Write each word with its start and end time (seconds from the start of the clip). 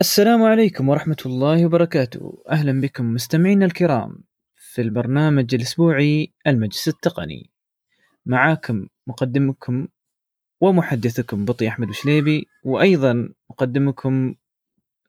السلام 0.00 0.42
عليكم 0.42 0.88
ورحمة 0.88 1.16
الله 1.26 1.66
وبركاته. 1.66 2.42
أهلا 2.50 2.80
بكم 2.80 3.14
مستمعينا 3.14 3.64
الكرام 3.64 4.24
في 4.56 4.82
البرنامج 4.82 5.54
الأسبوعي 5.54 6.32
المجلس 6.46 6.88
التقني. 6.88 7.50
معاكم 8.26 8.86
مقدمكم 9.06 9.88
ومحدثكم 10.60 11.44
بطي 11.44 11.68
أحمد 11.68 11.88
وشليبي 11.88 12.46
وأيضا 12.64 13.28
مقدمكم 13.50 14.34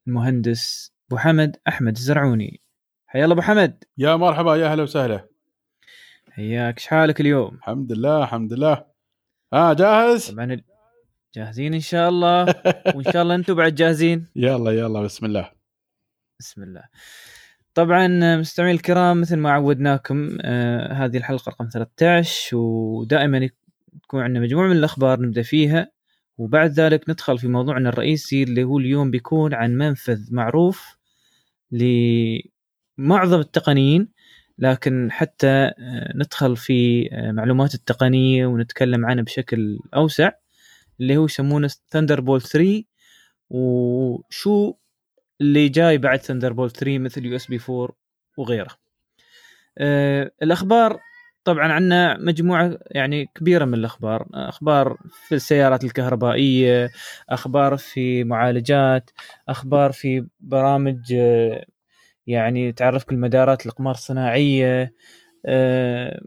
المهندس 0.08 0.94
أبو 1.08 1.18
حمد 1.18 1.58
أحمد 1.68 1.96
الزرعوني. 1.96 2.62
حيا 3.08 3.24
الله 3.24 3.34
أبو 3.34 3.42
حمد. 3.42 3.84
يا 3.98 4.16
مرحبا 4.16 4.56
يا 4.56 4.72
أهلا 4.72 4.84
وسهلا. 4.84 5.28
حياك 6.32 6.80
شحالك 6.80 7.22
اليوم؟ 7.22 7.56
الحمد 7.56 7.92
لله 7.92 8.24
الحمد 8.24 8.54
لله. 8.54 8.86
ها 9.54 9.74
جاهز؟ 9.74 10.32
طبعا 10.32 10.62
جاهزين 11.36 11.74
إن 11.74 11.80
شاء 11.80 12.10
الله؟ 12.10 12.44
وإن 12.96 13.04
شاء 13.14 13.22
الله 13.22 13.36
أنتم 13.36 13.54
بعد 13.54 13.76
جاهزين؟ 13.76 14.28
يلا 14.36 14.72
يلا 14.72 15.02
بسم 15.02 15.26
الله. 15.26 15.52
بسم 16.40 16.64
الله. 16.64 16.84
طبعا 17.74 18.08
مستمعي 18.38 18.72
الكرام 18.72 19.22
مثل 19.22 19.36
ما 19.36 19.52
عودناكم 19.52 20.38
آه 20.42 20.94
هذه 20.94 21.18
الحلقة 21.18 21.50
رقم 21.50 21.68
13 21.74 22.58
ودائما 22.58 23.50
تكون 24.04 24.22
عندنا 24.22 24.40
مجموعة 24.40 24.68
من 24.68 24.78
الأخبار 24.78 25.22
نبدأ 25.22 25.42
فيها 25.42 25.92
وبعد 26.38 26.72
ذلك 26.72 27.10
ندخل 27.10 27.38
في 27.38 27.48
موضوعنا 27.48 27.90
الرئيسي 27.90 28.44
اللي 28.44 28.64
هو 28.64 28.78
اليوم 28.78 29.12
بيكون 29.12 29.54
عن 29.54 29.72
منفذ 29.78 30.34
معروف 30.34 30.98
لمعظم 31.72 33.40
التقنيين 33.40 34.08
لكن 34.58 35.12
حتى 35.12 35.48
آه، 35.48 36.14
ندخل 36.16 36.58
في 36.58 37.10
آه، 37.12 37.32
معلومات 37.32 37.74
التقنية 37.74 38.46
ونتكلم 38.46 39.06
عنه 39.06 39.22
بشكل 39.22 39.80
أوسع. 39.96 40.32
اللي 41.00 41.18
هو 41.18 41.26
يسمونه 41.26 41.70
Thunderbolt 41.92 42.42
3 42.42 42.84
وشو 43.50 44.74
اللي 45.42 45.70
جاي 45.70 45.98
بعد 45.98 46.20
Thunderbolt 46.20 46.72
3 46.72 47.00
مثل 47.00 47.26
USB 47.26 47.60
4 47.70 47.96
وغيره. 48.38 48.70
آه 49.78 50.32
الأخبار 50.44 51.00
طبعا 51.44 51.72
عندنا 51.74 52.18
مجموعة 52.18 52.78
يعني 52.92 53.26
كبيرة 53.36 53.66
من 53.66 53.74
الأخبار، 53.74 54.28
أخبار 54.34 54.98
في 55.28 55.36
السيارات 55.36 55.84
الكهربائية، 55.84 56.92
أخبار 57.30 57.78
في 57.78 58.24
معالجات، 58.24 59.10
أخبار 59.50 59.92
في 59.92 60.28
برامج 60.40 61.14
آه، 61.14 61.66
يعني 62.28 62.72
تعرفك 62.74 63.12
المدارات 63.12 63.66
الإقمار 63.66 63.94
الصناعية، 63.96 64.94
آه، 65.46 66.22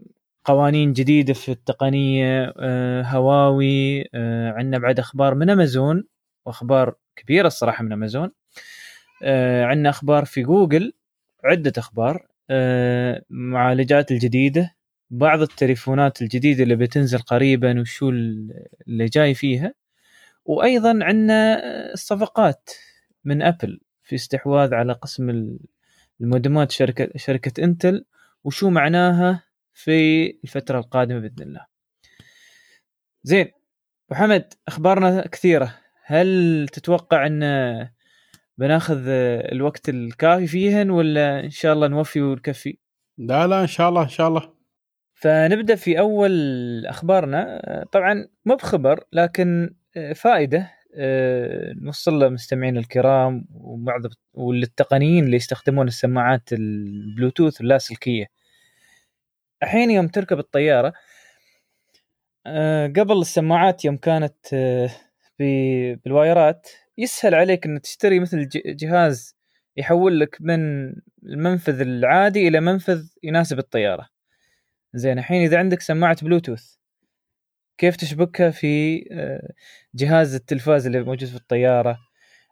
قوانين 0.53 0.93
جديدة 0.93 1.33
في 1.33 1.51
التقنية، 1.51 2.53
آه، 2.59 3.01
هواوي، 3.03 4.01
آه، 4.13 4.51
عندنا 4.51 4.77
بعد 4.77 4.99
أخبار 4.99 5.35
من 5.35 5.49
أمازون 5.49 6.03
وأخبار 6.45 6.95
كبيرة 7.15 7.47
الصراحة 7.47 7.83
من 7.83 7.91
أمازون. 7.93 8.31
آه، 9.23 9.65
عندنا 9.65 9.89
أخبار 9.89 10.25
في 10.25 10.41
جوجل 10.43 10.93
عدة 11.43 11.73
أخبار 11.77 12.27
معالجات 13.29 14.11
الجديدة 14.11 14.75
بعض 15.09 15.41
التليفونات 15.41 16.21
الجديدة 16.21 16.63
اللي 16.63 16.75
بتنزل 16.75 17.19
قريبا 17.19 17.81
وشو 17.81 18.09
اللي 18.09 19.05
جاي 19.05 19.33
فيها 19.33 19.73
وأيضا 20.45 20.99
عندنا 21.01 21.59
الصفقات 21.93 22.69
من 23.25 23.41
أبل 23.41 23.79
في 24.03 24.15
استحواذ 24.15 24.73
على 24.73 24.93
قسم 24.93 25.29
ال- 25.29 25.59
المودمات 26.21 26.71
شركه 26.71 27.09
شركة 27.15 27.63
إنتل 27.63 28.05
وشو 28.43 28.69
معناها 28.69 29.48
في 29.83 30.27
الفترة 30.43 30.79
القادمة 30.79 31.19
بإذن 31.19 31.41
الله. 31.41 31.65
زين 33.23 33.45
أبو 34.11 34.19
حمد 34.19 34.53
أخبارنا 34.67 35.27
كثيرة 35.27 35.75
هل 36.05 36.67
تتوقع 36.73 37.27
إن 37.27 37.43
بناخذ 38.57 39.03
الوقت 39.51 39.89
الكافي 39.89 40.47
فيهن 40.47 40.89
ولا 40.89 41.39
إن 41.39 41.49
شاء 41.49 41.73
الله 41.73 41.87
نوفي 41.87 42.21
ونكفي؟ 42.21 42.77
لا 43.17 43.47
لا 43.47 43.61
إن 43.61 43.67
شاء 43.67 43.89
الله 43.89 44.03
إن 44.03 44.09
شاء 44.09 44.27
الله 44.27 44.53
فنبدأ 45.13 45.75
في 45.75 45.99
أول 45.99 46.31
أخبارنا 46.85 47.61
طبعا 47.91 48.27
مو 48.45 48.55
بخبر 48.55 49.03
لكن 49.13 49.75
فائدة 50.15 50.71
آه، 50.95 51.73
نوصل 51.81 52.23
لمستمعينا 52.23 52.79
الكرام 52.79 53.45
وبعض 53.51 54.01
وللتقنيين 54.33 55.23
اللي 55.23 55.35
يستخدمون 55.35 55.87
السماعات 55.87 56.53
البلوتوث 56.53 57.61
اللاسلكيه. 57.61 58.25
الحين 59.63 59.91
يوم 59.91 60.07
تركب 60.07 60.39
الطيارة 60.39 60.93
آه، 62.45 62.87
قبل 62.87 63.17
السماعات 63.21 63.85
يوم 63.85 63.97
كانت 63.97 64.53
آه، 64.53 64.89
بالوايرات 65.39 66.69
يسهل 66.97 67.35
عليك 67.35 67.65
ان 67.65 67.81
تشتري 67.81 68.19
مثل 68.19 68.49
جهاز 68.65 69.35
يحول 69.77 70.19
لك 70.19 70.37
من 70.39 70.59
المنفذ 71.23 71.81
العادي 71.81 72.47
إلى 72.47 72.59
منفذ 72.59 73.07
يناسب 73.23 73.59
الطيارة. 73.59 74.09
زين 74.93 75.19
الحين 75.19 75.41
إذا 75.41 75.59
عندك 75.59 75.81
سماعة 75.81 76.17
بلوتوث 76.21 76.75
كيف 77.77 77.95
تشبكها 77.95 78.49
في 78.51 79.03
آه، 79.11 79.53
جهاز 79.95 80.35
التلفاز 80.35 80.85
اللي 80.85 81.03
موجود 81.03 81.29
في 81.29 81.35
الطيارة 81.35 81.97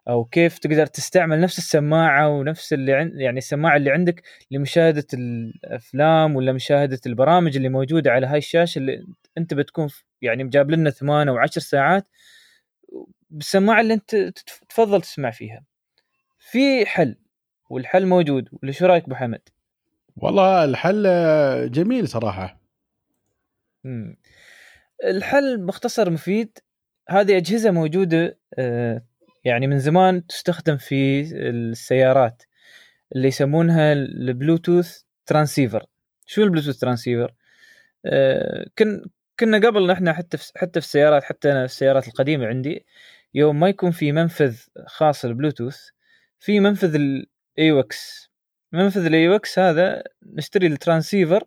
أو 0.10 0.26
كيف 0.26 0.60
تقدر 0.60 0.86
تستعمل 0.86 1.40
نفس 1.40 1.58
السماعة 1.58 2.30
ونفس 2.30 2.74
اللي 2.74 2.94
عند 2.94 3.16
يعني 3.16 3.38
السماعة 3.38 3.78
اللي 3.78 3.92
عندك 3.92 4.24
لمشاهدة 4.52 5.08
الأفلام 5.14 6.36
ولا 6.36 6.54
مشاهدة 6.54 7.00
البرامج 7.06 7.56
اللي 7.56 7.70
موجودة 7.70 8.12
على 8.12 8.28
هاي 8.28 8.38
الشاشة 8.38 8.80
اللي 8.80 9.06
أنت 9.38 9.54
بتكون 9.54 9.90
يعني 10.22 10.44
مجاب 10.44 10.72
لنا 10.72 10.90
ثمان 10.90 11.30
أو 11.30 11.38
عشر 11.38 11.62
ساعات 11.62 12.08
بالسماعة 13.30 13.82
اللي 13.82 13.94
أنت 13.94 14.16
تفضل 14.70 15.02
تسمع 15.02 15.32
فيها. 15.32 15.64
في 16.40 16.86
حل 16.86 17.16
والحل 17.70 18.06
موجود 18.06 18.50
ولا 18.52 18.72
شو 18.72 18.86
رأيك 18.86 19.04
أبو 19.04 19.16
حمد؟ 19.16 19.42
والله 20.18 20.64
الحل 20.64 21.04
جميل 21.72 22.08
صراحة. 22.08 22.62
الحل 25.04 25.62
مختصر 25.66 26.10
مفيد 26.10 26.60
هذه 27.10 27.38
أجهزة 27.38 27.72
موجودة 27.72 28.40
آه، 28.60 29.02
يعني 29.48 29.68
من 29.68 29.80
زمان 29.80 30.28
تستخدم 30.28 30.78
في 30.78 31.22
السيارات 31.50 32.44
اللي 33.16 33.28
يسمونها 33.28 33.94
ال 33.94 34.05
Bluetooth 34.05 35.02
transceiver 35.26 35.86
شو 36.26 36.44
ال 36.44 36.47
Bluetooth 36.47 36.78
transceiver؟ 36.78 37.34
آه، 38.06 38.66
كن 38.78 39.06
كنا 39.40 39.58
قبل 39.58 39.88
نحن 39.88 40.14
حتى 40.14 40.38
في 40.38 40.52
حتى 40.56 40.82
في 40.82 40.88
السيارات 40.88 41.24
حتى 41.24 41.52
أنا 41.52 41.60
في 41.60 41.74
السيارات 41.74 42.08
القديمة 42.08 42.48
عندي 42.48 42.86
يوم 43.34 43.60
ما 43.60 43.70
يكون 43.70 43.92
في 43.92 44.12
منفذ 44.12 44.58
خاص 44.88 45.26
البلوتوث 45.26 45.90
في 46.40 46.60
منفذ 46.60 46.96
ال 46.96 47.30
AUX 47.30 48.32
منفذ 48.72 49.06
ال 49.06 49.19
AUX 49.19 49.60
هذا 49.60 50.04
نشتري 50.24 50.68
ال 50.68 50.74
transceiver 50.74 51.44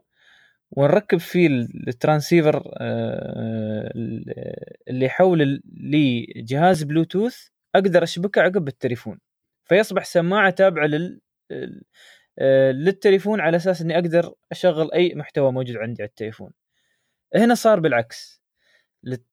ونركب 0.71 1.19
فيه 1.19 1.47
ال 1.89 1.96
transceiver 1.96 2.75
آه، 2.81 3.93
اللي 4.89 5.07
يحول 5.07 5.63
لجهاز 5.75 6.83
بلوتوث 6.83 7.49
أقدر 7.75 8.03
أشبكه 8.03 8.43
عقب 8.43 8.69
التليفون. 8.69 9.19
فيصبح 9.65 10.05
سماعة 10.05 10.51
تابعة 10.51 10.87
لل 10.87 11.21
آه، 12.39 12.71
للتليفون 12.73 13.41
على 13.41 13.57
أساس 13.57 13.83
إني 13.83 13.95
أقدر 13.95 14.35
أشغل 14.53 14.93
أي 14.93 15.15
محتوى 15.15 15.53
موجود 15.53 15.77
عندي 15.77 16.03
على 16.03 16.09
التليفون. 16.09 16.53
هنا 17.35 17.55
صار 17.55 17.81
بالعكس. 17.81 18.43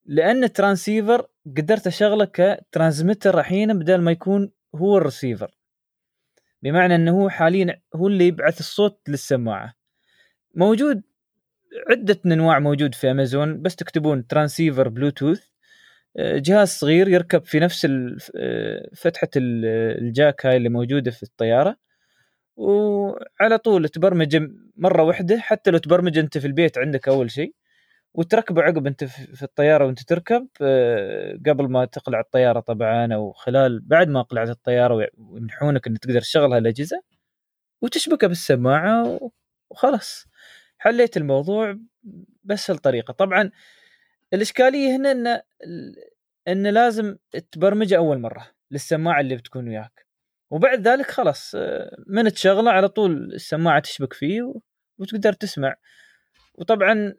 لأن 0.05 0.43
ال 0.43 0.50
transceiver 0.50 1.27
قدرت 1.57 1.87
أشغله 1.87 2.25
ك 2.33 2.42
transmitter 2.42 3.39
الحين 3.39 3.79
بدل 3.79 4.01
ما 4.01 4.11
يكون 4.11 4.51
هو 4.75 4.97
الرسيفر. 4.97 5.57
بمعنى 6.63 6.95
إنه 6.95 7.11
هو 7.11 7.29
حاليا 7.29 7.81
هو 7.95 8.07
اللي 8.07 8.27
يبعث 8.27 8.59
الصوت 8.59 9.01
للسماعة. 9.09 9.73
موجود 10.55 11.03
عدة 11.89 12.21
أنواع 12.25 12.59
موجود 12.59 12.95
في 12.95 13.11
أمازون. 13.11 13.61
بس 13.61 13.75
تكتبون 13.75 14.27
transfer 14.27 14.87
Bluetooth 14.89 15.47
جهاز 16.19 16.67
صغير 16.69 17.07
يركب 17.07 17.45
في 17.45 17.59
نفس 17.59 17.85
آه، 18.35 18.89
فتحة 18.95 19.27
ال- 19.35 19.65
ال 20.01 20.10
jack 20.10 20.45
هاي 20.45 20.57
اللي 20.57 20.69
موجودة 20.69 21.11
في 21.11 21.23
الطيارة. 21.23 21.77
وعلى 22.57 23.57
طول 23.63 23.89
تبرمج 23.89 24.49
مرة 24.77 25.03
واحدة 25.03 25.39
حتى 25.39 25.71
لو 25.71 25.77
تبرمج 25.77 26.17
أنت 26.17 26.37
في 26.37 26.47
البيت 26.47 26.77
عندك 26.77 27.07
أول 27.07 27.31
شيء 27.31 27.53
وتركبه 28.13 28.61
عقب 28.61 28.87
أنت 28.87 29.03
في 29.03 29.43
الطيارة 29.43 29.85
وأنت 29.85 30.01
تركب 30.03 30.47
آه، 30.61 31.39
قبل 31.47 31.69
ما 31.69 31.85
تقلع 31.85 32.19
الطيارة 32.19 32.59
طبعا 32.59 33.13
أو 33.13 33.31
خلال 33.33 33.79
بعد 33.81 34.07
ما 34.09 34.21
قلعت 34.21 34.49
الطيارة 34.49 35.09
ويمنحونك 35.17 35.87
انك 35.87 35.97
تقدر 35.97 36.21
تشغل 36.21 36.53
هالاجهزه 36.53 37.01
وتشبكه 37.81 38.27
بالسماعة 38.27 39.19
وخلاص. 39.71 40.25
حليت 40.77 41.17
الموضوع 41.17 41.77
باسهل 42.43 42.77
طريقه 42.77 43.11
طبعا 43.13 43.51
الإشكالية 44.33 44.95
هنا 44.95 45.11
إن 45.11 45.27
إن 46.47 46.67
لازم 46.67 47.17
تبرمجه 47.51 47.97
أول 47.97 48.19
مرة 48.19 48.47
للسماعة 48.71 49.21
اللي 49.21 49.35
بتكون 49.35 49.67
وياك. 49.67 50.05
وبعد 50.51 50.87
ذلك 50.87 51.11
خلاص 51.11 51.55
من 52.07 52.33
تشغله 52.33 52.71
على 52.71 52.89
طول 52.89 53.33
السماعة 53.33 53.79
تشبك 53.79 54.13
فيه 54.13 54.53
وتقدر 54.97 55.33
تسمع. 55.33 55.75
وطبعا 56.55 57.13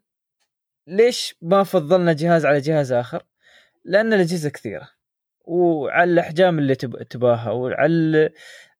ليش 0.87 1.35
ما 1.43 1.63
فضلنا 1.63 2.13
جهاز 2.13 2.47
على 2.47 2.61
جهاز 2.61 2.93
آخر؟ 2.93 3.23
لأن 3.85 4.13
الأجهزة 4.13 4.49
كثيرة. 4.51 4.89
وعلى 5.45 6.13
الأحجام 6.13 6.59
اللي 6.59 6.75
تب- 6.75 7.03
تباها 7.03 7.51
وعلى 7.51 7.87
ال- 7.87 8.31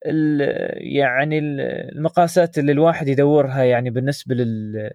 ال- 0.07 0.75
يعني 0.97 1.39
ال- 1.39 1.61
المقاسات 1.97 2.59
اللي 2.59 2.73
الواحد 2.73 3.09
يدورها 3.09 3.65
يعني 3.65 3.91
بالنسبة 3.91 4.35
لل 4.35 4.91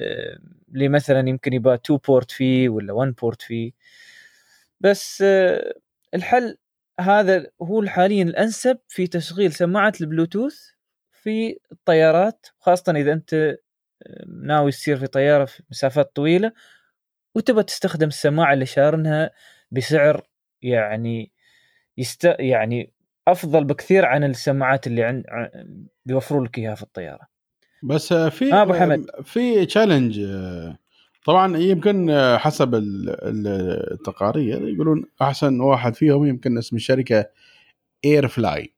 اللي 0.00 0.88
مثلا 0.88 1.28
يمكن 1.28 1.52
يبقى 1.52 1.74
2 1.74 2.00
بورت 2.08 2.30
فيه 2.30 2.68
ولا 2.68 2.92
1 2.92 3.14
بورت 3.22 3.42
فيه 3.42 3.72
بس 4.80 5.22
آه، 5.22 5.74
الحل 6.14 6.58
هذا 7.00 7.46
هو 7.62 7.86
حاليا 7.86 8.22
الأنسب 8.22 8.78
في 8.88 9.06
تشغيل 9.06 9.52
سماعة 9.52 9.92
البلوتوث 10.00 10.70
في 11.12 11.58
الطيارات 11.72 12.46
خاصة 12.60 12.92
إذا 12.96 13.12
أنت 13.12 13.34
آه، 13.34 13.56
ناوي 14.28 14.70
تسير 14.70 14.96
في 14.96 15.06
طيارة 15.06 15.44
في 15.44 15.62
مسافات 15.70 16.16
طويلة 16.16 16.52
وتبى 17.34 17.62
تستخدم 17.62 18.08
السماعة 18.08 18.52
اللي 18.54 18.66
شارنها 18.66 19.30
بسعر 19.70 20.26
يعني 20.62 21.32
يست 21.98 22.24
يعني 22.38 22.92
أفضل 23.28 23.64
بكثير 23.64 24.04
عن 24.04 24.24
السماعات 24.24 24.86
اللي 24.86 25.04
عند 25.04 25.24
بيوفروا 26.06 26.46
لك 26.46 26.58
إياها 26.58 26.74
في 26.74 26.82
الطيارة. 26.82 27.31
بس 27.82 28.12
في 28.12 28.52
آه، 28.52 28.62
أبو 28.62 28.72
حمد. 28.74 29.06
في 29.24 29.66
challenge 29.66 30.26
طبعا 31.24 31.56
يمكن 31.56 32.10
حسب 32.38 32.74
ال- 32.74 33.10
ال- 33.10 33.92
التقارير 33.92 34.68
يقولون 34.68 35.04
أحسن 35.22 35.60
واحد 35.60 35.94
فيهم 35.94 36.26
يمكن 36.26 36.58
اسم 36.58 36.76
الشركة 36.76 37.24
AirFly 38.04 38.72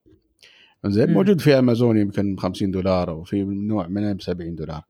زين. 0.86 1.12
موجود 1.12 1.40
في 1.40 1.58
امازون 1.58 1.96
يمكن 1.98 2.34
ب 2.34 2.40
50 2.40 2.70
دولار 2.70 3.10
وفي 3.10 3.44
نوع 3.44 3.86
منه 3.86 4.12
ب 4.12 4.22
70 4.22 4.54
دولار 4.54 4.82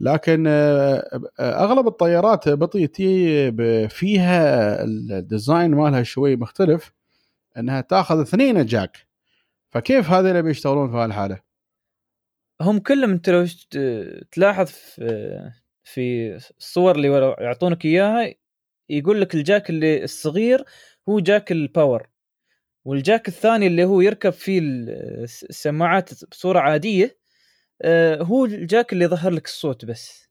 لكن 0.00 0.44
آه، 0.48 1.20
أغلب 1.40 1.86
الطيارات 1.86 2.48
بطي 2.48 2.86
تي 2.86 3.50
ب- 3.50 3.86
فيها 3.86 4.84
ال 4.84 4.96
design 4.96 5.70
مالها 5.70 6.02
شوي 6.02 6.36
مختلف 6.36 6.92
إنها 7.58 7.80
تأخذ 7.80 8.20
اثنين 8.20 8.66
jack 8.66 8.96
فكيف 9.70 10.10
هذول 10.10 10.42
بيشتغلون 10.42 10.90
في 10.90 10.96
هالحالة؟ 10.96 11.38
هم 12.60 12.78
كلهم 12.78 13.10
انت 13.10 13.28
لو 13.30 13.46
تلاحظ 14.32 14.66
في 14.66 15.50
في 15.84 16.34
الصور 16.58 16.96
اللي 16.96 17.34
يعطونك 17.40 17.84
إياها 17.84 18.34
يقول 18.88 19.20
لك 19.20 19.34
الجاك 19.34 19.70
اللي 19.70 20.04
الصغير 20.04 20.64
هو 21.08 21.20
jack 21.20 21.52
ال 21.52 21.61
power 21.61 22.08
وال 22.84 22.99
jack 22.99 23.28
الثاني 23.28 23.66
اللي 23.66 23.84
هو 23.84 24.00
يركب 24.00 24.30
فيه 24.30 24.58
ال- 24.58 24.90
السماعات 25.22 26.24
بصورة 26.24 26.58
عادية 26.60 27.18
آه، 27.82 28.22
هو 28.22 28.44
ال 28.44 28.54
jack 28.54 28.92
اللي 28.92 29.04
يظهر 29.04 29.30
لك 29.32 29.44
الصوت 29.44 29.84
بس. 29.84 30.28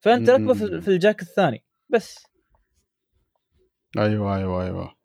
فأنت. 0.00 0.30
ركبه 0.30 0.54
في 0.80 0.88
ال 0.88 0.95
jack 0.95 1.22
الثاني 1.22 1.64
بس. 1.88 2.26
أيوه 3.98 4.36
أيوه 4.36 4.64
أيوه. 4.64 4.96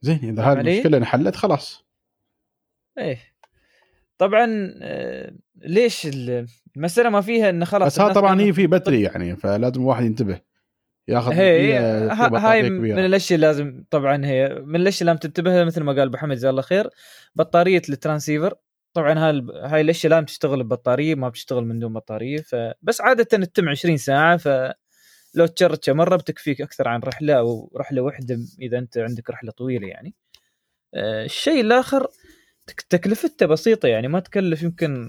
زين 0.00 0.18
إذا 0.22 0.42
هذه؟ 0.42 0.60
المشكلة 0.60 0.98
انحلت 0.98 1.36
خلاص. 1.36 1.84
إيه. 2.98 3.35
طبعا 4.18 4.74
آه، 4.82 5.32
ليش 5.56 6.06
ال- 6.06 6.46
المسألة 6.76 7.08
ما 7.10 7.20
فيها 7.20 7.50
انه 7.50 7.64
خلاص 7.64 7.92
بس 7.92 8.00
الناس 8.00 8.14
طبعا 8.14 8.40
هي 8.40 8.52
في 8.52 8.66
battery 8.66 9.02
يعني 9.02 9.36
فلازم 9.36 9.80
الواحد 9.80 10.04
ينتبه. 10.04 10.40
ياخذ 11.08 11.32
هي 11.32 11.78
هاي. 12.18 12.70
من 12.70 12.98
الأشياء 13.04 13.36
اللي 13.36 13.46
لازم 13.46 13.84
طبعا 13.90 14.26
هي 14.26 14.48
من 14.64 14.76
الأشياء 14.76 15.00
اللي 15.02 15.10
لازم 15.12 15.20
تنتبه 15.20 15.64
مثل 15.64 15.82
ما 15.82 15.92
قال 15.92 16.02
أبو 16.08 16.16
حمد 16.16 16.36
جزاه 16.36 16.50
الله 16.50 16.62
خير. 16.62 16.90
بطارية 17.34 17.82
ال 17.88 17.95
transfer 17.95 18.54
طبعا 18.92 19.18
هاي 19.18 19.46
هاي 19.64 19.80
الأشياء 19.80 20.10
لازم 20.10 20.24
تشتغل 20.24 20.64
ببطارية 20.64 21.14
ما 21.14 21.28
بتشتغل 21.28 21.64
من 21.64 21.78
دون 21.78 21.92
بطارية 21.92 22.38
فبس 22.40 23.00
عادة 23.00 23.24
تتم 23.24 23.68
20 23.68 23.96
ساعة 23.96 24.36
فلو 24.36 25.46
تشرجتها 25.56 25.94
مرة 25.94 26.16
بتكفيك 26.16 26.60
أكثر 26.60 26.88
عن 26.88 27.00
رحلة 27.00 27.34
أو 27.34 27.72
رحلة 27.76 28.02
واحدة 28.02 28.38
إذا 28.60 28.78
أنت 28.78 28.98
عندك 28.98 29.30
رحلة 29.30 29.50
طويلة 29.50 29.88
يعني. 29.88 30.14
آه، 30.94 31.24
الشيء 31.24 31.60
الآخر 31.60 32.06
تك- 32.66 32.80
تكلفته 32.90 33.46
بسيطة 33.46 33.88
يعني 33.88 34.08
ما 34.08 34.20
تكلف 34.20 34.62
يمكن 34.62 35.08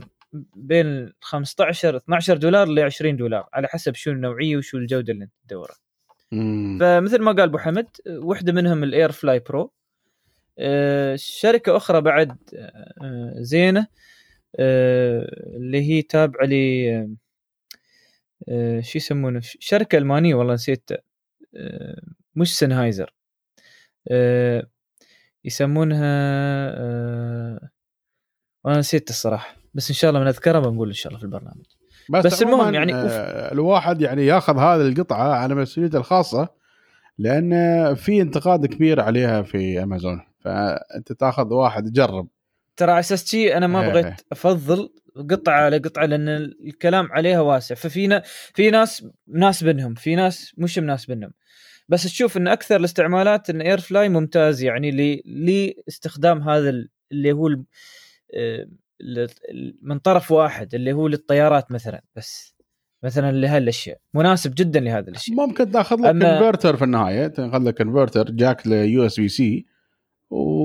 بين 0.56 1.14
15 1.22 1.98
12 1.98 2.38
دولار 2.38 2.68
ل 2.68 2.80
20 2.80 3.16
دولار 3.18 3.50
على 3.54 3.68
حسب 3.68 3.96
شو 3.96 4.12
النوعية 4.12 4.58
وشو 4.58 4.78
الجودة 4.78 5.14
اللي 5.14 5.24
انت 5.24 5.34
تدورها. 5.48 5.76
فمثل 6.80 7.22
ما 7.22 7.32
قال 7.32 7.42
أبو 7.42 7.58
حمد 7.58 7.88
واحدة 8.10 8.54
منهم 8.54 8.84
ال 8.84 9.12
AirFly 9.12 9.40
Pro 9.40 9.72
آه، 10.60 11.16
شركة 11.16 11.78
أخرى 11.78 12.02
بعد 12.02 12.38
آه، 12.56 13.34
زينة 13.38 13.88
آه، 14.60 15.56
اللي 15.58 15.82
هي 15.82 16.02
تابعة 16.02 16.46
ل 16.46 16.54
آه، 18.50 18.82
شو 18.82 18.98
يسمونه؟ 18.98 19.40
شركة 19.44 19.98
ألمانية 19.98 20.36
والله 20.36 20.54
نسيت 20.54 20.90
آه، 21.56 22.02
مش 22.36 22.58
سنهايزر 22.58 23.14
آه، 24.12 24.68
يسمونها 25.46 26.16
آه، 26.76 27.70
وأنا 28.64 28.80
نسيت 28.80 29.10
الصراحة 29.10 29.56
بس 29.74 29.90
إن 29.90 29.96
شاء 29.96 30.10
الله 30.10 30.22
بنذكرها 30.22 30.60
بنقول 30.60 30.88
إن 30.88 30.94
شاء 30.94 31.08
الله 31.08 31.20
في 31.20 31.26
البرنامج. 31.26 31.66
بس, 32.10 32.26
بس 32.26 32.42
المهم 32.42 32.74
يعني 32.74 32.94
آه، 32.96 33.52
الواحد 33.52 34.02
يعني 34.02 34.26
ياخذ 34.26 34.58
هذه 34.58 34.82
القطعة 34.88 35.34
على 35.34 35.56
مسؤوليته 35.56 35.98
الخاصة 35.98 36.50
لأن 37.18 37.96
في 37.96 38.22
انتقاد 38.22 38.66
كبير 38.66 39.00
عليها 39.02 39.42
في 39.42 39.84
أمازون 39.84 40.22
فأنت 40.40 41.12
تاخذ 41.12 41.54
واحد 41.54 41.88
يجرب. 41.88 42.28
ترى 42.78 42.92
على 42.92 43.00
أساس 43.00 43.26
شي 43.26 43.58
أنا 43.58 43.68
ما 43.68 43.82
إيه. 43.82 43.90
بغيت 43.90 44.22
أفضل 44.32 44.90
قطعة 45.30 45.62
على 45.62 45.78
قطعة 45.78 46.06
لأن 46.06 46.30
الكلام 46.68 47.12
عليها 47.12 47.42
واسع 47.42 47.76
ففي 47.76 48.22
في 48.54 48.72
ناس 48.72 49.06
مناسبنهم 49.28 49.94
في 49.94 50.16
ناس 50.16 50.54
مش 50.58 50.80
مناسبنهم 50.80 51.32
بس 51.90 52.04
تشوف 52.04 52.38
إن 52.38 52.48
أكثر 52.48 52.76
الاستعمالات 52.76 53.50
إن 53.50 53.62
AirFly 53.62 54.10
ممتاز 54.10 54.64
يعني 54.64 55.22
لاستخدام 55.26 56.42
هذا 56.50 56.70
ال- 56.70 56.90
اللي 57.12 57.32
هو 57.32 57.48
آه، 58.36 58.68
من 59.82 60.00
طرف 60.00 60.32
واحد 60.32 60.76
اللي 60.76 60.94
هو 60.94 61.08
للطيارات 61.08 61.72
مثلا 61.72 62.02
بس 62.16 62.56
مثلا 63.04 63.32
لهالاشياء 63.32 63.98
مناسب 64.14 64.54
جدا 64.56 64.80
لهذه 64.80 65.08
الأشياء. 65.10 65.38
ممكن 65.48 65.72
تأخذ 65.72 65.98
لك 65.98 66.06
أما- 66.06 66.10
كونفرتر 66.12 66.78
في 66.78 66.84
النهاية 66.84 67.28
تأخذ 67.28 67.64
لك 67.64 67.78
converter 67.78 68.32
jack 68.32 68.68
ل 68.68 69.06
USB-C 69.06 69.66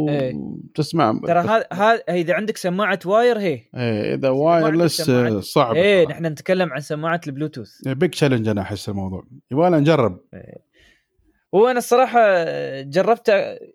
إيه. 0.08 0.32
وتسمع 0.34 1.20
ترى 1.26 1.38
هذا 1.40 1.66
هذا 1.72 2.02
إذا 2.08 2.34
عندك 2.34 2.56
سماعة 2.56 2.98
wire 3.06 3.38
هي 3.38 3.60
إيه 3.76 4.14
إذا 4.14 4.28
wireless 4.28 5.10
آه، 5.10 5.40
صعب 5.40 5.76
إيه 5.76 6.06
نحن 6.08 6.26
نتكلم 6.26 6.72
عن 6.72 6.80
سماعة 6.80 7.20
ال 7.26 7.32
Bluetooth. 7.32 7.88
big 7.88 8.10
challenge 8.10 8.48
أنا 8.48 8.60
أحس 8.60 8.88
الموضوع. 8.88 9.26
يبغى 9.50 9.70
نجرب. 9.70 10.20
وأنا 11.52 11.78
الصراحة 11.78 12.20
جربت 12.82 13.28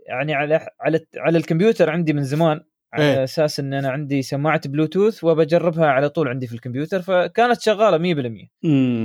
يعني 0.08 0.34
على 0.34 0.68
على 0.82 1.00
على 1.18 1.38
الكمبيوتر 1.38 1.90
عندي 1.90 2.14
من 2.14 2.24
زمان 2.24 2.62
على 2.94 3.04
إيه. 3.04 3.24
أساس 3.24 3.60
إن 3.60 3.74
أنا 3.74 3.90
عندي 3.90 4.22
سماعة 4.22 4.62
بلوتوث 4.70 5.24
وبجربها 5.24 5.86
على 5.86 6.10
طول 6.10 6.28
عندي 6.28 6.48
في 6.48 6.54
الكمبيوتر 6.56 7.02
فكانت 7.02 7.62
شغالة 7.62 7.98
100% 7.98 8.50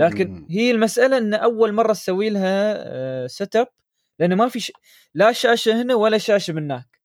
لكن 0.01 0.47
هي 0.51 0.71
المسألة 0.71 1.19
إن 1.19 1.35
أول 1.35 1.73
مرة 1.73 1.93
تسوي 1.93 2.31
لها 2.31 3.27
setup 3.27 3.67
لأنه 4.19 4.35
ما 4.35 4.49
في 4.49 4.61
ش... 4.61 4.73
لا 5.15 5.33
شاشة 5.33 5.83
هنا 5.83 5.95
ولا 5.95 6.19
شاشة 6.19 6.53
من 6.53 6.63
هناك. 6.63 7.01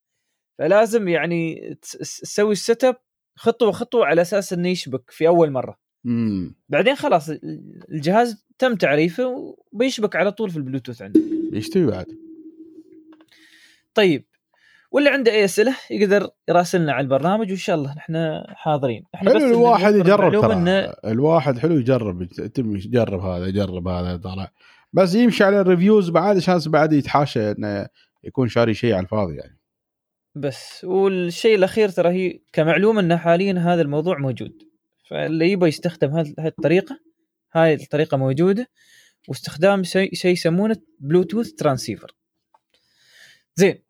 فلازم 0.59 1.07
يعني 1.07 1.73
تس- 1.81 2.19
تسوي 2.21 2.51
ال 2.51 2.83
setup 2.83 2.95
خطوة 3.35 3.71
خطوة 3.71 4.05
على 4.05 4.21
أساس 4.21 4.53
إنه 4.53 4.69
يشبك 4.69 5.11
في 5.11 5.27
أول 5.27 5.51
مرة. 5.51 5.77
امم 6.07 6.55
بعدين 6.69 6.95
خلاص 6.95 7.29
الجهاز 7.91 8.45
تم 8.59 8.75
تعريفه 8.75 9.55
وبيشبك 9.73 10.15
على 10.15 10.31
طول 10.31 10.49
في 10.49 10.57
البلوتوث 10.57 11.01
عندك 11.01 11.21
يشتوي 11.53 11.85
بعد. 11.85 12.05
طيب 13.93 14.25
واللي 14.91 15.09
عنده 15.09 15.31
أي 15.31 15.45
أسئلة 15.45 15.75
يقدر 15.91 16.29
يراسلنا 16.49 16.93
على 16.93 17.03
البرنامج 17.03 17.49
وإن 17.49 17.57
شاء 17.57 17.75
الله 17.75 17.93
نحن 17.93 18.43
حاضرين. 18.47 19.03
إحنا 19.15 19.29
حلو 19.29 19.39
بس 19.39 19.45
الواحد 19.45 19.95
يجرب 19.95 20.41
ترى. 20.41 20.93
الواحد 21.05 21.57
حلو 21.57 21.75
يجرب 21.75 22.21
يتم 22.21 22.75
يجرب 22.75 23.19
هذا 23.19 23.47
يجرب 23.47 23.87
هذا 23.87 24.17
طلع 24.17 24.51
بس 24.93 25.15
يمشي 25.15 25.43
على 25.43 25.61
ال 25.61 25.67
reviews 25.67 26.09
بعد 26.09 26.37
عشان 26.37 26.59
بعد 26.67 26.93
يتحاشى 26.93 27.51
إنه 27.51 27.87
يكون 28.23 28.47
شاري 28.47 28.73
شيء 28.73 28.93
على 28.93 29.03
الفاضي 29.03 29.35
يعني. 29.35 29.59
بس 30.35 30.83
والشيء 30.83 31.55
الأخير 31.55 31.89
ترى 31.89 32.09
هي 32.09 32.39
كمعلومة 32.53 32.99
انه 32.99 33.17
حاليا 33.17 33.53
هذا 33.53 33.81
الموضوع 33.81 34.17
موجود. 34.17 34.63
فاللي 35.09 35.51
يبغى 35.51 35.69
يستخدم 35.69 36.17
هذه 36.17 36.33
الطريقة 36.39 36.99
هاي 37.53 37.73
الطريقة 37.73 38.17
موجودة 38.17 38.69
واستخدام 39.27 39.83
شيء 39.83 40.13
شيء 40.13 40.31
يسمونه 40.31 40.77
Bluetooth 40.99 41.51
transfer 41.51 42.15
زين 43.55 43.83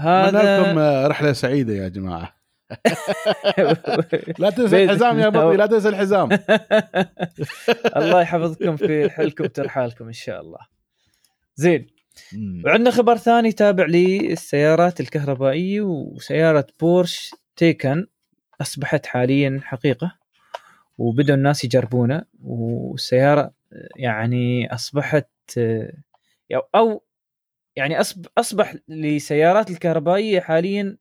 هذا 0.00 0.60
لكم 0.60 0.78
رحلة 1.06 1.32
سعيدة 1.32 1.74
يا 1.74 1.88
جماعة. 1.88 2.38
لا 4.38 4.50
تنسى 4.50 4.84
الحزام 4.84 5.18
يا. 5.18 5.28
بطي 5.28 5.56
لا 5.56 5.66
تنسى 5.66 5.88
الحزام. 5.88 6.28
الله 7.96 8.20
يحفظكم 8.20 8.76
في 8.76 9.10
حلكم 9.10 9.46
ترحالكم 9.46 10.06
إن 10.06 10.12
شاء 10.12 10.40
الله. 10.40 10.58
زين 11.56 11.86
وعندنا 12.64 12.90
خبر 12.90 13.16
ثاني 13.16 13.52
تابع 13.52 13.86
للسيارات 13.86 15.00
الكهربائية 15.00 15.80
وسيارة 15.80 16.66
بورش 16.80 17.30
تيكن 17.56 18.06
أصبحت 18.60 19.06
حاليا 19.06 19.60
حقيقة. 19.64 20.17
وبدأوا 20.98 21.36
الناس 21.36 21.64
يجربونه 21.64 22.24
والسيارة 22.42 23.54
يعني 23.96 24.74
أصبحت 24.74 25.30
آه، 25.58 25.92
أو 26.74 27.04
يعني 27.76 28.00
أصب 28.00 28.26
أصبح 28.38 28.74
لسيارات 28.88 29.70
الكهربائية 29.70 30.40
حاليا 30.40 30.96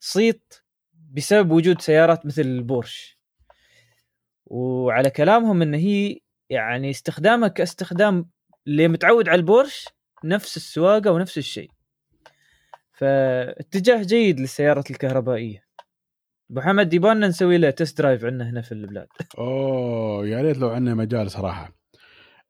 صيت 0.00 0.54
بسبب 1.12 1.50
وجود 1.50 1.80
سيارات 1.80 2.26
مثل 2.26 2.42
البورش 2.42 3.18
وعلى 4.46 5.10
كلامهم 5.10 5.62
إن 5.62 5.74
هي 5.74 6.20
يعني 6.50 6.90
استخدامها 6.90 7.48
كاستخدام 7.48 8.30
اللي 8.66 8.88
متعود 8.88 9.28
على 9.28 9.38
البورش 9.38 9.88
نفس 10.24 10.56
السواقة 10.56 11.12
ونفس 11.12 11.38
الشيء. 11.38 11.70
فاتجاه 12.92 14.02
جيد 14.02 14.40
للسيارات 14.40 14.90
الكهربائية. 14.90 15.65
أبو 16.50 16.60
حمد 16.60 16.94
يبغى 16.94 17.14
نسوي 17.14 17.58
له 17.58 17.70
test 17.70 17.98
drive 17.98 18.24
عندنا 18.24 18.50
هنا 18.50 18.62
في 18.62 18.72
البلاد. 18.72 19.08
أوه 19.38 20.26
يا 20.28 20.42
ريت 20.42 20.58
لو 20.58 20.68
عندنا 20.68 20.94
مجال 20.94 21.30
صراحة. 21.30 21.76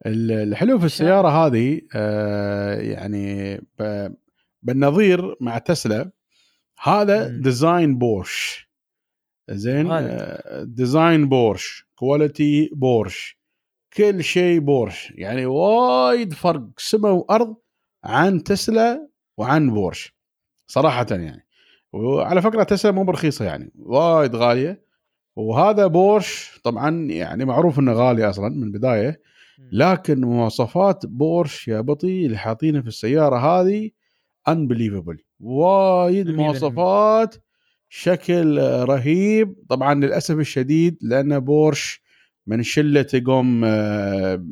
الحلو 0.07 0.79
في 0.79 0.87
السيارة 0.87 1.29
هذه 1.29 1.81
آه 1.95 2.75
يعني 2.75 3.61
بالنظير 4.63 5.37
مع 5.41 5.59
تسلا 5.59 6.11
هذا 6.83 7.29
م. 7.29 7.41
design 7.41 7.99
بورش 7.99 8.71
زين؟ 9.51 9.91
آه 9.91 10.63
design 10.65 11.29
بورش 11.29 11.89
quality 11.95 12.71
بورش 12.73 13.39
كل 13.93 14.25
شيء 14.25 14.61
بورش 14.61 15.13
يعني 15.17 15.47
وايد 15.47 16.33
فرق 16.33 16.69
سماء 16.79 17.13
وأرض 17.13 17.57
عن 18.05 18.43
تسلا 18.43 19.09
وعن 19.37 19.71
بورش 19.71 20.17
صراحة 20.67 21.07
يعني. 21.11 21.46
وعلى 21.97 22.43
فكرة 22.43 22.63
تسلا 22.63 22.93
مو 22.93 23.05
برخيصة 23.05 23.45
يعني 23.45 23.73
وايد 23.79 24.37
غالية. 24.37 24.87
وهذا 25.37 25.87
بورش 25.87 26.61
طبعا 26.65 27.11
يعني 27.11 27.45
معروف 27.45 27.79
إنه 27.79 27.93
غالي 27.93 28.31
أصلا 28.31 28.49
من 28.49 28.63
البداية 28.63 29.21
لكن 29.73 30.21
مواصفات 30.21 31.07
بورش 31.07 31.69
يا 31.69 31.81
بطي 31.81 32.27
اللي 32.27 32.39
حاطينها 32.39 32.81
في 32.81 32.89
السيارة 32.89 33.37
هذه 33.37 33.91
unbelievable 34.49 35.19
وايد 35.41 36.31
مواصفات 36.31 37.35
شكل 37.89 38.59
رهيب. 38.63 39.55
طبعا 39.69 39.95
للأسف 39.95 40.39
الشديد 40.39 40.99
لأن 41.03 41.39
بورش 41.39 42.03
من 42.47 42.63
شلة 42.63 43.23
قوم 43.27 43.63
آه، 43.65 44.47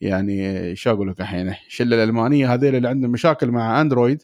يعني 0.00 0.76
شو 0.76 0.90
أقول 0.90 1.08
لك 1.08 1.20
الحين 1.20 1.48
الشله 1.48 1.96
الألمانية 1.96 2.54
هذيل 2.54 2.74
اللي 2.74 2.88
عندهم 2.88 3.10
مشاكل 3.10 3.50
مع 3.50 3.80
Android 3.80 4.22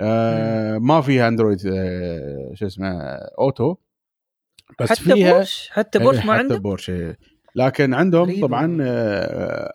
آه 0.00 0.78
ما 0.78 1.00
فيها 1.00 1.28
Android 1.28 1.66
آه 1.66 2.50
شو 2.54 2.66
اسمه 2.66 3.00
Auto. 3.38 3.76
بس 4.80 4.90
حتى 4.90 5.02
فيها 5.02 5.32
بورش 5.32 5.70
حتى 5.72 5.98
بورش 5.98 6.24
ما 6.24 6.32
عنده 6.32 6.54
حتى 6.54 6.62
بورش 6.62 6.92
لكن 7.54 7.94
عندهم 7.94 8.40
طبعا 8.40 8.78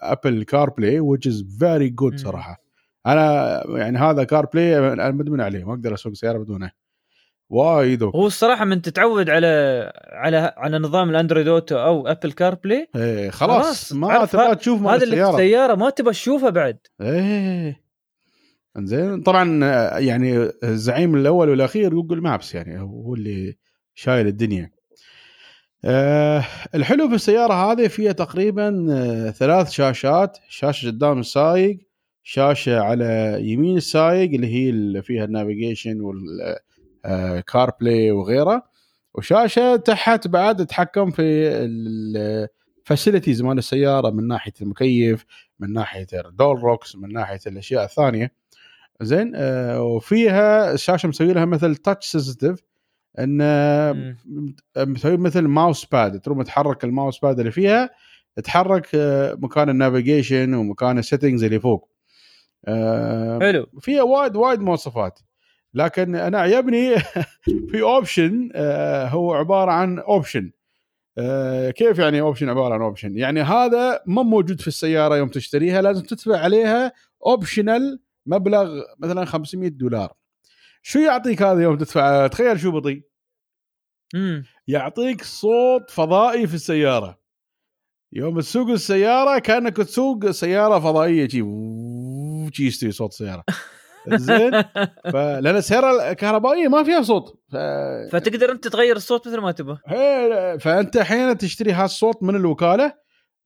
Apple 0.02 0.44
CarPlay 0.44 1.02
which 1.02 1.32
is 1.32 1.36
very 1.60 1.90
good 2.02 2.16
صراحة. 2.16 2.62
أنا 3.06 3.64
يعني 3.68 3.98
هذا 3.98 4.24
CarPlay 4.24 4.94
أنا 4.94 5.12
مدمن 5.12 5.42
عليه 5.42 5.64
ما 5.64 5.74
أقدر 5.74 5.94
أسوق 5.94 6.14
سيارة 6.14 6.38
بدونه. 6.38 6.72
وايد 7.50 8.04
هو 8.04 8.28
الصراحة 8.28 8.66
من 8.66 8.82
تتعود 8.82 9.30
على 9.30 9.48
على 10.12 10.54
على 10.58 10.80
نظام 10.80 11.10
ال 11.10 11.14
Android 11.14 11.48
Auto 11.48 11.78
أو 11.78 12.08
Apple 12.08 12.32
CarPlay 12.32 12.88
خلاص, 13.32 13.66
خلاص 13.66 13.94
ما 13.94 14.26
تبغى 14.26 14.56
تشوف 14.56 14.82
هذا 14.82 15.04
اللي 15.04 15.16
في 15.16 15.30
السيارة 15.30 15.76
ما 15.76 15.90
تبغى 15.90 16.12
تشوفه 16.12 16.50
بعد. 16.50 16.78
إيه. 17.02 17.85
إنزين. 18.78 19.22
طبعا 19.22 19.66
يعني 20.00 20.50
الزعيم 20.64 21.16
الأول 21.16 21.50
والأخير 21.50 21.94
Google 21.94 22.22
Maps 22.22 22.56
يعني 22.56 22.82
هو 22.82 23.14
اللي 23.16 23.58
شايل 23.96 24.28
الدنيا. 24.28 24.72
أه 25.86 26.44
الحلو 26.76 27.10
في 27.10 27.16
السيارة 27.16 27.54
هذه 27.54 27.88
فيها 27.88 28.12
تقريبا 28.12 28.88
آه، 28.92 29.32
ثلاث 29.32 29.70
شاشات. 29.72 30.38
شاشة 30.50 30.88
قدام 30.88 31.20
السايق 31.20 31.80
شاشة 32.24 32.80
على 32.80 33.38
يمين 33.42 33.78
السايق 33.78 34.32
اللي 34.34 34.48
هي 34.48 34.70
اللي 34.70 35.02
فيها 35.02 35.26
ال 35.26 35.31
navigation 35.31 35.90
وال 35.90 36.02
CarPlay 36.02 38.12
وغيره 38.12 38.64
وشاشة 39.14 39.76
تحت 39.76 40.28
بعد 40.28 40.66
تتحكم 40.66 41.12
في 41.12 41.22
ال 42.86 42.91
facilities 42.91 43.42
مال 43.42 43.58
السيارة 43.58 44.10
من 44.10 44.28
ناحية 44.28 44.54
المكيف 44.62 45.26
من 45.60 45.74
ناحية 45.74 46.08
ال 46.14 46.23
door 46.23 46.60
locks 46.60 46.96
من 46.96 47.14
ناحية 47.14 47.40
الأشياء 47.48 47.84
الثانية. 47.84 48.32
زين 49.02 49.32
أه 49.36 49.84
وفيها 49.84 50.74
الشاشة 50.74 51.10
مسوي 51.10 51.34
لها 51.34 51.46
مثل 51.46 51.76
touch 51.76 52.08
sensitive 52.08 52.60
انه 53.20 54.16
مسوي 54.78 55.18
مثل 55.18 55.42
mouse 55.42 55.86
pad 55.86 56.20
تروح 56.22 56.44
تحرك 56.44 56.84
ال 56.84 56.90
mouse 56.90 57.20
pad 57.20 57.40
اللي 57.40 57.52
فيها 57.52 57.90
تحرك 58.44 58.88
آه، 58.96 59.38
مكان 59.40 59.70
ال 59.70 59.77
navigation 59.77 60.54
ومكان 60.54 60.98
ال 60.98 61.03
settings 61.03 61.44
اللي 61.44 61.60
فوق. 61.60 61.90
آه، 62.68 63.40
حلو. 63.40 63.68
فيها 63.80 64.04
وايد 64.04 64.36
وايد 64.36 64.60
مواصفات. 64.60 65.20
لكن 65.74 66.16
أنا 66.16 66.40
عجبني 66.40 66.96
في 67.72 67.82
option 67.82 68.50
آه، 68.56 69.08
هو 69.08 69.34
عبارة 69.34 69.72
عن 69.72 70.00
option 70.00 70.52
كيف 71.76 72.00
يعني 72.00 72.22
option 72.22 72.50
عبارة 72.50 72.74
عن 72.74 72.82
option 72.82 73.18
يعني 73.18 73.42
هذا 73.42 74.02
ما 74.06 74.24
موجود 74.24 74.62
في 74.62 74.68
السيارة 74.68 75.18
يوم 75.18 75.30
تشتريها 75.30 75.82
لازم 75.82 76.04
تدفع 76.04 76.38
عليها 76.38 76.92
optional 77.26 78.00
مبلغ 78.26 78.82
مثلا 79.00 79.26
500 79.26 79.70
دولار. 79.70 80.14
شو 80.82 81.00
يعطيك 81.00 81.42
هذا 81.42 81.64
يوم 81.64 81.78
تدفع؟ 81.78 82.28
تخيل 82.28 82.60
شو 82.60 82.72
يعطيك 82.72 83.04
امم 84.16 84.44
يعطيك 84.68 85.24
صوت 85.24 85.90
فضائي 85.90 86.48
في 86.48 86.54
السيارة. 86.54 87.26
يوم 88.14 88.40
تسوق 88.40 88.70
السيارة 88.70 89.40
كأنك 89.40 89.78
تسوق 89.78 90.32
سيارة 90.32 90.80
فضائية 90.80 91.28
شي 91.28 91.44
شي 92.54 92.66
يستوي 92.66 92.92
صوت 92.92 93.14
سياره 93.14 93.44
زين؟ 94.08 94.52
فلان 95.14 95.56
السيارة 95.56 96.12
الكهربائية 96.12 96.68
ما 96.68 96.84
فيها 96.84 97.02
صوت. 97.02 97.40
ف... 97.52 97.56
فتقدر 98.12 98.52
أنت 98.52 98.68
تغير 98.68 98.96
الصوت 98.96 99.28
مثل 99.28 99.40
ما 99.40 99.52
تبغى. 99.52 99.78
فأنت 100.60 100.98
أحيانا 100.98 101.34
تشتري 101.34 101.72
هالصوت 101.72 102.24
من 102.24 102.36
الوكالة 102.36 102.94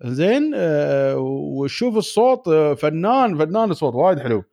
زين؟ 0.06 0.52
آه 0.56 1.18
وتشوف 1.18 1.98
الصوت 1.98 2.48
آه، 2.48 2.74
فنان 2.74 3.38
فنان 3.38 3.72
الصوت 3.72 3.96
وايد 3.96 4.20
حلو. 4.20 4.44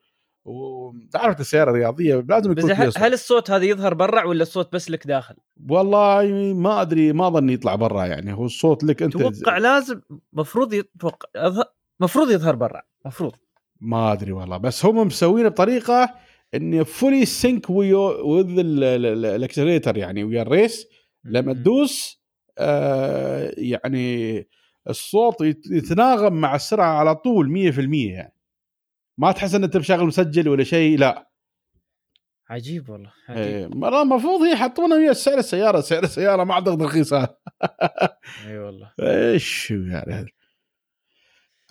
وتعرف 0.46 1.40
السيارة 1.40 1.70
الرياضية 1.70 2.24
لازم 2.28 2.52
يكون 2.52 2.72
هل, 2.72 2.92
هل 2.96 3.12
الصوت 3.12 3.50
هذا 3.50 3.64
يظهر 3.64 3.94
برا 3.94 4.24
ولا 4.24 4.42
الصوت 4.42 4.72
بس 4.72 4.90
لك 4.90 5.06
داخل؟ 5.06 5.34
والله 5.68 6.54
ما 6.54 6.82
أدري 6.82 7.12
ما 7.12 7.26
أظن 7.26 7.50
يطلع 7.50 7.74
برا 7.74 8.04
يعني. 8.04 8.32
هو 8.32 8.44
الصوت 8.44 8.84
لك 8.84 9.02
أنت 9.02 9.16
أتوقع 9.16 9.58
لازم 9.58 10.00
مفروض 10.32 10.72
يتوقع 10.72 11.64
مفروض 12.00 12.30
يظهر 12.30 12.54
برا 12.54 12.82
مفروض. 13.06 13.32
ما 13.80 14.12
أدري 14.12 14.32
والله. 14.32 14.56
بس 14.56 14.84
هم 14.84 15.06
مسوينه 15.06 15.48
بطريقة 15.48 16.14
انه 16.54 16.84
fully 16.84 17.24
sync 17.24 17.70
with 17.70 18.46
ال 18.58 18.70
accelerator 18.70 19.96
يعني 19.96 20.24
ويا 20.24 20.42
ال 20.42 20.51
race 20.51 20.86
لما 21.24 21.52
تدوس 21.52 22.22
آه 22.58 23.52
يعني 23.56 24.48
الصوت 24.90 25.36
يتناغم 25.70 26.32
مع 26.32 26.54
السرعة 26.54 26.98
على 26.98 27.14
طول 27.14 27.72
100% 27.74 27.78
يعني. 27.94 28.35
ما 29.18 29.32
تحس 29.32 29.54
إن 29.54 29.64
أنت 29.64 29.76
مشغل 29.76 30.06
مسجل 30.06 30.48
ولا 30.48 30.64
شيء؟ 30.64 30.98
لا. 30.98 31.30
عجيب 32.50 32.88
والله 32.90 33.12
عجيب. 33.28 33.42
إيه 33.44 34.02
المفروض 34.02 34.42
هي 34.42 34.52
يحطونها 34.52 34.96
ويا 34.96 35.12
سعر 35.12 35.38
السيارة 35.38 35.80
سعر 35.80 36.02
السيارة 36.02 36.44
ما 36.44 36.52
أعتقد 36.52 36.82
رخيصة. 36.82 37.36
إي 38.46 38.58
والله. 38.58 38.92
إيش 39.00 39.70
يعني؟ 39.70 40.14
هذا 40.14 40.26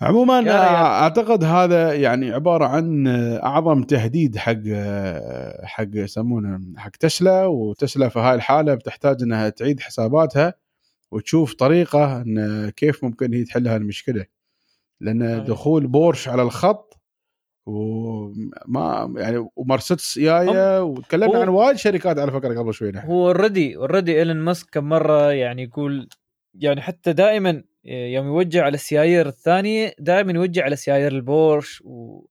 عموما 0.00 0.50
أعتقد 0.50 1.44
هذا 1.44 1.94
يعني 1.94 2.32
عبارة 2.32 2.64
عن 2.64 3.06
أعظم 3.42 3.82
تهديد 3.82 4.36
حق 4.36 4.62
حق 5.64 5.88
يسمونه 5.94 6.60
حق 6.76 6.90
تسلا 6.90 7.44
وتسلا 7.44 8.08
في 8.08 8.18
هاي 8.18 8.34
الحالة 8.34 8.74
بتحتاج 8.74 9.22
إنها 9.22 9.48
تعيد 9.48 9.80
حساباتها 9.80 10.54
وتشوف 11.10 11.54
طريقة 11.54 12.22
إن 12.22 12.70
كيف 12.70 13.04
ممكن 13.04 13.34
هي 13.34 13.44
تحل 13.44 13.68
هالمشكله 13.68 14.26
لأن 15.00 15.44
دخول 15.44 15.86
بورش 15.86 16.28
على 16.28 16.42
الخط 16.42 16.85
وما 17.66 19.14
يعني 19.16 19.48
ومرسيدس 19.56 20.18
جاية 20.18 20.82
وتكلمنا 20.82 21.38
عن 21.38 21.48
وايد 21.48 21.76
شركات 21.76 22.18
على 22.18 22.32
فكرة 22.32 22.58
قبل 22.58 22.74
شوي 22.74 22.90
نحن. 22.90 23.06
هو 23.06 23.26
already 23.26 23.76
already 23.76 24.18
إيلون 24.18 24.36
ماسك 24.36 24.70
كم 24.70 24.84
مرة 24.84 25.32
يعني 25.32 25.62
يقول 25.62 26.08
يعني 26.54 26.80
حتى 26.80 27.12
دائما 27.12 27.62
يوم 27.84 28.26
يوجه 28.26 28.62
على 28.62 28.74
السيايير 28.74 29.26
الثانية 29.26 29.94
دائما 29.98 30.32
يوجه 30.32 30.62
على 30.62 30.76
سيايير 30.76 31.12
البورش 31.12 31.82
و... 31.84 32.26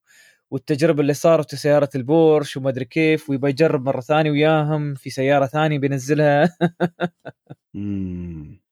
والتجربة 0.51 1.01
اللي 1.01 1.13
صارت 1.13 1.49
في 1.51 1.57
سيارة 1.57 1.89
البورش 1.95 2.57
وما 2.57 2.69
أدري 2.69 2.85
كيف 2.85 3.29
ويبغى 3.29 3.49
يجرب 3.49 3.85
مرة 3.85 4.01
ثانية 4.01 4.31
وياهم 4.31 4.93
في 4.93 5.09
سيارة 5.09 5.45
ثانية 5.45 5.79
بينزلها. 5.79 6.57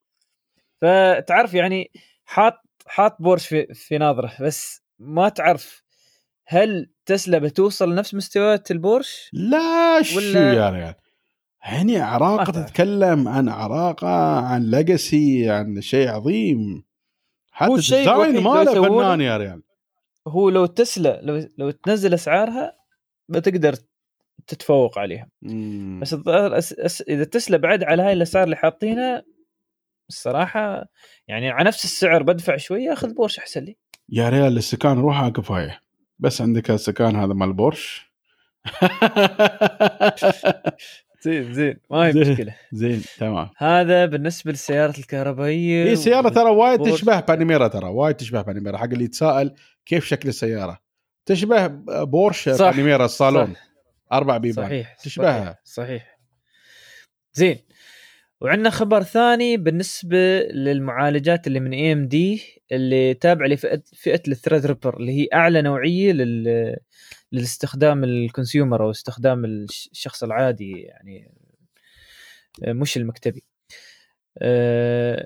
فتعرف 0.82 1.54
يعني 1.54 1.90
حاط 2.24 2.54
حاط 2.86 3.22
بورش 3.22 3.46
في, 3.46 3.74
في 3.74 3.98
ناظره 3.98 4.32
بس 4.40 4.82
ما 4.98 5.28
تعرف 5.28 5.83
هل 6.46 6.90
تسلا 7.06 7.38
بتوصل 7.38 7.92
لنفس 7.92 8.14
مستويات 8.14 8.70
البورش؟ 8.70 9.30
لا 9.32 10.02
شو 10.02 10.20
يا 10.20 10.70
ريال 10.70 10.94
هني 11.60 11.98
عراقة 11.98 12.52
تتكلم 12.52 13.28
عن 13.28 13.48
عراقة 13.48 14.38
عن 14.40 14.62
legacy 14.70 15.50
عن 15.50 15.80
شيء 15.80 16.08
عظيم. 16.08 16.84
حتى 17.52 17.70
ال 17.70 17.80
design 17.80 18.42
ماله 18.42 18.88
فنان 18.88 19.20
يا 19.20 19.36
ريال 19.36 19.62
هو 20.28 20.48
لو 20.50 20.66
تسلا 20.66 21.20
لو 21.22 21.48
لو 21.58 21.70
تنزل 21.70 22.14
أسعارها 22.14 22.76
بتقدر 23.28 23.74
تتفوق 24.46 24.98
عليهم 24.98 25.30
مم. 25.42 26.00
بس 26.02 26.12
الظاهر 26.12 26.58
أس... 26.58 26.72
أس... 26.72 27.02
إذا 27.02 27.24
تسلا 27.24 27.56
بعد 27.56 27.84
على 27.84 28.02
هاي 28.02 28.12
الأسعار 28.12 28.44
اللي 28.44 28.56
حاطينها 28.56 29.24
الصراحة 30.08 30.84
يعني 31.28 31.50
على 31.50 31.66
نفس 31.66 31.84
السعر 31.84 32.22
بدفع 32.22 32.56
شوية 32.56 32.92
أخذ 32.92 33.14
بورش 33.14 33.38
أحسن 33.38 33.64
لي. 33.64 33.76
يا 34.08 34.28
ريال 34.28 34.56
السكان 34.56 34.98
روحها 34.98 35.28
كفاية. 35.28 35.83
بس 36.18 36.40
عندك 36.40 36.70
السكان 36.70 37.16
هذا 37.16 37.34
مال 37.34 37.52
بورش 37.52 38.10
زين 41.24 41.54
زين 41.54 41.76
ما 41.90 42.06
هي. 42.06 42.12
مشكلة 42.12 42.54
زين 42.72 43.02
تمام 43.18 43.50
هذا 43.56 44.06
بالنسبة 44.06 44.50
للسيارات 44.50 44.98
الكهربائية 44.98 45.84
هي 45.84 45.92
السياره 45.92 46.28
ترى 46.28 46.50
وايد. 46.50 46.82
تشبه 46.82 47.20
Panamera 47.20 47.68
ترى 47.68 47.88
وايد 47.88 48.16
تشبه 48.16 48.42
Panamera 48.42 48.76
حق 48.78 48.84
اللي 48.84 49.04
يتساءل 49.04 49.54
كيف 49.86 50.04
شكل 50.04 50.28
السيارة 50.28 50.78
تشبه 51.26 51.66
بورش 52.04 52.48
صح. 52.48 52.70
Panamera 52.70 53.04
الصالون 53.04 53.54
صح. 53.54 53.60
أربع 54.12 54.36
بيبان 54.36 54.64
صحيح 54.66 54.94
تشبهها. 54.94 55.58
صحيح. 55.64 56.18
زين 57.32 57.58
وعندنا 58.40 58.70
خبر 58.70 59.02
ثاني 59.02 59.56
بالنسبة 59.56 60.40
للمعالجات 60.40 61.46
اللي 61.46 61.60
من 61.60 61.72
AMD 61.72 62.42
اللي 62.72 63.14
تابعة 63.14 63.46
لفئه 63.46 63.82
فئة 63.94 64.22
ال 64.28 64.66
Threadripper 64.66 64.96
اللي 64.96 65.12
هي 65.12 65.28
أعلى 65.34 65.62
نوعية 65.62 66.12
لل 66.12 66.76
للاستخدام 67.32 68.04
ال 68.04 68.13
consumer 68.13 68.84
أو 68.84 68.90
استخدام 68.90 69.44
الش- 69.44 69.88
الشخص 69.92 70.22
العادي 70.24 70.70
يعني 70.80 71.34
مش 72.68 72.96
المكتبي. 72.96 73.44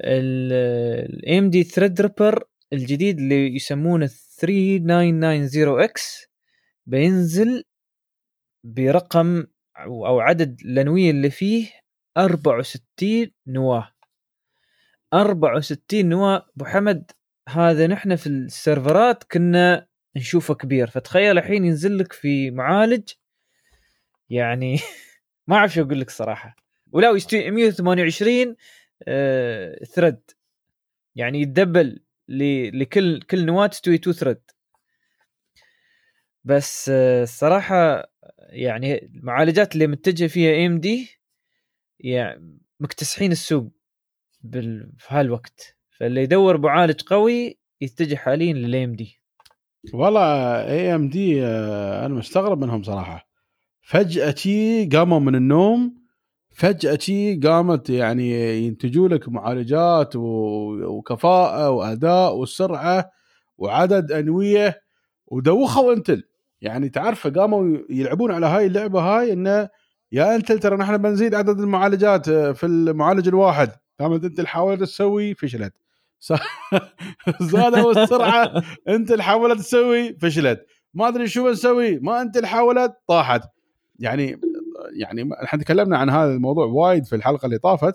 ال 0.04 1.38
AMD 1.38 1.64
Threadripper 1.64 2.44
الجديد 2.72 3.18
اللي 3.18 3.54
يسمونه 3.54 4.06
3990X 4.06 6.26
بينزل 6.86 7.64
برقم 8.64 9.44
أو 9.78 10.20
عدد 10.20 10.60
الأنوية 10.64 11.10
اللي 11.10 11.30
فيه 11.30 11.66
64 12.18 13.30
نواة. 13.46 13.92
64 15.14 16.06
نواة 16.08 16.46
أبو 16.56 16.64
حمد 16.64 17.10
هذا 17.48 17.86
نحن 17.86 18.16
في 18.16 18.26
ال 18.26 18.39
server 18.39 19.12
ات 19.12 19.24
كنا 19.24 19.86
نشوفه 20.16 20.54
كبير. 20.54 20.90
فتخيل 20.90 21.38
الحين 21.38 21.64
ينزل 21.64 21.98
لك 21.98 22.12
في 22.12 22.50
معالج 22.50 23.08
يعني 24.30 24.78
ما 25.48 25.56
أعرف 25.56 25.72
شو 25.74 25.82
أقول 25.82 26.00
لك 26.00 26.10
صراحة. 26.10 26.56
ولا 26.92 27.10
ويستوي 27.10 27.50
128 27.50 28.56
آه 29.08 29.84
thread 29.84 30.20
يعني 31.14 31.40
يتدبل 31.40 32.00
لكل 32.28 33.22
كل 33.22 33.46
نواة 33.46 33.66
تستوي 33.66 33.94
2 33.94 34.16
thread 34.16 34.40
بس 36.44 36.88
آه، 36.88 37.22
الصراحه 37.22 38.12
يعني 38.38 39.04
المعالجات 39.04 39.74
اللي 39.74 39.86
متجه 39.86 40.26
فيها 40.26 40.66
AMD 40.66 41.17
يعني 42.00 42.58
مكتسحين 42.80 43.32
السوق 43.32 43.68
بال... 44.42 44.92
في 44.98 45.06
هالوقت. 45.08 45.76
فاللي 45.90 46.22
يدور 46.22 46.58
معالج 46.58 47.00
قوي 47.02 47.58
يتجه 47.80 48.14
حاليا 48.16 48.52
للام 48.52 48.92
دي 48.92 49.20
والله 49.94 50.22
اي 50.70 50.94
ام 50.94 51.08
دي 51.08 51.44
أنا 51.46 52.14
مستغرب 52.14 52.64
منهم 52.64 52.82
صراحة. 52.82 53.28
فجأة 53.82 54.34
شي 54.34 54.86
قاموا 54.86 55.18
من 55.20 55.34
النوم 55.34 55.98
فجأة 56.50 56.98
شي 56.98 57.36
قامت 57.36 57.90
يعني 57.90 58.58
ينتجوا 58.66 59.08
لك 59.08 59.28
معالجات 59.28 60.16
و- 60.16 60.84
وكفاءة 60.86 61.70
وأداء 61.70 62.36
وسرعة 62.38 63.10
وعدد 63.58 64.12
أنوية 64.12 64.80
ودوخوا 65.26 65.92
إنتل. 65.94 66.22
يعني 66.60 66.88
تعرف 66.88 67.26
قاموا 67.26 67.78
يلعبون 67.90 68.30
على 68.32 68.46
هاي 68.46 68.66
اللعبة 68.66 69.00
هاي 69.00 69.32
إنه 69.32 69.68
يا 70.12 70.36
انتل 70.36 70.58
ترى 70.58 70.76
نحن 70.76 70.96
بنزيد 70.96 71.34
عدد 71.34 71.60
المعالجات 71.60 72.30
في 72.30 72.66
المعالج 72.66 73.28
الواحد. 73.28 73.70
قامت 74.00 74.24
انت 74.24 74.40
حاولت 74.40 74.80
تسوي 74.80 75.34
فشلت. 75.34 75.74
زادوا 77.40 78.02
السرعة. 78.02 78.62
انت 78.88 79.20
حاولت 79.20 79.58
تسوي 79.58 80.14
فشلت. 80.14 80.66
ما 80.94 81.08
أدري 81.08 81.28
شو 81.28 81.44
بنسوي. 81.44 81.98
ما 81.98 82.22
انت 82.22 82.44
حاولت 82.44 82.92
طاحت. 83.06 83.42
يعني 83.98 84.40
يعني 85.00 85.30
إحنا 85.44 85.62
تكلمنا 85.62 85.98
عن 85.98 86.10
هذا 86.10 86.32
الموضوع 86.32 86.66
وايد 86.66 87.04
في 87.04 87.16
الحلقة 87.16 87.46
اللي 87.46 87.58
طافت. 87.58 87.94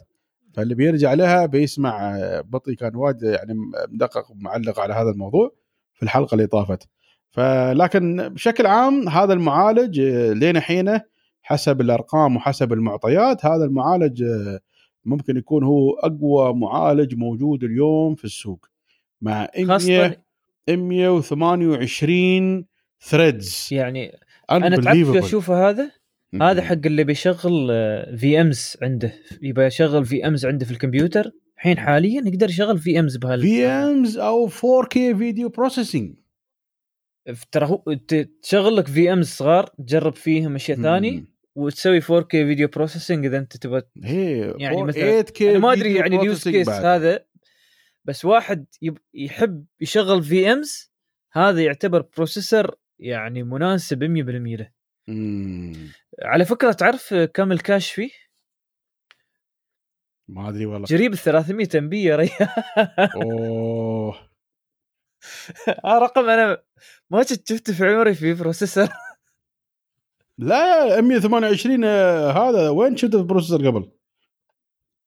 فاللي 0.54 0.76
بيرجع 0.76 1.14
لها 1.14 1.46
بيسمع 1.46 2.16
آه، 2.18 2.42
بطي 2.42 2.76
كان 2.76 2.96
وايد 2.96 3.24
يعني 3.24 3.54
مدقق 3.90 4.32
ومعلق 4.32 4.80
على 4.80 4.94
هذا 4.94 5.10
الموضوع 5.10 5.52
في 5.94 6.04
الحلقة 6.04 6.36
اللي 6.36 6.48
طافت. 6.48 6.90
فلكن 7.30 8.30
بشكل 8.30 8.66
عام 8.66 9.10
هذا 9.10 9.34
المعالج 9.34 10.00
آه، 10.00 10.34
لين 10.34 10.60
حينه 10.60 11.02
حسب 11.44 11.82
الأرقام 11.82 12.36
وحسب 12.36 12.74
المعطيات 12.74 13.46
هذا 13.46 13.66
المعالج 13.66 14.24
آه، 14.24 14.60
ممكن 15.06 15.38
يكون 15.38 15.64
هو 15.64 15.94
أقوى 15.94 16.54
معالج 16.54 17.16
موجود 17.16 17.64
اليوم 17.64 18.16
في 18.16 18.26
السوق. 18.26 18.66
مع 19.22 19.50
100 19.58 19.68
خاصه 19.68 20.18
128 20.70 22.66
threads 23.02 23.70
يعني 23.72 24.18
أنا 24.52 24.76
تعرف 24.76 25.08
شو 25.08 25.20
أشوفه 25.20 25.70
هذا؟ 25.70 25.92
هذا 26.42 26.62
حق 26.62 26.86
اللي 26.86 27.04
بيشغل 27.04 27.68
VMs 28.18 28.78
عنده. 28.82 29.14
يبغى 29.42 29.66
يشغل 29.66 30.06
VMs 30.06 30.46
عنده 30.46 30.66
في 30.66 30.72
الكمبيوتر. 30.72 31.32
الحين 31.58 31.78
حاليا 31.78 32.24
يقدر 32.26 32.50
يشغل 32.50 32.78
VMs 32.78 33.18
بهال. 33.18 33.42
VMs 33.42 34.18
أو 34.18 34.50
4K 34.50 34.94
video 34.94 35.50
processing 35.50 36.16
ترى 37.52 37.66
هو 37.66 37.84
تشغل 38.42 38.76
لك 38.76 38.88
VMs 38.88 39.28
صغار 39.28 39.66
تجرب 39.66 40.16
فيهم 40.16 40.56
أشياء 40.56 40.78
ثاني 40.82 41.26
وتسوي 41.56 42.02
4K 42.02 42.30
video 42.30 42.68
processing 42.68 43.26
إذا 43.26 43.38
أنت 43.38 43.58
تبغى 43.58 43.82
يعني 43.96 44.84
مثلاً 44.84 45.22
8K 45.22 45.42
أنا 45.42 45.60
ما 45.60 45.74
أدري 45.74 45.96
يعني 45.96 46.16
ال 46.16 46.24
use 46.24 46.50
case 46.50 46.70
بعد. 46.70 46.86
هذا 46.86 47.26
بس 48.06 48.26
واحد 48.26 48.66
يب 48.82 48.98
يحب 49.14 49.66
يشغل 49.80 50.24
VMs 50.24 50.94
هذا 51.32 51.64
يعتبر 51.64 52.02
processor 52.18 52.76
يعني 53.00 53.44
مناسب 53.44 54.04
100% 54.04 54.60
له. 54.60 54.72
على 56.24 56.46
فكرة 56.46 56.72
تعرف 56.72 57.14
كم 57.14 57.52
ال 57.52 57.59
cache 57.59 57.92
فيه؟ 57.92 58.10
ما 60.28 60.50
أدري 60.50 60.66
والله 60.66 60.88
قريب 60.88 61.14
ال 61.14 61.18
300 61.18 61.68
MB 61.76 62.04
يا 62.04 62.16
ريال 62.16 62.50
أوه 63.16 64.30
رقم 66.04 66.30
أنا 66.30 66.64
ما 67.10 67.24
كنت 67.24 67.50
شفته 67.50 67.74
في 67.74 67.86
عمري 67.86 68.14
في 68.14 68.34
processor 68.34 68.88
لا 70.38 70.86
يا 70.96 71.02
128 71.02 71.84
آه، 71.84 72.32
هذا 72.32 72.70
وين 72.70 72.98
شفت 72.98 73.16
ال 73.16 73.21
processor 73.21 73.68
قبل؟ 73.68 73.92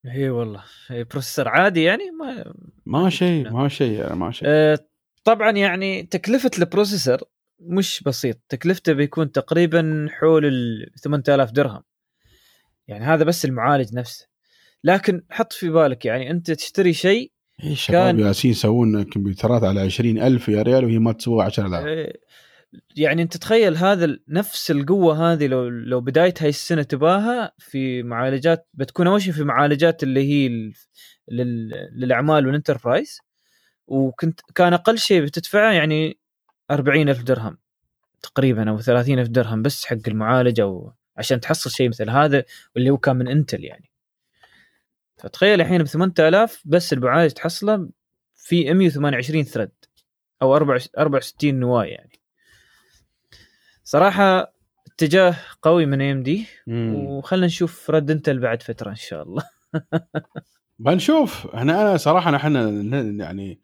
إي 0.06 0.30
والله 0.30 0.62
إي 0.90 1.04
processor 1.04 1.48
عادي 1.48 1.82
يعني؟ 1.82 2.10
ما 2.10 2.54
ما 2.86 3.10
شيء 3.10 3.50
ما 3.50 3.68
شيء 3.68 4.12
ما 4.14 4.30
شيء. 4.32 4.48
آه، 4.50 4.78
طبعا 5.24 5.50
يعني 5.50 6.02
تكلفة 6.02 6.50
ال 6.58 6.64
processor 6.64 7.18
مش 7.60 8.02
بسيط. 8.06 8.36
تكلفته 8.48 8.92
بيكون 8.92 9.32
تقريبا 9.32 10.06
حول 10.10 10.44
ال 10.46 10.90
8000 11.02 11.50
درهم. 11.50 11.82
يعني 12.88 13.04
هذا 13.04 13.24
بس 13.24 13.44
المعالج 13.44 13.94
نفسه. 13.94 14.26
لكن 14.84 15.22
حط 15.30 15.52
في 15.52 15.68
بالك 15.68 16.04
يعني 16.04 16.30
أنت 16.30 16.50
تشتري 16.50 16.92
شيء 16.92 17.32
إيه 17.64 17.72
الشباب 17.72 18.16
كان- 18.16 18.26
ياسين 18.26 18.50
يسوون 18.50 19.02
كمبيوترات 19.04 19.62
على 19.64 19.80
20000 19.80 20.48
يا 20.48 20.62
ريال 20.62 20.84
وهي 20.84 20.98
ما 20.98 21.12
تسوى 21.12 21.44
10000 21.44 21.84
آه، 21.86 22.12
يعني 22.96 23.22
أنت 23.22 23.36
تخيل 23.36 23.76
هذا 23.76 24.18
نفس 24.28 24.70
القوة 24.70 25.32
هذه 25.32 25.46
لو 25.46 25.68
لو 25.68 26.00
بدايه 26.00 26.34
هاي 26.40 26.48
السنة 26.48 26.82
تباها 26.82 27.52
في 27.58 28.02
معالجات 28.02 28.68
بتكون 28.74 29.06
أول 29.06 29.22
شيء 29.22 29.32
في 29.32 29.44
معالجات 29.44 30.02
اللي 30.02 30.20
هي 30.28 30.46
ال- 30.46 30.72
لل- 31.28 31.90
للأعمال 31.92 32.46
والإنتربرايز. 32.46 33.18
وكنت 33.86 34.40
كان 34.54 34.72
أقل 34.72 34.98
شيء 34.98 35.22
بتدفعه 35.24 35.72
يعني 35.72 36.18
40 36.70 37.08
ألف 37.08 37.22
درهم 37.22 37.58
تقريبا 38.22 38.70
أو 38.70 38.80
30 38.80 39.18
ألف 39.18 39.28
درهم 39.28 39.62
بس 39.62 39.84
حق 39.86 39.96
المعالج 40.08 40.60
أو 40.60 40.92
عشان 41.16 41.40
تحصل 41.40 41.70
شيء 41.70 41.88
مثل 41.88 42.10
هذا 42.10 42.44
واللي 42.74 42.90
هو 42.90 42.96
كان 42.98 43.16
من 43.16 43.28
إنتل 43.28 43.64
يعني. 43.64 43.90
فتخيل 45.16 45.60
الحين 45.60 45.82
ب 45.82 45.86
8000 45.86 46.62
بس 46.64 46.92
المعالج 46.92 47.30
تحصله 47.32 47.88
في 48.34 48.74
128 48.74 49.44
thread 49.44 49.70
أو 50.42 50.56
64 50.56 51.54
نواة 51.54 51.84
يعني. 51.84 52.15
صراحة 53.88 54.52
اتجاه 54.86 55.36
قوي 55.62 55.86
من 55.86 56.02
AMD. 56.02 56.46
وخلنا 56.68 57.46
نشوف 57.46 57.90
رد 57.90 58.10
انتل 58.10 58.38
بعد 58.38 58.62
فترة 58.62 58.90
إن 58.90 58.94
شاء 58.94 59.22
الله. 59.22 59.42
بنشوف. 60.78 61.46
إحنا 61.46 61.82
أنا 61.82 61.96
صراحة 61.96 62.30
نحن 62.30 62.54
يعني 63.20 63.60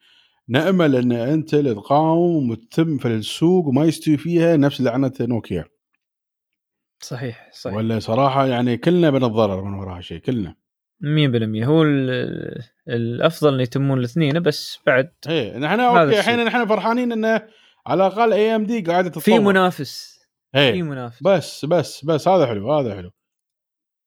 نأمل 0.48 0.96
إن 0.96 1.12
انتل 1.12 1.74
تقاوم 1.74 2.50
وتتم 2.50 2.98
في 2.98 3.08
السوق 3.08 3.66
وما 3.66 3.85
يستوي 3.85 4.16
فيها 4.16 4.56
نفس 4.56 4.80
لعنة 4.80 5.12
نوكيا. 5.20 5.64
صحيح 7.00 7.50
صحيح. 7.52 7.76
ولا 7.76 7.98
صراحة 7.98 8.46
يعني 8.46 8.76
كلنا 8.76 9.11
بنتضرر 9.11 9.62
من 9.64 9.74
وراها 9.74 10.00
شيء 10.00 10.18
كلنا. 10.18 10.54
100% 11.00 11.64
هو 11.66 11.82
ال- 11.82 12.62
الأفضل 12.88 13.54
إن 13.54 13.61
يتمون 13.61 13.98
الاثنين 13.98 14.40
بس 14.40 14.78
بعد 14.87 15.12
إيه 15.28 15.58
نحن 15.58 15.80
okay. 15.80 16.18
الحين 16.18 16.44
نحن 16.44 16.66
فرحانين 16.66 17.12
إنه 17.12 17.42
على 17.86 18.06
الأقل 18.06 18.32
AMD 18.32 18.80
قاعدة 18.80 19.08
تتطور. 19.08 19.22
في 19.24 19.38
منافس. 19.38 20.20
في 20.52 20.58
إيه 20.58 20.82
منافس. 20.82 21.22
بس 21.22 21.64
بس 21.64 22.04
بس 22.04 22.28
هذا 22.28 22.46
حلو 22.46 22.72
هذا 22.72 22.94
حلو. 22.96 23.10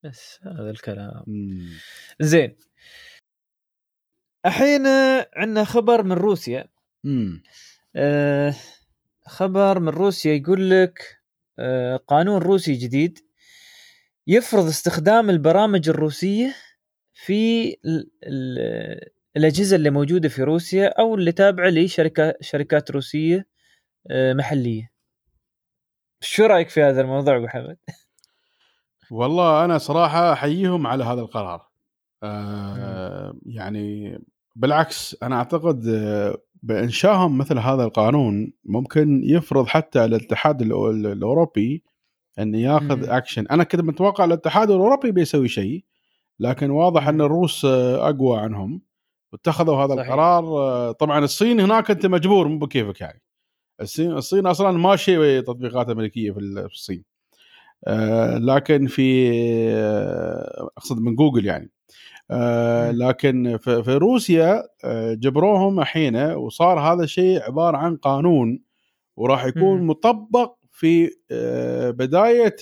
بس 0.04 0.40
هذا 0.44 0.70
الكلام. 0.70 1.24
مم. 1.28 1.70
زين. 2.20 2.56
الحين 4.46 4.88
عندنا 5.36 5.64
خبر 5.64 6.04
من 6.04 6.12
روسيا. 6.12 6.68
مم. 7.04 7.44
آه، 7.96 8.56
خبر 9.26 9.80
من 9.80 9.90
روسيا 9.90 10.34
يقول 10.34 10.70
لك 10.70 11.18
آه، 11.60 11.98
قانون 11.98 12.42
روسي 12.42 12.74
جديد 12.74 13.20
يفرض 14.28 14.66
استخدام 14.68 15.30
البرامج 15.30 15.90
الروسية 15.90 16.56
في 17.14 17.68
ال- 17.86 18.12
ال- 18.24 19.10
الأجهزة 19.38 19.76
اللي 19.76 19.90
موجودة 19.90 20.30
في 20.30 20.44
روسيا 20.44 20.88
أو 21.00 21.16
اللي 21.16 21.32
تابعة 21.32 21.70
لشركات 21.70 22.38
شركات 22.44 22.92
روسية 22.92 23.48
محلية. 24.12 24.92
شو 26.22 26.46
رأيك 26.46 26.70
في 26.70 26.84
هذا 26.84 27.02
الموضوع 27.02 27.38
أبو 27.38 27.48
حمد؟ 27.48 27.78
والله 29.12 29.66
أنا 29.66 29.78
صراحة 29.78 30.34
أحييهم 30.34 30.88
على 30.88 31.04
هذا 31.04 31.22
القرار 31.22 31.68
آه 32.24 33.34
يعني 33.46 34.18
بالعكس 34.56 35.18
أنا 35.24 35.36
أعتقد 35.36 35.88
آه، 35.88 36.38
بإنشائهم 36.64 37.38
مثل 37.38 37.60
هذا 37.60 37.84
القانون 37.84 38.54
ممكن 38.66 39.22
يفرض 39.24 39.68
حتى 39.68 40.06
الاتحاد 40.06 40.62
الأوروبي 40.62 41.84
إن 42.40 42.56
ياخذ 42.56 42.98
مم. 42.98 43.12
اكشن 43.12 43.48
أنا 43.48 43.64
كنت 43.64 43.82
متوقع 43.82 44.26
الاتحاد 44.26 44.72
الأوروبي 44.72 45.12
بيسوي 45.12 45.48
شيء 45.48 45.86
لكن 46.40 46.70
واضح 46.70 47.08
إن. 47.08 47.22
الروس 47.22 47.66
آه، 47.66 48.10
أقوى 48.10 48.40
عنهم 48.40 48.82
واتخذوا 49.34 49.76
هذا 49.76 49.96
صحيح. 49.96 50.08
القرار 50.08 50.44
آه، 50.44 50.92
طبعا 50.92 51.20
الصين 51.20 51.60
هناك 51.60 51.92
أنت 51.92 52.06
مجبور 52.06 52.48
مو 52.48 52.58
بكيفك 52.58 53.02
يعني 53.02 53.22
الصين 53.82 54.12
الصين 54.12 54.46
أصلا 54.48 54.72
ماشيه 54.72 55.40
تطبيقات 55.40 55.90
أمريكية 55.90 56.32
في 56.32 56.40
ال- 56.40 56.70
في 56.70 56.76
الصين 56.76 57.04
آه، 57.88 58.38
لكن 58.38 58.88
في 58.88 59.30
آه، 59.74 60.70
أقصد 60.78 61.00
من 61.02 61.16
جوجل 61.16 61.46
يعني 61.46 61.72
آه،. 62.32 62.92
لكن 62.92 63.58
في 63.58 63.94
روسيا 63.96 64.64
جبروهم 65.14 65.80
الحين 65.80 66.16
وصار 66.18 66.80
هذا 66.80 67.04
الشيء 67.04 67.42
عبارة 67.42 67.78
عن 67.78 67.98
قانون 67.98 68.60
وراح 69.18 69.46
يكون. 69.46 69.82
مطبق 69.88 70.56
في 70.72 71.10
بداية 71.98 72.56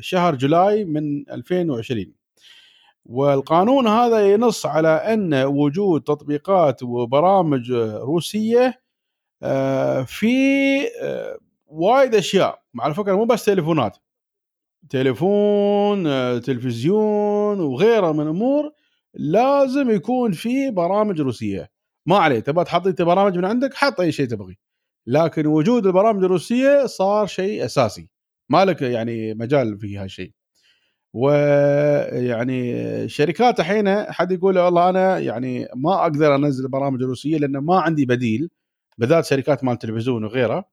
شهر 0.00 0.34
جولاي 0.34 0.84
من 0.84 1.30
2020 1.30 2.12
والقانون 3.06 3.86
هذا 3.86 4.32
ينص 4.32 4.66
على 4.66 4.88
أن 4.88 5.34
وجود 5.34 6.02
تطبيقات 6.02 6.82
وبرامج 6.82 7.72
روسية 7.72 8.80
في 10.06 10.26
آه، 11.02 11.38
وايد 11.66 12.14
أشياء. 12.14 12.62
على 12.80 12.94
فكرة 12.94 13.14
مو 13.16 13.24
بس 13.24 13.44
تليفونات. 13.44 13.96
تليفون 14.90 16.06
آه، 16.06 16.38
تلفزيون 16.38 17.60
وغيره 17.60 18.12
من 18.12 18.26
امور 18.28 18.72
لازم 19.14 19.90
يكون 19.90 20.32
في 20.32 20.70
برامج 20.70 21.20
روسية. 21.20 21.70
ما 22.06 22.16
عليه 22.18 22.40
تبغى 22.40 22.64
تحط 22.64 22.86
أنت 22.86 23.02
برامج 23.02 23.38
من 23.38 23.44
عندك 23.44 23.74
حط 23.74 24.00
أي 24.00 24.12
شيء 24.12 24.26
تبغي. 24.26 24.58
لكن 25.06 25.46
وجود 25.46 25.86
البرامج 25.86 26.24
الروسية 26.24 26.86
صار 26.86 27.26
شيء 27.26 27.64
أساسي. 27.64 28.08
مالك 28.48 28.82
يعني 28.82 29.34
مجال 29.34 29.78
في 29.78 29.98
هالشيء. 29.98 30.32
ويعني 31.14 32.74
الشركات 33.04 33.60
الحين 33.60 34.12
حد 34.12 34.32
يقول 34.32 34.58
والله 34.58 34.88
أنا 34.90 35.18
يعني 35.18 35.68
ما 35.76 36.02
أقدر 36.02 36.34
أنزل 36.34 36.68
برامج 36.68 37.02
روسية 37.02 37.38
لأن 37.38 37.58
ما 37.58 37.80
عندي 37.80 38.06
بديل. 38.06 38.50
بالذات 38.98 39.24
شركات 39.24 39.64
مال 39.64 39.78
تلفزيون 39.78 40.24
وغيره 40.24 40.64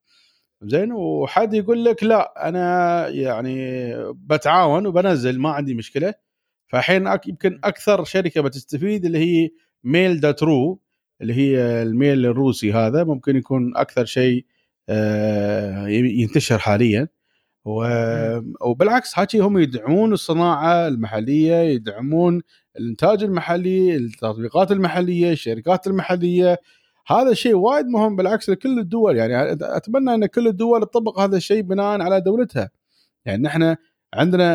زين 0.64 0.92
وحد 0.92 1.54
يقول 1.54 1.86
لك 1.86 2.04
لا 2.04 2.50
أنا 2.50 3.08
يعني 3.10 3.56
بتعاون 4.14 4.88
وبنزل 4.88 5.40
ما 5.40 5.50
عندي 5.52 5.74
مشكلة. 5.76 6.14
فالحين 6.68 7.14
أك- 7.18 7.28
يمكن 7.28 7.60
أكثر 7.64 8.04
شركة 8.04 8.42
بتستفيد 8.42 9.06
اللي 9.06 9.18
هي 9.20 9.50
Mail.ru 9.84 10.82
اللي 11.22 11.34
هي 11.34 11.58
الميل 11.84 12.26
الروسي 12.26 12.74
هذا 12.74 13.04
ممكن 13.04 13.36
يكون 13.36 13.78
أكثر 13.78 14.06
شيء 14.06 14.46
آه، 14.90 15.88
ينتشر 15.88 16.58
حاليا. 16.60 17.08
وبالعكس 18.62 19.20
هاتي 19.20 19.40
هم 19.40 19.58
يدعمون 19.58 20.14
الصناعة 20.14 20.88
المحلية 20.88 21.56
يدعمون 21.56 22.42
الإنتاج 22.80 23.24
المحلي 23.24 23.96
التطبيقات 23.96 24.72
المحلية 24.72 25.32
الشركات 25.32 25.88
المحلية 25.88 26.58
هذا 27.08 27.34
شيء 27.34 27.56
وايد 27.56 27.86
مهم 27.86 28.16
بالعكس 28.16 28.50
لكل 28.50 28.80
الدول. 28.80 29.18
يعني 29.18 29.58
أتمنى 29.62 30.14
أن 30.14 30.26
كل 30.26 30.48
الدول 30.48 30.82
تطبق 30.82 31.20
هذا 31.20 31.38
الشيء 31.38 31.62
بناء 31.62 32.02
على 32.02 32.22
دولتها. 32.22 32.70
يعني 33.26 33.44
نحن 33.44 33.76
عندنا 34.14 34.48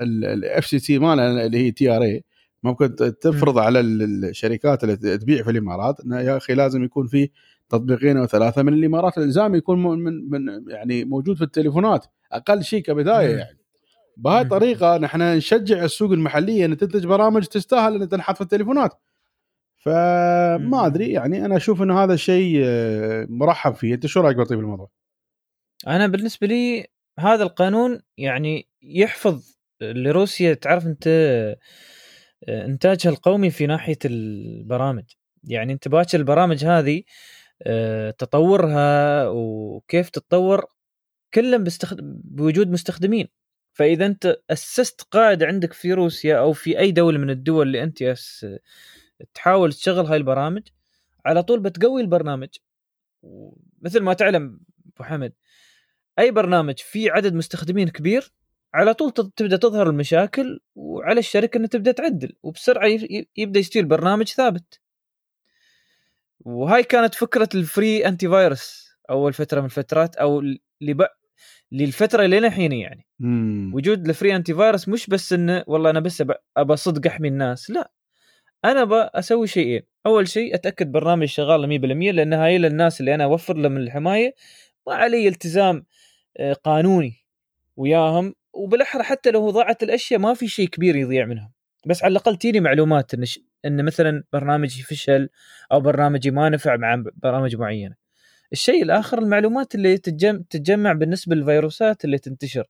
ال 0.00 0.66
FCC 0.66 0.98
مالنا 0.98 1.46
اللي 1.46 1.58
هي 1.58 1.70
TRA 1.70 2.24
ممكن 2.62 2.94
تفرض 2.96 3.58
على 3.58 3.80
ال- 3.80 4.24
الشركات 4.24 4.84
اللي 4.84 4.96
تبيع 4.96 5.42
في 5.42 5.50
الإمارات 5.50 6.00
إنه 6.00 6.20
يا 6.20 6.36
أخي 6.36 6.54
لازم 6.54 6.84
يكون 6.84 7.06
في 7.06 7.30
تطبيقين 7.68 8.16
أو 8.16 8.26
ثلاثة 8.26 8.62
من 8.62 8.72
الإمارات. 8.72 9.18
الإلزام 9.18 9.54
يكون 9.54 9.82
من 9.82 10.30
من 10.30 10.70
يعني 10.70 11.04
موجود 11.04 11.36
في 11.36 11.44
التليفونات 11.44 12.06
أقل 12.32 12.64
شيء 12.64 12.82
كبداية. 12.82 13.36
يعني. 13.36 13.58
بهاي. 14.16 14.42
الطريقة 14.42 14.98
نحن 14.98 15.22
نشجع 15.22 15.84
السوق 15.84 16.12
المحلية 16.12 16.64
ان 16.64 16.76
تنتج 16.76 17.06
برامج 17.06 17.44
تستاهل 17.44 18.02
ان 18.02 18.08
تنحط 18.08 18.34
في 18.34 18.40
التليفونات. 18.40 18.92
فما. 19.84 20.86
أدري 20.86 21.12
يعني 21.12 21.44
أنا 21.44 21.56
أشوف 21.56 21.82
إنه 21.82 22.04
هذا 22.04 22.14
الشيء 22.14 22.60
آه، 22.64 23.26
مرحب 23.28 23.74
فيه 23.74 23.94
أنت 23.94 24.06
شو 24.06 24.20
رأيك 24.20 24.36
بطيب 24.36 24.58
الموضوع؟ 24.58 24.90
أنا 25.86 26.06
بالنسبة 26.06 26.46
لي 26.46 26.86
هذا 27.18 27.42
القانون 27.42 28.00
يعني 28.18 28.68
يحفظ 28.82 29.56
لروسيا 29.82 30.54
تعرف 30.54 30.86
أنت 30.86 31.06
آه، 31.06 32.66
إنتاجها 32.66 33.10
القومي 33.10 33.50
في 33.50 33.66
ناحية 33.66 33.98
البرامج 34.04 35.04
يعني 35.44 35.72
أنت 35.72 35.88
باكر 35.88 36.18
البرامج 36.18 36.64
هذه 36.64 37.02
آه، 37.62 38.10
تطورها 38.10 39.28
وكيف 39.28 40.10
تتطور 40.10 40.66
كله 41.34 41.56
بستخد... 41.56 41.98
بوجود 42.24 42.70
مستخدمين 42.70 43.28
فإذا 43.72 44.06
أنت 44.06 44.36
أسست 44.50 45.02
قاعدة 45.02 45.46
عندك 45.46 45.72
في 45.72 45.92
روسيا 45.92 46.38
أو 46.38 46.52
في 46.52 46.78
أي 46.78 46.90
دولة 46.90 47.18
من 47.18 47.30
الدول 47.30 47.66
اللي 47.66 47.82
أنت 47.82 48.02
تحاول 49.34 49.72
تشغل 49.72 50.06
هاي 50.06 50.16
البرامج 50.16 50.62
على 51.26 51.42
طول 51.42 51.60
بتقوي 51.60 52.02
البرنامج. 52.02 52.48
مثل 53.82 54.00
ما 54.00 54.14
تعلم 54.14 54.60
أبو 54.94 55.04
حمد 55.04 55.32
أي 56.18 56.30
برنامج 56.30 56.78
فيه 56.78 57.12
عدد 57.12 57.34
مستخدمين 57.34 57.88
كبير 57.88 58.32
على 58.74 58.94
طول 58.94 59.12
تبدأ 59.12 59.56
تظهر 59.56 59.90
المشاكل 59.90 60.60
وعلى 60.74 61.18
الشركة 61.18 61.58
إنها 61.58 61.68
تبدأ 61.68 61.92
تعدل 61.92 62.32
وبسرعة 62.42 62.88
يبدأ 63.36 63.60
يصير 63.60 63.84
برنامج 63.84 64.28
ثابت. 64.28 64.80
وهاي 66.40 66.82
كانت 66.82 67.14
فكرة 67.14 67.48
ال 67.54 68.06
free 68.06 68.28
antivirus 68.28 68.88
أول 69.10 69.32
فترة 69.32 69.60
من 69.60 69.66
الفترات 69.66 70.16
أو 70.16 70.40
اللي 70.40 70.94
بق... 70.94 71.08
للفترة 71.72 72.26
لين 72.26 72.44
الحين 72.44 72.72
يعني. 72.72 73.06
مم. 73.18 73.70
وجود 73.74 74.08
ال 74.08 74.36
free 74.36 74.54
antivirus 74.54 74.88
مش 74.88 75.06
بس 75.06 75.32
إنه 75.32 75.64
والله 75.66 75.90
أنا 75.90 76.00
بس 76.00 76.22
أبى 76.56 76.76
صدق 76.76 77.06
أحمي 77.06 77.28
الناس 77.28 77.70
لا. 77.70 77.92
أنا 78.64 79.10
بسوي 79.14 79.46
شيئين. 79.46 79.82
أول 80.06 80.28
شيء 80.28 80.54
أتأكد 80.54 80.92
برنامج 80.92 81.26
شغال 81.26 81.66
100% 81.66 82.12
لأن 82.12 82.32
هاي 82.32 82.58
للناس 82.58 83.00
اللي 83.00 83.14
أنا 83.14 83.24
أوفر 83.24 83.56
لهم 83.56 83.76
الحماية 83.76 84.34
ما 84.86 84.94
علي 84.94 85.28
التزام 85.28 85.86
آه، 86.36 86.52
قانوني 86.52 87.14
وياهم. 87.76 88.34
وبالأحرى 88.52 89.02
حتى 89.02 89.30
لو 89.30 89.50
ضاعت 89.50 89.82
الأشياء 89.82 90.20
ما 90.20 90.34
في 90.34 90.48
شيء 90.48 90.68
كبير 90.68 90.96
يضيع 90.96 91.26
منهم. 91.26 91.52
بس 91.86 92.04
على 92.04 92.12
الأقل 92.12 92.36
تيني 92.36 92.60
معلومات 92.60 93.14
إن 93.14 93.24
ش... 93.24 93.40
إن 93.64 93.84
مثلا 93.84 94.24
برنامجي 94.32 94.82
فشل 94.82 95.28
أو 95.72 95.80
برنامجي 95.80 96.30
ما 96.30 96.48
نفع 96.48 96.76
مع 96.76 97.04
برامج 97.16 97.56
معينة. 97.56 97.94
الشيء 98.52 98.82
الآخر 98.82 99.18
المعلومات 99.18 99.74
اللي 99.74 99.98
تتجمع, 99.98 100.40
تتجمع 100.50 100.92
بالنسبة 100.92 101.34
للفيروسات 101.34 102.04
اللي 102.04 102.18
تنتشر. 102.18 102.66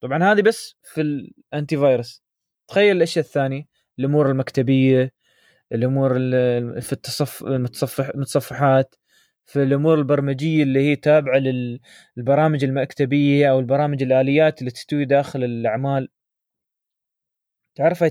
طبعا 0.00 0.32
هذه 0.32 0.42
بس 0.42 0.76
في 0.82 1.00
الانتي 1.00 1.76
فيروس 1.76 2.22
تخيل 2.68 2.96
الأشياء 2.96 3.24
الثانية 3.24 3.66
الأمور 3.98 4.30
المكتبية 4.30 5.12
الأمور 5.74 6.16
ال- 6.16 6.82
في 6.82 6.92
التصف 6.92 7.42
المتصفح 7.44 8.08
المتصفحات 8.08 8.94
في 9.46 9.62
الأمور 9.62 9.98
البرمجية 9.98 10.62
اللي 10.62 10.80
هي 10.80 10.96
تابعة 10.96 11.38
للبرامج 12.16 12.64
المكتبية 12.64 13.50
أو 13.50 13.58
البرامج 13.60 14.02
الآليات 14.02 14.60
اللي 14.60 14.70
تستوي 14.70 15.04
داخل 15.04 15.44
الأعمال. 15.44 16.08
تعرف 17.74 18.04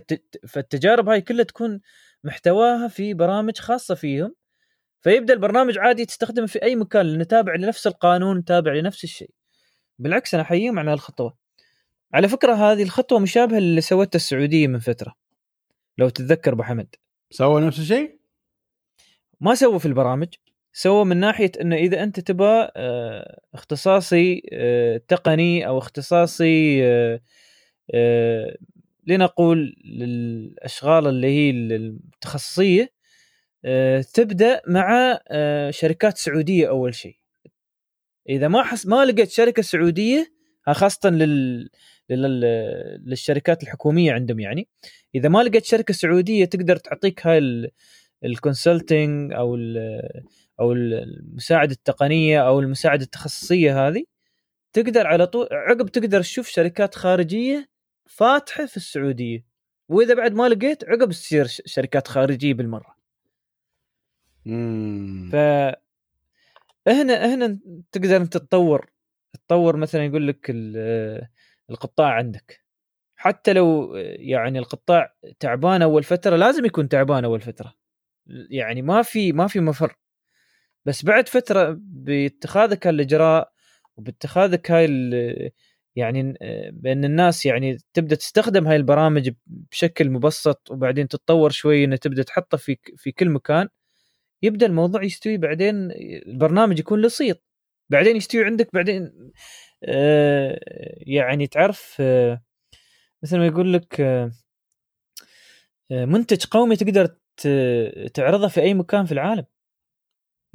فالتجارب 0.47 1.09
هاي 1.09 1.21
كلها 1.21 1.43
تكون 1.43 1.81
محتواها 2.23 2.87
في 2.87 3.13
برامج 3.13 3.57
خاصة 3.57 3.95
فيهم. 3.95 4.35
فيبدأ 5.01 5.33
البرنامج 5.33 5.77
عادي 5.77 6.05
تستخدمه 6.05 6.45
في 6.47 6.63
أي 6.63 6.75
مكان 6.75 7.05
لأنه 7.05 7.23
تابع 7.23 7.55
لنفس 7.55 7.87
القانون 7.87 8.43
تابع 8.45 8.73
لنفس 8.73 9.03
الشيء. 9.03 9.29
بالعكس 9.99 10.33
أنا 10.33 10.43
احييهم 10.43 10.79
على 10.79 10.91
هالخطوه 10.91 11.37
على 12.13 12.27
فكرة 12.27 12.53
هذه 12.53 12.83
الخطوة 12.83 13.19
مشابهة 13.19 13.57
اللي 13.57 13.81
سوتها 13.81 14.17
السعودية 14.17 14.67
من 14.67 14.79
فترة 14.79 15.13
لو 15.97 16.09
تتذكر 16.09 16.53
أبو 16.53 16.63
حمد. 16.63 16.95
سوى 17.33 17.61
نفس 17.61 17.79
الشيء؟ 17.79 18.17
ما 19.41 19.55
سووا 19.55 19.79
في 19.79 19.85
البرامج 19.85 20.27
سووا 20.73 21.03
من 21.03 21.17
ناحية 21.17 21.51
إنه 21.61 21.75
إذا 21.75 22.03
أنت 22.03 22.19
تبغى 22.19 22.71
آه، 22.75 23.39
اختصاصي 23.53 24.41
آه، 24.53 25.01
تقني 25.07 25.67
أو 25.67 25.77
اختصاصي 25.77 26.83
آه، 27.93 28.57
لنقول 29.07 29.75
للأشغال 29.85 31.07
اللي 31.07 31.27
هي 31.27 31.49
التخصصيه 31.49 32.93
تبدأ 34.13 34.61
مع 34.67 35.19
شركات 35.69 36.17
سعودية 36.17 36.69
أول 36.69 36.95
شيء 36.95 37.15
إذا 38.29 38.47
ما 38.47 38.63
حس 38.63 38.85
ما 38.85 39.05
لقيت 39.05 39.31
شركة 39.31 39.61
سعودية 39.61 40.33
خاصة 40.71 41.09
لل... 41.09 41.69
لل... 42.09 42.41
للشركات 43.05 43.63
الحكومية 43.63 44.13
عندهم 44.13 44.39
يعني. 44.39 44.67
إذا 45.15 45.29
ما 45.29 45.43
لقيت 45.43 45.65
شركة 45.65 45.93
سعودية 45.93 46.45
تقدر 46.45 46.75
تعطيك 46.75 47.27
هاي 47.27 47.37
ال... 47.37 47.71
الكونسلتنج 48.23 49.33
أو 49.33 49.55
ال... 49.55 49.77
أو 50.59 50.71
المساعدة 50.73 51.71
التقنية 51.71 52.47
أو 52.47 52.59
المساعدة 52.59 53.03
التخصصية 53.03 53.87
هذه 53.87 54.03
تقدر 54.73 55.07
على 55.07 55.27
طول 55.27 55.47
عقب 55.51 55.89
تقدر 55.89 56.21
تشوف 56.21 56.47
شركات 56.47 56.95
خارجية 56.95 57.69
فاتحة 58.05 58.65
في 58.65 58.77
السعودية. 58.77 59.45
وإذا 59.89 60.13
بعد 60.13 60.33
ما 60.33 60.49
لقيت 60.49 60.83
عقب 60.83 61.11
تصير 61.11 61.45
شركات 61.47 62.07
خارجية 62.07 62.53
بالمرة. 62.53 62.95
مم. 64.45 65.29
ف 65.31 65.35
هنا 66.87 67.35
هنا 67.35 67.59
تقدر 67.91 68.17
أنت 68.17 68.37
تتطور 68.37 68.89
تطور 69.47 69.77
مثلا 69.77 70.05
يقول 70.05 70.27
لك 70.27 70.51
القطاع 71.69 72.07
عندك. 72.13 72.63
حتى 73.15 73.53
لو 73.53 73.95
يعني 74.19 74.59
القطاع 74.59 75.15
تعبان 75.39 75.81
أول 75.81 76.03
فترة 76.03 76.35
لازم 76.35 76.65
يكون 76.65 76.89
تعبان 76.89 77.25
أول 77.25 77.41
فترة. 77.41 77.73
يعني 78.49 78.81
ما 78.81 79.01
في 79.01 79.31
ما 79.31 79.47
في 79.47 79.59
مفر. 79.59 79.95
بس 80.85 81.05
بعد 81.05 81.29
فترة 81.29 81.77
باتخاذك 81.79 82.87
هالاجراء 82.87 83.53
وباتخاذك 83.97 84.71
هاي 84.71 84.87
يعني 85.95 86.37
بأن 86.71 87.05
الناس 87.05 87.45
يعني 87.45 87.77
تبدأ 87.93 88.15
تستخدم 88.15 88.67
هاي 88.67 88.75
البرامج 88.75 89.31
بشكل 89.47 90.09
مبسط 90.09 90.71
وبعدين 90.71 91.07
تتطور 91.07 91.49
شوي 91.49 91.83
انها 91.83 91.97
تبدأ 91.97 92.23
تحطها 92.23 92.57
في 92.57 92.77
في 92.97 93.11
كل 93.11 93.29
مكان 93.29 93.69
يبدأ 94.41 94.65
الموضوع 94.65 95.03
يستوي 95.03 95.37
بعدين 95.37 95.91
البرنامج 96.27 96.79
يكون 96.79 97.01
لصيق 97.01 97.41
بعدين 97.89 98.15
يستوي 98.15 98.45
عندك 98.45 98.69
بعدين 98.73 99.31
يعني 101.07 101.47
تعرف 101.47 101.97
آه 101.99 102.41
مثل 103.23 103.37
ما 103.37 103.45
يقول 103.45 103.73
لك 103.73 104.01
آه 104.01 104.31
آه، 105.91 106.05
منتج 106.05 106.45
قومي 106.45 106.75
تقدر 106.75 107.05
تعرضه 108.13 108.47
في 108.47 108.61
أي 108.61 108.73
مكان 108.73 109.05
في 109.05 109.11
العالم. 109.11 109.45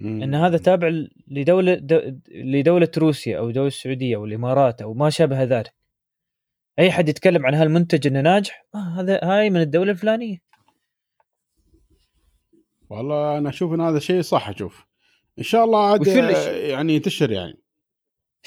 إن 0.01 0.35
هذا 0.35 0.59
تابع 0.59 0.89
لدولة 1.29 1.75
دو- 1.75 2.19
لدولة 2.29 2.91
روسيا 2.99 3.39
أو 3.39 3.51
دولة 3.51 3.67
السعودية 3.67 4.17
أو 4.17 4.25
الإمارات 4.25 4.83
أو 4.83 4.95
ما 4.95 5.11
شابه 5.11 5.43
ذلك. 5.43 5.75
أي 6.79 6.91
حد 6.93 7.09
يتكلم 7.09 7.47
عن 7.47 7.55
هالمنتج 7.55 8.07
إنه 8.07 8.21
ناجح 8.21 8.67
آه 8.75 9.01
هذا 9.01 9.21
هاي 9.23 9.51
من 9.51 9.61
الدولة 9.61 9.91
الفلانية. 9.93 10.39
والله 12.91 13.39
أنا 13.39 13.49
أشوف 13.49 13.73
إن 13.73 13.81
هذا 13.81 13.99
شيء 13.99 14.23
صح 14.23 14.49
أشوف. 14.49 14.87
إن 15.39 15.43
شاء 15.45 15.65
الله 15.65 15.91
عاد 15.91 16.09
آه، 16.09 16.51
يعني 16.51 16.95
ينتشر 16.95 17.31
يعني. 17.33 17.59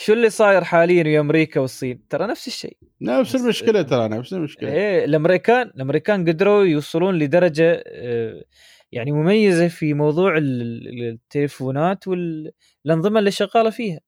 شو 0.04 0.14
اللي 0.14 0.30
صاير 0.30 0.64
حاليا 0.64 1.04
ويا 1.04 1.20
أمريكا 1.20 1.60
والصين؟ 1.60 2.08
ترى 2.08 2.28
نفس 2.28 2.48
الشيء. 2.48 2.78
نفس 3.02 3.36
المشكلة 3.36 3.82
ترى 3.82 4.08
نفس 4.08 4.34
المشكلة. 4.34 4.72
إيه 4.74 5.06
الامريكان 5.06 5.68
الأمريكان 5.68 6.30
قدروا 6.30 6.64
يوصلون 6.64 7.18
لدرجة 7.20 7.84
آه، 7.88 8.44
يعني 8.92 9.12
مميزة 9.12 9.68
في 9.68 9.94
موضوع 9.94 10.38
ال- 10.38 10.62
ال- 10.62 11.10
التليفونات 11.10 12.08
والأنظمة 12.08 13.20
اللي 13.20 13.32
شغالة 13.32 13.70
فيها. 13.70 14.00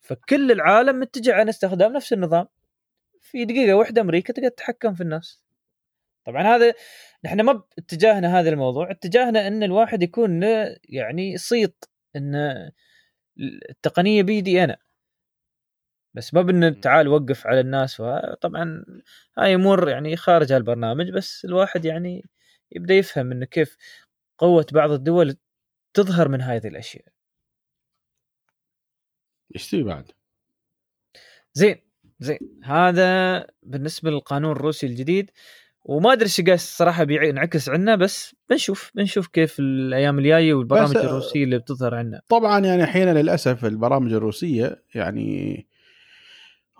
فكل 0.00 0.52
العالم 0.52 1.00
متجه 1.00 1.34
على 1.34 1.50
استخدام 1.50 1.92
نفس 1.92 2.12
النظام. 2.12 2.46
في 3.20 3.44
دقيقة 3.44 3.74
واحدة 3.74 4.00
أمريكا 4.00 4.32
تقدر 4.32 4.48
تتحكم 4.48 4.94
في 4.94 5.00
الناس. 5.00 5.44
طبعا 6.26 6.42
هذا 6.42 6.74
نحن 7.24 7.40
ما 7.40 7.62
باتجاهنا 7.76 8.40
هذا 8.40 8.50
الموضوع. 8.50 8.90
اتجاهنا 8.90 9.46
إن 9.46 9.62
الواحد 9.62 10.02
يكون 10.02 10.40
له 10.40 10.76
يعني 10.88 11.36
صيت 11.36 11.84
إن 12.16 12.34
التقنية 13.70 14.22
بيدي 14.22 14.64
أنا 14.64 14.76
بس 16.14 16.34
ما 16.34 16.42
بان 16.42 16.80
تعال 16.80 17.08
وقف 17.08 17.46
على 17.46 17.60
الناس 17.60 18.02
طبعا 18.40 18.84
هاي 19.38 19.54
أمور 19.54 19.88
يعني 19.88 20.16
خارج 20.16 20.52
هالبرنامج 20.52 21.10
بس 21.10 21.44
الواحد 21.44 21.84
يعني 21.84 22.24
يبدأ 22.72 22.94
يفهم 22.94 23.32
إنه 23.32 23.44
كيف 23.46 23.76
قوة 24.38 24.66
بعض 24.72 24.90
الدول 24.90 25.36
تظهر 25.94 26.28
من 26.28 26.40
هذه 26.40 26.66
الأشياء. 26.68 27.04
إيش 29.54 29.70
تبي 29.70 29.82
بعد؟ 29.82 30.10
زين 31.54 31.76
زين 32.20 32.38
هذا 32.64 33.46
بالنسبة 33.62 34.10
للقانون 34.10 34.52
الروسي 34.52 34.86
الجديد 34.86 35.30
وما 35.84 36.12
أدري 36.12 36.24
إيش 36.24 36.40
قاعد 36.40 36.52
الصراحه 36.58 37.04
بينعكس 37.04 37.68
عنا 37.68 37.96
بس 37.96 38.36
بنشوف 38.50 38.90
بنشوف 38.94 39.26
كيف 39.26 39.58
الأيام 39.60 40.18
الجاية 40.18 40.54
والبرامج 40.54 40.90
بس- 40.96 41.04
الروسية 41.04 41.44
اللي 41.44 41.58
بتظهر 41.58 41.94
عنا. 41.94 42.22
طبعا 42.28 42.60
يعني 42.66 42.82
الحين 42.82 43.08
للأسف 43.08 43.64
البرامج 43.64 44.12
الروسية 44.12 44.84
يعني 44.94 45.66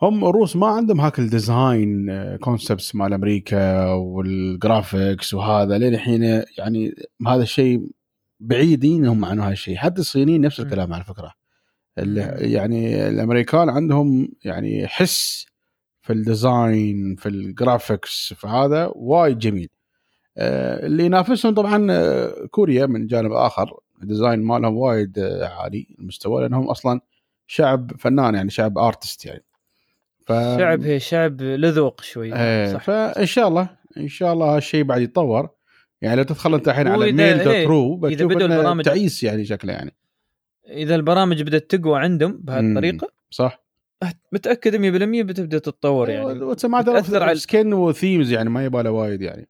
هم 0.03 0.25
الروس 0.25 0.57
ما 0.57 0.67
عندهم 0.67 1.01
هاك 1.01 1.19
ال 1.19 1.31
design 1.31 2.07
concepts 2.37 2.95
مال 2.95 3.13
أمريكا 3.13 3.85
وال 3.93 4.21
graphics 4.21 5.35
وهذا 5.35 5.79
لين 5.79 5.95
الحين 5.95 6.43
يعني 6.59 6.95
هذا 7.27 7.43
الشيء 7.43 7.91
بعيدين 8.41 9.07
هم 9.07 9.25
عن 9.25 9.41
هذا 9.41 9.53
الشيء. 9.53 9.77
حتى 9.77 10.01
الصينيين 10.01 10.41
نفس. 10.41 10.61
الكلام 10.61 10.93
على 10.93 11.05
فكرة. 11.05 11.33
يعني 12.37 13.09
الأمريكان 13.09 13.69
عندهم 13.69 14.29
يعني 14.45 14.87
حس 14.87 15.47
في 16.01 16.13
ال 16.13 16.28
design 16.28 17.17
في 17.17 17.29
ال 17.29 17.41
graphics 17.41 18.35
في 18.37 18.47
هذا 18.47 18.93
وايد 18.95 19.39
جميل. 19.39 19.69
آه، 20.39 20.87
اللي 20.87 21.05
ينافسهم 21.05 21.55
طبعا 21.55 21.87
آه، 21.91 22.47
كوريا 22.51 22.87
من 22.87 23.07
جانب 23.07 23.33
آخر. 23.33 23.81
ال 24.03 24.09
design 24.09 24.43
مالهم 24.43 24.77
وايد 24.77 25.19
آه، 25.19 25.47
عالي 25.49 25.97
المستوى 25.99 26.43
لأنهم 26.43 26.69
أصلا 26.69 27.01
شعب 27.47 27.93
فنان 27.99 28.35
يعني 28.35 28.51
شعب 28.51 28.79
artist 28.79 29.25
يعني. 29.25 29.45
ف... 30.27 30.33
شعب 30.33 30.83
هي 30.83 31.01
شعب 31.01 31.43
لذوق 31.43 32.01
شوي 32.01 32.35
إيه 32.37 32.73
صح. 32.73 32.83
فإن 32.83 33.27
شاء 33.27 33.49
الله 33.49 33.69
إن 33.97 34.09
شاء 34.09 34.33
الله 34.33 34.57
هالشيء 34.57 34.85
بعد 34.85 35.01
يتطور. 35.03 35.49
يعني 36.03 36.17
لو 36.17 36.23
تدخل 36.23 36.55
أنت 36.55 36.69
الحين 36.69 36.89
على 36.89 37.13
ميل 37.13 37.39
دوت 37.39 37.47
إيه، 37.47 37.67
رو 37.67 37.95
إذا 38.07 38.09
بتشوف 38.15 38.33
بدوا 38.33 38.47
البرامج- 38.49 38.85
تعيس 38.85 39.23
يعني 39.23 39.45
شكله 39.45 39.73
يعني. 39.73 39.95
إذا 40.69 40.95
البرامج 40.95 41.43
بدأت 41.43 41.75
تقوى 41.75 41.99
عندهم 42.01 42.39
بهالطريقه 42.43 43.09
صح. 43.31 43.63
متأكد 44.33 44.77
100% 44.77 45.23
بتبدأ 45.27 45.59
تتطور 45.59 46.11
يعني. 46.11 46.25
وسمعت 46.43 46.85
بتأثر 46.89 47.29
على- 47.35 47.39
سكن 47.39 47.73
وثيمز 47.73 48.33
يعني 48.33 48.51
ما 48.51 48.65
يبغى 48.65 48.83
له 48.83 48.91
وايد 48.91 49.23
يعني. 49.23 49.49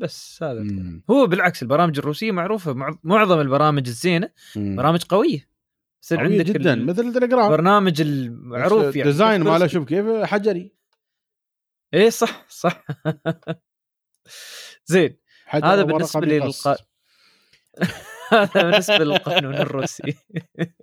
بس 0.00 0.38
هذا. 0.42 0.64
هو 1.10 1.26
بالعكس 1.26 1.62
البرامج 1.62 1.98
الروسية 1.98 2.32
معروفة 2.32 2.72
مع- 2.72 2.98
معظم 3.04 3.40
البرامج 3.40 3.86
الزينة. 3.88 4.28
برامج 4.56 5.02
قوية. 5.04 5.53
يصير 6.04 6.20
عندك 6.20 6.44
جدا 6.44 6.74
مثل 6.74 7.02
التليجرام. 7.06 7.44
البرنامج 7.44 8.00
المعروف 8.00 8.82
يعني. 8.82 8.88
الديزاين 9.08 9.42
كيف 9.42 9.52
ماله 9.52 9.66
شوف 9.66 9.88
كيف 9.88 10.06
حجري 10.24 10.72
إيه 11.94 12.10
صح 12.10 12.46
صح. 12.48 12.84
زين 14.86 15.16
هذا 15.48 15.82
بالنسبة 15.82 16.20
بيقص. 16.20 16.68
للق- 16.68 16.84
هذا 18.32 18.50
بالنسبة 18.70 18.98
للقانون 18.98 19.54
الروسي. 19.54 20.14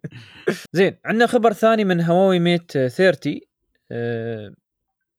زين 0.73 0.97
عندنا 1.05 1.27
خبر 1.27 1.53
ثاني 1.53 1.83
من 1.85 2.01
هواوي 2.01 2.39
ميت 2.39 2.71
30 2.71 3.39
آه، 3.91 4.53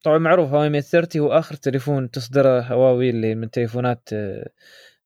طبعا 0.04 0.18
معروف 0.18 0.50
هواوي 0.50 0.68
ميت 0.68 0.84
30 0.84 1.22
هو 1.22 1.32
آخر 1.32 1.54
تليفون 1.54 2.10
تصدره 2.10 2.60
هواوي 2.60 3.10
اللي 3.10 3.34
من 3.34 3.50
تليفونات 3.50 4.08
آه، 4.12 4.50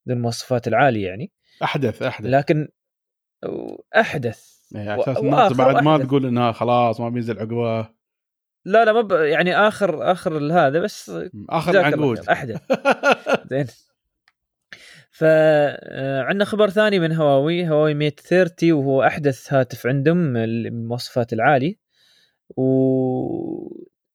ذي 0.09 0.14
المواصفات 0.14 0.68
العالية 0.68 1.06
يعني. 1.09 1.32
أحدث 1.62 2.02
أحدث. 2.02 2.26
لكن 2.30 2.68
أحدث. 3.96 4.56
يعني 4.72 4.98
و- 4.98 5.02
أساس 5.02 5.16
الناس 5.18 5.52
بعد 5.52 5.83
ما. 5.83 5.98
تقول 5.98 6.26
إنها 6.26 6.52
خلاص 6.52 7.00
ما 7.00 7.09
بينزل 7.09 7.38
عقبه 7.38 7.88
لا 8.64 8.85
لا 8.85 8.92
ما 8.92 9.00
ب... 9.00 9.12
يعني 9.12 9.57
آخر 9.57 10.12
آخر 10.12 10.52
هذا 10.52 10.81
بس 10.81 11.12
آخر 11.50 11.72
خير، 11.72 12.33
أحدث. 12.33 12.61
زين. 13.50 13.66
فعندنا 15.11 16.44
خبر 16.44 16.70
ثاني 16.70 16.98
من 16.98 17.12
هواوي. 17.12 17.68
هواوي 17.68 17.94
ميت 17.94 18.20
30 18.20 18.72
وهو 18.72 19.02
أحدث 19.02 19.52
هاتف 19.52 19.87
عندهم 19.87 20.37
المواصفات 20.37 21.33
العاليه 21.33 21.74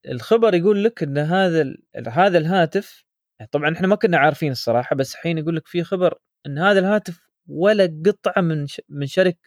والخبر 0.06 0.54
يقول 0.54 0.84
لك 0.84 1.04
إن 1.04 1.18
هذا 1.18 1.62
ال- 1.62 1.84
هذا 2.08 2.38
الهاتف 2.38 3.06
طبعا 3.52 3.74
إحنا 3.74 3.88
ما 3.88 3.96
كنا 3.96 4.18
عارفين 4.18 4.52
الصراحة 4.52 4.96
بس 4.96 5.14
الحين 5.16 5.38
يقول 5.38 5.56
لك 5.56 5.68
في 5.68 5.84
خبر 5.84 6.18
إن 6.46 6.58
هذا 6.58 6.80
الهاتف 6.80 7.31
ولا 7.52 8.02
قطعة 8.06 8.42
من 8.42 8.68
ش... 8.68 8.82
من 8.90 9.08
شرك 9.08 9.38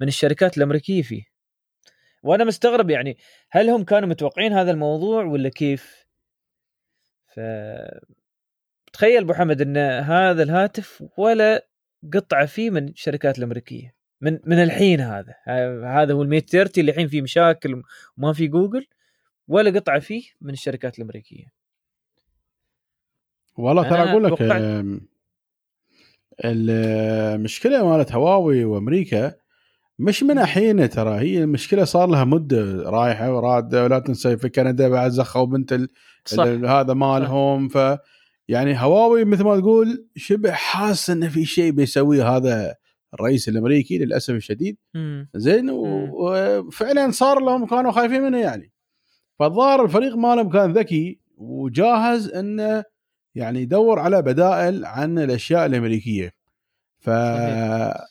من 0.00 0.08
الشركات 0.08 0.58
الأمريكية 0.58 1.02
فيه. 1.02 1.22
وأنا 2.22 2.44
مستغرب 2.44 2.90
يعني 2.90 3.16
هل 3.50 3.70
هم 3.70 3.84
كانوا 3.84 4.08
متوقعين 4.08 4.52
هذا 4.52 4.70
الموضوع 4.70 5.24
ولا 5.24 5.48
كيف؟ 5.48 6.06
ف 7.34 7.40
تخيل 8.92 9.22
أبو 9.22 9.34
حمد 9.34 9.60
إن 9.60 9.76
هذا 9.76 10.42
الهاتف 10.42 11.04
ولا 11.18 11.66
قطعة 12.12 12.46
فيه 12.46 12.70
من 12.70 12.88
الشركات 12.88 13.38
الأمريكية. 13.38 13.94
من 14.20 14.38
من 14.44 14.62
الحين 14.62 15.00
هذا. 15.00 15.34
هذا 15.84 16.14
هو 16.14 16.22
ال 16.22 16.28
130 16.28 16.80
اللي 16.80 16.92
الحين 16.92 17.08
فيه 17.08 17.22
مشاكل 17.22 17.82
وما 18.18 18.32
في 18.32 18.46
جوجل 18.46 18.86
ولا 19.48 19.80
قطعة 19.80 19.98
فيه 19.98 20.22
من 20.40 20.52
الشركات 20.52 20.98
الأمريكية. 20.98 21.46
والله 23.56 23.88
ترى 23.88 24.10
أقول 24.10 24.24
لك 24.24 24.42
المشكلة 26.44 27.88
مالت 27.88 28.12
هواوي 28.12 28.64
وأمريكا 28.64 29.34
مش 29.98 30.22
من 30.22 30.38
الحين 30.38 30.90
ترى 30.90 31.18
هي 31.20 31.42
المشكلة 31.42 31.84
صار 31.84 32.08
لها 32.08 32.24
مدة 32.24 32.90
رايحة 32.90 33.36
ورادة 33.36 33.84
ولا 33.84 33.98
تنسى 33.98 34.36
في 34.36 34.48
كندا 34.48 34.88
بعد 34.88 35.10
زخوا 35.10 35.44
بنت 35.44 35.72
ال... 35.72 35.88
صح. 36.24 36.44
ال- 36.44 36.66
هذا 36.66 36.94
مالهم. 36.94 37.68
ف 37.68 37.78
يعني 38.48 38.80
هواوي 38.80 39.24
مثل 39.24 39.44
ما 39.44 39.60
تقول 39.60 40.06
شبه 40.16 40.52
حاسس 40.52 41.10
انه 41.10 41.28
في 41.28 41.44
شيء 41.44 41.70
بيسويه 41.72 42.36
هذا 42.36 42.74
الرئيس 43.14 43.48
الأمريكي 43.48 43.98
للأسف 43.98 44.34
الشديد. 44.34 44.76
زين 45.34 45.70
وفعلا 45.70 47.10
صار 47.10 47.40
لهم 47.40 47.66
كانوا 47.66 47.92
خايفين 47.92 48.22
منه 48.22 48.38
يعني. 48.38 48.72
فالظاهر 49.38 49.84
الفريق 49.84 50.16
مالهم 50.16 50.48
كان 50.48 50.72
ذكي 50.72 51.20
وجاهز 51.36 52.28
إنه 52.28 52.84
يعني 53.36 53.62
يدور 53.62 53.98
على 53.98 54.22
بدائل 54.22 54.84
عن 54.84 55.18
الأشياء 55.18 55.66
الأمريكية 55.66 56.34
ف. 56.98 57.08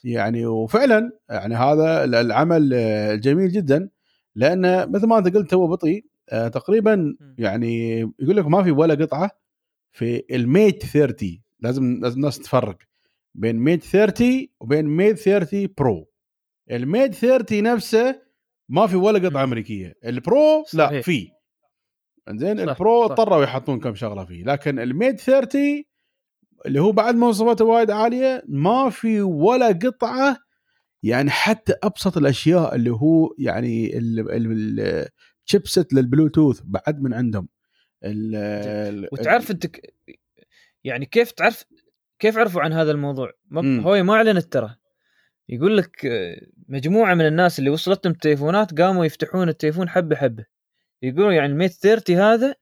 يعني 0.03 0.45
وفعلا 0.45 1.11
يعني 1.29 1.55
هذا 1.55 2.03
العمل 2.03 2.69
جميل 3.21 3.51
جدا 3.51 3.89
لأنه 4.35 4.85
مثل 4.85 5.07
ما 5.07 5.17
أنت 5.17 5.35
قلت 5.35 5.53
هو 5.53 5.67
بطيء 5.67 6.05
آه، 6.29 6.47
تقريبا 6.47 7.15
يعني 7.37 7.99
يقول 7.99 8.37
لك 8.37 8.47
ما 8.47 8.63
في 8.63 8.71
ولا 8.71 8.93
قطعة 8.93 9.31
في 9.91 10.23
ال 10.31 10.42
Mate 10.42 10.85
30 10.85 11.41
لازم 11.59 11.99
لازم 12.01 12.17
الناس 12.17 12.39
تفرق 12.39 12.77
بين 13.35 13.55
Mate 13.55 13.83
30 13.83 14.47
وبين 14.59 14.85
Mate 14.85 15.17
30 15.19 15.67
Pro 15.77 16.07
ال 16.71 16.80
Mate 16.80 17.13
30 17.13 17.63
نفسه 17.63 18.21
ما 18.69 18.87
في 18.87 18.95
ولا 18.95 19.29
قطعة. 19.29 19.43
أمريكية 19.43 19.93
ال 20.05 20.20
Pro 20.20 20.65
لا. 20.73 21.01
في 21.01 21.31
زين 22.29 22.59
ال 22.59 22.68
Pro. 22.68 23.05
اضطروا 23.05 23.43
يحطون 23.43 23.79
كم 23.79 23.95
شغلة 23.95 24.25
فيه 24.25 24.43
لكن 24.43 24.79
ال 24.79 24.87
Mate 24.87 25.19
30 25.19 25.83
اللي 26.65 26.81
هو 26.81 26.91
بعد 26.91 27.15
مواصفاته 27.15 27.65
وايد 27.65 27.91
عالية 27.91 28.43
ما 28.47 28.89
في 28.89 29.21
ولا 29.21 29.67
قطعة 29.67 30.37
يعني 31.03 31.29
حتى 31.29 31.73
أبسط 31.83 32.17
الأشياء 32.17 32.75
اللي 32.75 32.89
هو 32.89 33.35
يعني 33.39 33.91
ال 35.45 35.51
chipset 35.51 35.93
للبلوتوث 35.93 36.61
بعد 36.63 37.01
من 37.01 37.13
عندهم 37.13 37.47
ال- 38.03 38.35
ال- 38.35 39.09
وتعرف 39.11 39.51
أنت 39.51 39.65
يعني 40.83 41.05
كيف 41.05 41.31
تعرف 41.31 41.63
كيف 42.19 42.37
عرفوا 42.37 42.61
عن 42.61 42.73
هذا 42.73 42.91
الموضوع؟ 42.91 43.31
ما 43.45 43.61
مم. 43.61 43.79
هو 43.79 44.03
ما 44.03 44.13
أعلنت 44.13 44.53
ترى 44.53 44.75
يقول 45.49 45.77
لك 45.77 46.05
آه، 46.05 46.41
مجموعة 46.69 47.13
من 47.13 47.27
الناس 47.27 47.59
اللي 47.59 47.69
وصلتهم 47.69 48.11
التليفونات 48.13 48.81
قاموا 48.81 49.05
يفتحون 49.05 49.49
التليفون 49.49 49.89
حبة 49.89 50.15
حبة 50.15 50.45
يقولون 51.01 51.33
يعني 51.33 51.53
ال 51.53 51.57
Mate 51.57 51.71
30 51.71 52.15
هذا 52.15 52.55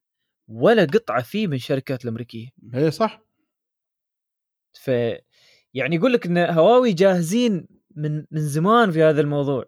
ولا 0.48 0.86
قطعة 0.86 1.24
فيه 1.24 1.48
من 1.48 1.54
الشركات 1.54 2.04
الأمريكية. 2.04 2.50
هي 2.74 2.92
صح. 2.92 3.22
ف 4.74 4.88
يعني 5.74 5.96
يقول 5.96 6.14
لك 6.14 6.26
إن 6.26 6.38
هواوي 6.38 6.94
جاهزين 6.94 7.68
من 7.96 8.26
من 8.32 8.42
زمان 8.42 8.92
في 8.92 9.04
هذا 9.04 9.22
الموضوع. 9.22 9.66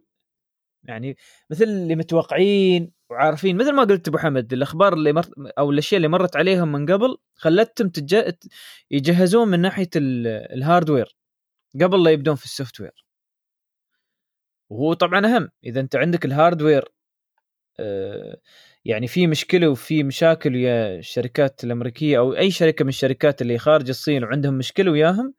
يعني 0.84 1.18
مثل 1.50 1.64
اللي 1.64 1.96
متوقعين 1.96 2.92
وعارفين 3.10 3.58
مثل 3.58 3.74
ما 3.74 3.84
قلت 3.84 4.08
أبو 4.08 4.18
حمد 4.18 4.54
الأخبار 4.54 4.94
اللي 4.94 5.14
مر 5.14 5.26
أو 5.58 5.72
الأشياء 5.72 5.98
اللي 5.98 6.08
مرت 6.08 6.36
عليهم 6.36 6.72
من 6.72 6.86
قبل 6.92 7.18
خلتهم 7.36 7.90
تج... 7.90 8.34
يجهزون 8.92 9.48
من 9.48 9.60
ناحية 9.60 9.90
ال... 9.96 10.28
ال 10.28 10.38
hardware 10.38 11.18
قبل 11.82 12.04
لا 12.04 12.12
يبدون 12.12 12.36
في 12.36 12.46
ال 12.46 12.82
software 12.82 13.06
وهو 14.70 14.94
طبعا 14.94 15.26
أهم 15.26 15.50
إذا 15.64 15.80
أنت 15.80 15.96
عندك 15.96 16.26
ال 16.26 16.33
hardware 16.33 16.95
يعني 18.86 19.08
في 19.08 19.28
مشكلة 19.28 19.70
وفي 19.70 20.04
مشاكل 20.04 20.56
ويا 20.56 20.98
الشركات 21.00 21.64
الأمريكية 21.64 22.18
أو 22.18 22.34
أي 22.36 22.52
شركة 22.52 22.84
من 22.84 22.90
الشركات 22.90 23.42
اللي 23.42 23.58
خارج 23.58 23.90
الصين 23.90 24.24
وعندهم 24.24 24.54
مشكلة 24.54 24.92
وياهم 24.92 25.34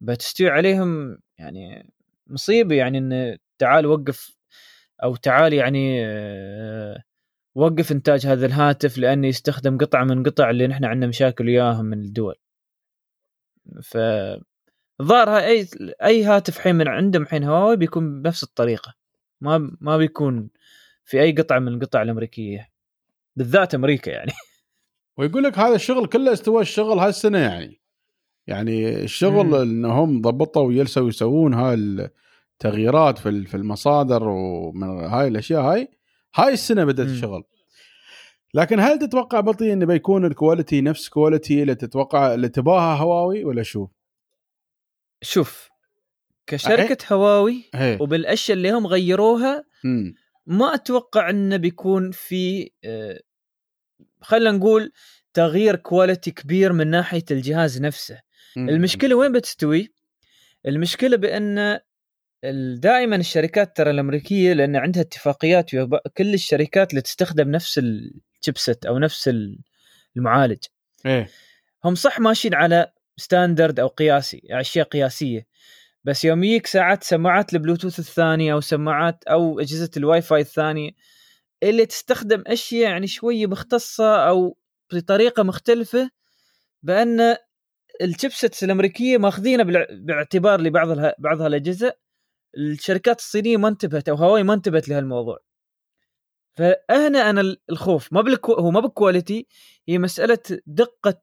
بتستوي 0.00 0.50
عليهم 0.50 1.18
يعني 1.38 1.92
مصيبة 2.26 2.74
يعني 2.76 2.98
إن 2.98 3.38
تعال 3.58 3.86
وقف 3.86 4.36
أو 5.02 5.16
تعال 5.16 5.52
يعني 5.52 6.06
آه، 6.06 7.02
وقف 7.54 7.92
إنتاج 7.92 8.26
هذا 8.26 8.46
الهاتف 8.46 8.98
لأنه 8.98 9.28
يستخدم 9.28 9.78
قطعه 9.78 10.04
من 10.04 10.22
قطع 10.22 10.50
اللي 10.50 10.66
نحن 10.66 10.84
عندنا 10.84 11.06
مشاكل 11.08 11.46
وياهم 11.48 11.84
من 11.84 11.98
الدول. 12.00 12.34
ف 13.82 13.96
هاي- 15.00 15.46
أي 15.60 15.68
أي 16.04 16.24
هاتف 16.24 16.58
حين 16.58 16.74
من 16.76 16.88
عندهم 16.88 17.26
حين 17.26 17.44
هواوي 17.44 17.76
بيكون 17.76 18.22
بنفس 18.22 18.42
الطريقة 18.42 18.94
ما 19.40 19.76
ما 19.80 19.96
بيكون 19.96 20.50
في 21.08 21.22
أي 21.22 21.32
قطعة 21.32 21.58
من 21.58 21.68
القطع 21.68 22.02
الأمريكية. 22.02 22.68
بالذات 23.36 23.74
أمريكا 23.74 24.10
يعني. 24.10 24.32
ويقول 25.18 25.42
لك 25.42 25.58
هذا 25.58 25.74
الشغل 25.74 26.06
كله 26.06 26.32
استوى 26.32 26.62
الشغل 26.62 26.98
هالسنة 26.98 27.38
يعني. 27.38 27.80
يعني 28.46 29.02
الشغل 29.04 29.46
مم. 29.46 29.54
انهم 29.54 30.20
ضبطوا 30.20 30.62
وجلسوا 30.62 31.08
يسوون 31.08 31.54
هاي 31.54 31.74
التغييرات 31.74 33.18
في 33.18 33.44
في 33.44 33.56
المصادر 33.56 34.28
ومن 34.28 34.88
هاي 34.88 35.28
الأشياء 35.28 35.62
هاي 35.62 35.88
هاي 36.34 36.52
السنة 36.52 36.84
بدأت 36.84 37.06
مم. 37.06 37.12
الشغل. 37.12 37.44
لكن 38.54 38.80
هل 38.80 38.98
تتوقع 38.98 39.40
بطيء 39.40 39.72
انه 39.72 39.86
بيكون 39.86 40.24
ال 40.24 40.31
quality 40.31 40.80
نفس 40.80 41.08
quality 41.08 41.62
اللي 41.62 41.74
تتوقع 41.74 42.34
اللي 42.34 42.48
تباها 42.48 42.96
هواوي 42.96 43.44
ولا 43.44 43.62
شو؟ 43.62 43.88
شوف 45.22 45.68
كشركة 46.46 47.14
هواوي 47.14 47.64
هي 47.74 47.98
وبالأشياء 48.00 48.56
اللي 48.56 48.70
هم 48.70 48.86
غيروها 48.86 49.64
امم 49.84 50.14
ما 50.50 50.74
أتوقع 50.74 51.30
إنه 51.30 51.56
بيكون 51.56 52.10
في 52.10 52.70
آه، 52.84 53.20
خلينا 54.20 54.50
نقول 54.50 54.92
تغيير 55.34 55.76
quality 55.76 56.30
كبير 56.30 56.72
من 56.72 56.86
ناحية 56.86 57.24
الجهاز 57.30 57.80
نفسه. 57.80 58.20
المشكلة 58.70 59.14
وين 59.14 59.32
بتستوي؟ 59.32 59.92
المشكلة 60.66 61.16
بأن 61.16 61.78
دائما 62.78 63.16
الشركات 63.16 63.76
ترى 63.76 63.90
الأمريكية 63.90 64.52
لأن 64.52 64.76
عندها 64.76 65.02
اتفاقيات 65.02 65.74
ويا 65.74 65.88
كل 66.16 66.34
الشركات 66.34 66.90
اللي 66.90 67.02
تستخدم 67.02 67.50
نفس 67.50 67.78
ال 67.78 67.92
chipset 67.92 68.86
أو 68.86 68.98
نفس 68.98 69.28
ال- 69.28 69.58
المعالج. 70.16 70.58
إيه. 71.06 71.28
هم 71.84 71.94
صح 71.94 72.20
ماشيين 72.20 72.54
على 72.54 72.92
standard 73.16 73.80
أو 73.80 73.86
قياسي 73.86 74.42
أشياء 74.50 74.86
قياسية. 74.86 75.46
بس 76.04 76.24
يوم 76.24 76.44
يجيك 76.44 76.66
ساعات 76.66 77.04
سماعات 77.04 77.54
البلوتوث 77.54 77.98
الثانية 77.98 78.52
أو 78.52 78.60
سماعات 78.60 79.24
أو 79.24 79.60
أجهزة 79.60 79.90
الواي 79.96 80.22
فاي 80.22 80.40
الثانية 80.40 80.90
اللي 81.62 81.86
تستخدم 81.86 82.44
أشياء 82.46 82.90
يعني 82.90 83.06
شوية 83.06 83.46
مختصة 83.46 84.28
أو 84.28 84.56
بطريقة 84.92 85.42
مختلفة 85.42 86.10
بأن 86.82 87.36
ال 88.02 88.09
chipsets 88.09 88.64
الأمريكية 88.64 89.18
ماخذينها 89.18 89.86
باعتبار 89.90 90.60
لبعض 90.60 90.90
اله- 90.90 91.14
بعض 91.18 91.38
الشركات 92.56 93.18
الصينية 93.18 93.56
ما 93.56 93.68
انتبهت 93.68 94.08
أو 94.08 94.14
هواوي 94.14 94.42
ما 94.42 94.54
انتبهت 94.54 94.88
لهالموضوع. 94.88 95.38
فهنا 96.56 97.30
أنا 97.30 97.56
الخوف 97.70 98.12
ما 98.12 98.20
بال 98.20 98.31
qua- 98.31 98.52
هو 98.52 98.70
ما 98.70 98.80
بال 98.80 98.95
quality 98.95 99.46
هي 99.88 99.98
مسألة 99.98 100.38
دقة 100.66 101.22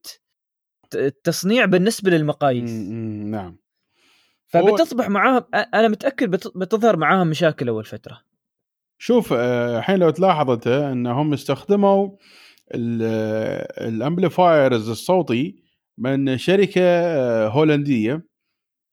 التصنيع 0.95 1.65
بالنسبة 1.65 2.11
للمقاييس. 2.11 2.71
نعم. 3.31 3.57
فبتصبح 4.47 5.09
معاهم 5.09 5.43
أنا 5.53 5.87
متأكد 5.87 6.31
بت- 6.31 6.57
بتظهر 6.57 6.97
معاهم 6.97 7.27
مشاكل 7.27 7.67
أول 7.69 7.85
فترة. 7.85 8.21
شوف 8.97 9.33
آه، 9.33 9.77
الحين 9.79 9.95
لو 9.99 10.09
تلاحظ 10.09 10.49
انت 10.49 10.67
إنهم 10.67 11.33
استخدموا 11.33 12.09
ال 13.77 13.88
amplifiers 13.88 14.89
الصوتي 14.89 15.55
من 15.97 16.37
شركة 16.37 16.81
آه، 16.81 17.47
هولندية 17.47 18.25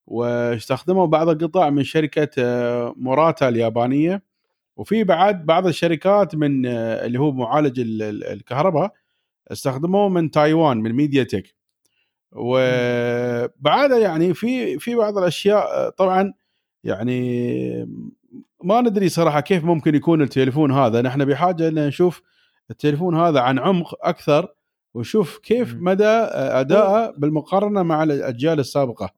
واستخدموا 0.06 1.06
بعض 1.06 1.28
القطع 1.28 1.70
من 1.70 1.82
شركة 1.84 2.28
آه، 2.38 2.94
موراتا 2.96 3.48
اليابانية. 3.48 4.22
وفي 4.76 5.04
بعد 5.04 5.46
بعض 5.46 5.66
الشركات 5.66 6.34
من 6.34 6.66
آه، 6.66 7.07
اللي 7.07 7.18
هو 7.20 7.32
معالج 7.32 7.80
ال- 7.80 8.03
ال- 8.03 8.24
الكهرباء 8.24 8.92
استخدموه 9.53 10.09
من 10.09 10.30
تايوان 10.30 10.76
من 10.76 10.92
ميديا 10.92 11.22
تك 11.22 11.55
وبعدها 12.33 13.99
يعني 13.99 14.35
في 14.35 14.78
في 14.78 14.95
بعض 14.95 15.18
الأشياء 15.18 15.91
طبعا 15.91 16.33
يعني 16.85 17.87
ما 18.64 18.80
ندري 18.80 19.09
صراحة 19.09 19.41
كيف 19.41 19.64
ممكن 19.64 19.95
يكون 19.95 20.22
التليفون 20.22 20.72
هذا. 20.72 21.03
نحن 21.03 21.24
بحاجة 21.24 21.68
ان 21.68 21.87
نشوف 21.87 22.22
التليفون 22.70 23.16
هذا 23.16 23.41
عن 23.41 23.59
عمق 23.59 24.07
أكثر 24.07 24.55
ونشوف 24.95 25.39
كيف. 25.39 25.74
مدى 25.74 26.05
اداءه 26.05 27.14
بالمقارنة 27.16 27.83
مع 27.83 28.03
الأجيال 28.03 28.61
السابقة. 28.61 29.11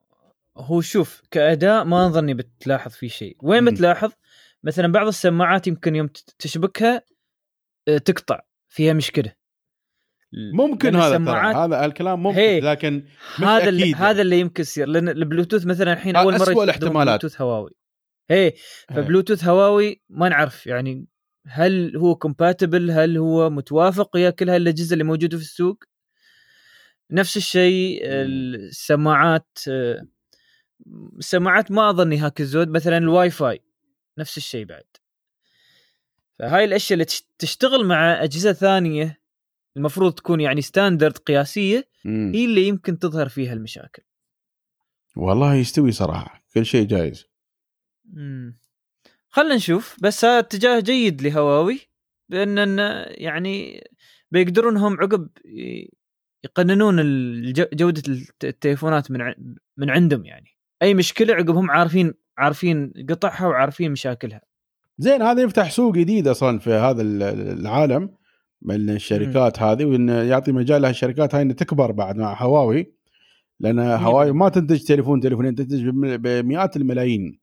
هو 0.57 0.81
شوف 0.81 1.23
كأداء 1.31 1.85
ما 1.85 2.07
أظني 2.07 2.35
بتلاحظ 2.35 2.91
فيه 2.91 3.09
شيء. 3.09 3.37
وين. 3.43 3.65
بتلاحظ؟ 3.65 4.13
مثلا 4.65 4.93
بعض 4.93 5.07
السماعات 5.07 5.67
يمكن 5.67 5.97
يوم 5.97 6.09
تشبكها 6.39 7.03
آه، 7.89 7.99
تقطع 7.99 8.41
فيها 8.69 8.93
مشكلة. 8.93 9.33
ممكن 10.53 10.93
لأن 10.93 11.03
هذا 11.03 11.17
السماعات- 11.17 11.57
هذا 11.57 11.85
الكلام 11.85 12.23
ممكن 12.23 12.39
هي. 12.39 12.61
لكن 12.61 13.05
مش 13.39 13.45
هذا 13.45 13.69
اللي 13.69 13.95
هذا 13.95 14.23
اللي 14.23 14.41
يمكن 14.41 14.63
يصير 14.63 14.89
لأن 14.89 15.09
البلوتوث 15.09 15.67
مثلا 15.67 15.93
الحين 15.93 16.17
هذا 16.17 16.25
أول 16.25 16.39
مرة 16.39 16.65
الاحتمالات. 16.65 17.21
بلوتوث 17.21 17.41
هواوي. 17.41 17.71
إيه 18.31 18.55
فبلوتوث 18.89 19.45
هواوي 19.45 20.03
ما 20.09 20.29
نعرف 20.29 20.67
يعني 20.67 21.07
هل 21.47 21.97
هو 21.97 22.15
compatible 22.15 22.91
هل 22.91 23.19
هو 23.19 23.51
متوافق 23.51 24.11
ويا 24.17 24.31
كل 24.31 24.51
هالأجهزة 24.51 24.93
اللي 24.93 25.05
موجودة 25.05 25.37
في 25.37 25.43
السوق؟ 25.43 25.85
نفس 27.11 27.37
الشيء 27.37 28.01
السماعات 28.05 29.59
السماعات 31.19 31.71
ما 31.71 31.91
أظني 31.91 32.19
هاك 32.19 32.41
الزود 32.41 32.69
مثلا 32.69 32.99
الواي 32.99 33.31
فاي 33.31 33.63
نفس 34.19 34.37
الشيء 34.37 34.65
بعد. 34.65 34.85
فهاي 36.39 36.65
الأشياء 36.65 36.95
اللي 36.95 37.07
تشتغل 37.39 37.85
مع 37.87 38.23
أجهزة 38.23 38.53
ثانية 38.53 39.24
المفروض 39.77 40.13
تكون 40.13 40.41
يعني 40.41 40.61
ستاندرد 40.61 41.19
قياسية 41.19 41.89
مم. 42.05 42.33
هي 42.35 42.45
اللي 42.45 42.69
يمكن 42.69 42.99
تظهر 42.99 43.29
فيها 43.29 43.53
المشاكل. 43.53 44.03
والله 45.17 45.55
يستوي 45.55 45.93
صراحة 45.93 46.45
كل 46.55 46.67
شيء 46.67 46.87
جايز. 46.87 47.27
امم 48.17 48.59
خلينا 49.29 49.55
نشوف 49.55 49.97
بس 50.03 50.25
هذا 50.25 50.39
اتجاه 50.39 50.81
جيد 50.81 51.23
لهواوي 51.23 51.81
بان 52.29 52.79
يعني 53.09 53.85
بيقدرون 54.31 54.77
هم 54.77 55.01
عقب 55.01 55.29
يقننون 56.45 56.97
جودة 57.53 58.03
التليفونات 58.45 59.11
من 59.11 59.21
من 59.77 59.91
عندهم 59.91 60.25
يعني. 60.25 60.51
أي 60.83 60.95
مشكلة 60.95 61.35
عقب 61.35 61.57
هم 61.57 61.71
عارفين 61.71 62.15
عارفين 62.39 62.93
قطعها 63.09 63.47
وعارفين 63.47 63.93
مشاكلها. 63.93 64.41
زين 64.99 65.23
هذا 65.23 65.43
يفتح 65.43 65.71
سوق 65.71 65.95
جديد 65.95 66.29
أصلا 66.29 66.59
في 66.59 66.71
هذا 66.71 67.03
العالم. 67.03 68.17
من 68.65 68.91
الشركات 68.91 69.63
م. 69.63 69.65
هذه 69.65 69.85
وإن 69.85 70.09
يعطي 70.09 70.53
مجال 70.53 70.83
لهالشركات 70.83 71.35
هاي 71.35 71.43
ان 71.43 71.57
تكبر 71.57 71.93
بعد 71.93 72.17
مع 72.17 72.43
هواوي. 72.43 72.95
لأن 73.61 73.79
هواوي 73.79 74.33
ما 74.33 74.49
تنتج 74.49 74.85
تليفون 74.85 75.21
تليفونين 75.21 75.55
تنتج 75.55 75.89
بمئات 75.89 76.77
الملايين. 76.77 77.39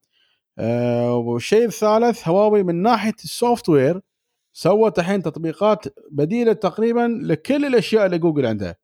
آه 0.59 1.15
والشيء 1.15 1.65
الثالث 1.65 2.27
هواوي 2.27 2.63
من 2.63 2.75
ناحية 2.81 3.13
ال 3.23 3.69
software 3.69 4.01
سوت 4.53 4.99
الحين 4.99 5.21
تطبيقات 5.21 5.85
بديلة 6.11 6.53
تقريبا 6.53 7.19
لكل 7.23 7.65
الأشياء 7.65 8.05
اللي 8.05 8.17
جوجل 8.17 8.45
عندها 8.45 8.75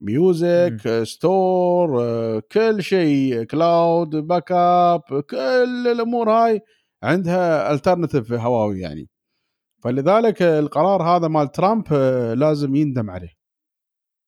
music 0.00 1.02
store 1.02 1.90
كل 2.40 2.82
شيء 2.82 3.42
cloud 3.44 4.10
backup 4.16 5.00
كل 5.30 5.88
الأمور 5.88 6.30
هاي 6.30 6.60
عندها 7.02 7.72
alternative 7.72 8.28
في 8.28 8.36
هواوي 8.36 8.80
يعني. 8.80 9.08
فلذلك 9.82 10.42
القرار 10.42 11.02
هذا 11.02 11.28
مال 11.28 11.52
ترامب 11.52 11.84
آه، 11.92 12.34
لازم 12.34 12.74
يندم 12.74 13.10
عليه. 13.10 13.40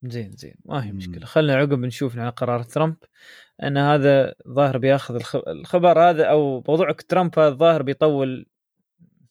زين 0.04 0.30
زين. 0.30 0.54
ما 0.64 0.84
هي 0.84 0.92
مشكلة. 0.92 1.26
خلينا 1.26 1.54
عقب 1.56 1.78
نشوف 1.78 2.18
على 2.18 2.30
قرار 2.30 2.62
ترامب. 2.62 2.96
أن 3.62 3.76
هذا 3.78 4.34
ظاهر 4.48 4.78
بياخذ 4.78 5.20
الخبر 5.48 6.10
هذا 6.10 6.24
أو 6.24 6.64
موضوع 6.68 6.92
ترامب 6.92 7.38
هذا 7.38 7.48
الظاهر 7.48 7.82
بيطول 7.82 8.46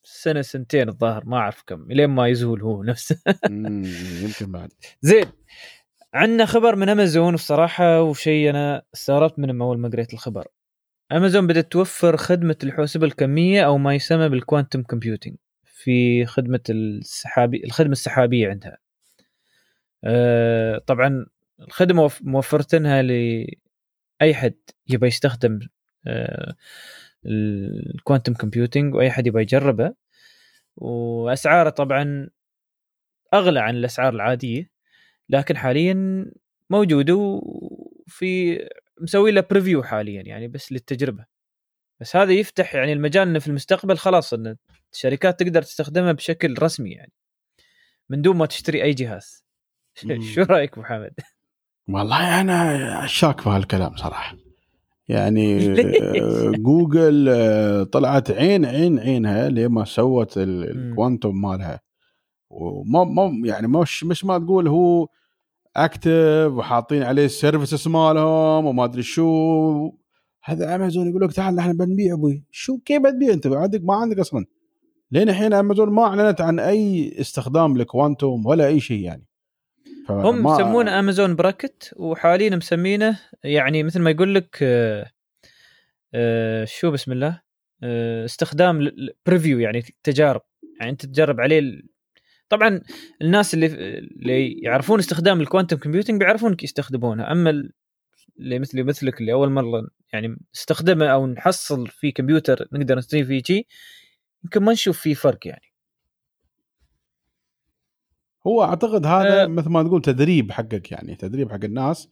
سنة 0.04 0.42
سنتين 0.42 0.90
الظاهر. 0.90 1.26
ما 1.26 1.38
أعرف 1.38 1.64
كم. 1.68 1.86
لين 1.90 2.10
ما 2.10 2.28
يزول 2.28 2.62
هو 2.62 2.84
نفسه 2.84 3.22
يمكن 4.24 4.52
بعد. 4.52 4.70
زين. 5.02 5.26
عندنا 6.14 6.46
خبر 6.46 6.76
من 6.76 6.90
أمازون 6.90 7.34
الصراحة 7.34 8.02
وشيء 8.02 8.50
أنا 8.50 8.82
استغربت 8.94 9.40
من 9.40 9.62
أول 9.62 9.80
ما 9.80 9.90
قريت 9.90 10.14
الخبر. 10.14 10.48
أمازون 11.12 11.48
بدأت 11.48 11.72
توفر 11.72 12.18
خدمة 12.18 12.58
الحوسبة 12.64 13.06
الكمية 13.06 13.66
أو 13.66 13.78
ما 13.78 13.96
يسمى 13.96 14.30
بال 14.30 14.42
quantum 14.42 14.84
computing 14.84 15.36
في 15.84 16.26
خدمة 16.26 16.60
السحابي 16.70 17.64
الخدمة 17.66 17.92
السحابية 17.92 18.50
عندها. 18.50 18.78
أه 20.04 20.78
طبعا 20.78 21.26
الخدمة 21.60 22.12
موفرتنها 22.22 23.02
لأي 23.02 24.34
حد 24.34 24.56
يبغى 24.90 25.08
يستخدم 25.08 25.60
أه 26.08 26.56
ال 27.26 27.39
quantum 27.39 28.34
computing 28.34 28.96
وأي 28.96 29.12
حد 29.12 29.28
يبغى 29.28 29.42
يجربه. 29.42 29.94
وأسعاره 30.78 31.70
طبعا 31.70 32.30
أغلى 33.34 33.60
عن 33.60 33.76
الأسعار 33.76 34.14
العادية 34.14 34.70
لكن 35.30 35.58
حاليا 35.58 36.26
موجودة 36.70 37.16
وفي 37.16 38.60
مسوي 39.02 39.32
له 39.32 39.42
preview 39.42 39.84
حاليا 39.84 40.22
يعني 40.22 40.48
بس 40.48 40.72
للتجربة. 40.72 41.31
بس 42.02 42.16
هذا 42.16 42.32
يفتح 42.34 42.76
يعني 42.76 42.94
المجال 42.94 43.28
إنه 43.28 43.40
في 43.40 43.48
المستقبل 43.48 43.98
خلاص 43.98 44.34
إن 44.34 44.56
الشركات 44.94 45.40
تقدر 45.40 45.62
تستخدمها 45.62 46.12
بشكل 46.12 46.56
رسمي 46.62 46.92
يعني 46.92 47.12
من 48.10 48.22
دون 48.22 48.38
ما 48.38 48.46
تشتري 48.46 48.84
أي 48.84 48.94
جهاز. 48.94 49.46
شو 50.34 50.42
رأيك 50.42 50.74
ابو 50.74 50.84
حمد؟ 50.84 51.14
والله 51.90 52.42
أنا 52.42 53.08
شاك 53.08 53.42
في 53.42 53.50
هالكلام 53.50 53.96
صراحة. 53.96 54.38
يعني 55.08 55.76
جوجل 56.68 57.30
آه، 57.30 57.84
طلعت 57.84 58.32
عين 58.32 58.66
عين 58.66 59.00
عينها 59.00 59.50
لما 59.50 59.86
سوت 59.86 60.34
ال 60.38 60.51
quantum 60.51 61.42
مالها. 61.42 61.80
وما 62.50 63.04
ما 63.04 63.48
يعني 63.48 63.68
مش 63.68 64.04
مش 64.04 64.26
ما 64.26 64.38
تقول 64.38 64.68
هو 64.68 65.08
active 65.76 66.52
وحاطين 66.52 67.04
عليه 67.04 67.26
ال 67.26 67.33
services 67.33 67.88
مالهم 67.88 68.66
وما 68.66 68.84
أدري 68.84 69.04
شو. 69.04 70.01
هذا 70.44 70.76
امازون 70.76 71.10
يقول 71.10 71.22
لك 71.22 71.34
تعال 71.34 71.56
نحن 71.56 71.78
بنبيع 71.78 72.14
أبوي. 72.14 72.44
شو 72.52 72.78
كيف 72.78 73.02
بتبيع 73.02 73.34
أنت؟ 73.34 73.48
عندك 73.48 73.82
ما 73.84 73.96
عندك 73.96 74.20
أصلا. 74.20 74.46
لين 75.12 75.30
الحين 75.30 75.54
امازون 75.54 75.90
ما 75.90 76.04
أعلنت 76.04 76.42
عن 76.42 76.60
أي 76.60 77.14
استخدام 77.22 77.78
ل 77.78 77.86
quantum 77.86 78.46
ولا 78.46 78.68
أي 78.68 78.80
شيء 78.80 79.00
يعني. 79.00 79.26
هم 80.10 80.48
يسمونه 80.48 81.00
امازون 81.00 81.36
براكت 81.36 81.94
وحاليا 81.98 82.56
مسمينه 82.56 83.20
يعني 83.44 83.84
مثل 83.84 84.02
ما 84.02 84.10
يقول 84.10 84.36
لك 84.36 84.58
آه 84.62 85.12
آه 86.14 86.66
شو 86.66 86.92
بسم 86.92 87.12
الله؟ 87.12 87.42
آه 87.84 88.26
استخدام 88.26 88.92
preview 89.26 89.60
يعني 89.60 89.84
تجارب. 90.04 90.42
يعني 90.80 90.92
أنت 90.92 91.06
تجرب 91.06 91.42
عليه 91.42 91.82
طبعا 92.50 92.82
الناس 93.22 93.54
اللي 93.54 93.66
اللي 93.66 94.52
يعرفون 94.52 95.00
استخدام 95.00 95.42
ال 95.42 95.46
quantum 95.46 95.78
computing 95.78 96.20
بيعرفون 96.20 96.58
يستخدمونها 96.64 97.32
أما 97.32 97.70
اللي 98.40 98.60
مثلي 98.60 98.84
مثلك 98.84 99.22
اللي 99.22 99.34
أول 99.34 99.50
مرة 99.50 99.88
يعني 100.14 100.38
نستخدمه 100.56 101.08
أو 101.08 101.28
نحصل 101.28 101.88
في 101.88 102.12
كمبيوتر 102.12 102.68
نقدر 102.74 102.98
نستخدم 102.98 103.26
فيه 103.26 103.44
شيء 103.44 103.68
يمكن 104.44 104.64
ما 104.64 104.72
نشوف 104.72 105.00
فيه 105.00 105.14
فرق 105.14 105.48
يعني. 105.48 105.72
هو 108.48 108.64
أعتقد 108.64 109.06
هذا 109.06 109.44
أه. 109.44 109.48
مثل 109.48 109.70
ما 109.70 109.84
تقول 109.84 110.02
تدريب 110.02 110.52
حقك 110.52 110.92
يعني 110.92 111.16
تدريب 111.16 111.52
حق 111.52 111.64
الناس 111.64 112.10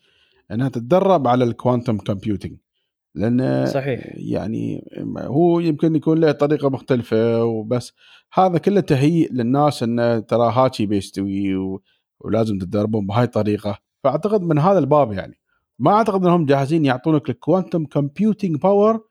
إنها 0.51 0.69
تتدرب 0.69 1.27
على 1.27 1.43
ال 1.43 1.50
quantum 1.50 1.97
computing 1.97 2.57
لأن 3.15 3.65
صحيح. 3.65 4.13
يعني 4.15 4.89
هو 5.17 5.59
يمكن 5.59 5.95
يكون 5.95 6.19
له 6.19 6.31
طريقة 6.31 6.69
مختلفة 6.69 7.43
وبس. 7.43 7.93
هذا 8.33 8.57
كله 8.57 8.81
تهيئ 8.81 9.33
للناس 9.33 9.83
إنه 9.83 10.19
ترى 10.19 10.51
هالشي 10.51 10.85
بيستوي 10.85 11.55
ولازم 12.19 12.57
تتدربون 12.57 13.07
بهاي 13.07 13.23
الطريقة. 13.23 13.79
فأعتقد 14.03 14.41
من 14.41 14.59
هذا 14.59 14.79
الباب 14.79 15.13
يعني. 15.13 15.38
ما 15.79 15.91
أعتقد 15.91 16.25
إنهم 16.25 16.45
جاهزين 16.45 16.85
يعطونك 16.85 17.29
ال 17.29 17.36
quantum 17.36 17.85
computing 17.85 18.55
power 18.55 19.07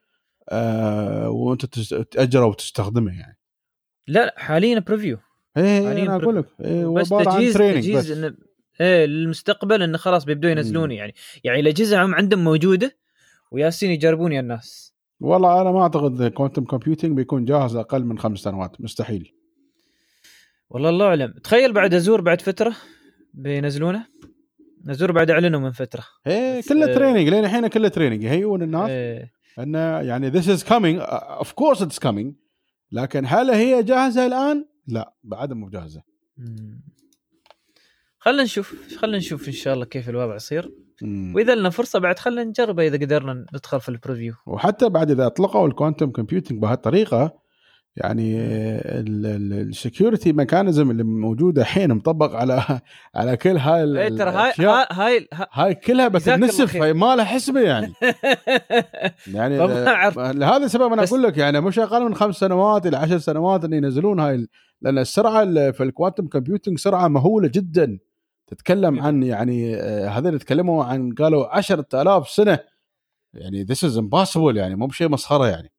آه 0.49 1.31
وأنت 1.31 1.67
تأجره 2.11 2.47
وتستخدمه 2.47 3.19
يعني. 3.19 3.39
لا 4.07 4.35
حاليا 4.37 4.79
preview 4.79 5.19
إيه 5.57 5.93
أنا 5.93 6.17
أقول 6.17 6.37
لك 6.37 6.47
إيه 6.61 6.87
بس 6.87 7.09
تجهيز 7.09 7.55
تجهيز 7.55 8.11
إن 8.11 8.37
إيه 8.81 9.07
للمستقبل 9.07 9.83
إنه 9.83 9.99
خلاص 9.99 10.25
بيبدوا 10.25 10.51
ينزلون 10.51 10.91
يعني. 10.91 11.15
يعني 11.45 11.61
الاجهزه 11.61 12.05
هم 12.05 12.15
عندهم 12.15 12.45
موجودة 12.45 12.97
ويالسين 13.51 13.91
يجربون 13.91 14.33
يا 14.33 14.41
الناس. 14.41 14.95
والله 15.21 15.61
أنا 15.61 15.73
ما 15.73 15.83
أعتقد 15.83 16.27
quantum 16.27 16.65
computing 16.65 17.17
بيكون 17.17 17.45
جاهز 17.45 17.77
أقل 17.77 18.05
من 18.05 18.19
خمس 18.19 18.39
سنوات 18.39 18.81
مستحيل. 18.81 19.33
والله 20.71 20.89
الله 20.89 21.07
أعلم. 21.07 21.35
تخيل 21.45 21.73
بعد 21.73 21.95
Azure 21.95 22.21
بعد 22.21 22.41
فترة 22.41 22.77
بينزلونه. 23.35 24.07
Azure 24.89 25.13
بعد 25.13 25.31
إعلنوا 25.31 25.61
من 25.61 25.71
فترة. 25.71 26.05
إيه 26.27 26.63
كله 26.69 26.91
آه 26.91 26.95
training 26.95 27.29
لين 27.29 27.45
الحين 27.45 27.67
كله 27.67 27.89
training 27.89 28.23
يهيئون 28.23 28.63
الناس 28.63 28.91
إيه. 28.91 29.33
انه 29.59 29.79
يعني 29.79 30.29
this 30.29 30.49
is 30.49 30.65
coming 30.65 30.99
of 31.01 31.53
course 31.53 31.83
it's 31.83 31.99
coming 31.99 32.35
لكن 32.93 33.25
هل 33.27 33.51
هي 33.51 33.83
جاهزة 33.83 34.27
الآن؟ 34.27 34.65
لا 34.87 35.15
بعد 35.25 35.53
مو 35.53 35.69
جاهزة. 35.69 36.03
خلينا 38.19 38.43
نشوف. 38.43 38.75
خلينا 38.99 39.17
نشوف 39.17 39.49
إن 39.49 39.53
شاء 39.53 39.75
الله 39.75 39.85
كيف 39.85 40.09
الوضع 40.09 40.35
يصير. 40.35 40.73
وإذا 41.35 41.55
لنا 41.55 41.71
فرصة 41.71 41.99
بعد 41.99 42.19
خلينا 42.19 42.45
نجربه 42.45 42.87
إذا 42.87 42.97
قدرنا 42.97 43.47
ندخل 43.55 43.81
في 43.81 43.89
ال 43.89 43.94
preview 43.95 44.35
وحتى 44.47 44.89
بعد 44.89 45.11
إذا 45.11 45.27
أطلقوا 45.27 45.67
ال 45.67 45.72
quantum 45.72 46.11
computing 46.11 46.63
بهالطريقة 46.63 47.39
يعني 47.99 48.39
ال 49.61 49.69
security 49.69 50.33
mechanism 50.33 50.91
اللي 50.91 51.03
موجوده 51.03 51.63
الحين 51.63 51.95
مطبق 51.95 52.35
على 52.35 52.81
على 53.15 53.37
كل 53.37 53.57
هاي 53.57 53.99
إيه، 53.99 54.09
ترى 54.09 54.31
هاي 54.31 54.53
هاي 54.91 55.29
هاي 55.53 55.75
كلها 55.75 56.09
بس 56.09 56.29
النسف 56.29 56.77
هاي 56.77 56.93
ما 56.93 57.17
لها 57.17 57.25
حسبة 57.25 57.61
يعني. 57.61 57.93
يعني 59.35 59.57
لهذا 60.17 60.65
السبب 60.65 60.93
أنا 60.93 61.05
أقول 61.05 61.23
لك 61.23 61.39
يعني 61.39 61.61
مش 61.61 61.79
أقل 61.79 62.05
من 62.05 62.15
خمس 62.15 62.35
سنوات 62.35 62.87
إلى 62.87 62.97
عشر 62.97 63.19
سنوات 63.19 63.65
ان 63.65 63.73
ينزلون 63.73 64.21
هاي 64.21 64.49
لأن 64.81 64.99
السرعة 64.99 65.71
في 65.71 65.83
ال 65.83 65.88
quantum 65.88 66.27
computing 66.27 66.79
سرعة 66.79 67.09
مهولة 67.09 67.49
جدا. 67.55 67.99
تتكلم 68.47 69.01
عن 69.01 69.23
يعني 69.23 69.77
آه، 69.77 70.09
هذول 70.09 70.39
تكلموا 70.39 70.85
عن 70.85 71.13
قالوا 71.13 71.57
10000 71.57 72.29
سنة. 72.29 72.59
يعني 73.35 73.63
this 73.63 73.85
is 73.85 73.99
impossible 73.99 74.57
يعني 74.57 74.77
مو 74.77 74.87
بشيء 74.87 75.09
مسخرة 75.09 75.49
يعني. 75.49 75.73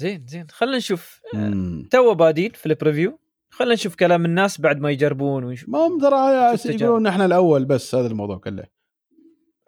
زين 0.00 0.26
زين 0.28 0.46
خلينا 0.50 0.76
نشوف. 0.76 1.20
تو 1.90 2.14
بادين 2.14 2.50
في 2.50 2.66
ال 2.66 2.72
preview 2.72 3.18
خلينا 3.50 3.74
نشوف 3.74 3.94
كلام 3.94 4.24
الناس 4.24 4.60
بعد 4.60 4.78
ما 4.80 4.90
يجربون 4.90 5.44
ويش... 5.44 5.68
ما 5.68 5.78
هم 5.78 6.00
ترى. 6.00 6.56
يقولون 6.74 7.06
إحنا 7.06 7.24
الأول 7.24 7.64
بس 7.64 7.94
هذا 7.94 8.06
الموضوع 8.06 8.38
كله 8.38 8.64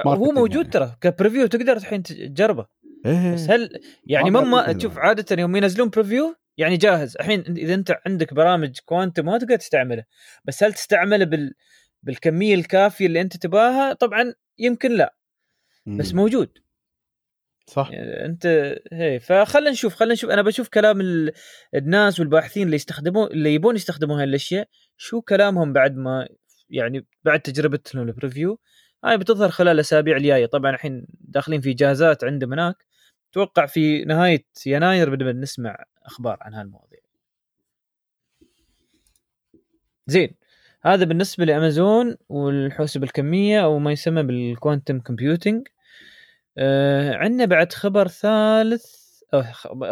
هو 0.07 0.11
marketing 0.11 0.39
موجود 0.39 0.55
يعني. 0.55 0.70
ترى 0.70 0.97
ك 1.01 1.06
preview 1.06 1.47
تقدر 1.47 1.76
الحين 1.76 2.03
تجربه 2.03 2.66
إيه. 3.07 3.35
بس 3.35 3.51
هل 3.51 3.80
يعني 4.07 4.30
ما 4.30 4.72
تشوف 4.72 4.97
يعني. 4.97 5.09
عادة 5.09 5.43
يوم 5.43 5.57
ينزلون 5.57 5.89
preview 5.89 6.35
يعني 6.57 6.76
جاهز 6.76 7.16
الحين 7.16 7.41
إذا 7.41 7.74
أنت 7.74 7.99
عندك 8.07 8.35
برامج 8.35 8.78
quantum 8.85 9.24
ما 9.24 9.39
تقدر 9.39 9.57
تستعمله 9.57 10.05
بس 10.45 10.64
هل 10.64 10.72
تستعمله 10.72 11.24
بال 11.24 11.55
بالكمية 12.03 12.55
الكافية 12.55 13.07
اللي 13.07 13.20
أنت 13.20 13.37
تباها 13.37 13.93
طبعا 13.93 14.35
يمكن 14.59 14.93
لا 14.93 15.14
بس. 15.87 16.14
موجود 16.14 16.59
صح. 17.67 17.91
يعني 17.91 18.25
أنت 18.27 18.77
هي 18.93 19.21
فخلنا 19.21 19.71
نشوف 19.71 19.95
خلنا 19.95 20.13
نشوف. 20.13 20.31
أنا 20.31 20.43
بشوف 20.43 20.69
كلام 20.69 21.01
ال... 21.01 21.33
الناس 21.75 22.21
والباحثين 22.21 22.63
اللي 22.63 22.77
يستخدمون 22.77 23.27
اللي 23.27 23.55
يبون 23.55 23.77
يستخدمون 23.77 24.17
هاي 24.19 24.25
الأشياء 24.25 24.69
شو 24.97 25.21
كلامهم 25.21 25.73
بعد 25.73 25.97
ما 25.97 26.29
يعني 26.71 27.07
بعد 27.25 27.41
تجربتهم 27.41 28.03
ال 28.03 28.10
preview 28.10 28.59
هاي 29.05 29.19
بتظهر 29.19 29.51
خلال 29.51 29.75
الأسابيع 29.75 30.17
الجاية. 30.17 30.47
طبعا 30.47 30.71
الحين 30.75 31.07
داخلين 31.21 31.61
في 31.61 31.73
إجازات 31.72 32.24
عندهم 32.25 32.53
هناك. 32.53 32.77
أتوقع 33.33 33.67
في 33.67 34.05
نهاية 34.05 34.45
يناير 34.67 35.11
بدنا 35.11 35.33
نسمع 35.33 35.85
أخبار 36.05 36.39
عن 36.41 36.55
هالمواضيع. 36.55 37.01
زين. 40.07 40.35
هذا 40.83 41.05
بالنسبة 41.05 41.45
لأمازون 41.45 42.17
والحوسبة 42.29 43.05
الكمية 43.05 43.65
أو 43.65 43.79
ما 43.79 43.93
يسمى 43.93 44.23
بال 44.22 44.40
quantum 44.40 45.01
computing 45.01 45.68
آه 46.59 47.14
عندنا 47.14 47.44
بعد 47.44 47.72
خبر 47.72 48.09
ثالث 48.09 48.84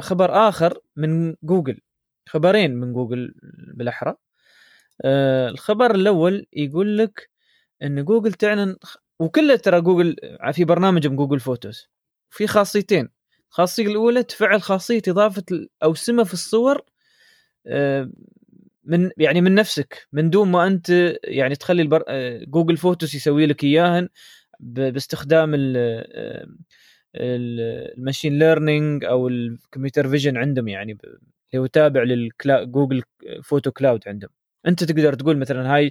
خبر 0.00 0.48
آخر 0.48 0.78
من 0.96 1.34
جوجل 1.42 1.78
خبرين 2.28 2.74
من 2.74 2.92
جوجل 2.92 3.34
بالأحرى 3.74 4.14
آه 5.04 5.48
الخبر 5.48 5.94
الأول 5.94 6.46
يقول 6.52 6.98
لك 6.98 7.30
إن 7.82 8.04
جوجل 8.04 8.32
تعلن 8.32 8.76
وكله 9.20 9.56
ترى 9.56 9.80
جوجل 9.80 10.16
في 10.52 10.64
برنامجهم 10.64 11.16
Google 11.16 11.40
Photos 11.40 11.88
في 12.30 12.46
خاصيتين 12.46 13.08
الخاصية 13.50 13.86
الأولى 13.86 14.22
تفعل 14.22 14.62
خاصية 14.62 15.02
إضافة 15.08 15.44
الاوسمه 15.52 16.24
في 16.24 16.34
الصور 16.34 16.82
آه، 17.66 18.10
من 18.84 19.10
يعني 19.18 19.40
من 19.40 19.54
نفسك 19.54 20.08
من 20.12 20.30
دون 20.30 20.48
ما 20.48 20.66
أنت 20.66 21.14
يعني 21.24 21.56
تخلي 21.56 21.82
البر... 21.82 22.04
آه، 22.08 22.44
Google 22.44 22.76
Photos 22.76 23.16
يسوي 23.16 23.46
لك 23.46 23.64
إياهن. 23.64 24.08
باستخدام 24.60 25.54
ال... 25.54 25.76
ال- 27.16 27.60
ال 27.98 28.03
machine 28.03 28.38
learning 28.38 29.04
أو 29.04 29.28
ال 29.28 29.37
computer 29.37 30.08
vision 30.08 30.36
عندهم 30.36 30.68
يعني. 30.68 30.92
اللي 30.92 31.62
هو 31.62 31.66
تابع 31.66 32.02
للجوجل 32.02 33.02
photo 33.42 33.70
cloud 33.70 34.08
عندهم 34.08 34.30
أنت 34.66 34.84
تقدر 34.84 35.14
تقول 35.14 35.38
مثلا 35.38 35.74
هاي 35.74 35.90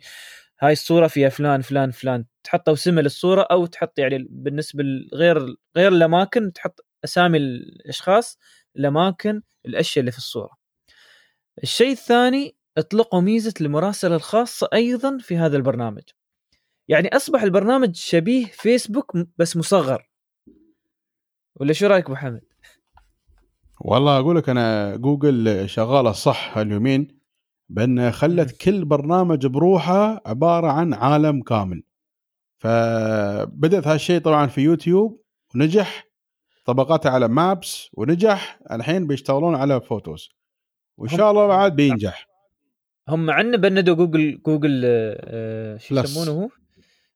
هاي 0.61 0.71
الصورة 0.73 1.07
فيها 1.07 1.29
فلان 1.29 1.61
فلان 1.61 1.91
فلان 1.91 2.25
تحط 2.43 2.69
اوسمه 2.69 3.01
للصوره 3.01 3.41
أو 3.41 3.65
تحط 3.65 3.99
يعني 3.99 4.27
بالنسبة 4.29 4.83
لغير 4.83 5.55
غير 5.77 5.91
الأماكن 5.91 6.53
تحط 6.53 6.85
أسامي 7.03 7.37
الأشخاص 7.37 8.37
الأماكن 8.75 9.41
الأشياء 9.65 9.99
اللي 9.99 10.11
في 10.11 10.17
الصورة 10.17 10.57
الشيء 11.63 11.91
الثاني 11.91 12.55
اطلقوا 12.77 13.21
ميزة 13.21 13.53
المراسله 13.61 14.15
الخاصة 14.15 14.69
أيضا 14.73 15.17
في 15.17 15.37
هذا 15.37 15.57
البرنامج 15.57 16.03
يعني 16.89 17.07
أصبح 17.15 17.43
البرنامج 17.43 17.95
شبيه 17.95 18.45
فيسبوك 18.45 19.17
بس 19.37 19.57
مصغر. 19.57 20.09
ولا 21.55 21.73
شو 21.73 21.87
رأيك 21.87 22.05
ابو 22.05 22.15
حمد 22.15 22.41
والله 23.81 24.19
أقول 24.19 24.35
لك 24.35 24.49
أنا 24.49 24.95
جوجل 24.95 25.69
شغالة 25.69 26.11
صح 26.11 26.57
هاليومين 26.57 27.19
بأن 27.69 28.11
خلت 28.11 28.61
كل 28.61 28.85
برنامج 28.85 29.45
بروحه 29.45 30.21
عبارة 30.25 30.67
عن 30.67 30.93
عالم 30.93 31.41
كامل. 31.41 31.83
فبدأت 32.57 33.87
هالشيء 33.87 34.21
طبعا 34.21 34.47
في 34.47 34.61
يوتيوب 34.61 35.23
ونجح 35.55 36.07
طبقتها 36.65 37.09
على 37.11 37.27
Maps 37.27 37.89
ونجح 37.93 38.59
الحين 38.71 39.07
بيشتغلون 39.07 39.55
على 39.55 39.81
Photos. 39.81 40.29
وإن 40.97 41.09
شاء 41.09 41.31
الله 41.31 41.47
بعد 41.47 41.75
بينجح. 41.75 42.27
هم 43.09 43.29
عندنا 43.29 43.57
بندوا 43.57 43.95
جوجل 43.95 44.41
جوجل 44.45 44.81
آه، 44.85 45.17
آه، 45.23 45.77
شو. 45.77 45.95
يسمونه 45.95 46.31
هو؟ 46.31 46.49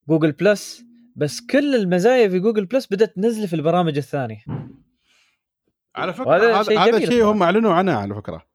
Google 0.09 0.31
Plus 0.31 0.83
بس 1.15 1.41
كل 1.41 1.75
المزايا 1.75 2.29
في 2.29 2.39
Google 2.39 2.65
Plus 2.65 2.87
بدأت 2.91 3.15
تنزل 3.15 3.47
في 3.47 3.55
البرامج 3.55 3.97
الثانية 3.97 4.43
على 5.95 6.13
فكرة 6.13 6.35
هذا 6.35 6.63
شيء 6.63 6.79
هذا 6.79 6.99
شيء. 7.05 7.23
هم 7.25 7.43
أعلنوا 7.43 7.73
عنه 7.73 7.93
على 7.93 8.15
فكرة 8.15 8.45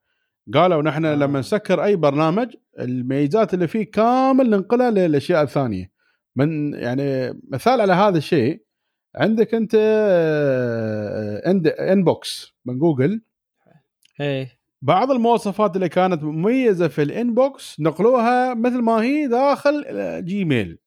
قالوا 0.55 0.83
نحن 0.83 1.05
آه. 1.05 1.13
آه. 1.13 1.17
لما 1.17 1.41
نسكر 1.41 1.85
أي 1.85 1.97
برنامج 1.97 2.55
الميزات 2.79 3.55
اللي 3.55 3.69
فيه 3.69 3.91
كامل 3.91 4.51
ننقلها 4.51 4.91
للاشياء 4.91 5.43
الثانية 5.43 5.91
من 6.37 6.75
يعني 6.75 7.41
مثال 7.49 7.81
على 7.81 7.93
هذا 7.93 8.19
الشيء 8.19 8.63
عندك 9.17 9.55
أنت 9.55 9.73
آه، 9.75 11.43
Inbox 11.93 12.55
من 12.65 12.79
جوجل 12.79 13.23
إيه 14.21 14.59
بعض 14.83 15.11
المواصفات 15.11 15.77
اللي 15.77 15.89
كانت 15.89 16.23
مميزة 16.23 16.89
في 16.89 17.03
ال 17.03 17.16
Inbox 17.16 17.81
نقلوها 17.81 18.55
مثل 18.55 18.83
ما 18.83 19.03
هي 19.03 19.27
داخل 19.27 19.85
Gmail 20.25 20.79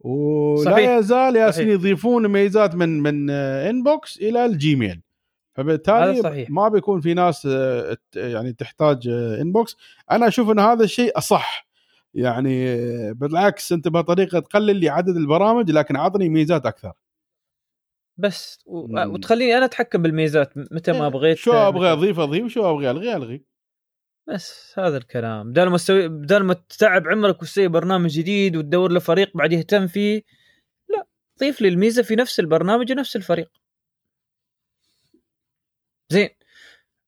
ولا 0.00 0.64
صحيح. 0.64 0.90
يزال 0.90 1.36
يالسين. 1.36 1.68
يضيفون 1.68 2.28
ميزات 2.28 2.74
من 2.74 3.02
من 3.02 3.30
Inbox 3.30 4.18
إلى 4.18 4.44
ال 4.44 4.51
Gmail. 4.51 4.90
هذا 5.58 5.64
فبالتالي. 5.64 6.46
ما 6.48 6.68
بيكون 6.68 7.00
في 7.00 7.14
ناس 7.14 7.46
آه، 7.46 7.96
يعني 8.16 8.52
تحتاج 8.52 9.08
انبوكس 9.40 9.76
أنا 10.10 10.28
أشوف 10.28 10.50
إن 10.50 10.58
هذا 10.58 10.84
الشيء 10.84 11.18
أصح. 11.18 11.68
يعني 12.14 12.68
آه، 12.68 13.12
بالعكس 13.12 13.72
أنت 13.72 13.88
بطريقه 13.88 14.38
تقلل 14.38 14.76
لي 14.76 14.88
عدد 14.88 15.16
البرامج 15.16 15.70
لكن 15.70 15.96
عطني 15.96 16.28
ميزات 16.28 16.66
أكثر. 16.66 16.92
بس 18.16 18.58
و... 18.66 19.00
وتخليني 19.06 19.56
أنا 19.56 19.64
أتحكم 19.64 20.02
بالميزات 20.02 20.52
متى 20.56 20.92
ما 20.92 21.08
بغيت 21.08 21.36
شو 21.36 21.52
أبغى 21.52 21.92
أضيف 21.92 22.20
أضيف 22.20 22.46
شو 22.46 22.70
أبغى 22.70 22.90
ألغي 22.90 23.16
ألغي. 23.16 23.44
بس 24.28 24.74
هذا 24.78 24.96
الكلام. 24.96 25.50
بدال 25.50 25.68
ما 25.68 25.76
تسوي 25.76 26.08
بدال 26.08 26.44
ما 26.44 26.54
تتعب 26.54 27.08
عمرك 27.08 27.42
وتسوي 27.42 27.68
برنامج 27.68 28.10
جديد 28.10 28.56
وتدور 28.56 28.92
له 28.92 29.00
فريق 29.00 29.36
بعد 29.36 29.52
يهتم 29.52 29.86
فيه 29.86 30.22
لا 30.88 31.06
ضيف 31.40 31.60
لي 31.60 31.68
الميزة 31.68 32.02
في 32.02 32.16
نفس 32.16 32.40
البرنامج 32.40 32.92
ونفس 32.92 33.16
الفريق. 33.16 33.50
زين. 36.12 36.28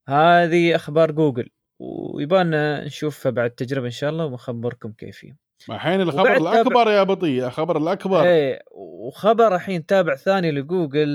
هذه 0.09 0.75
أخبار 0.77 1.11
جوجل. 1.11 1.51
ويبانا 1.79 2.85
نشوفها 2.85 3.31
بعد 3.31 3.51
تجربة 3.51 3.87
إن 3.87 3.91
شاء 3.91 4.11
الله 4.11 4.25
ونخبركم 4.25 4.93
كيف 4.93 5.25
هي 5.25 5.35
الحين 5.71 6.01
الخبر 6.01 6.21
وبعد 6.21 6.37
تابع- 6.39 6.51
الاكبر 6.53 6.91
يا 6.91 7.03
بطيء 7.03 7.47
الخبر 7.47 7.79
الأكبر. 7.79 8.23
إيه 8.23 8.63
وخبر 8.71 9.55
الحين 9.55 9.87
تابع 9.87 10.17
ثاني 10.17 10.51
لجوجل 10.53 11.09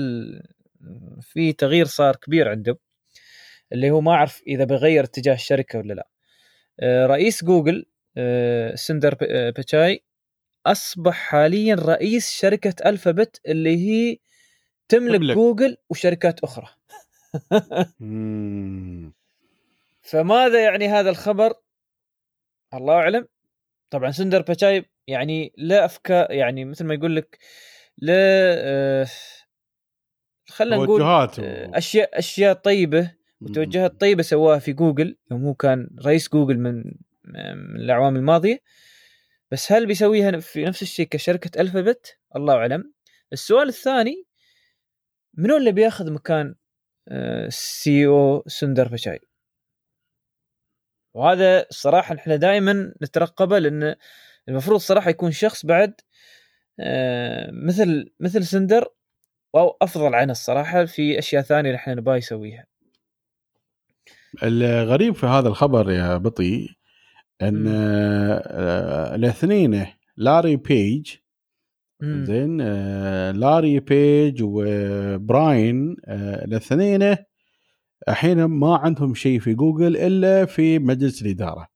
في 1.20 1.52
تغيير 1.52 1.84
صار 1.86 2.16
كبير 2.16 2.48
عندهم. 2.48 2.76
اللي 3.72 3.90
هو 3.90 4.00
ما 4.00 4.12
أعرف 4.12 4.42
إذا 4.46 4.64
بغير 4.64 5.04
اتجاه 5.04 5.34
الشركة 5.34 5.78
ولا 5.78 5.94
لا. 5.94 6.08
آه، 6.80 7.06
رئيس 7.06 7.44
جوجل 7.44 7.86
آه، 8.16 8.74
سندر 8.74 9.14
ب- 9.14 9.22
آه، 9.22 9.50
بيتشاي 9.50 10.04
أصبح 10.66 11.14
حاليا 11.14 11.74
رئيس 11.74 12.30
شركة 12.30 12.88
Alphabet 12.88 13.40
اللي 13.46 13.76
هي 13.76 14.18
تملك 14.88 15.16
تملك. 15.18 15.34
جوجل 15.34 15.76
وشركات 15.90 16.40
أخرى. 16.44 16.68
فماذا 20.02 20.62
يعني 20.64 20.88
هذا 20.88 21.10
الخبر؟ 21.10 21.52
الله 22.74 22.94
أعلم. 22.94 23.28
طبعا 23.90 24.10
سندر 24.10 24.42
بيتشاي 24.42 24.84
يعني 25.06 25.52
لا 25.56 25.84
افكار 25.84 26.30
يعني 26.32 26.64
مثل 26.64 26.84
ما 26.84 26.94
يقول 26.94 27.16
لك 27.16 27.38
لا 27.98 28.14
آه، 28.58 29.06
خلينا 30.48 30.76
نقول 30.76 31.00
أشياء 31.74 32.18
أشياء 32.18 32.52
طيبة 32.54 33.15
وتوجهات 33.40 34.00
طيبه 34.00 34.22
سواها 34.22 34.58
في 34.58 34.72
جوجل 34.72 35.16
يوم 35.30 35.44
هو 35.44 35.54
كان 35.54 35.90
رئيس 36.04 36.28
جوجل 36.28 36.58
من 36.58 36.84
من 37.24 37.76
الأعوام 37.76 38.16
الماضية 38.16 38.62
بس 39.50 39.72
هل 39.72 39.86
بيسويها 39.86 40.40
في 40.40 40.64
نفس 40.64 40.82
الشيء 40.82 41.06
كشركة 41.06 41.60
Alphabet؟ 41.60 42.18
الله 42.36 42.54
أعلم. 42.54 42.92
السؤال 43.32 43.68
الثاني 43.68 44.26
منو 45.34 45.56
اللي 45.56 45.72
بياخذ 45.72 46.12
مكان 46.12 46.54
CEO 47.48 48.44
سندر 48.46 48.88
بشاي؟ 48.88 49.20
وهذا 51.14 51.66
الصراحه 51.70 52.14
إحنا 52.14 52.36
دائما 52.36 52.94
نترقبه 53.02 53.58
لأن 53.58 53.94
المفروض 54.48 54.80
صراحة 54.80 55.10
يكون 55.10 55.30
شخص 55.30 55.66
بعد 55.66 56.00
آه، 56.80 57.50
مثل 57.52 58.10
مثل 58.20 58.46
سندر 58.46 58.88
أو 59.54 59.76
أفضل 59.82 60.14
عنه 60.14 60.32
الصراحة 60.32 60.84
في 60.84 61.18
أشياء 61.18 61.42
ثانية 61.42 61.74
إحنا 61.74 61.94
نبغى 61.94 62.18
يسويها. 62.18 62.66
الغريب 64.42 65.14
في 65.14 65.26
هذا 65.26 65.48
الخبر 65.48 65.90
يا 65.90 66.16
بطي 66.16 66.68
أن 67.42 67.54
مم. 67.54 67.66
آه، 67.68 69.14
الاثنين 69.14 69.86
لاري 70.16 70.56
بيج. 70.56 71.14
زين 72.02 72.60
آه، 72.60 73.30
لاري 73.32 73.80
بيج 73.80 74.40
وبراين 74.42 75.96
آه، 76.04 76.44
الاثنين 76.44 77.16
الحين 78.08 78.44
ما 78.44 78.76
عندهم 78.76 79.14
شيء 79.14 79.40
في 79.40 79.54
جوجل 79.54 79.96
إلا 79.96 80.44
في 80.44 80.78
مجلس 80.78 81.22
الإدارة 81.22 81.68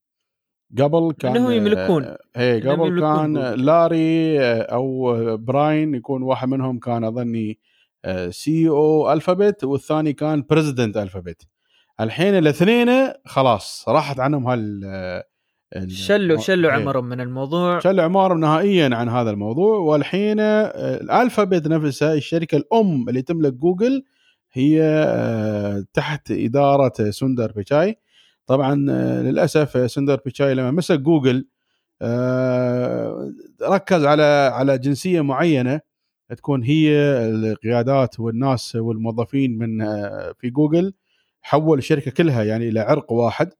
قبل 0.78 1.12
كان 1.18 1.36
إنهم 1.36 1.52
يملكون 1.52 2.16
اي 2.36 2.60
قبل 2.60 2.86
يملكون 2.88 3.00
كان 3.00 3.34
جوجل. 3.34 3.64
لاري 3.64 4.40
آه، 4.40 4.62
أو 4.62 5.36
براين 5.36 5.94
يكون 5.94 6.22
واحد 6.22 6.48
منهم 6.48 6.78
كان 6.78 7.04
أظني 7.04 7.58
CEO 8.30 9.12
الفابت 9.12 9.64
والثاني 9.64 10.12
كان 10.12 10.44
president 10.50 10.96
الفابت 10.96 11.42
الحين 12.00 12.34
الاثنين 12.38 13.12
خلاص 13.26 13.84
راحت 13.88 14.20
عنهم 14.20 14.46
هال 14.46 14.84
ال- 15.76 15.90
شلوا 15.92 16.40
شلوا 16.40 16.70
إيه. 16.70 16.76
عمرهم 16.76 17.04
من 17.04 17.20
الموضوع. 17.20 17.78
شل 17.78 18.00
عمارهم 18.00 18.40
نهائيا 18.40 18.90
عن 18.94 19.08
هذا 19.08 19.30
الموضوع 19.30 19.78
والحين 19.78 20.40
آه، 20.40 21.00
الالفابت 21.00 21.66
نفسها 21.68 22.14
الشركة 22.14 22.56
الأم 22.56 23.08
اللي 23.08 23.22
تملك 23.22 23.52
جوجل 23.52 24.04
هي 24.52 24.82
آه، 24.82 25.84
تحت 25.94 26.30
إدارة 26.30 27.10
سندر 27.10 27.52
بيشاي 27.52 27.96
طبعا 28.46 28.86
آه، 28.90 29.22
للأسف 29.22 29.90
سندر 29.90 30.20
بيشاي 30.24 30.54
لما 30.54 30.70
مسك 30.70 31.00
جوجل 31.00 31.46
ركز 33.62 34.04
على 34.04 34.50
على 34.54 34.78
جنسية 34.78 35.20
معينة 35.20 35.80
تكون 36.36 36.62
هي 36.62 36.90
القيادات 37.28 38.20
والناس 38.20 38.76
والموظفين 38.76 39.58
من 39.58 39.78
في 40.38 40.50
جوجل. 40.50 40.92
حول 41.42 41.78
الشركة 41.78 42.10
كلها 42.10 42.42
يعني 42.44 42.68
إلى 42.68 42.80
عرق 42.80 43.12
واحد. 43.12 43.50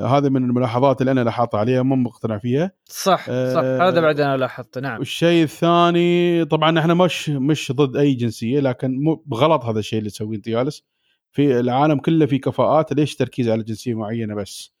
هذه 0.00 0.28
من 0.28 0.44
الملاحظات 0.44 1.00
اللي 1.00 1.10
أنا 1.12 1.20
لاحظت 1.24 1.54
عليها 1.54 1.82
مو 1.82 1.96
مقتنع 1.96 2.38
فيها. 2.38 2.72
صح 2.84 3.20
صح. 3.20 3.26
آه، 3.28 3.88
هذا 3.88 4.00
بعد 4.00 4.20
أنا 4.20 4.36
لاحظته 4.36 4.80
نعم. 4.80 4.98
والشيء 4.98 5.42
الثاني 5.44 6.44
طبعا 6.44 6.78
إحنا 6.78 6.94
مش 6.94 7.28
مش 7.28 7.72
ضد 7.72 7.96
أي 7.96 8.14
جنسية 8.14 8.60
لكن 8.60 8.96
مو 9.04 9.22
بغلط 9.26 9.64
هذا 9.64 9.78
الشيء 9.78 9.98
اللي 9.98 10.10
تسويه 10.10 10.36
أنت 10.36 10.48
جالس 10.48 10.84
في 11.32 11.60
العالم 11.60 11.98
كله 11.98 12.26
في 12.26 12.38
كفاءات 12.38 12.92
ليش 12.92 13.16
تركيز 13.16 13.48
على 13.48 13.62
جنسية 13.62 13.94
معينة 13.94 14.34
بس؟ 14.34 14.74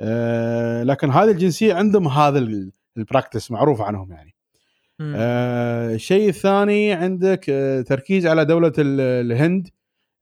آه 0.00 0.82
لكن 0.82 1.10
هذه 1.10 1.30
الجنسية 1.30 1.74
عندهم 1.74 2.08
هذا 2.08 2.38
ال- 2.38 2.72
البراكتس 2.96 3.50
معروف 3.50 3.80
عنهم 3.80 4.12
يعني. 4.12 4.34
آه 5.00 5.94
الشيء 5.94 6.28
الثاني 6.28 6.92
عندك 6.92 7.46
آه 7.50 7.80
تركيز 7.80 8.26
على 8.26 8.44
دولة 8.44 8.72
ال- 8.78 9.00
الهند. 9.32 9.68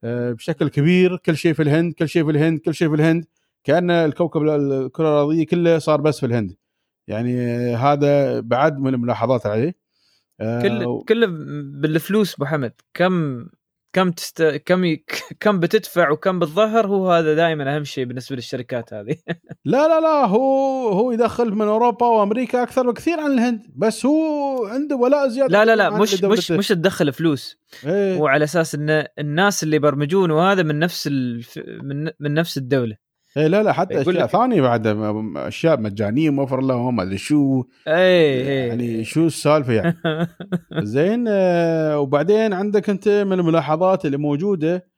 بشكل 0.05 0.69
كبير 0.69 1.17
كل 1.17 1.37
شيء 1.37 1.53
في 1.53 1.63
الهند 1.63 1.93
كل 1.93 2.09
شيء 2.09 2.25
في 2.25 2.31
الهند 2.31 2.59
كل 2.59 2.75
شيء 2.75 2.89
في 2.89 2.95
الهند. 2.95 3.25
كأن 3.65 3.91
الكوكب 3.91 4.43
ال- 4.43 4.73
الكره 4.73 5.09
الارضيه 5.09 5.47
كله 5.47 5.79
صار 5.79 6.01
بس 6.01 6.21
في 6.21 6.27
الهند. 6.27 6.57
يعني 7.09 7.41
آه، 7.41 7.77
هذا 7.77 8.41
بعد 8.41 8.79
من 8.79 8.95
الملاحظات 8.95 9.47
عليه. 9.47 9.75
آه، 10.41 10.63
كل 10.63 11.05
كله 11.09 11.27
بالفلوس 11.81 12.35
أبو 12.35 12.45
حمد. 12.45 12.73
كم 12.95 13.47
كم 13.93 14.11
تست... 14.11 14.43
كم 14.43 14.85
ي... 14.85 15.05
كم 15.41 15.61
بتدفع 15.61 16.11
وكم 16.11 16.39
بتظهر 16.39 16.87
هو 16.87 17.13
هذا 17.13 17.35
دائما 17.35 17.77
أهم 17.77 17.85
شيء 17.85 18.05
بالنسبة 18.05 18.37
للشركات 18.37 18.95
هذه 18.95 19.17
لا 19.65 19.89
لا 19.89 20.01
لا 20.01 20.27
هو 20.27 20.89
هو 20.89 21.13
يدخل 21.13 21.55
من 21.55 21.67
أوروبا 21.67 22.07
وأمريكا 22.07 22.63
أكثر 22.63 22.91
بكثير 22.91 23.21
عن 23.21 23.33
الهند 23.33 23.67
بس 23.77 24.07
هو 24.07 24.67
عنده 24.67 24.97
ولاء 24.97 25.29
زيادة 25.29 25.53
لا 25.53 25.65
لا 25.65 25.77
لا 25.77 25.91
مش 25.91 26.25
مش. 26.25 26.51
مش 26.51 26.69
تدخل 26.69 27.13
فلوس 27.13 27.59
إيه. 27.87 28.17
هو 28.17 28.27
على 28.27 28.45
أساس 28.45 28.75
إن 28.75 29.07
الناس 29.19 29.63
اللي 29.63 29.77
يبرمجون 29.77 30.31
وهذا 30.31 30.63
من 30.63 30.79
نفس 30.79 31.07
الف... 31.07 31.61
من 31.83 32.11
من 32.21 32.35
نفس 32.35 32.59
الدولة 32.59 33.08
إيه 33.39 33.47
لا 33.47 33.63
لا 33.63 33.73
حتى 33.73 34.01
أشياء 34.01 34.15
لك- 34.15 34.27
ثانية 34.31 34.63
بعد 34.63 34.87
أشياء 35.37 35.81
مجانية 35.81 36.31
موفر 36.31 36.61
لهم 36.61 36.97
ما 36.97 37.03
أدري 37.03 37.19
شو. 37.19 37.65
اي 37.89 37.95
اي 37.95 38.69
يعني 38.69 39.05
شو 39.05 39.27
السالفة 39.27 39.73
يعني؟ 39.73 39.97
زين 40.95 41.25
آه، 41.29 41.99
وبعدين 41.99 42.53
عندك 42.53 42.91
أنت 42.91 43.09
من 43.09 43.33
الملاحظات 43.33 44.07
اللي 44.07 44.17
موجودة 44.17 44.89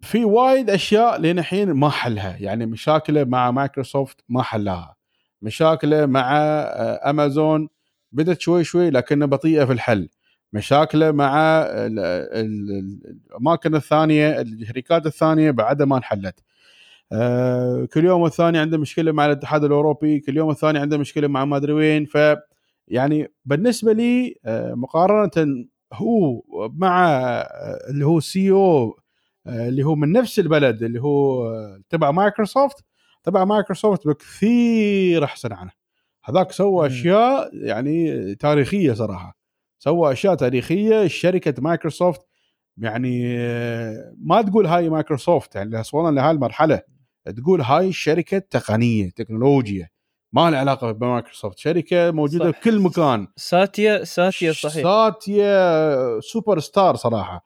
في 0.00 0.24
وايد 0.24 0.70
أشياء 0.70 1.20
لين 1.20 1.38
الحين 1.38 1.72
ما 1.72 1.88
حلها. 1.90 2.36
يعني 2.40 2.66
مشاكله 2.66 3.24
مع 3.24 3.50
مايكروسوفت 3.50 4.20
ما 4.28 4.42
حلها. 4.42 4.96
مشاكله 5.42 6.06
مع 6.06 6.36
آه، 6.36 7.10
أمازون 7.10 7.68
بدت 8.12 8.40
شوي 8.40 8.64
شوي 8.64 8.90
لكنها 8.90 9.26
بطيئة 9.26 9.64
في 9.64 9.72
الحل. 9.72 10.08
مشاكله 10.52 11.10
مع 11.10 11.38
ال- 11.62 11.98
ال- 11.98 13.00
الأماكن 13.30 13.74
الثانية 13.74 14.40
الشركات 14.40 15.06
الثانية 15.06 15.50
بعدها 15.50 15.86
ما 15.86 15.96
انحلت. 15.96 16.40
آه، 17.12 17.84
كل 17.94 18.04
يوم 18.04 18.20
والثاني 18.22 18.58
عنده 18.58 18.78
مشكلة 18.78 19.12
مع 19.12 19.26
الاتحاد 19.26 19.64
الأوروبي 19.64 20.20
كل 20.20 20.36
يوم 20.36 20.48
والثاني 20.48 20.78
عنده 20.78 20.98
مشكلة 20.98 21.28
مع 21.28 21.44
ما 21.44 21.56
أدري 21.56 21.72
وين. 21.72 22.04
ف 22.06 22.18
يعني 22.88 23.32
بالنسبة 23.44 23.92
لي 23.92 24.36
آه، 24.44 24.74
مقارنة 24.74 25.64
هو 25.92 26.42
مع 26.76 27.10
آه، 27.10 27.90
اللي 27.90 28.06
هو 28.06 28.20
CEO 28.20 28.96
اللي 29.46 29.82
هو 29.82 29.94
من 29.94 30.12
نفس 30.12 30.38
البلد 30.38 30.82
اللي 30.82 31.02
هو 31.02 31.44
تبع 31.88 32.10
مايكروسوفت. 32.10 32.84
تبع 33.24 33.44
مايكروسوفت 33.44 34.06
بكثير 34.08 35.24
أحسن 35.24 35.52
عنه. 35.52 35.70
هذاك 36.24 36.52
سوى. 36.52 36.86
أشياء 36.86 37.50
يعني 37.52 38.34
تاريخية 38.34 38.92
صراحة. 38.92 39.41
سوى 39.82 40.12
أشياء 40.12 40.34
تاريخية 40.34 41.06
شركة 41.06 41.62
مايكروسوفت. 41.62 42.20
يعني 42.78 43.38
آه، 43.38 44.14
ما 44.18 44.42
تقول 44.42 44.66
هاي 44.66 44.88
مايكروسوفت 44.88 45.54
يعني 45.54 45.78
وصلنا 45.78 46.20
لهاي 46.20 46.30
المرحلة. 46.30 46.82
تقول 47.36 47.60
هاي 47.60 47.92
شركة 47.92 48.38
تقنية 48.38 49.10
تكنولوجيا. 49.10 49.88
ما 50.32 50.50
لها 50.50 50.58
علاقة 50.58 50.92
بمايكروسوفت. 50.92 51.58
شركة 51.58 52.10
موجودة 52.10 52.50
صح. 52.52 52.58
في 52.58 52.70
كل 52.70 52.80
مكان. 52.80 53.26
ساتيا 53.36 54.04
ساتيا 54.04 54.52
صحيح. 54.52 54.82
ساتيا 54.82 56.20
سوبر 56.20 56.58
ستار 56.58 56.96
صراحة. 56.96 57.44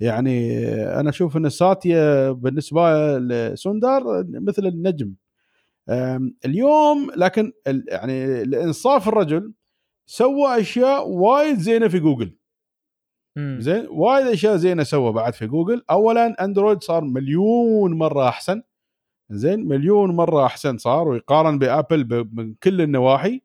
يعني 0.00 0.64
أنا 1.00 1.10
أشوف 1.10 1.36
إن 1.36 1.48
ساتيا 1.48 2.30
بالنسبة 2.30 3.18
لسوندار 3.18 4.02
مثل 4.28 4.66
النجم. 4.66 5.14
اليوم 6.44 7.10
لكن 7.16 7.52
يعني 7.88 8.44
لانصاف 8.44 9.08
الرجل 9.08 9.52
سوى 10.10 10.60
أشياء 10.60 11.08
وايد 11.08 11.58
زينة 11.58 11.88
في 11.88 11.98
جوجل. 11.98 12.34
زين؟ 13.38 13.86
وايد 13.90 14.26
أشياء 14.26 14.56
زينة 14.56 14.82
سوى 14.82 15.12
بعد 15.12 15.34
في 15.34 15.46
جوجل. 15.46 15.82
اولا 15.90 16.44
أندرويد 16.44 16.82
صار 16.82 17.04
مليون 17.04 17.94
مرة 17.94 18.28
أحسن. 18.28 18.62
زين؟ 19.30 19.68
مليون 19.68 20.16
مرة 20.16 20.46
أحسن 20.46 20.78
صار 20.78 21.08
ويقارن 21.08 21.58
بأبل 21.58 22.28
من 22.32 22.54
كل 22.54 22.80
النواحي. 22.80 23.40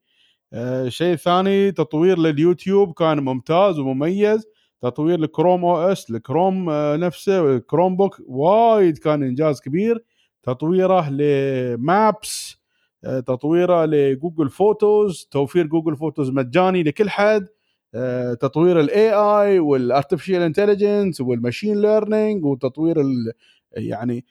آه، 0.53 0.89
شيء 0.89 1.15
ثاني 1.15 1.71
تطوير 1.71 2.19
لليوتيوب 2.19 2.93
كان 2.93 3.19
ممتاز 3.19 3.79
ومميز. 3.79 4.45
تطوير 4.81 5.19
ال 5.19 5.65
Chrome 5.65 5.91
OS 5.91 6.09
الكروم 6.11 6.69
آه، 6.69 6.95
نفسه 6.95 7.55
ال 7.55 7.95
Chromebook 7.95 8.21
وايد 8.27 8.97
كان 8.97 9.23
إنجاز 9.23 9.61
كبير. 9.61 10.05
تطويره 10.43 11.09
ل 11.09 11.40
Maps 11.40 12.62
تطويره 13.03 13.85
ل 13.85 13.94
Google 13.94 14.49
Photos 14.49 15.27
توفير 15.31 15.67
Google 15.67 15.95
Photos 15.95 16.29
مجاني 16.29 16.83
لكل 16.83 17.09
حد 17.09 17.47
آه، 17.95 18.33
تطوير 18.33 18.79
ال 18.79 19.11
AI 19.13 19.59
وال 19.59 19.73
artificial 19.73 20.41
intelligence 20.41 21.21
وال 21.21 21.34
machine 21.34 21.81
learning 21.81 22.45
وتطوير 22.45 23.01
ال- 23.01 23.31
يعني 23.71 24.25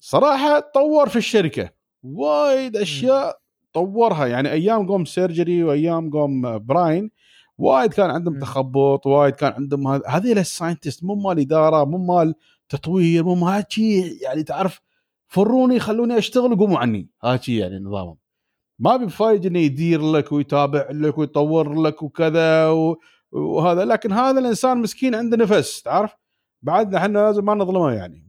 صراحة 0.00 0.60
طور 0.60 1.08
في 1.08 1.16
الشركة. 1.16 1.70
وايد 2.02 2.76
أشياء 2.76 3.38
طورها. 3.72 4.26
يعني 4.26 4.52
أيام 4.52 4.86
قوم 4.88 5.04
سيرجي 5.04 5.64
وأيام 5.64 6.10
قوم 6.10 6.58
براين 6.58 7.10
وايد 7.58 7.92
كان 7.92 8.10
عندهم. 8.10 8.38
تخبط 8.38 9.06
وايد 9.06 9.34
كان 9.34 9.52
عندهم 9.52 9.88
هذ- 9.88 10.02
هذيل 10.06 10.38
ال 10.38 10.45
scientist 10.45 11.04
مو 11.04 11.14
مال 11.14 11.38
إدارة 11.40 11.84
مو 11.84 11.98
مال 11.98 12.34
تطوير 12.68 13.24
مو 13.24 13.34
مال 13.34 13.64
شيء 13.68 14.18
يعني 14.22 14.42
تعرف 14.42 14.80
فروني 15.34 15.80
خلوني 15.80 16.18
أشتغل 16.18 16.52
وقوموا 16.52 16.78
عني 16.78 17.08
هذا 17.24 17.36
شيء 17.40 17.54
يعني 17.54 17.78
نظامهم 17.78 18.16
ما 18.78 18.96
بفايد 18.96 19.46
إنه 19.46 19.58
يدير 19.58 20.12
لك 20.12 20.32
ويتابع 20.32 20.88
لك 20.90 21.18
ويطور 21.18 21.82
لك 21.82 22.02
وكذا. 22.02 22.68
وهذا 23.32 23.84
لكن 23.84 24.12
هذا 24.12 24.40
الإنسان 24.40 24.78
مسكين 24.78 25.14
عنده 25.14 25.36
نفس 25.36 25.82
تعرف 25.82 26.14
بعد 26.62 26.94
إحنا 26.94 27.18
لازم 27.18 27.44
ما 27.44 27.54
نظلمه 27.54 27.92
يعني. 27.92 28.26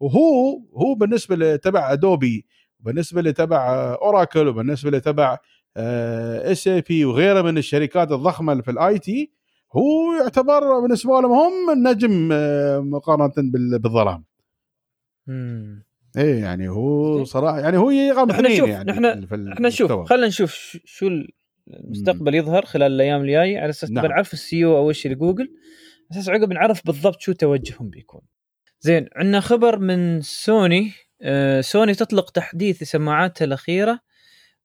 وهو 0.00 0.58
هو 0.76 0.94
بالنسبة 0.94 1.36
لتبع 1.36 1.92
ادوبي 1.92 2.46
وبالنسبة 2.80 3.22
لتبع 3.22 3.68
اوراكل 4.02 4.48
وبالنسبة 4.48 4.90
لتبع 4.90 5.38
SAP 5.76 7.04
وغيره 7.04 7.42
من 7.42 7.58
الشركات 7.58 8.12
الضخمة 8.12 8.52
اللي 8.52 8.62
في 8.62 8.70
ال 8.70 8.98
IT 8.98 9.32
هو 9.76 10.12
يعتبر 10.22 10.80
بالنسبة 10.80 11.20
لهم 11.20 11.32
هم 11.32 11.70
النجم 11.72 12.28
آه، 12.32 12.78
مقارنة 12.78 13.32
بال- 13.36 13.78
بالظلام. 13.78 14.24
إيه 16.16 16.40
يعني 16.40 16.68
هو 16.68 17.24
صراحة 17.24 17.60
يعني 17.60 17.76
هو 17.76 17.90
رقم 17.90 18.30
إحنا 18.30 18.46
اثنين 18.46 18.58
شوف 18.58 18.68
يعني 18.68 18.92
في 19.26 19.52
إحنا 19.52 19.68
نشوف. 19.68 19.92
خلينا 19.92 20.26
نشوف 20.26 20.78
شو 20.84 21.10
المستقبل 21.68 22.34
يظهر 22.34 22.64
خلال 22.64 22.92
الأيام 22.92 23.20
الجاية 23.20 23.58
على 23.58 23.70
أساس 23.70 23.90
نعم. 23.90 23.98
نبغى 23.98 24.14
نعرف 24.14 24.32
ال 24.32 24.64
CEO 24.64 24.76
اول 24.76 24.96
شيء 24.96 25.12
لجوجل 25.12 25.48
على 26.10 26.20
أساس 26.20 26.28
عقب 26.28 26.52
نعرف 26.52 26.86
بالضبط 26.86 27.20
شو 27.20 27.32
توجههم 27.32 27.90
بيكون. 27.90 28.20
زين 28.80 29.08
عندنا 29.16 29.40
خبر 29.40 29.78
من 29.78 30.20
سوني 30.20 30.92
آه 31.22 31.60
سوني 31.60 31.94
تطلق 31.94 32.30
تحديث 32.30 32.82
لسماعاتها 32.82 33.44
الأخيرة 33.44 34.00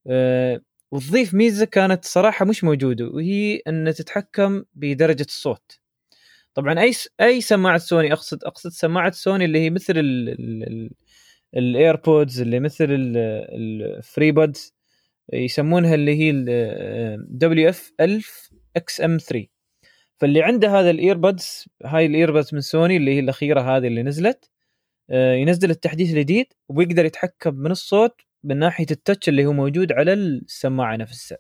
آه 0.08 0.62
وتضيف 0.92 1.34
ميزة 1.34 1.66
كانت 1.66 2.06
صراحة 2.06 2.46
مش 2.46 2.64
موجودة 2.64 3.06
وهي 3.06 3.62
ان 3.68 3.94
تتحكم 3.94 4.64
بدرجة 4.74 5.26
الصوت. 5.26 5.80
طبعا 6.54 6.80
أي 6.80 6.92
أي 7.22 7.42
سماعة 7.42 7.78
سوني 7.78 8.14
أقصد 8.14 8.44
أقصد 8.44 8.70
سماعة 8.70 9.12
سوني 9.12 9.46
اللي 9.46 9.60
هي 9.60 9.70
مثل 9.70 9.94
ال 11.58 11.68
AirPods 11.68 12.42
اللي 12.42 12.60
مثل 12.60 12.88
ال 12.90 14.32
FreeBuds 14.32 14.76
يسمونها 15.34 15.96
اللي 15.96 16.20
هي 16.20 16.32
WF 17.30 17.94
1000 18.00 18.50
XM 18.76 19.18
3 19.18 19.48
فاللي 20.18 20.44
عنده 20.44 20.80
هذا 20.80 20.90
ال 20.90 20.99
AirPods 20.99 21.66
هاي 21.86 22.06
ال 22.06 22.12
AirPods 22.12 22.54
من 22.54 22.62
سوني 22.62 22.98
اللي 22.98 23.16
هي 23.16 23.20
الأخيرة 23.20 23.62
هذه 23.62 23.88
اللي 23.88 24.04
نزلت 24.04 24.50
آه، 25.10 25.34
ينزل 25.34 25.70
التحديث 25.72 26.10
الجديد 26.10 26.54
ويقدر 26.70 27.06
يتحكم 27.06 27.56
من 27.56 27.72
الصوت 27.72 28.22
من 28.44 28.58
ناحية 28.60 28.86
التتش 28.92 29.30
اللي 29.30 29.46
هو 29.46 29.54
موجود 29.54 29.92
على 29.92 30.14
السماعة 30.14 30.96
نفسها. 30.96 31.38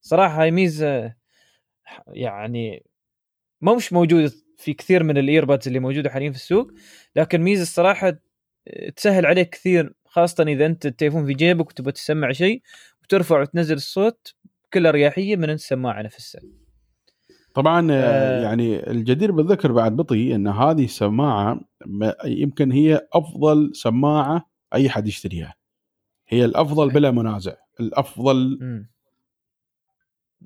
صراحة 0.00 0.42
هاي 0.42 0.50
ميزة 0.50 1.14
يعني 2.08 2.86
ما 3.60 3.74
مش 3.74 3.92
موجودة 3.92 4.32
في 4.56 4.74
كثير 4.74 5.04
من 5.04 5.18
الايربادز 5.18 5.66
اللي 5.66 5.80
موجودة 5.80 6.10
حاليا 6.10 6.30
في 6.30 6.36
السوق 6.36 6.72
لكن 7.16 7.40
ميزة 7.40 7.62
الصراحة 7.62 8.18
تسهل 8.96 9.26
عليك 9.26 9.50
كثير 9.50 9.92
خاصة 10.06 10.44
إذا 10.44 10.66
أنت 10.66 10.86
التليفون 10.86 11.26
في 11.26 11.34
جيبك 11.34 11.68
وتبغى 11.70 11.92
تسمع 11.92 12.32
شيء 12.32 12.62
وترفع 13.02 13.40
وتنزل 13.40 13.74
الصوت 13.76 14.34
بكل 14.64 14.86
أريحية 14.86 15.36
من 15.36 15.50
السماعه 15.50 16.02
نفسها 16.02 16.40
طبعا 17.54 17.92
آه، 17.92 17.94
آه. 17.94 18.42
يعني 18.42 18.90
الجدير 18.90 19.32
بالذكر 19.32 19.72
بعد 19.72 19.96
بطي 19.96 20.34
إن 20.34 20.48
هذه 20.48 20.84
السماعة 20.84 21.60
ما- 21.86 22.14
يمكن 22.24 22.72
هي 22.72 23.06
أفضل 23.12 23.70
سماعة 23.74 24.50
أي 24.74 24.88
حد 24.90 25.08
يشتريها 25.08 25.54
هي 26.28 26.44
الأفضل. 26.44 26.90
بلا 26.90 27.10
منازع 27.10 27.52
الأفضل 27.80 28.58
مم. 28.60 28.90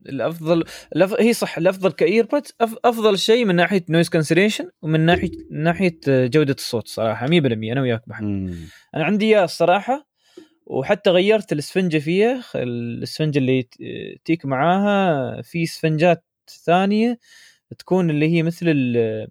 الأفضل 0.09 0.65
الأف... 0.97 1.21
هي 1.21 1.33
صح 1.33 1.59
الأفضل 1.59 1.93
ك 1.93 2.00
AirPods 2.00 2.53
أف... 2.61 2.75
أفضل 2.85 3.19
شيء 3.19 3.45
من 3.45 3.55
ناحية 3.57 3.85
noise 3.89 4.09
cancellation 4.09 4.71
ومن 4.83 5.01
ناحية 5.01 5.31
من 5.51 5.63
ناحية 5.63 5.99
جودة 6.07 6.55
الصوت 6.59 6.89
صراحة 6.89 7.27
100% 7.27 7.33
أنا 7.73 7.81
وياك 7.83 8.03
محمد. 8.09 8.55
أنا 8.95 9.05
عندي 9.05 9.27
إياه 9.27 9.45
الصراحة 9.45 10.09
وحتى 10.67 11.11
غيرت 11.11 11.53
الإسفنجة 11.53 11.99
فيها 11.99 12.43
الإسفنجة 12.55 13.39
اللي 13.39 13.63
تيك 14.25 14.47
معاها 14.47 15.43
في 15.43 15.63
إسفنجات 15.63 16.25
ثانية 16.65 17.19
تكون 17.79 18.11
اللي 18.11 18.29
هي 18.29 18.43
مثل 18.43 18.67
ال- 18.69 19.29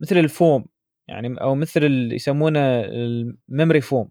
مثل 0.00 0.18
الفوم 0.18 0.64
يعني 1.08 1.40
أو 1.40 1.54
مثل 1.54 1.84
اللي 1.84 2.14
يسمونه 2.14 2.60
ال 2.80 2.94
memory 2.94 3.80
foam 3.80 4.08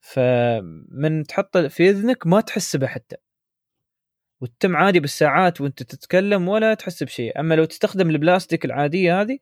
فمن 0.00 1.24
تحط 1.24 1.56
في 1.58 1.90
إذنك 1.90 2.26
ما 2.26 2.40
تحس 2.40 2.76
به 2.76 2.86
حتى 2.86 3.16
وتتم 4.40 4.76
عادي 4.76 5.00
بالساعات 5.00 5.60
وانت 5.60 5.82
تتكلم 5.82 6.48
ولا 6.48 6.74
تحس 6.74 7.02
بشيء. 7.02 7.40
أما 7.40 7.54
لو 7.54 7.64
تستخدم 7.64 8.10
البلاستيك 8.10 8.64
العادية 8.64 9.20
هذه 9.20 9.38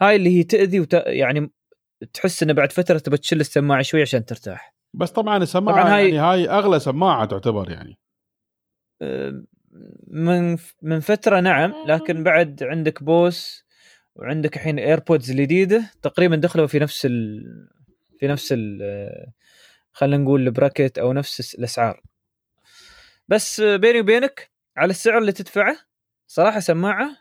هاي 0.00 0.16
اللي 0.16 0.38
هي 0.38 0.42
تأذي 0.42 0.80
وت... 0.80 0.94
يعني 1.06 1.50
تحس 2.12 2.42
إنه 2.42 2.52
بعد 2.52 2.72
فترة 2.72 2.98
تبى 2.98 3.16
تشيل 3.16 3.40
السماعة 3.40 3.82
شوي 3.82 4.02
عشان 4.02 4.24
ترتاح. 4.24 4.74
بس 4.94 5.10
طبعا 5.10 5.36
السماعة 5.42 5.82
طبعاً 5.82 5.96
هاي- 5.96 6.04
يعني 6.14 6.18
هاي 6.18 6.48
أغلى 6.48 6.80
سماعة 6.80 7.24
تعتبر 7.24 7.70
يعني. 7.70 7.98
من 10.06 10.56
من 10.82 11.00
فترة 11.00 11.40
نعم 11.40 11.74
لكن 11.86 12.22
بعد 12.24 12.62
عندك 12.62 13.02
Bose 13.02 13.64
وعندك 14.16 14.56
الحين 14.56 14.78
AirPods 14.78 15.30
الجديدة 15.30 15.90
تقريبا 16.02 16.36
دخلوا 16.36 16.66
في 16.66 16.78
نفس 16.78 17.06
ال 17.06 17.44
في 18.20 18.26
نفس 18.26 18.52
ال 18.56 18.80
خلينا 19.92 20.22
نقول 20.24 20.46
ال 20.46 20.53
bracket 20.53 20.98
أو 20.98 21.12
نفس 21.12 21.54
الأسعار. 21.54 22.00
بس 23.28 23.60
بيني 23.60 24.00
وبينك 24.00 24.50
على 24.76 24.90
السعر 24.90 25.18
اللي 25.18 25.32
تدفعه 25.32 25.76
صراحة 26.26 26.60
سماعة 26.60 27.16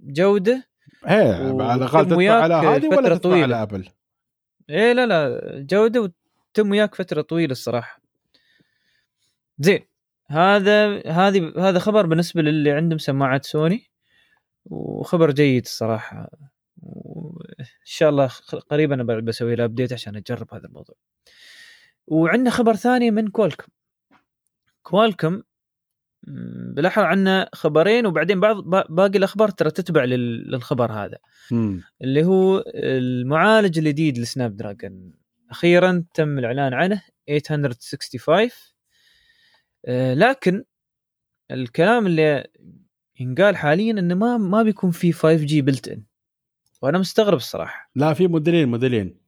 جودة 0.00 0.68
إيه 1.08 1.50
و- 1.52 1.62
على 1.62 1.84
الأقل 1.84 2.06
تدفع 2.06 2.42
على 2.42 2.54
هذه 2.54 2.88
ولا 2.88 3.08
تدفع 3.08 3.16
طويلة. 3.16 3.42
على 3.42 3.62
أبل؟ 3.62 3.88
إيه 4.70 4.92
لا 4.92 5.06
لا 5.06 5.40
جودة 5.70 6.00
وتم 6.00 6.70
وياك 6.70 6.94
فترة 6.94 7.22
طويلة 7.22 7.52
الصراحة. 7.52 8.00
زين 9.58 9.80
هذا 10.26 11.02
هذه 11.06 11.52
هذا 11.58 11.78
خبر 11.78 12.06
بالنسبة 12.06 12.42
للي 12.42 12.70
عندهم 12.70 12.98
سماعه 12.98 13.40
سوني 13.44 13.90
وخبر 14.64 15.30
جيد 15.30 15.64
الصراحة. 15.64 16.30
وإن 16.82 17.64
شاء 17.84 18.08
الله 18.08 18.26
قريبا 18.70 19.02
بسوي 19.20 19.54
له 19.54 19.64
update 19.64 19.92
عشان 19.92 20.16
أجرب 20.16 20.54
هذا 20.54 20.66
الموضوع. 20.66 20.96
وعندنا 22.06 22.50
خبر 22.50 22.74
ثاني 22.76 23.10
من 23.10 23.28
Qualcomm 23.28 23.66
Qualcomm 24.82 25.42
م، 26.26 26.74
بلاحظ 26.74 27.02
عنا 27.02 27.48
خبرين 27.54 28.06
وبعدين 28.06 28.40
بعض 28.40 28.56
با- 28.64 28.86
باقي 28.90 29.18
الأخبار 29.18 29.48
ترى 29.50 29.70
تتبع 29.70 30.04
لل- 30.04 30.50
للخبر 30.50 30.92
هذا. 30.92 31.18
مم. 31.50 31.82
اللي 32.02 32.24
هو 32.24 32.64
المعالج 32.74 33.78
الجديد 33.78 34.18
ل 34.18 34.56
Snapdragon. 34.56 35.12
أخيرا 35.50 36.04
تم 36.14 36.38
الإعلان 36.38 36.74
عنه 36.74 37.02
865 37.28 38.50
آه، 39.86 40.14
لكن 40.14 40.64
الكلام 41.50 42.06
اللي 42.06 42.46
ينقال 43.20 43.56
حاليا 43.56 43.92
إنه 43.92 44.14
ما 44.14 44.36
ما 44.38 44.62
بيكون 44.62 44.90
في 44.90 45.12
5G 45.12 45.62
built-in 45.62 46.02
وأنا 46.82 46.98
مستغرب 46.98 47.36
الصراحة. 47.36 47.90
لا 47.94 48.14
في 48.14 48.26
موديلين 48.26 48.68
موديلين. 48.68 49.21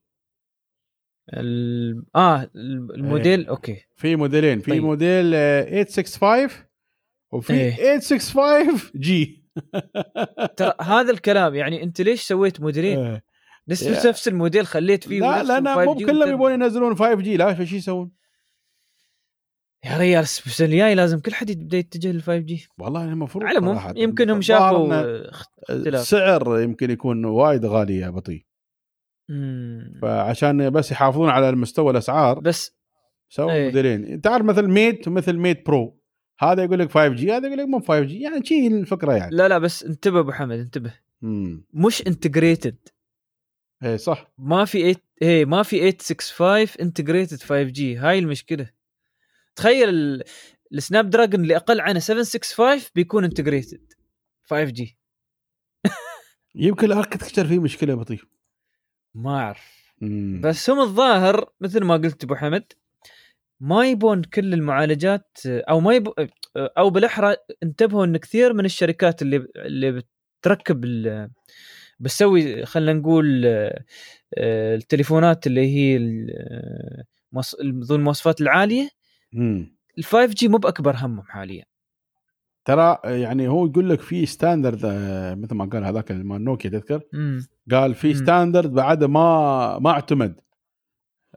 ال... 1.32 2.04
آه 2.16 2.50
الموديل 2.94 3.40
إيه. 3.40 3.48
أوكي 3.48 3.84
في 3.96 4.16
موديلين 4.16 4.60
في 4.60 4.70
طيب. 4.70 4.82
موديل 4.82 5.32
آه، 5.34 5.82
865 5.82 6.48
وفي 7.32 7.52
إيه. 7.52 7.98
865 7.98 8.90
G 8.96 9.44
ترى 10.56 10.74
هذا 10.80 11.10
الكلام 11.10 11.54
يعني 11.54 11.82
أنت 11.82 12.00
ليش 12.00 12.22
سويت 12.22 12.60
موديلين؟ 12.60 12.98
إيه. 12.98 13.24
نفس 13.68 14.28
الموديل 14.28 14.66
خليت 14.66 15.08
فيه 15.08 15.20
لا 15.20 15.38
نفس 15.38 15.48
لا 15.50 15.60
لا 15.60 15.74
5G 15.74 15.88
مو 15.88 15.94
كلهم 15.94 16.30
يبون 16.30 16.52
ينزلون 16.52 16.94
5G 16.94 17.36
لا 17.36 17.54
فشي 17.54 17.76
يسوون 17.76 18.10
يا 19.84 19.98
ريال 19.98 20.22
السنة 20.22 20.68
الجاي 20.68 20.94
لازم 20.94 21.20
كل 21.20 21.34
حد 21.34 21.50
يبدأ 21.50 21.78
يتجه 21.78 22.12
لل 22.12 22.22
5G 22.22 22.66
والله 22.78 23.04
المفروض 23.04 23.44
على. 23.44 24.02
يمكن 24.02 24.30
هم 24.30 24.40
شافوا 24.40 24.94
آه، 24.94 25.30
السعر 25.70 26.60
يمكن 26.60 26.90
يكون 26.90 27.24
وايد 27.24 27.64
غالي 27.64 27.98
يا 27.98 28.10
بطي 28.11 28.44
مم. 29.28 29.98
فعشان 30.02 30.70
بس 30.70 30.92
يحافظون 30.92 31.28
على 31.28 31.48
المستوى 31.48 31.90
الأسعار 31.90 32.40
بس 32.40 32.76
سووا 33.28 33.52
إيه. 33.52 33.64
موديلين. 33.64 34.04
انت 34.04 34.26
عارف 34.26 34.44
مثل 34.44 34.68
Mate 34.68 35.09
ومثل 35.08 35.36
Mate 35.36 35.66
Pro. 35.66 36.00
هذا 36.38 36.64
يقول 36.64 36.78
لك 36.78 36.90
5G 36.90 37.32
هذا 37.32 37.46
يقول 37.46 37.58
لك 37.58 37.66
مو 37.66 37.80
5G 37.80 38.20
يعني 38.20 38.44
شي 38.44 38.66
الفكرة 38.66 39.12
يعني. 39.12 39.36
لا 39.36 39.48
لا 39.48 39.58
بس 39.58 39.84
انتبه 39.84 40.20
أبو 40.20 40.32
حمد 40.32 40.58
انتبه. 40.58 40.94
امم 41.22 41.64
مش 41.74 42.06
integrated 42.07 42.76
إيه 43.82 43.96
صح. 43.96 44.32
ما 44.38 44.64
في 44.64 44.78
8 44.80 44.96
إيه 45.22 45.44
ما 45.44 45.62
في 45.62 45.76
865 45.76 46.68
integrated 46.80 47.42
5G 47.42 47.96
هاي 47.96 48.18
المشكلة. 48.18 48.70
تخيل 49.56 49.88
ال... 49.88 50.22
ال 50.72 51.11
Snapdragon 51.11 51.40
اللي 51.40 51.56
أقل 51.56 51.80
عنه 51.80 51.98
765 51.98 52.90
بيكون 52.94 53.24
integrated 53.24 53.92
5G 54.42 54.98
يمكن 56.54 56.86
ال 56.86 56.91
architecture 56.91 57.46
فيه 57.46 57.58
مشكلة 57.58 57.94
بطي. 57.94 58.20
ما 59.14 59.30
أعرف. 59.38 59.94
بس 60.40 60.70
هم 60.70 60.80
الظاهر 60.80 61.50
مثل 61.60 61.84
ما 61.84 61.94
قلت 61.96 62.24
أبو 62.24 62.34
حمد 62.34 62.72
ما 63.60 63.86
يبون 63.90 64.22
كل 64.22 64.54
المعالجات 64.54 65.38
أو 65.46 65.80
ما 65.80 65.94
يبو 65.94 66.12
أو 66.56 66.90
بالأحرى 66.90 67.36
انتبهوا 67.62 68.04
إن 68.04 68.16
كثير 68.16 68.52
من 68.52 68.64
الشركات 68.64 69.22
اللي 69.22 69.46
اللي 69.56 70.02
بتركب 70.40 70.84
ال- 70.84 71.30
بتسوي 72.00 72.66
خلينا 72.66 72.92
نقول 72.92 73.42
آه، 73.46 74.74
التليفونات 74.74 75.46
اللي 75.46 75.60
هي 75.60 75.98
ذو 77.62 77.96
المواصفات 77.96 78.40
العالية. 78.40 78.88
ال 79.98 80.04
5G 80.05 80.48
مو 80.48 80.58
بأكبر 80.58 80.96
همهم 80.96 81.22
حاليا 81.22 81.64
ترى 82.64 82.98
يعني 83.04 83.48
هو 83.48 83.66
يقول 83.66 83.90
لك 83.90 84.00
في 84.00 84.26
standard 84.26 84.80
آه، 84.84 85.34
مثل 85.34 85.54
ما 85.54 85.64
قال 85.64 85.84
هذاك 85.84 86.12
مال 86.12 86.44
نوكيا 86.44 86.70
تذكر؟ 86.70 87.00
قال 87.70 87.94
في. 87.94 88.14
standard 88.14 88.72
بعد 88.72 89.04
ما 89.04 89.78
ما 89.78 89.90
اعتمد. 89.90 90.40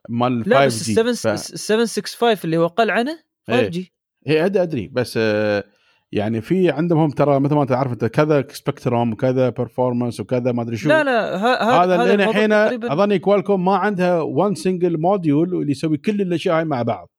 مال 0.09 0.43
5 0.43 0.49
لا 0.49 0.65
بس 0.65 0.83
G 0.83 1.01
ال 1.01 1.17
7 1.17 1.33
ال 1.33 1.39
765 1.39 2.37
اللي 2.43 2.57
هو 2.57 2.65
أقل 2.65 2.91
عنه 2.91 3.19
5 3.47 3.59
إيه. 3.59 3.69
G 3.69 3.93
هي 4.27 4.45
أدري 4.45 4.63
أدري. 4.63 4.87
بس 4.87 5.13
آه، 5.21 5.63
يعني 6.11 6.41
في 6.41 6.71
عندهم 6.71 6.99
هم 6.99 7.09
ترى 7.09 7.39
مثل 7.39 7.55
ما 7.55 7.61
انت 7.61 7.71
عارف 7.71 7.91
أنت 7.91 8.05
كذا 8.05 8.47
spectrum 8.51 9.13
وكذا 9.13 9.49
performance 9.49 10.19
وكذا 10.19 10.51
ما 10.51 10.61
أدري 10.61 10.77
شو. 10.77 10.89
لا 10.89 11.03
لا 11.03 11.35
هذا 11.83 11.95
الموضوع 11.95 12.29
الحين 12.29 12.53
أظني 12.91 13.19
Qualcomm 13.19 13.65
ما 13.65 13.75
عندها 13.75 14.21
one 14.21 14.55
single 14.55 15.01
module 15.01 15.55
اللي 15.55 15.71
يسوي 15.71 15.97
كل 15.97 16.21
الأشياء 16.21 16.57
هاي 16.57 16.65
مع 16.65 16.81
بعض. 16.81 17.09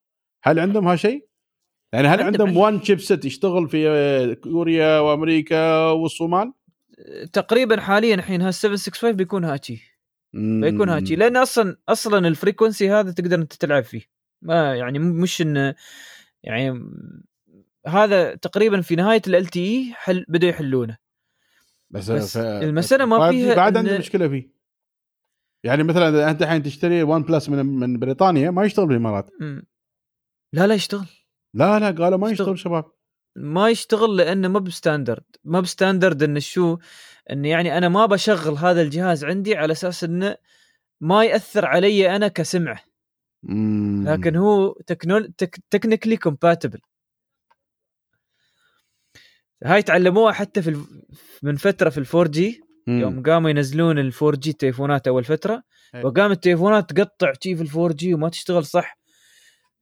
هل 0.42 0.59
عندهم 0.59 0.88
هالشيء؟ 0.88 1.28
يعني 1.93 2.09
هل 2.09 2.22
عندهم- 2.22 2.57
one 2.57 2.82
chipset 2.82 3.24
يشتغل 3.24 3.68
في 3.68 3.89
آه، 3.89 4.34
كوريا 4.34 4.99
وأمريكا 4.99 5.76
والصومال؟ 5.91 6.53
تقريبا 7.32 7.80
حاليا 7.80 8.14
الحين 8.14 8.43
ها 8.43 8.51
765 8.51 9.12
بيكون 9.12 9.45
هالشي. 9.44 9.99
بيكون 10.34 10.89
هالشي 10.88 11.16
لأن 11.16 11.36
أصلا 11.36 11.76
أصلا 11.89 12.28
ال 12.28 12.35
frequency 12.35 12.90
هذا 12.91 13.11
تقدر 13.12 13.36
أنت 13.36 13.53
تلعب 13.53 13.84
فيه. 13.84 14.03
ما 14.43 14.74
يعني 14.76 14.99
مش 14.99 15.43
انه 15.43 15.74
يعني 16.43 16.80
هذا 17.86 18.34
تقريبا 18.34 18.80
في 18.80 18.97
نهاية 18.97 19.22
LTE 19.26 19.92
حل 19.95 20.24
بدوا 20.28 20.49
يحلونه. 20.49 20.97
بس, 21.91 22.11
بس 22.11 22.39
ف- 22.39 22.41
المسألة 22.41 23.05
ما 23.05 23.18
5G 23.18 23.30
فيها 23.34 23.55
بعد 23.55 23.74
إن- 23.74 23.76
عندي 23.76 23.99
مشكلة 23.99 24.28
فيه. 24.28 24.51
يعني 25.64 25.82
مثلا 25.82 26.30
أنت 26.30 26.43
الحين 26.43 26.62
تشتري 26.62 27.03
OnePlus 27.03 27.49
من 27.49 27.64
من 27.66 27.99
بريطانيا 27.99 28.51
ما 28.51 28.64
يشتغل 28.64 28.86
بالإمارات. 28.86 29.30
لا 30.53 30.66
لا 30.66 30.74
يشتغل. 30.74 31.07
لا 31.55 31.78
لا 31.78 31.90
قالوا 31.90 32.18
ما 32.18 32.30
يشتغل. 32.30 32.59
شباب 32.59 32.84
ما 33.36 33.68
يشتغل 33.68 34.16
لأنه 34.16 34.49
ما 34.49 34.59
ب 34.59 34.66
standard 34.66 35.24
ما 35.44 35.61
ب 35.61 35.67
standard 35.67 36.22
إنه 36.22 36.40
شو 36.40 36.78
انه 37.30 37.49
يعني 37.49 37.78
أنا 37.78 37.88
ما 37.88 38.07
بشغل 38.07 38.55
هذا 38.55 38.82
الجهاز 38.82 39.24
عندي 39.24 39.57
على 39.57 39.72
أساس 39.72 40.05
إنه 40.05 40.36
ما 41.01 41.24
يأثر 41.24 41.66
علي 41.66 42.16
أنا 42.16 42.28
كسمعة 42.28 42.80
مم. 43.42 44.09
لكن 44.09 44.36
هو 44.36 44.72
تكنول 44.86 45.32
tech 45.38 45.57
technically 45.70 46.16
compatible 46.16 46.80
هاي 49.64 49.82
تعلموها 49.82 50.32
حتى 50.32 50.62
في 50.62 50.70
الف... 50.70 50.86
من 51.42 51.57
فترة 51.57 51.90
في 51.90 51.99
ال 51.99 52.28
4G. 52.28 52.61
يوم 52.88 53.22
قاموا 53.22 53.51
ينزلون 53.51 53.99
ال 53.99 54.36
4G 54.36 54.53
تليفونات 54.53 55.09
أول 55.09 55.24
فترة. 55.24 55.62
وقام 56.05 56.30
التليفونات 56.30 56.92
تقطع 56.92 57.32
شي 57.42 57.57
في 57.57 57.62
ال 57.62 57.92
4G 57.92 58.14
وما 58.14 58.28
تشتغل 58.28 58.64
صح 58.64 58.99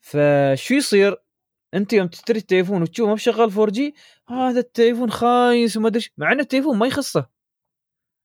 فشو 0.01 0.75
يصير 0.75 1.17
أنت 1.77 1.93
يوم 1.93 2.07
تشتري 2.07 2.39
التليفون 2.39 2.83
وتشوفه 2.83 3.09
ما 3.09 3.15
بشغال 3.15 3.51
4G 3.51 3.95
هذا 4.29 4.61
التليفون 4.61 5.11
خايس 5.11 5.77
وما 5.77 5.89
أدري. 5.89 6.05
مع 6.19 6.33
ان 6.33 6.41
التليفون 6.41 6.79
ما 6.79 6.87
يخصه. 6.87 7.27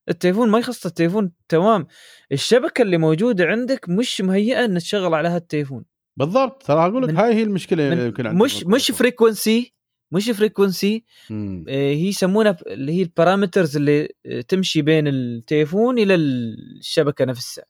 التليفون 0.08 0.50
ما 0.50 0.58
يخصه 0.58 0.88
التليفون 0.88 1.32
تمام. 1.48 1.86
الشبكة 2.32 2.82
اللي 2.82 2.98
موجودة 2.98 3.44
عندك 3.44 3.88
مش 3.88 4.20
مهيئة 4.20 4.64
ان 4.64 4.78
تشغل 4.78 5.14
على 5.14 5.28
هالتليفون. 5.28 5.84
بالضبط. 6.16 6.62
ترى 6.62 6.86
أقول 6.86 7.02
لك 7.02 7.14
هاي 7.14 7.34
هي 7.34 7.42
المشكلة 7.42 7.92
اللي 7.92 8.06
يمكن 8.06 8.26
عندك 8.26 8.42
مش 8.42 8.64
مش 8.64 8.90
frequency 8.90 9.74
مش 10.12 10.30
frequency 10.30 11.04
مم. 11.30 11.64
هي 11.68 12.08
يسمونها 12.08 12.56
اللي 12.66 12.92
هي 12.92 13.02
ال 13.02 13.09
parameters 13.09 13.76
اللي 13.76 14.08
آه، 14.26 14.40
تمشي 14.40 14.82
بين 14.82 15.08
التليفون 15.08 15.98
إلى 15.98 16.14
الشبكة 16.14 17.24
نفسها. 17.24 17.64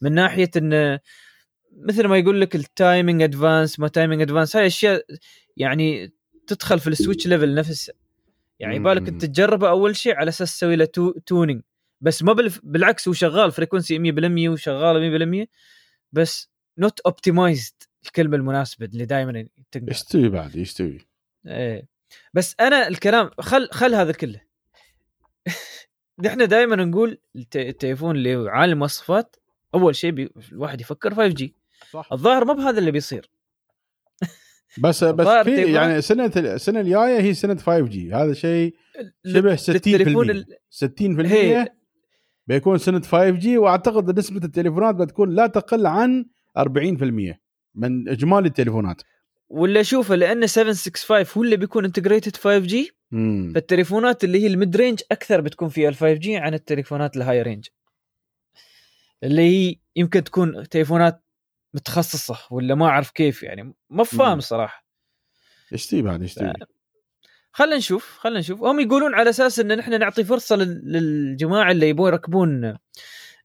من 0.00 0.12
ناحية 0.12 0.50
انه 0.56 1.00
مثل 1.76 2.06
ما 2.06 2.18
يقول 2.18 2.40
لك 2.40 2.54
ال 2.54 2.64
timing 2.64 3.22
advance 3.22 3.80
ما 3.80 3.88
timing 3.88 4.22
advance 4.22 4.56
هاي 4.56 4.66
أشياء 4.66 5.04
يعني 5.56 6.12
تدخل 6.46 6.80
في 6.80 6.86
ال 6.86 6.92
switch 6.92 7.26
level 7.26 7.54
نفسه. 7.54 7.92
يعني 8.60 8.78
مم. 8.78 8.86
يبالك 8.86 9.08
انت 9.08 9.24
تجربه 9.24 9.68
أول 9.68 9.96
شيء 9.96 10.14
على 10.16 10.28
أساس 10.28 10.56
تسوي 10.56 10.76
له 10.76 10.84
tu- 10.84 11.10
tuning 11.10 11.62
بس 12.00 12.22
ما 12.22 12.32
بالف... 12.32 12.60
بالعكس 12.62 13.08
هو 13.08 13.14
شغال 13.14 13.52
frequency 13.52 13.98
100% 14.48 14.48
وشغال 14.52 15.46
100% 15.46 15.48
بس 16.12 16.50
not 16.78 17.00
optimized 17.00 17.72
الكلمة 18.04 18.36
المناسبة 18.36 18.86
اللي 18.86 19.04
دائما 19.04 19.46
يستوي 19.76 20.28
بعد؟ 20.28 20.56
يستوي 20.56 20.98
إيه. 21.46 21.88
بس 22.34 22.56
أنا 22.60 22.88
الكلام 22.88 23.30
خل 23.40 23.68
خل 23.72 23.94
هذا 23.94 24.12
كله. 24.12 24.40
نحن 26.24 26.48
دائما 26.48 26.76
نقول 26.76 27.18
الت- 27.36 27.56
التليفون 27.56 28.16
اللي 28.16 28.50
عالي 28.50 28.72
المواصفات 28.72 29.36
أول 29.74 29.96
شيء 29.96 30.10
بي... 30.10 30.30
الواحد 30.52 30.80
يفكر 30.80 31.14
5G 31.14 31.54
صح. 31.94 32.08
الظاهر 32.12 32.44
ما 32.44 32.52
بهذا 32.52 32.78
اللي 32.78 32.90
بيصير. 32.90 33.30
بس 34.78 35.04
بس 35.18 35.26
في 35.26 35.72
يعني 35.72 36.00
سنة 36.00 36.32
السنة 36.36 36.80
الجاية 36.80 37.20
هي 37.20 37.34
سنة 37.34 37.54
5G 37.54 38.12
هذا 38.12 38.32
شيء 38.32 38.74
شبه 39.26 39.56
60% 39.56 39.68
للتليفون 39.68 40.30
ال... 40.30 40.44
60% 40.84 41.20
هي 41.20 41.66
بيكون 42.46 42.78
سنة 42.78 43.00
5G 43.00 43.58
وأعتقد 43.58 44.18
نسبة 44.18 44.44
التليفونات 44.44 44.94
بتكون 44.94 45.34
لا 45.34 45.46
تقل 45.46 45.86
عن 45.86 46.24
40% 46.58 46.62
من 47.74 48.08
إجمالي 48.08 48.48
التليفونات. 48.48 49.02
ولا 49.48 49.82
شوفه 49.82 50.14
لأن 50.14 50.46
765 50.46 51.26
هو 51.36 51.44
اللي 51.44 51.56
بيكون 51.56 51.84
integrated 51.84 52.36
5G 52.36 52.90
فالتليفونات 53.54 54.24
اللي 54.24 54.42
هي 54.42 54.46
ال 54.46 54.54
mid 54.54 54.76
range 54.76 55.00
أكثر 55.10 55.40
بتكون 55.40 55.68
فيها 55.68 55.88
ال 55.88 55.94
5G 55.94 56.36
عن 56.36 56.54
التليفونات 56.54 57.16
ال 57.16 57.42
high 57.42 57.53
range 57.53 57.66
اللي 59.22 59.42
هي 59.42 59.76
يمكن 59.96 60.24
تكون 60.24 60.68
تليفونات 60.68 61.23
متخصصة 61.74 62.38
ولا 62.50 62.74
ما 62.74 62.86
أعرف 62.86 63.10
كيف 63.10 63.42
يعني 63.42 63.74
ما 63.90 64.04
فاهم 64.04 64.34
مم. 64.34 64.40
صراحة. 64.40 64.86
يشتي 65.72 66.02
بعد 66.02 66.22
يشتي 66.22 66.52
خلينا 67.52 67.76
نشوف 67.76 68.18
خلينا 68.18 68.38
نشوف. 68.40 68.62
هم 68.62 68.80
يقولون 68.80 69.14
على 69.14 69.30
أساس 69.30 69.58
إن 69.58 69.76
نحن 69.76 70.00
نعطي 70.00 70.24
فرصة 70.24 70.56
لل- 70.56 70.92
للجماعة 70.92 71.70
اللي 71.70 71.88
يبون 71.88 72.08
يركبون 72.08 72.64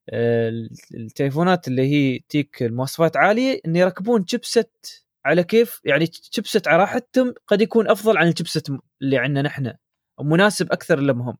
آه، 0.09 0.67
التليفونات 0.93 1.67
اللي 1.67 1.81
هي 1.81 2.19
ذيك 2.29 2.63
المواصفات 2.63 3.17
عالية 3.17 3.61
إن 3.65 3.75
يركبون 3.75 4.25
chipset 4.27 5.05
على 5.25 5.43
كيف 5.43 5.81
يعني 5.85 6.07
chipset 6.31 6.67
على 6.67 6.77
راحتهم 6.81 7.33
قد 7.47 7.61
يكون 7.61 7.89
أفضل 7.89 8.17
عن 8.17 8.27
ال 8.27 8.33
chipset 8.33 8.71
اللي 9.01 9.17
عندنا 9.17 9.41
نحن 9.41 9.73
مناسب 10.21 10.71
أكثر 10.71 10.99
لهم. 10.99 11.21
هم 11.21 11.37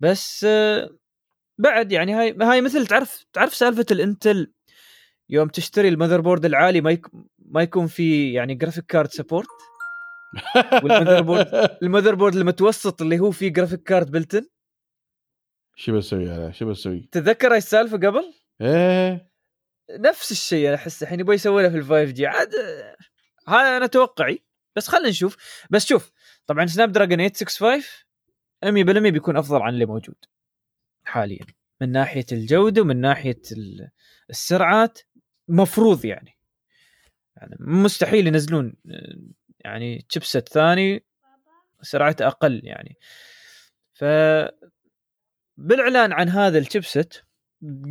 بس 0.00 0.44
آه، 0.48 0.90
بعد 1.58 1.92
يعني 1.92 2.14
هاي 2.14 2.36
هاي 2.42 2.60
مثل 2.60 2.86
تعرف 2.86 3.24
تعرف 3.32 3.54
سالفة 3.54 3.86
ال 3.90 3.99
Intel؟ 3.99 4.52
يوم 5.30 5.48
تشتري 5.48 5.88
ال 5.88 6.20
motherboard 6.20 6.44
العالي 6.44 6.80
ما 6.80 6.90
يك 6.90 7.06
ما 7.38 7.62
يكون 7.62 7.86
في 7.86 8.32
يعني 8.32 8.54
graphic 8.54 8.86
card 8.86 9.10
support 9.12 9.46
وال 10.82 11.22
motherboard 11.22 11.46
ال 11.82 12.14
motherboard 12.14 12.36
المتوسط 12.36 13.02
اللي 13.02 13.18
هو 13.18 13.30
فيه 13.30 13.48
graphic 13.48 13.82
card 13.82 14.10
built-in 14.10 14.46
شو 15.76 15.96
بسوي 15.96 16.34
أنا 16.36 16.52
شو 16.52 16.70
بسوي؟ 16.70 17.08
تتذكر 17.12 17.52
هاي 17.52 17.58
السالفة 17.58 17.96
قبل؟ 17.96 18.34
إيه. 18.60 19.30
نفس 19.90 20.30
الشيء 20.32 20.74
أحس 20.74 21.02
الحين 21.02 21.20
يبغى 21.20 21.34
يسوي 21.34 21.70
في 21.70 21.76
ال 21.76 22.12
5G. 22.12 22.26
عاد 22.26 22.54
هذا 23.48 23.76
أنا 23.76 23.86
توقعي. 23.86 24.44
بس 24.76 24.88
خلينا 24.88 25.08
نشوف. 25.08 25.36
بس 25.70 25.86
شوف 25.86 26.12
طبعا 26.46 26.66
Snapdragon 26.66 27.28
865 27.28 27.82
100% 28.64 29.12
بيكون 29.12 29.36
أفضل 29.36 29.62
عن 29.62 29.74
اللي 29.74 29.86
موجود 29.86 30.16
حاليا. 31.04 31.46
من 31.80 31.92
ناحية 31.92 32.26
الجودة 32.32 32.82
ومن 32.82 33.00
ناحية 33.00 33.40
ال- 33.52 33.90
السرعات 34.30 34.98
مفروض 35.48 36.04
يعني. 36.04 36.38
يعني 37.36 37.56
مستحيل 37.60 38.26
ينزلون 38.26 38.74
يعني 39.60 40.06
chipset 40.08 40.48
ثاني 40.48 41.04
سرعته 41.82 42.26
أقل 42.26 42.60
يعني. 42.64 42.98
ف 43.92 44.04
بالإعلان 45.56 46.12
عن 46.12 46.28
هذا 46.28 46.58
ال 46.58 46.65
chipset 46.65 47.14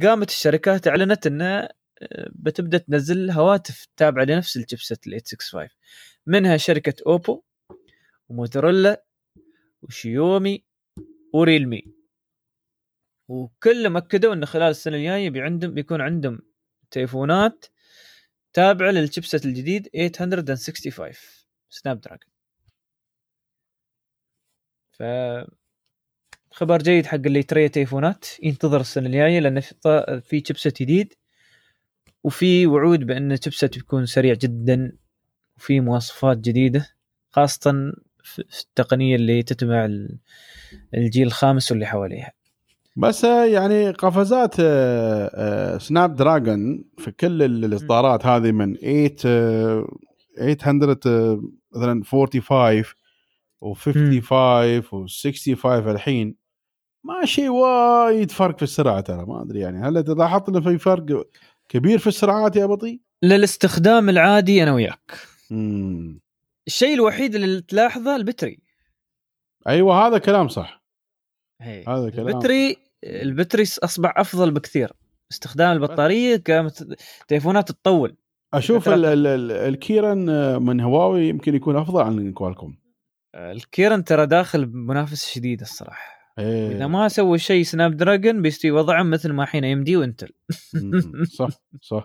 قامت 0.04 0.30
الشركات 0.30 0.88
أعلنت 0.88 1.28
انها 1.28 1.70
آه، 2.02 2.30
بتبدأ 2.36 2.78
تنزل 2.78 3.32
هواتف 3.32 3.88
تابعة 3.98 4.24
لنفس 4.24 4.58
ال 4.58 4.64
chipset 4.64 5.08
ال 5.08 5.22
865 5.22 5.70
منها 6.26 6.58
شركة 6.58 6.94
اوبو 7.08 7.44
وموتورولا 8.30 9.06
وشيومي 9.82 10.64
وريلمي. 11.34 11.84
وكلهم 13.28 13.98
أكدوا 13.98 14.34
إن 14.34 14.46
خلال 14.46 14.70
السنة 14.70 14.96
الجاية 14.98 15.30
بيكون 15.70 16.02
عندهم 16.02 16.40
تليفونات 16.92 17.66
تابعة 18.54 18.92
لل 18.92 19.04
chipset 19.04 19.46
الجديد 19.46 19.88
865 19.88 21.14
Snapdragon 21.70 22.30
ف 24.92 25.04
خبر 26.52 26.82
جيد 26.82 27.06
حق 27.06 27.16
اللي 27.16 27.40
يتريا 27.40 27.68
تليفونات. 27.68 28.26
ينتظر 28.44 28.82
السنة 28.82 29.06
الجاية 29.08 29.40
لأن 29.40 29.60
في 30.22 30.44
chipset 30.48 30.82
جديد. 30.82 31.14
وفي 32.24 32.68
وعود 32.68 33.00
بأن 33.00 33.38
chipset 33.42 33.76
بيكون 33.76 34.06
سريع 34.06 34.34
جدا. 34.34 34.98
وفي 35.58 35.80
مواصفات 35.80 36.38
جديدة. 36.38 36.90
خاصه 37.32 37.72
في 38.24 38.40
التقنية 38.40 39.16
اللي 39.16 39.44
تتبع 39.44 39.90
الجيل 40.94 41.28
الخامس 41.28 41.72
واللي 41.72 41.86
حواليها. 41.86 42.32
بس 42.98 43.26
آه، 43.26 43.46
يعني 43.46 43.92
قفزات 43.92 44.56
آه، 44.60 45.30
آه، 45.34 45.78
Snapdragon 45.78 46.84
في 46.98 47.12
كل 47.12 47.44
ال- 47.44 47.66
الإصدارات 47.66 48.26
هذه 48.26 48.52
من 48.52 48.76
8 48.76 49.16
آه، 49.26 49.88
800 50.38 51.00
آه، 51.08 51.42
مثلا 51.76 52.04
45 52.04 52.84
و55 53.66 54.82
و65 54.84 55.66
الحين. 55.66 56.36
ما 57.04 57.26
شيء 57.26 57.50
وايد 57.50 58.32
فرق 58.32 58.58
في 58.58 58.64
السرعة 58.64 59.02
ترى 59.02 59.26
ما 59.26 59.42
أدري 59.42 59.60
يعني 59.60 59.88
هل 59.88 59.94
لاحظت 60.18 60.50
انه 60.50 60.62
في 60.62 60.78
فرق 60.78 61.28
كبير 61.70 61.98
في 62.00 62.08
السرعات 62.08 62.56
يا 62.56 62.66
بطي؟ 62.66 63.00
للاستخدام 63.24 64.10
العادي 64.10 64.64
أنا 64.64 64.74
وياك. 64.74 65.12
امم 65.52 66.20
الشيء 66.68 66.94
الوحيد 66.94 67.36
اللي 67.36 67.62
تلاحظه 67.62 68.16
ال 68.16 68.20
battery. 68.20 68.60
أيوه 69.68 70.08
هذا 70.08 70.18
كلام 70.18 70.48
صح. 70.48 70.84
هي. 71.62 71.84
هذا 71.88 72.10
كلام 72.10 72.28
ال 72.28 72.34
battery 72.34 72.76
ال 73.06 73.13
battery 73.13 73.64
أصبح 73.64 74.14
أفضل 74.18 74.52
بكثير. 74.52 74.92
استخدام 75.32 75.72
البطارية 75.72 76.44
تليفونات 77.28 77.72
تطول 77.72 78.16
أشوف 78.54 78.90
فترة- 78.90 78.94
ال- 78.94 79.06
ال- 79.06 79.28
ال- 79.28 79.52
ال 79.52 79.65
Kirin 79.65 80.30
آه، 80.30 80.58
من 80.58 80.82
هواوي 80.82 81.28
يمكن 81.30 81.56
يكون 81.56 81.76
أفضل 81.76 82.02
عن 82.02 82.32
Qualcomm 82.34 82.78
ال 83.36 83.47
Kirin 83.47 84.04
ترى 84.04 84.26
داخل 84.26 84.66
بمنافسه 84.66 85.28
شديده 85.34 85.62
الصراحة. 85.64 86.16
إيه. 86.40 86.72
إذا 86.72 86.88
ما 86.88 87.08
سووا 87.08 87.38
شيء 87.38 87.64
Snapdragon 87.64 88.42
بيستوي 88.42 88.72
وضعهم 88.72 89.10
مثل 89.10 89.32
ما 89.32 89.46
حين 89.46 89.66
AMD 89.66 89.84
و 89.84 89.98
Intel. 89.98 90.30
صح 91.38 91.50
صح. 91.82 92.04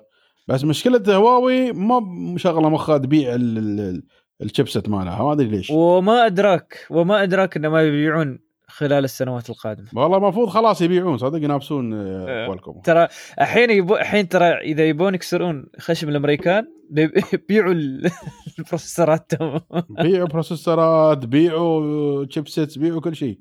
بس 0.49 0.65
مشكلة 0.65 1.03
هواوي 1.17 1.73
ما 1.73 2.01
مشغله 2.35 2.69
مخها 2.69 2.99
تبيع 2.99 3.35
ال- 3.35 3.59
ال- 3.59 3.81
ال- 3.81 4.03
ال 4.43 4.49
chipset 4.49 4.89
مالها 4.89 5.23
ما 5.23 5.33
أدري 5.33 5.47
ليش. 5.49 5.71
وما 5.71 6.27
أدراك 6.27 6.87
وما 6.91 7.23
أدراك 7.23 7.57
إنه 7.57 7.69
ما 7.69 7.83
يبيعون 7.83 8.39
خلال 8.71 9.05
السنوات 9.05 9.51
القادمة. 9.51 9.89
والله 9.95 10.17
المفروض 10.17 10.49
خلاص 10.49 10.81
يبيعون 10.83 11.19
صدق 11.19 11.45
ينافسون 11.45 11.95
آه، 11.95 12.27
آه. 12.29 12.47
Qualcomm 12.47 12.81
ترى 12.81 13.09
الحين 13.41 13.71
يبو 13.71 13.97
الحين 13.97 14.29
ترى 14.29 14.45
إذا 14.47 14.89
يبون 14.89 15.15
يكسرون 15.15 15.67
خشم 15.79 16.09
الأمريكان 16.09 16.67
بيبيعوا 16.91 17.73
ال- 17.79 18.11
ال 18.59 18.65
processorات. 18.65 19.31
تمام 19.31 19.61
بيعوا 19.91 20.29
processorات 20.29 21.19
بيعوا 21.27 22.25
chipsets 22.25 22.79
بيعوا 22.79 23.01
كل 23.01 23.17
شيء. 23.17 23.41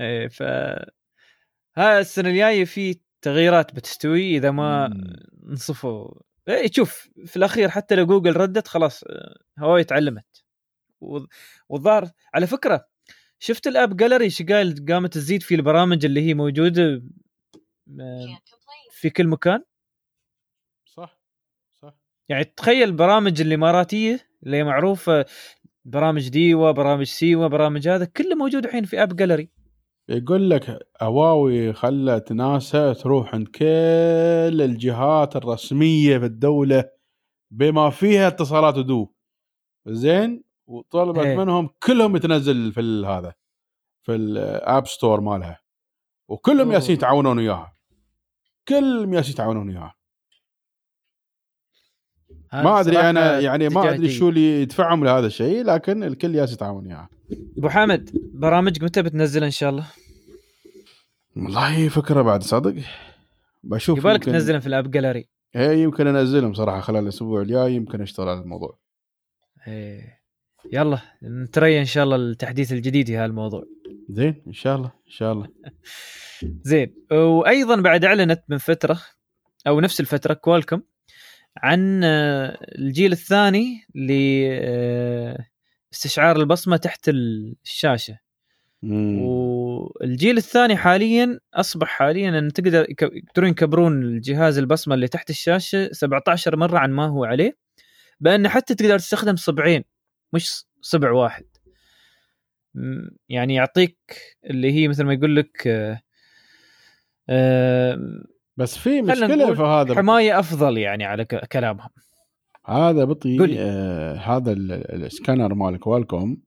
إيه 0.00 0.28
ف 0.28 0.42
ها 1.76 2.00
السنة 2.00 2.28
الجاية 2.30 2.64
في 2.64 3.00
تغييرات 3.22 3.74
بتستوي 3.74 4.36
إذا 4.36 4.50
ما 4.50 4.88
مم. 4.88 5.12
نصفوا. 5.52 6.08
إيه 6.48 6.70
شوف 6.72 7.08
في 7.26 7.36
الأخير 7.36 7.68
حتى 7.68 7.94
لو 7.94 8.06
جوجل 8.06 8.36
ردت 8.36 8.68
خلاص 8.68 9.04
آه، 9.04 9.34
هواوي 9.58 9.84
تعلمت. 9.84 10.44
والظاهر 11.68 12.10
على 12.34 12.46
فكرة 12.46 12.86
شفت 13.38 13.66
ال 13.66 13.96
AppGallery 13.96 14.24
إيش 14.24 14.42
قال؟ 14.42 14.86
قامت 14.88 15.14
تزيد 15.14 15.42
في 15.42 15.54
البرامج 15.54 16.04
اللي 16.04 16.20
هي 16.20 16.34
موجودة 16.34 17.02
في 18.90 19.10
كل 19.10 19.28
مكان؟ 19.28 19.62
صح 20.86 21.20
صح. 21.82 21.94
يعني 22.28 22.44
تخيل 22.44 22.88
البرامج 22.88 23.40
الإماراتية 23.40 24.28
اللي 24.42 24.56
هي 24.56 24.64
معروفة 24.64 25.26
برامج 25.84 26.28
ديوا 26.28 26.70
برامج 26.70 27.06
سيوا 27.06 27.48
برامج 27.48 27.88
هذا 27.88 28.04
كله 28.04 28.34
موجود 28.34 28.64
الحين 28.64 28.84
في 28.84 29.02
AppGallery 29.02 29.50
يقول 30.08 30.50
لك 30.50 30.88
هواوي 31.02 31.72
خلت 31.72 32.32
ناسا 32.32 32.92
تروح 32.92 33.34
عند 33.34 33.48
كل 33.48 34.62
الجهات 34.62 35.36
الرسمية 35.36 36.18
في 36.18 36.24
الدولة 36.24 36.90
بما 37.50 37.90
فيها 37.90 38.28
اتصالات 38.28 38.78
ودو 38.78 39.12
زين؟ 39.86 40.45
وطلبت 40.66 41.18
إيه. 41.18 41.36
منهم 41.36 41.70
كلهم 41.82 42.16
يتنزل 42.16 42.72
في 42.72 42.80
هذا 43.06 43.34
في 44.02 44.14
ال 44.14 44.32
app 44.32 44.86
store 44.86 45.20
مالها 45.20 45.60
وكلهم. 46.28 46.72
ياسين 46.72 46.94
يتعاونون 46.96 47.38
وياها 47.38 47.76
كلهم 48.68 49.14
ياسين 49.14 49.32
يتعاونون 49.32 49.68
وياها 49.68 49.94
ما 52.52 52.80
أدري 52.80 52.96
أنا 53.00 53.40
يعني 53.40 53.68
ما 53.68 53.90
أدري 53.94 54.10
شو 54.10 54.28
اللي 54.28 54.62
يدفعهم 54.62 55.04
لهذا 55.04 55.26
الشيء 55.26 55.64
لكن 55.64 56.02
الكل 56.04 56.34
ياس 56.34 56.52
يتعاون 56.52 56.86
وياها 56.86 57.08
أبو 57.58 57.68
حامد 57.68 58.10
برامج 58.34 58.84
متى 58.84 59.02
بتنزل 59.02 59.44
إن 59.44 59.50
شاء 59.50 59.70
الله؟ 59.70 59.86
والله 61.36 61.88
فكرة 61.88 62.22
بعد 62.22 62.42
صدق 62.42 62.74
بشوف 63.64 63.98
يبالك 63.98 64.14
يمكن- 64.20 64.32
تنزلهم 64.32 64.60
في 64.60 64.66
الأب 64.66 64.90
جاليري 64.90 65.28
هي 65.54 65.82
يمكن 65.82 66.06
أنزلهم 66.06 66.54
صراحة 66.54 66.80
خلال 66.80 67.02
الأسبوع 67.02 67.40
الجاي 67.42 67.74
يمكن 67.74 68.00
أشتغل 68.00 68.28
على 68.28 68.40
الموضوع 68.40 68.78
إيه. 69.68 70.20
يلا 70.72 70.98
نتريا 71.22 71.80
إن 71.80 71.84
شاء 71.84 72.04
الله 72.04 72.16
التحديث 72.16 72.72
الجديد 72.72 73.06
في 73.06 73.16
هالموضوع 73.16 73.64
زين 74.10 74.42
إن 74.46 74.52
شاء 74.52 74.76
الله 74.76 74.86
إن 75.06 75.12
شاء 75.12 75.32
الله. 75.32 75.48
زين 76.70 76.94
وأيضا 77.12 77.76
بعد 77.80 78.04
أعلنت 78.04 78.42
من 78.48 78.58
فترة 78.58 79.00
أو 79.66 79.80
نفس 79.80 80.00
الفترة 80.00 80.34
كوالكم 80.34 80.82
عن 81.56 82.04
آه، 82.04 82.58
الجيل 82.78 83.12
الثاني 83.12 83.86
لاستشعار 85.90 86.36
البصمة 86.36 86.76
تحت 86.76 87.08
الشاشة. 87.08 88.18
مم. 88.82 89.18
والجيل 89.22 90.36
الثاني 90.36 90.76
حاليا 90.76 91.40
أصبح 91.54 91.88
حاليا 91.88 92.38
أن 92.38 92.52
تقدر 92.52 92.86
يقدرون 92.90 93.50
يكبرون 93.50 94.02
الجهاز 94.02 94.58
البصمة 94.58 94.94
اللي 94.94 95.08
تحت 95.08 95.30
الشاشة 95.30 95.88
17 95.92 96.56
مرة 96.56 96.78
عن 96.78 96.90
ما 96.90 97.06
هو 97.06 97.24
عليه 97.24 97.56
بأن 98.20 98.48
حتى 98.48 98.74
تقدر 98.74 98.98
تستخدم 98.98 99.36
صبعين. 99.36 99.84
مش 100.32 100.64
صبع 100.80 101.10
واحد 101.10 101.44
يعني 103.28 103.54
يعطيك 103.54 103.98
اللي 104.50 104.72
هي 104.72 104.88
مثل 104.88 105.04
ما 105.04 105.12
يقول 105.14 105.36
لك 105.36 105.66
آه، 105.66 106.00
آه، 107.28 107.98
بس 108.56 108.78
في 108.78 109.02
مشكلة 109.02 109.54
في 109.54 109.62
هذا 109.62 109.94
حماية 109.94 110.38
أفضل 110.38 110.78
يعني 110.78 111.04
على 111.04 111.24
كلامهم 111.24 111.88
هذا 112.66 113.04
بطي 113.04 113.38
قولي. 113.38 113.56
آه 113.60 114.14
هذا 114.14 114.52
ال- 114.52 114.72
ال- 114.72 115.04
السكانر 115.04 115.54
مال 115.54 115.78
كوالكوم 115.78 116.42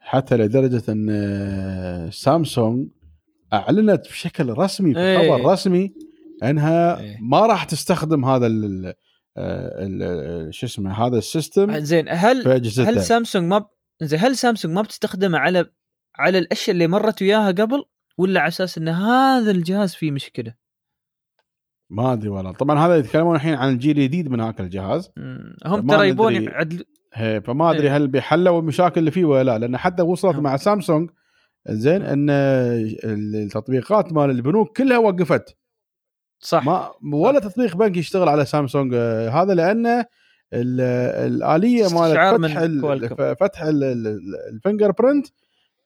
حتى 0.00 0.36
لدرجة 0.36 0.92
إن 0.92 1.06
آه، 1.10 2.10
سامسونج 2.10 2.88
أعلنت 3.52 4.08
بشكل 4.08 4.48
رسمي 4.48 4.94
في. 4.94 5.18
خبر 5.18 5.52
رسمي 5.52 5.94
إنها 6.42 7.00
إيه. 7.00 7.18
ما 7.20 7.46
راح 7.46 7.64
تستخدم 7.64 8.24
هذا 8.24 8.46
شو 10.50 10.66
اسمه 10.66 11.06
هذا 11.06 11.18
ال 11.18 11.27
system 11.27 11.78
زين 11.78 12.08
هل 12.08 12.48
هل 12.78 13.02
سامسونج 13.02 13.44
ما 13.44 13.58
ب... 13.58 13.66
زين 14.02 14.18
هل 14.20 14.36
سامسونج 14.36 14.74
ما 14.74 14.82
بتستخدمه 14.82 15.38
على 15.38 15.66
على 16.16 16.38
الأشياء 16.38 16.74
اللي 16.74 16.86
مرت 16.86 17.22
وياها 17.22 17.50
قبل 17.50 17.84
ولا 18.18 18.40
على 18.40 18.48
أساس 18.48 18.78
إن 18.78 18.88
هذا 18.88 19.50
الجهاز 19.50 19.94
فيه 19.94 20.10
مشكلة؟ 20.10 20.54
ما 21.90 22.12
أدري 22.12 22.28
والله 22.28 22.52
طبعا 22.52 22.86
هذا 22.86 22.96
يتكلمون 22.96 23.36
الحين 23.36 23.54
عن 23.54 23.72
الجيل 23.72 23.98
الجديد 23.98 24.28
من 24.28 24.40
هاك 24.40 24.60
الجهاز 24.60 25.10
هم 25.66 25.86
ترى 25.86 26.08
يبون 26.08 26.32
ندري. 26.32 26.44
يعدل 26.44 26.84
هي 27.14 27.40
فما 27.40 27.70
أدري 27.70 27.86
إيه. 27.88 27.96
هل 27.96 28.08
بيحلوا 28.08 28.60
المشاكل 28.60 29.00
اللي 29.00 29.10
فيه 29.10 29.24
ولا 29.24 29.44
لا 29.44 29.58
لأن 29.58 29.76
حتى 29.76 30.02
وصلت 30.02 30.36
هم. 30.36 30.42
مع 30.42 30.56
سامسونج 30.56 31.10
زين 31.68 32.02
إن 32.02 32.30
التطبيقات 33.34 34.12
مال 34.12 34.30
البنوك 34.30 34.76
كلها 34.76 34.98
وقفت 34.98 35.56
صح. 36.42 36.64
ما 36.66 36.90
ولا 37.14 37.38
تطبيق 37.40 37.76
بنك 37.76 37.96
يشتغل 37.96 38.28
على 38.28 38.44
سامسونج 38.44 38.92
آه، 38.94 39.28
هذا 39.28 39.54
لأن 39.54 39.86
ال- 39.86 40.04
الآلية 41.34 41.82
مالت 41.82 41.94
فتح 42.16 42.32
من 42.38 42.56
ال- 42.58 43.36
فتح 43.40 43.62
ال- 43.62 43.84
ال- 43.84 44.20
ال 44.54 44.90
fingerprint 44.92 45.26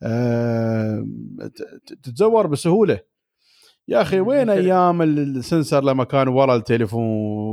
آه، 0.03 1.07
تتزور 2.03 2.47
بسهولة. 2.47 2.99
يا 3.89 4.03
أخي 4.03 4.21
وين 4.21 4.51
أيام 4.51 5.03
ال 5.03 5.15
sensor 5.15 5.85
لما 5.85 6.05
كان 6.05 6.29
ورا 6.29 6.57
التليفون؟ 6.57 7.03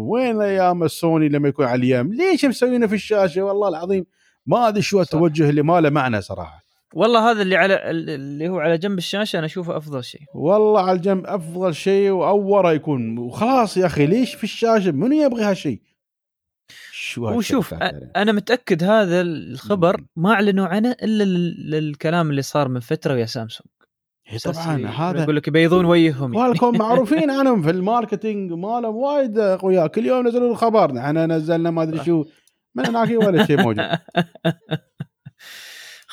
وين 0.09 0.41
أيام 0.41 0.83
السوني 0.83 1.29
لما 1.29 1.49
يكون 1.49 1.65
على 1.65 1.79
اليم؟ 1.79 2.13
ليش 2.13 2.45
مسوينه 2.45 2.87
في 2.87 2.95
الشاشة؟ 2.95 3.41
والله 3.41 3.67
العظيم 3.69 4.05
ما 4.45 4.67
أدري 4.67 4.81
شو 4.81 5.03
صح. 5.03 5.13
التوجه 5.13 5.49
اللي 5.49 5.61
ما 5.61 5.81
له 5.81 5.89
معنى 5.89 6.21
صراحة. 6.21 6.62
والله 6.93 7.31
هذا 7.31 7.41
اللي 7.41 7.55
على 7.55 7.91
اللي 7.91 8.49
هو 8.49 8.59
على 8.59 8.77
جنب 8.77 8.97
الشاشة 8.97 9.37
أنا 9.37 9.45
أشوفه 9.45 9.77
أفضل 9.77 10.03
شيء. 10.03 10.21
والله 10.35 10.81
على 10.81 10.97
الجنب 10.97 11.25
أفضل 11.27 11.75
شيء 11.75 12.09
ووراه 12.09 12.71
يكون 12.71 13.17
وخلاص 13.17 13.77
يا 13.77 13.85
أخي 13.85 14.05
ليش 14.05 14.35
في 14.35 14.43
الشاشة؟ 14.43 14.91
منو 14.91 15.15
يبغي 15.25 15.43
هالشيء؟ 15.43 15.81
شو 16.91 17.29
وشوف؟ 17.37 17.73
أنا 18.15 18.31
متأكد 18.31 18.83
هذا 18.83 19.21
الخبر 19.21 20.01
ما 20.15 20.33
أعلنوا 20.33 20.67
عنه 20.67 20.91
إلا 20.91 21.23
لل- 21.23 21.69
للكلام 21.71 22.29
اللي 22.29 22.41
صار 22.41 22.67
من 22.67 22.79
فترة 22.79 23.13
ويا 23.13 23.25
سامسونج. 23.25 23.67
أساس 24.35 24.57
طبعا 24.59 24.87
هذا 24.87 25.23
يقول 25.23 25.35
لك 25.35 25.47
يبيضون 25.47 25.85
وجههم. 25.85 26.33
Qualcomm 26.33 26.77
معروفين 26.83 27.29
عنهم 27.31 27.61
في 27.61 27.69
ال 27.69 27.78
marketing 27.78 28.51
مالهم 28.51 28.95
وايد 28.95 29.37
اقوياء 29.39 29.87
كل 29.87 30.05
يوم 30.05 30.25
ينزلون 30.25 30.51
الخبر 30.51 30.97
إحنا 30.99 31.25
نزلنا 31.25 31.71
ما 31.71 31.83
أدري 31.83 32.03
شو 32.05 32.25
من 32.75 32.85
هناك 32.85 33.09
ولا 33.09 33.45
شيء 33.45 33.61
موجود. 33.61 33.85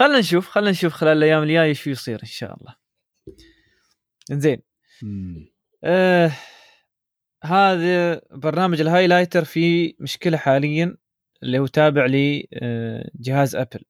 خلينا 0.00 0.18
نشوف 0.18 0.48
خلينا 0.48 0.70
نشوف 0.70 0.92
خلال 0.92 1.16
الأيام 1.16 1.42
الجاية 1.42 1.72
شو 1.72 1.90
يصير 1.90 2.20
إن 2.22 2.26
شاء 2.28 2.56
الله. 2.60 2.74
زين. 4.30 4.62
آه 5.84 6.32
هذا 7.44 8.20
برنامج 8.30 8.80
ال 8.80 8.86
highlighter 8.86 9.44
في 9.44 9.96
مشكلة 9.98 10.36
حاليا 10.36 10.96
اللي 11.42 11.58
هو 11.58 11.66
تابع 11.66 12.06
لجهاز 12.06 13.56
أبل. 13.56 13.80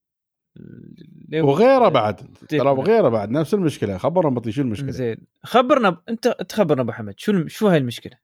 اللي 0.57 1.41
هو- 1.41 1.49
وغيره 1.49 1.89
بعد. 1.89 2.35
ترى. 2.49 2.61
وغيره 2.71 3.09
بعد. 3.09 3.31
نفس 3.31 3.55
المشكلة. 3.55 3.99
خبرهم 3.99 4.35
بطي 4.35 4.53
شو 4.53 4.63
المشكلة؟ 4.63 4.91
زين 4.91 5.17
خبرنا 5.43 5.91
ب... 5.91 5.99
أنت 6.09 6.29
تخبرنا 6.29 6.83
أبو 6.83 6.93
حمد. 6.93 7.15
شو 7.19 7.33
الم- 7.33 7.49
شو 7.49 7.69
هاي 7.69 7.79
المشكلة؟ 7.79 8.19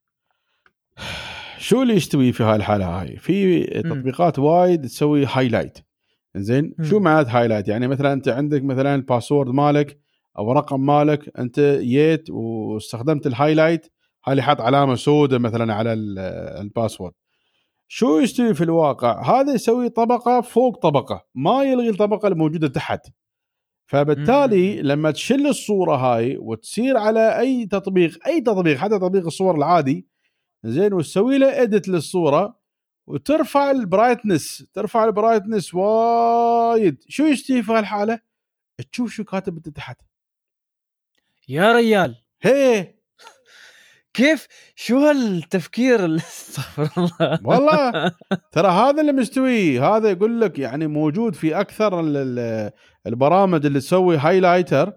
شو 1.59 1.83
اللي 1.83 1.95
يستوي 1.95 2.33
في 2.33 2.43
هاي 2.43 2.57
الحالة 2.57 2.87
هاي؟ 3.01 3.17
في 3.17 3.65
تطبيقات 3.65 4.39
وايد 4.39 4.83
تسوي 4.83 5.27
highlight 5.27 5.79
زين. 6.37 6.75
شو 6.83 6.99
معنات 7.01 7.29
highlight 7.29 7.69
يعني 7.69 7.89
مثلا 7.89 8.13
أنت 8.13 8.29
عندك 8.29 8.63
مثلا 8.63 8.95
ال 8.95 9.01
password 9.01 9.51
مالك 9.51 9.99
أو 10.39 10.53
رقم 10.53 10.81
مالك 10.87 11.39
أنت 11.39 11.61
جيت 11.83 12.31
واستخدمت 12.31 13.27
ال 13.27 13.33
highlight 13.33 13.87
هاي 14.27 14.33
اللي 14.33 14.43
حط 14.43 14.61
علامة 14.61 14.95
سوداء 14.95 15.39
مثلا 15.41 15.75
على 15.75 15.93
ال- 15.93 16.19
ال 16.61 16.67
password 16.67 17.13
شو 17.89 18.19
يستوي 18.19 18.55
في 18.55 18.65
الواقع؟ 18.65 19.41
هذا 19.41 19.55
يسوي 19.55 19.89
طبقة 19.89 20.41
فوق 20.41 20.79
طبقة 20.79 21.27
ما 21.35 21.63
يلغي 21.65 21.89
الطبقة 21.89 22.29
الموجودة 22.29 22.69
تحت. 22.69 23.01
فبالتالي. 23.87 24.83
لما 24.83 25.11
تشل 25.11 25.47
الصورة 25.47 25.97
هاي 25.97 26.37
وتصير 26.37 26.97
على 26.97 27.39
أي 27.41 27.67
تطبيق 27.67 28.27
أي 28.27 28.41
تطبيق 28.41 28.77
حتى 28.77 28.99
تطبيق 28.99 29.27
الصور 29.27 29.55
العادي 29.57 30.07
زين 30.65 30.93
وتسوي 30.93 31.39
له 31.39 31.63
edit 31.63 31.89
للصورة 31.89 32.57
وترفع 33.07 33.71
ال 33.71 33.79
brightness 33.79 34.67
ترفع 34.75 35.05
ال 35.05 35.11
brightness 35.11 35.75
وايد. 35.75 37.05
شو 37.09 37.25
يستوي 37.25 37.63
في 37.63 37.73
هالحالة؟ 37.73 38.21
تشوف 38.93 39.11
شو 39.13 39.25
كاتب 39.25 39.57
انت 39.57 39.69
تحت. 39.69 40.01
يا 41.49 41.73
ريال. 41.73 42.17
هي. 42.43 42.95
كيف؟ 44.15 44.47
شو 44.75 44.99
هالتفكير 44.99 46.05
ال- 46.05 46.17
استغفر 46.33 46.91
الله. 47.21 47.41
والله. 47.45 48.13
ترى 48.53 48.69
هذا 48.69 49.01
اللي 49.01 49.13
مستوي. 49.13 49.81
هذا 49.81 50.11
يقول 50.11 50.41
لك 50.41 50.59
يعني 50.59 50.87
موجود 50.87 51.35
في 51.35 51.61
أكثر 51.61 52.01
ال- 52.01 52.17
ال- 52.17 52.71
البرامج 53.07 53.67
اللي 53.67 53.81
تسوي 53.81 54.17
highlighter 54.17 54.93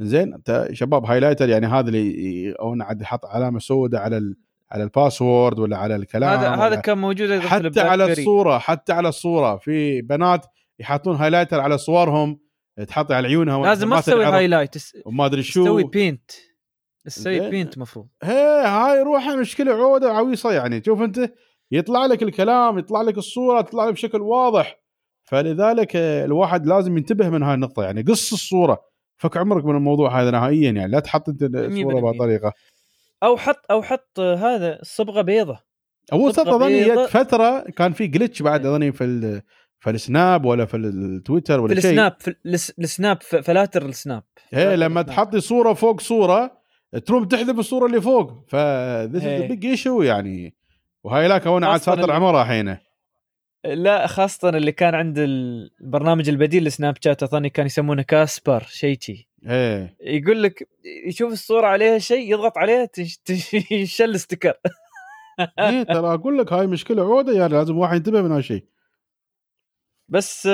زين 0.00 0.42
شباب 0.72 1.04
highlighter 1.04 1.48
يعني 1.48 1.66
هذا 1.66 1.88
اللي 1.88 2.52
أو 2.60 2.76
عاد 2.80 3.02
يحط 3.02 3.24
علامة 3.26 3.58
سوداء 3.58 4.00
على 4.02 4.34
على 4.72 4.82
ال 4.82 4.90
password 4.90 5.58
ولا 5.58 5.76
على 5.76 5.96
الكلام 5.96 6.38
هذا 6.38 6.54
هذا 6.54 6.74
كان 6.74 6.98
موجود 6.98 7.38
حتى 7.38 7.80
على. 7.80 8.12
الصورة 8.12 8.58
حتى 8.58 8.92
على 8.92 9.08
الصورة. 9.08 9.56
في 9.56 10.02
بنات 10.02 10.46
يحطون 10.78 11.16
highlighter 11.16 11.60
على 11.60 11.78
صورهم 11.78 12.40
تحط 12.88 13.12
على 13.12 13.28
عيونها 13.28 13.66
لازم 13.66 13.88
ما 13.88 14.00
تسوي 14.00 14.24
highlight 14.24 14.76
وما 15.06 15.26
أدري 15.26 15.42
شو. 15.42 15.64
تسوي 15.64 15.84
بينت 15.84 16.30
تسوي. 17.04 17.50
paint 17.50 17.78
مفروض. 17.78 18.08
هي 18.22 18.64
هاي 18.66 19.02
روحها 19.02 19.36
مشكلة 19.36 19.72
عودة 19.72 20.12
عويصه 20.12 20.52
يعني. 20.52 20.82
شوف 20.86 21.02
أنت 21.02 21.32
يطلع 21.72 22.06
لك 22.06 22.22
الكلام 22.22 22.78
يطلع 22.78 23.02
لك 23.02 23.18
الصورة 23.18 23.60
تطلع 23.60 23.84
لك 23.84 23.92
بشكل 23.92 24.20
واضح. 24.20 24.80
فلذلك 25.24 25.96
الواحد 25.96 26.66
لازم 26.66 26.96
ينتبه 26.96 27.28
من 27.28 27.42
هاي 27.42 27.54
النقطة 27.54 27.82
يعني. 27.82 28.02
قص 28.02 28.32
الصورة. 28.32 28.90
فك 29.16 29.36
عمرك 29.36 29.64
من 29.64 29.76
الموضوع 29.76 30.20
هذا 30.22 30.30
نهائيا 30.30 30.70
يعني. 30.70 30.92
لا 30.92 31.00
تحط 31.00 31.28
أنت 31.28 31.42
الصورة 31.42 31.94
100%. 31.94 32.00
بهالطريقه 32.00 32.52
أو 33.22 33.36
حط 33.36 33.62
أو 33.70 33.82
حط 33.82 34.20
هذا 34.20 34.80
الصبغه 34.80 35.22
بيضة. 35.22 35.58
هو 36.12 36.30
صدق 36.30 36.48
اظني. 36.48 36.84
جت 36.84 36.98
فترة 36.98 37.60
كان 37.76 37.92
في 37.92 38.06
جلتش 38.06 38.42
بعد 38.42 38.66
أظني 38.66 38.92
في 38.92 39.04
ال- 39.04 39.42
في 39.80 39.90
السناب 39.90 40.44
ولا 40.44 40.64
في 40.64 40.76
التويتر 40.76 41.54
في 41.56 41.60
ولا 41.60 41.80
شيء. 41.80 41.90
السناب 41.90 42.16
في 42.20 42.34
الس- 42.46 42.70
السناب 42.78 43.22
فلاتر 43.22 43.86
السناب 43.86 44.22
هي 44.52 44.76
لما. 44.76 45.02
تحطي 45.02 45.40
صورة 45.40 45.72
فوق 45.72 46.00
صورة 46.00 46.60
تروم 47.06 47.24
تحذف 47.24 47.58
الصورة 47.58 47.86
اللي 47.86 48.00
فوق. 48.00 48.44
ف 48.48 48.56
ذيس 49.12 49.22
هي. 49.22 49.48
بيج 49.48 49.66
ايشو 49.66 50.02
يعني. 50.02 50.54
وهاي 51.04 51.28
لا 51.28 51.38
كون 51.38 51.64
عاد 51.64 51.80
خاصة 51.80 51.94
ساتر 51.96 52.04
ال- 52.04 52.10
عمرها 52.10 52.44
حينه 52.44 52.80
لا 53.64 54.06
خاصة 54.06 54.48
اللي 54.48 54.72
كان 54.72 54.94
عند 54.94 55.18
البرنامج 55.18 56.28
البديل 56.28 56.64
لسناب 56.64 56.94
شات 57.04 57.22
أظني 57.22 57.50
كان 57.50 57.66
يسمونه 57.66 58.02
كاسبر 58.02 58.62
شيء 58.68 58.98
شي. 59.00 59.29
إيه. 59.46 59.96
يقول 60.00 60.42
لك 60.42 60.68
يشوف 61.06 61.32
الصورة 61.32 61.66
عليها 61.66 61.98
شيء 61.98 62.32
يضغط 62.32 62.58
عليها 62.58 62.88
يشل 63.70 64.20
sticker. 64.20 64.54
إيه 65.58 65.82
ترى 65.82 66.14
أقول 66.14 66.38
لك 66.38 66.52
هاي 66.52 66.66
مشكلة 66.66 67.02
عودة 67.02 67.32
يعني 67.32 67.52
لازم 67.52 67.78
واحد 67.78 67.96
ينتبه 67.96 68.22
من 68.22 68.32
هالشيء 68.32 68.64
بس 70.08 70.48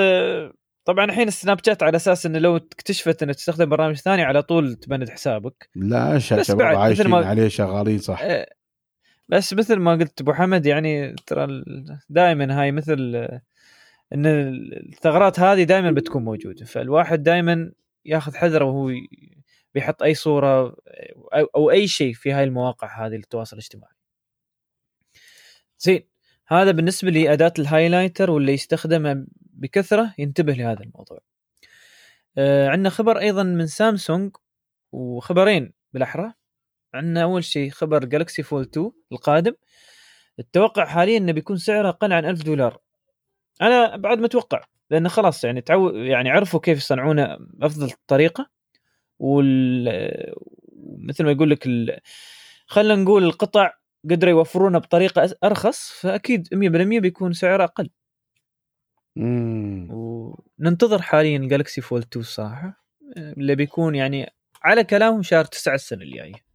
طبعا 0.85 1.05
الحين 1.05 1.27
السناب 1.27 1.59
شات 1.65 1.83
على 1.83 1.95
أساس 1.95 2.25
إنه 2.25 2.39
لو 2.39 2.55
اكتشفت 2.57 3.23
إنك 3.23 3.35
تستخدم 3.35 3.69
برنامج 3.69 3.95
ثاني 3.95 4.23
على 4.23 4.41
طول 4.43 4.75
تبند 4.75 5.09
حسابك. 5.09 5.69
لا 5.75 6.19
شباب 6.19 6.61
عايشين 6.61 7.07
ما- 7.07 7.25
عليه 7.25 7.47
شغالين 7.47 7.97
صح. 7.99 8.21
آه، 8.21 8.47
بس 9.29 9.53
مثل 9.53 9.75
ما 9.75 9.91
قلت 9.91 10.21
أبو 10.21 10.33
حمد 10.33 10.65
يعني 10.65 11.15
ترى 11.25 11.63
دائما 12.09 12.61
هاي 12.61 12.71
مثل 12.71 13.27
إن 14.13 14.25
الثغرات 14.25 15.39
هذه 15.39 15.63
دائما 15.63 15.91
بتكون 15.91 16.23
موجودة. 16.23 16.65
فالواحد 16.65 17.23
دائما 17.23 17.71
ياخذ 18.07 18.35
حذره 18.35 18.65
وهو 18.65 18.91
بيحط 19.73 20.03
أي 20.03 20.13
صورة 20.15 20.75
أو, 21.55 21.71
أي 21.71 21.87
شيء 21.87 22.13
في 22.13 22.31
هاي 22.31 22.43
المواقع 22.43 23.07
هذه 23.07 23.15
التواصل 23.15 23.57
الاجتماعي. 23.57 23.93
زين 25.79 26.07
هذا 26.47 26.71
بالنسبة 26.71 27.11
لأداة 27.11 27.53
ال 27.59 27.65
highlighter 27.65 28.31
واللي 28.31 28.53
يستخدمه 28.53 29.27
بكثرة 29.39 30.13
ينتبه 30.17 30.53
لهذا 30.53 30.83
الموضوع. 30.83 31.19
آه 32.37 32.69
عندنا 32.69 32.89
خبر 32.89 33.19
أيضا 33.19 33.43
من 33.43 33.67
سامسونج 33.67 34.31
وخبرين 34.91 35.73
بالأحرى 35.93 36.33
عندنا 36.93 37.23
أول 37.23 37.43
شيء 37.43 37.69
خبر 37.69 38.05
جالكسي 38.05 38.43
فولد 38.43 38.61
2 38.61 38.91
القادم 39.11 39.53
التوقع 40.39 40.85
حاليا 40.85 41.17
إنه 41.17 41.31
بيكون 41.31 41.57
سعره 41.57 41.89
أقل 41.89 42.13
عن 42.13 42.25
1000 42.25 42.43
دولار 42.43 42.79
أنا 43.61 43.95
بعد 43.97 44.19
متوقع 44.19 44.65
لأنه 44.89 45.09
خلاص 45.09 45.43
يعني 45.43 45.61
تعو 45.61 45.89
يعني 45.89 46.29
عرفوا 46.29 46.59
كيف 46.59 46.77
يصنعونه 46.77 47.37
بافضل 47.39 47.91
طريقة 48.07 48.49
وال 49.19 49.89
مثل 50.99 51.23
ما 51.23 51.31
يقول 51.31 51.49
لك 51.49 51.65
ال... 51.65 51.99
خلينا 52.67 52.95
نقول 53.03 53.23
القطع 53.23 53.73
قدروا 54.09 54.31
يوفرونها 54.31 54.79
بطريقة 54.79 55.35
أرخص 55.43 55.91
فأكيد 55.91 56.47
100% 56.53 56.99
بيكون 56.99 57.33
سعره 57.33 57.63
أقل. 57.63 57.89
امم 59.17 59.87
وننتظر 59.91 61.01
حاليا 61.01 61.37
الجالكسي 61.37 61.81
فولد 61.81 61.99
2 61.99 62.21
الصراحه 62.21 62.85
اللي 63.17 63.55
بيكون 63.55 63.95
يعني 63.95 64.29
على 64.63 64.83
كلامهم 64.83 65.23
شهر 65.23 65.45
9 65.45 65.75
السنة 65.75 66.01
الجاية. 66.03 66.47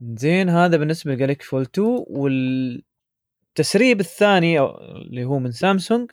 زين 0.00 0.48
هذا 0.48 0.76
بالنسبة 0.76 1.12
لجالكسي 1.12 1.48
فول 1.48 1.62
2 1.62 2.04
والتسريب 2.08 4.00
الثاني 4.00 4.60
اللي 4.60 5.24
هو 5.24 5.38
من 5.38 5.50
سامسونج 5.50 6.10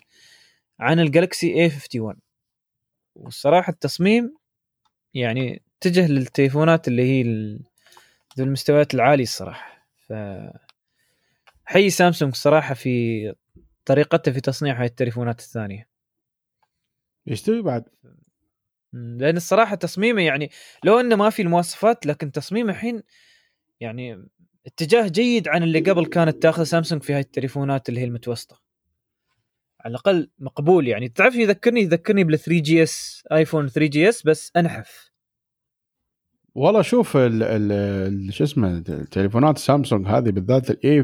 عن 0.80 1.00
الجالكسي 1.00 1.48
اي 1.48 1.64
51 1.66 2.16
والصراحة 3.16 3.72
التصميم 3.74 4.38
يعني 5.14 5.64
اتجه 5.78 6.08
للتليفونات 6.08 6.88
اللي 6.88 7.04
هي 7.04 7.24
ذو 8.38 8.46
المستويات 8.46 8.94
العالية 8.94 9.24
الصراحة. 9.24 9.88
ف 10.08 10.14
حي 11.66 11.90
سامسونج 11.90 12.36
صراحة 12.36 12.74
في 12.74 13.34
طريقته 13.86 14.32
في 14.32 14.42
تصنيع 14.42 14.80
هاي 14.80 14.86
التليفونات 14.86 15.40
الثانية. 15.40 15.90
يستوي 17.28 17.62
بعد؟ 17.62 17.84
مم، 18.94 19.18
لأن 19.20 19.38
الصراحة 19.38 19.76
تصميمه 19.76 20.22
يعني 20.22 20.50
لو 20.84 21.00
إنه 21.00 21.16
ما 21.16 21.30
في 21.30 21.42
المواصفات 21.42 22.06
لكن 22.06 22.32
تصميمه 22.32 22.72
الحين 22.72 23.04
يعني 23.80 24.28
اتجاه 24.66 25.08
جيد 25.08 25.48
عن 25.48 25.64
اللي 25.64 25.80
قبل 25.80 26.06
كانت 26.06 26.44
تاخذ 26.44 26.64
سامسونج 26.64 27.04
في 27.04 27.14
هاي 27.14 27.20
التليفونات 27.20 27.90
اللي 27.90 28.00
هي 28.00 28.06
المتوسطة. 28.06 28.63
على 29.84 29.92
الأقل 29.92 30.30
مقبول 30.40 30.88
يعني. 30.88 31.10
تعرف 31.10 31.36
يذكرني 31.36 31.82
يذكرني 31.82 32.24
بال 32.24 32.40
3GS 32.40 33.24
ايفون 33.32 33.68
3 33.68 33.90
جي 33.90 34.10
اس 34.10 34.24
بس 34.24 34.52
أنحف. 34.56 35.12
والله 36.56 36.82
شوف 36.82 37.18
ال 37.18 37.44
ال 37.44 38.34
شو 38.34 38.44
اسمه 38.44 38.80
تليفونات 39.12 39.58
سامسونج 39.58 40.08
هذه 40.08 40.30
بالذات 40.30 40.70
ال 40.70 41.04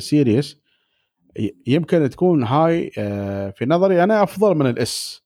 A 0.00 0.08
series 0.08 0.58
يمكن 1.66 2.10
تكون 2.10 2.42
هاي 2.44 2.90
آه، 2.98 3.50
في 3.50 3.64
نظري 3.64 4.04
أنا 4.04 4.22
أفضل 4.22 4.54
من 4.54 4.66
ال 4.66 4.94
S 4.94 5.22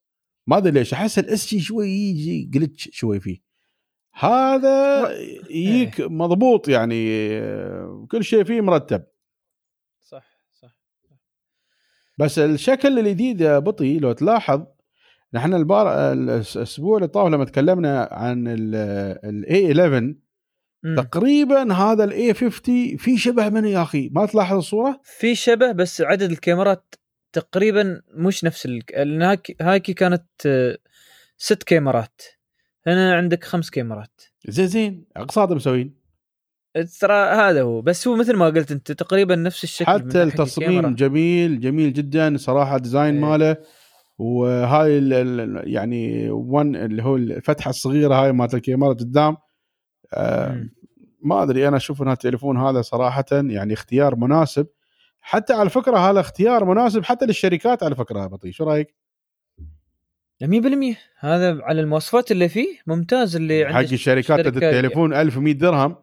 ما 0.46 0.56
أدري 0.56 0.70
ليش 0.72 0.92
أحس 0.92 1.18
ال 1.18 1.32
S 1.32 1.46
شي 1.46 1.60
شوي 1.60 1.88
يجي 1.88 2.42
glitch 2.44 2.88
شوي 2.92 3.20
فيه. 3.20 3.46
هذا 4.12 5.08
يجيك 5.50 6.00
مضبوط 6.00 6.68
يعني 6.68 7.28
آه، 7.38 8.06
كل 8.10 8.24
شيء 8.24 8.44
فيه 8.44 8.60
مرتب 8.60 9.04
صح 10.00 10.38
صح 10.52 10.76
بس 12.18 12.38
الشكل 12.38 12.98
الجديد 12.98 13.40
يا 13.40 13.58
بطي 13.58 13.98
لو 13.98 14.12
تلاحظ 14.12 14.62
نحن 15.34 15.54
البار 15.54 16.12
الأسبوع 16.12 16.96
اللي 16.96 17.08
طاف 17.08 17.32
لما 17.32 17.44
تكلمنا 17.44 18.08
عن 18.12 18.44
ال 18.48 19.66
A11 19.66 20.14
تقريبا 20.96 21.72
هذا 21.74 22.04
ال 22.04 22.34
A50 22.34 22.96
في 22.96 23.18
شبه 23.18 23.48
منه 23.48 23.68
يا 23.68 23.82
أخي. 23.82 24.08
ما 24.12 24.26
تلاحظ 24.26 24.56
الصورة؟ 24.56 25.00
في 25.04 25.34
شبه 25.34 25.72
بس 25.72 26.00
عدد 26.00 26.30
الكاميرات 26.30 26.94
تقريبا 27.32 28.02
مش 28.14 28.44
نفس 28.44 28.66
ال... 28.66 29.22
هاكي 29.22 29.56
هاكي 29.60 29.94
كانت 29.94 30.26
ست 31.38 31.62
كاميرات. 31.62 32.22
هنا 32.86 33.16
عندك 33.16 33.44
خمس 33.44 33.70
كاميرات. 33.70 34.22
زين 34.48 34.66
زين. 34.66 35.04
اقتصاد 35.16 35.52
مسوين 35.52 35.95
ترى 36.82 37.14
هذا 37.14 37.62
هو 37.62 37.82
بس 37.82 38.08
هو 38.08 38.16
مثل 38.16 38.36
ما 38.36 38.46
قلت 38.46 38.72
أنت 38.72 38.92
تقريبا 38.92 39.36
نفس 39.36 39.64
الشكل 39.64 39.92
حتى 39.92 40.22
التصميم 40.22 40.68
الكاميرا. 40.68 40.94
جميل 40.96 41.60
جميل 41.60 41.92
جدا 41.92 42.36
صراحة 42.36 42.78
design 42.78 43.14
إيه. 43.14 43.30
ماله 43.30 43.56
وهاي 44.18 44.98
ال- 44.98 45.12
ال- 45.12 45.62
يعني 45.72 46.30
one 46.30 46.76
اللي 46.76 47.02
هو 47.02 47.16
الفتحة 47.16 47.70
الصغيرة 47.70 48.14
هاي 48.14 48.32
مالت 48.32 48.54
الكاميرا 48.54 48.92
قدام 48.92 49.36
آه،. 50.14 50.68
ما 51.22 51.42
أدري 51.42 51.68
أنا 51.68 51.76
أشوف 51.76 52.02
ان 52.02 52.10
التليفون 52.10 52.58
هذا 52.58 52.82
صراحة 52.82 53.24
يعني 53.32 53.72
اختيار 53.74 54.16
مناسب 54.16 54.66
حتى 55.20 55.52
على 55.52 55.70
فكرة 55.70 55.98
هذا 56.10 56.20
اختيار 56.20 56.64
مناسب 56.64 57.04
حتى 57.04 57.26
للشركات 57.26 57.82
على 57.82 57.94
فكرة 57.94 58.20
يا 58.20 58.26
بطي 58.26 58.52
شو 58.52 58.64
رأيك؟ 58.64 58.94
100% 60.44 60.46
هذا 61.18 61.62
على 61.62 61.80
المواصفات 61.80 62.30
اللي 62.30 62.48
فيه 62.48 62.78
ممتاز 62.86 63.36
اللي 63.36 63.64
عند 63.64 63.86
حق 63.86 63.92
الشركات 63.92 64.46
التليفون 64.46 65.14
1100 65.14 65.54
درهم 65.54 65.96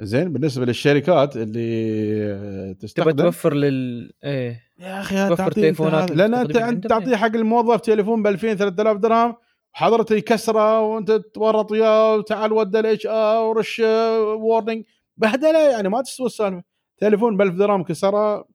زين 0.00 0.32
بالنسبة 0.32 0.64
للشركات 0.66 1.36
اللي 1.36 2.34
تبغى 2.34 2.74
تستخدم. 2.74 3.24
توفر 3.24 3.54
لل 3.54 4.12
إيه. 4.24 4.62
يا 4.78 5.00
أخي 5.00 5.28
توفر 5.28 5.52
تليفونات. 5.52 6.10
لأن 6.10 6.34
انت 6.34 6.56
انت. 6.56 6.86
تعطيه 6.86 7.16
حق 7.16 7.26
الموظف 7.34 7.80
تليفون 7.80 8.22
ب 8.22 8.26
2000 8.26 8.54
3000 8.54 8.96
درهم 8.96 9.36
حضرته 9.72 10.14
يكسره 10.14 10.80
وأنت 10.80 11.10
تورط 11.10 11.72
وياه 11.72 12.16
وتعال 12.16 12.52
ودى 12.52 12.80
ال 12.80 13.06
HR 13.06 13.42
ورش 13.44 13.80
و 13.80 13.93
warning 13.93 14.84
بهدلة 15.16 15.70
يعني 15.70 15.88
ما 15.88 16.02
تستوي 16.02 16.26
السالفة. 16.26 16.62
تليفون 16.98 17.36
ب 17.36 17.42
1000 17.42 17.54
درهم 17.54 17.82
كسره 17.82 18.48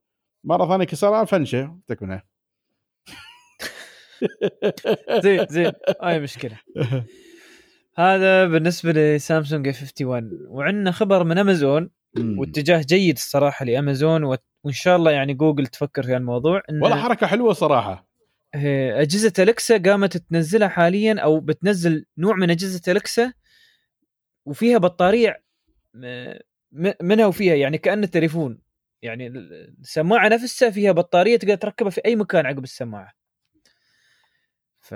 مرة 0.44 0.68
ثانية 0.68 0.86
كسره 0.86 1.24
فنشه 1.26 1.78
تكملة. 1.88 2.22
زين 5.24 5.46
زين 5.50 5.72
هاي 6.02 6.20
مشكلة. 6.20 6.60
هذا 8.00 8.46
بالنسبة 8.46 8.92
لسامسونج 8.92 9.68
A51 9.68 10.48
وعندنا 10.48 10.92
خبر 10.92 11.24
من 11.24 11.38
امازون 11.38 11.90
واتجاه 12.18 12.82
جيد 12.88 13.16
الصراحة 13.16 13.66
لأمازون 13.66 14.24
وإن 14.24 14.40
شاء 14.72 14.96
الله 14.96 15.12
يعني 15.12 15.34
جوجل 15.34 15.68
تفكر 15.68 16.04
في 16.04 16.18
الموضوع 16.18 16.62
إن 16.70 16.82
والله 16.82 17.02
حركة 17.02 17.28
حلوة 17.28 17.54
صراحة. 17.54 18.10
أجهزة 18.56 19.34
الكسا 19.40 19.78
قامت 19.78 20.18
تنزلها 20.18 20.68
حاليا 20.68 21.20
أو 21.20 21.40
بتنزل 21.40 22.06
نوع 22.18 22.36
من 22.36 22.50
أجهزة 22.50 22.92
الكسا 22.92 23.34
وفيها 24.46 24.78
بطارية 24.78 25.44
منها 27.02 27.26
وفيها 27.26 27.56
يعني 27.56 27.78
كأنه 27.78 28.08
تليفون. 28.08 28.62
يعني 29.02 29.28
ال- 29.28 29.76
السماعة 29.82 30.28
نفسها 30.28 30.70
فيها 30.70 30.92
بطارية 30.92 31.38
تقدر 31.38 31.56
تركبها 31.56 31.90
في 31.90 32.02
أي 32.06 32.16
مكان 32.16 32.46
عقب 32.46 32.64
السماعة. 32.64 33.14
ف 34.80 34.94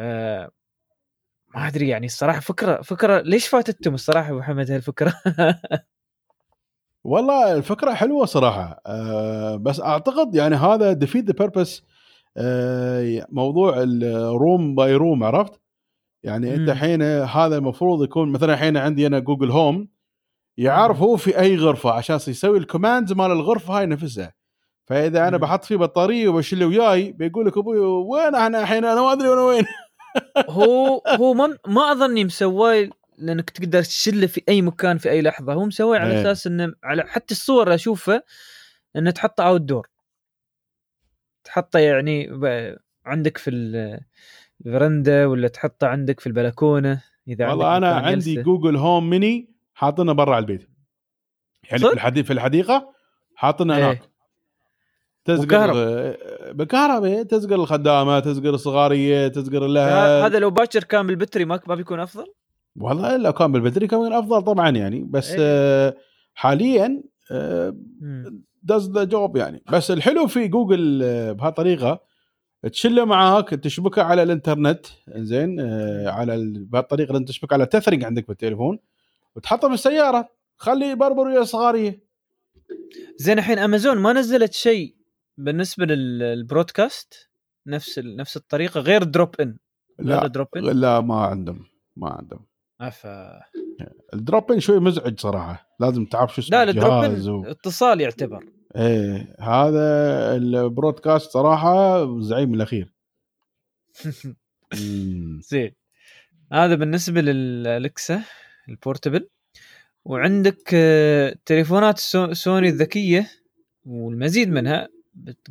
ما 1.55 1.67
أدري 1.67 1.87
يعني 1.87 2.05
الصراحة 2.05 2.39
فكرة 2.39 2.81
فكرة 2.81 3.21
ليش 3.21 3.47
فاتتهم 3.47 3.93
الصراحة 3.93 4.29
أبو 4.29 4.39
محمد 4.39 4.71
هالفكرة 4.71 5.13
والله 7.03 7.53
الفكرة 7.53 7.93
حلوة 7.93 8.25
صراحة 8.25 8.81
أه 8.85 9.55
بس 9.55 9.81
أعتقد 9.81 10.35
يعني 10.35 10.55
هذا 10.55 10.93
defeat 10.93 11.25
the 11.27 11.33
purpose 11.33 11.83
موضوع 13.29 13.83
ال 13.83 14.01
room 14.01 14.75
by 14.75 14.95
room 14.95 15.23
عرفت؟ 15.23 15.61
يعني 16.23 16.55
أنت. 16.55 16.69
الحين 16.69 17.01
هذا 17.01 17.57
المفروض 17.57 18.03
يكون 18.03 18.31
مثلا 18.31 18.53
الحين 18.53 18.77
عندي 18.77 19.07
أنا 19.07 19.19
جوجل 19.19 19.51
هوم 19.51 19.87
يعرف 20.57 21.01
هو 21.01 21.17
في 21.17 21.39
أي 21.39 21.55
غرفة 21.57 21.91
عشان 21.91 22.15
يسوي 22.15 22.57
ال 22.57 22.63
commands 22.63 23.13
مال 23.13 23.31
الغرفة 23.31 23.79
هاي 23.79 23.85
نفسها 23.85 24.33
فإذا 24.85 25.27
أنا. 25.27 25.37
بحط 25.37 25.65
فيه 25.65 25.75
بطارية 25.75 26.29
وبشيله 26.29 26.65
وياي 26.65 27.11
بيقول 27.11 27.45
لك 27.45 27.57
أبوي 27.57 27.79
وين 27.79 28.35
أنا 28.35 28.61
الحين 28.61 28.85
أنا 28.85 29.01
ما 29.01 29.11
أدري 29.11 29.29
وأنا 29.29 29.41
وين 29.41 29.63
هو 30.49 31.01
هو 31.07 31.33
ما 31.33 31.57
ما 31.67 31.91
أظني 31.91 32.23
مسواه 32.25 32.89
لأنك 33.17 33.49
تقدر 33.49 33.83
تشله 33.83 34.27
في 34.27 34.41
أي 34.49 34.61
مكان 34.61 34.97
في 34.97 35.09
أي 35.11 35.21
لحظة 35.21 35.53
هو 35.53 35.65
مسواه 35.65 35.97
على 35.97 36.11
إيه. 36.13 36.21
أساس 36.21 36.47
إنه 36.47 36.73
على 36.83 37.03
حتى 37.07 37.33
الصور 37.33 37.73
أشوفها 37.73 38.23
إنه 38.95 39.11
تحطه 39.11 39.43
outdoor 39.47 39.87
تحطه 41.43 41.79
يعني 41.79 42.29
عندك 43.05 43.37
في 43.37 43.49
ال- 43.49 43.99
الفرندا 44.65 45.25
ولا 45.25 45.47
تحطه 45.47 45.87
عندك 45.87 46.19
في 46.19 46.27
البلكونة 46.27 47.01
إذا 47.27 47.49
والله 47.49 47.77
أنا 47.77 47.93
عندي 47.95 48.33
جلسة. 48.33 48.41
جوجل 48.41 48.75
هوم 48.75 49.09
ميني 49.09 49.49
حاطينه 49.73 50.13
برا 50.13 50.39
البيت 50.39 50.69
يعني؟ 51.63 51.83
في 51.83 51.93
الحديقه 51.93 52.25
في 52.25 52.33
الحديقة 52.33 52.93
حاطينه 53.35 53.77
إيه. 53.77 53.83
هناك 53.85 54.01
تزقر. 55.25 55.71
آه، 55.75 56.51
بالكهرباء 56.51 57.23
تزقر 57.23 57.55
الخدامة 57.55 58.19
تزقر 58.19 58.49
الصغارية 58.49 59.27
تزقر 59.27 59.67
لها 59.67 60.25
هذا 60.25 60.39
لو 60.39 60.49
باكر 60.49 60.83
كان 60.83 61.07
بال 61.07 61.15
battery 61.15 61.45
ما 61.45 61.59
ما 61.67 61.75
بيكون 61.75 61.99
أفضل؟ 61.99 62.25
والله 62.75 63.17
لو 63.17 63.33
كان 63.33 63.51
بال 63.51 63.59
battery 63.59 63.87
كان 63.87 64.13
أفضل 64.13 64.41
طبعا 64.41 64.69
يعني 64.69 65.03
بس 65.09 65.29
إيه. 65.29 65.37
آه، 65.39 65.95
حاليا 66.33 67.03
آه،. 67.31 67.75
does 68.63 68.91
the 68.91 69.03
job 69.03 69.37
يعني 69.37 69.63
بس 69.71 69.91
الحلو 69.91 70.27
في 70.27 70.47
جوجل 70.47 71.01
آه، 71.03 71.31
بهالطريقة 71.31 72.01
تشله 72.71 73.05
معاك 73.05 73.49
تشبكه 73.49 74.03
على 74.03 74.23
الإنترنت 74.23 74.85
زين 75.15 75.59
آه، 75.59 76.09
على 76.09 76.35
ال- 76.35 76.65
بهالطريقة 76.65 77.11
اللي 77.11 77.25
تشبك 77.25 77.53
على 77.53 77.65
تثرق 77.65 78.05
عندك 78.05 78.27
بالتليفون 78.27 78.79
وتحطه 79.35 79.67
في 79.67 79.73
السياره 79.73 80.29
خليه 80.57 80.85
يبربر 80.85 81.27
ويا 81.27 81.43
صغارية 81.43 82.03
زين 83.17 83.39
الحين 83.39 83.59
امازون 83.59 83.97
ما 83.97 84.13
نزلت 84.13 84.53
شيء 84.53 84.95
بالنسبة 85.37 85.85
لل 85.85 86.11
broadcast 86.11 87.29
نفس 87.67 87.99
نفس 87.99 88.37
الطريقة 88.37 88.79
غير 88.79 89.03
drop 89.03 89.41
in 89.41 89.57
لا 89.99 90.27
drop 90.27 90.47
in 90.57 90.63
لا 90.63 91.01
ما 91.01 91.15
عندهم 91.15 91.65
ما 91.95 92.09
عندهم. 92.09 92.45
أفا. 92.81 93.41
ال 94.13 94.21
drop 94.21 94.51
in 94.51 94.59
شوي 94.59 94.79
مزعج 94.79 95.19
صراحة. 95.19 95.75
لازم 95.79 96.05
تعرف 96.05 96.35
شو 96.35 96.41
اسمه 96.41 96.57
لا 96.63 96.69
ال 96.69 96.76
drop 96.76 97.03
in 97.03 97.29
و... 97.29 97.45
اتصال 97.45 98.01
يعتبر. 98.01 98.45
إيه 98.75 99.35
هذا 99.39 100.35
ال 100.35 100.45
broadcast 100.45 101.31
صراحة 101.31 102.05
زعيم 102.21 102.53
الأخير. 102.53 102.93
زين. 105.49 105.71
هذا 106.51 106.75
بالنسبة 106.75 107.21
للالكسا 107.21 108.23
ال 108.69 108.75
portable. 108.75 109.29
وعندك 110.05 110.71
آه، 110.73 111.35
تليفونات 111.45 111.99
سو- 111.99 112.33
سوني 112.33 112.67
الذكية 112.69 113.29
والمزيد 113.85 114.49
منها. 114.49 114.87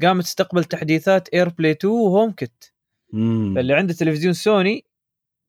قامت 0.02 0.24
تستقبل 0.24 0.64
تحديثات 0.64 1.28
AirPlay 1.28 1.70
2 1.70 1.94
و 1.94 2.32
HomeKit. 2.32 2.64
فاللي 3.54 3.74
عنده 3.74 3.94
تلفزيون 3.94 4.32
سوني 4.32 4.84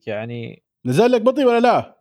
يعني 0.07 0.63
نزل 0.85 1.11
لك 1.11 1.21
بطيء 1.21 1.45
ولا 1.45 1.59
لا؟ 1.59 1.97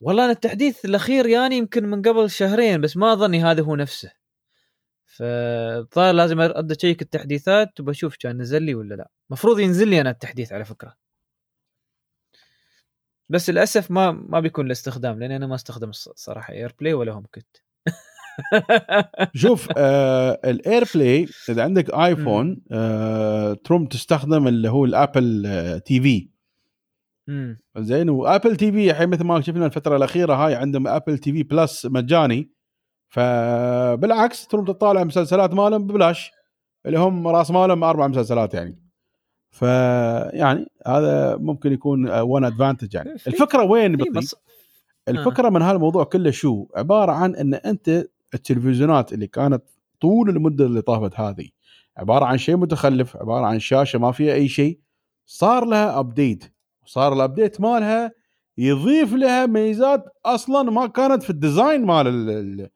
والله 0.00 0.24
أنا 0.24 0.32
التحديث 0.32 0.84
الأخير 0.84 1.26
يعني 1.26 1.56
يمكن 1.56 1.84
من 1.84 2.02
قبل 2.02 2.30
شهرين 2.30 2.80
بس 2.80 2.96
ما 2.96 3.12
أظني 3.12 3.42
هذا 3.42 3.62
هو 3.62 3.76
نفسه. 3.76 4.12
فالظاهر 5.04 6.14
لازم 6.14 6.40
أرد 6.40 6.70
أشيك 6.70 7.02
التحديثات 7.02 7.80
وبشوف 7.80 8.16
كان 8.16 8.38
نزل 8.38 8.62
لي 8.62 8.74
ولا 8.74 8.94
لا. 8.94 9.10
المفروض 9.30 9.60
ينزل 9.60 9.88
لي 9.88 10.00
أنا 10.00 10.10
التحديث 10.10 10.52
على 10.52 10.64
فكرة. 10.64 10.96
بس 13.28 13.50
للأسف 13.50 13.90
ما 13.90 14.10
ما 14.10 14.40
بيكون 14.40 14.66
له 14.66 14.72
استخدام 14.72 15.20
لأن 15.20 15.30
أنا 15.30 15.46
ما 15.46 15.54
أستخدم 15.54 15.92
صراحة 15.92 16.52
AirPlay 16.52 16.92
ولا 16.92 17.12
HomeKit 17.12 17.56
شوف 19.34 19.68
آه 19.76 20.40
ال 20.44 20.84
AirPlay 20.94 21.28
إذا 21.48 21.62
عندك 21.62 21.94
ايفون 21.94 22.62
آه 22.72 23.52
تروم 23.52 23.86
تستخدم 23.86 24.48
اللي 24.48 24.70
هو 24.70 24.84
ال 24.84 24.94
Apple 24.94 25.42
آه 25.46 25.78
TV 25.78 26.28
زين 27.76 28.10
و 28.10 28.56
Apple 28.56 28.72
TV 28.72 28.90
الحين 28.90 29.08
مثل 29.08 29.24
ما 29.24 29.40
شفنا 29.40 29.66
الفترة 29.66 29.96
الأخيرة 29.96 30.34
هاي 30.34 30.54
عندهم 30.54 30.86
Apple 30.86 31.18
TV 31.18 31.42
Plus 31.42 31.86
مجاني. 31.86 32.50
فبالعكس 33.08 34.46
تروم 34.46 34.64
تطالع 34.64 35.04
مسلسلات 35.04 35.54
مالهم 35.54 35.86
ببلاش 35.86 36.32
اللي 36.86 36.98
هم 36.98 37.28
راس 37.28 37.50
مالهم 37.50 37.84
أربع 37.84 38.06
مسلسلات 38.06 38.54
يعني. 38.54 38.78
فيعني 39.50 40.66
هذا 40.86 41.36
ممكن 41.36 41.72
يكون 41.72 42.10
one 42.20 42.44
advantage 42.44 42.94
يعني. 42.94 43.12
الفكرة 43.12 43.62
وين 43.64 43.96
بطيء 43.96 44.12
بص... 44.12 44.34
الفكرة 45.08 45.48
من 45.48 45.62
هالموضوع 45.62 46.04
كله 46.04 46.30
شو؟ 46.30 46.66
عبارة 46.76 47.12
عن 47.12 47.34
إن 47.34 47.54
أنت 47.54 48.04
التلفزيونات 48.36 49.12
اللي 49.12 49.26
كانت 49.26 49.62
طول 50.00 50.30
المدة 50.30 50.66
اللي 50.66 50.82
طافت 50.82 51.20
هذه. 51.20 51.48
عبارة 51.96 52.24
عن 52.24 52.38
شيء 52.38 52.56
متخلف 52.56 53.16
عبارة 53.16 53.46
عن 53.46 53.58
شاشة 53.58 53.98
ما 53.98 54.12
فيها 54.12 54.34
أي 54.34 54.48
شيء. 54.48 54.78
صار 55.26 55.64
لها 55.64 55.98
update 55.98 56.44
صار 56.86 57.12
ال 57.12 57.19
update 57.19 57.60
مالها 57.60 58.12
يضيف 58.58 59.14
لها 59.14 59.46
ميزات 59.46 60.04
أصلا 60.24 60.70
ما 60.70 60.86
كانت 60.86 61.22
في 61.22 61.30
ال 61.30 61.38
design 61.38 61.84
مال 61.84 62.68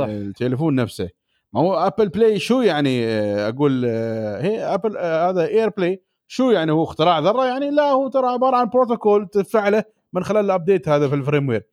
التليفون 0.00 0.74
نفسه. 0.74 1.08
ما 1.52 1.60
هو 1.60 1.74
Apple 1.74 2.08
Play 2.08 2.38
شو 2.38 2.60
يعني 2.60 3.06
آه، 3.06 3.48
أقول 3.48 3.84
آه، 3.86 4.42
هي 4.42 4.74
Apple 4.74 4.96
آه، 4.96 5.30
هذا 5.30 5.46
AirPlay 5.46 6.02
شو 6.26 6.50
يعني 6.50 6.72
هو 6.72 6.84
اختراع 6.84 7.18
ذرة 7.18 7.46
يعني؟ 7.46 7.70
لا 7.70 7.82
هو 7.82 8.08
ترى 8.08 8.26
عبارة 8.26 8.56
عن 8.56 8.68
بروتوكول 8.68 9.28
تفعله 9.28 9.84
من 10.12 10.24
خلال 10.24 10.44
ال 10.44 10.50
update 10.50 10.88
هذا 10.88 11.08
في 11.08 11.14
ال 11.14 11.48
firmware 11.48 11.66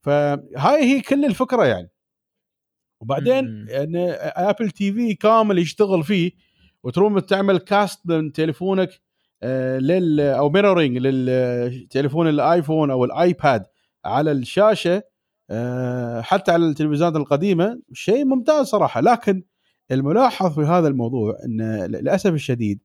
فهاي 0.00 0.84
هي 0.84 1.00
كل 1.00 1.24
الفكرة 1.24 1.64
يعني. 1.64 1.90
وبعدين. 3.04 3.68
إن 3.68 4.16
Apple 4.20 4.70
TV 4.70 5.14
كامل 5.14 5.58
يشتغل 5.58 6.04
فيه 6.04 6.32
وتروم 6.82 7.18
تعمل 7.18 7.58
cast 7.58 8.00
من 8.04 8.32
تليفونك 8.32 9.00
آه، 9.42 9.78
لل 9.78 10.20
أو 10.20 10.50
mirroring 10.50 10.98
للتليفون 10.98 12.28
الآيفون 12.28 12.90
أو 12.90 13.04
الآيباد 13.04 13.66
على 14.04 14.32
الشاشة 14.32 15.02
آه، 15.50 16.20
حتى 16.20 16.52
على 16.52 16.66
التلفزيونات 16.66 17.16
القديمة. 17.16 17.80
شيء 17.92 18.24
ممتاز 18.24 18.66
صراحة. 18.66 19.00
لكن 19.00 19.42
الملاحظ 19.90 20.54
في 20.54 20.60
هذا 20.60 20.88
الموضوع 20.88 21.36
إن 21.44 21.84
للأسف 21.84 22.32
الشديد 22.32 22.80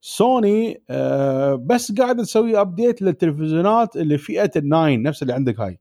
سوني 0.00 0.82
آه، 0.90 1.54
بس 1.54 1.92
قاعدة 1.92 2.22
تسوي 2.22 2.60
update 2.60 3.02
للتلفزيونات 3.02 3.96
اللي 3.96 4.18
فئة 4.18 4.50
ال 4.56 4.65
nine 4.65 5.02
نفس 5.02 5.22
اللي 5.22 5.32
عندك 5.32 5.60
هاي. 5.60 5.78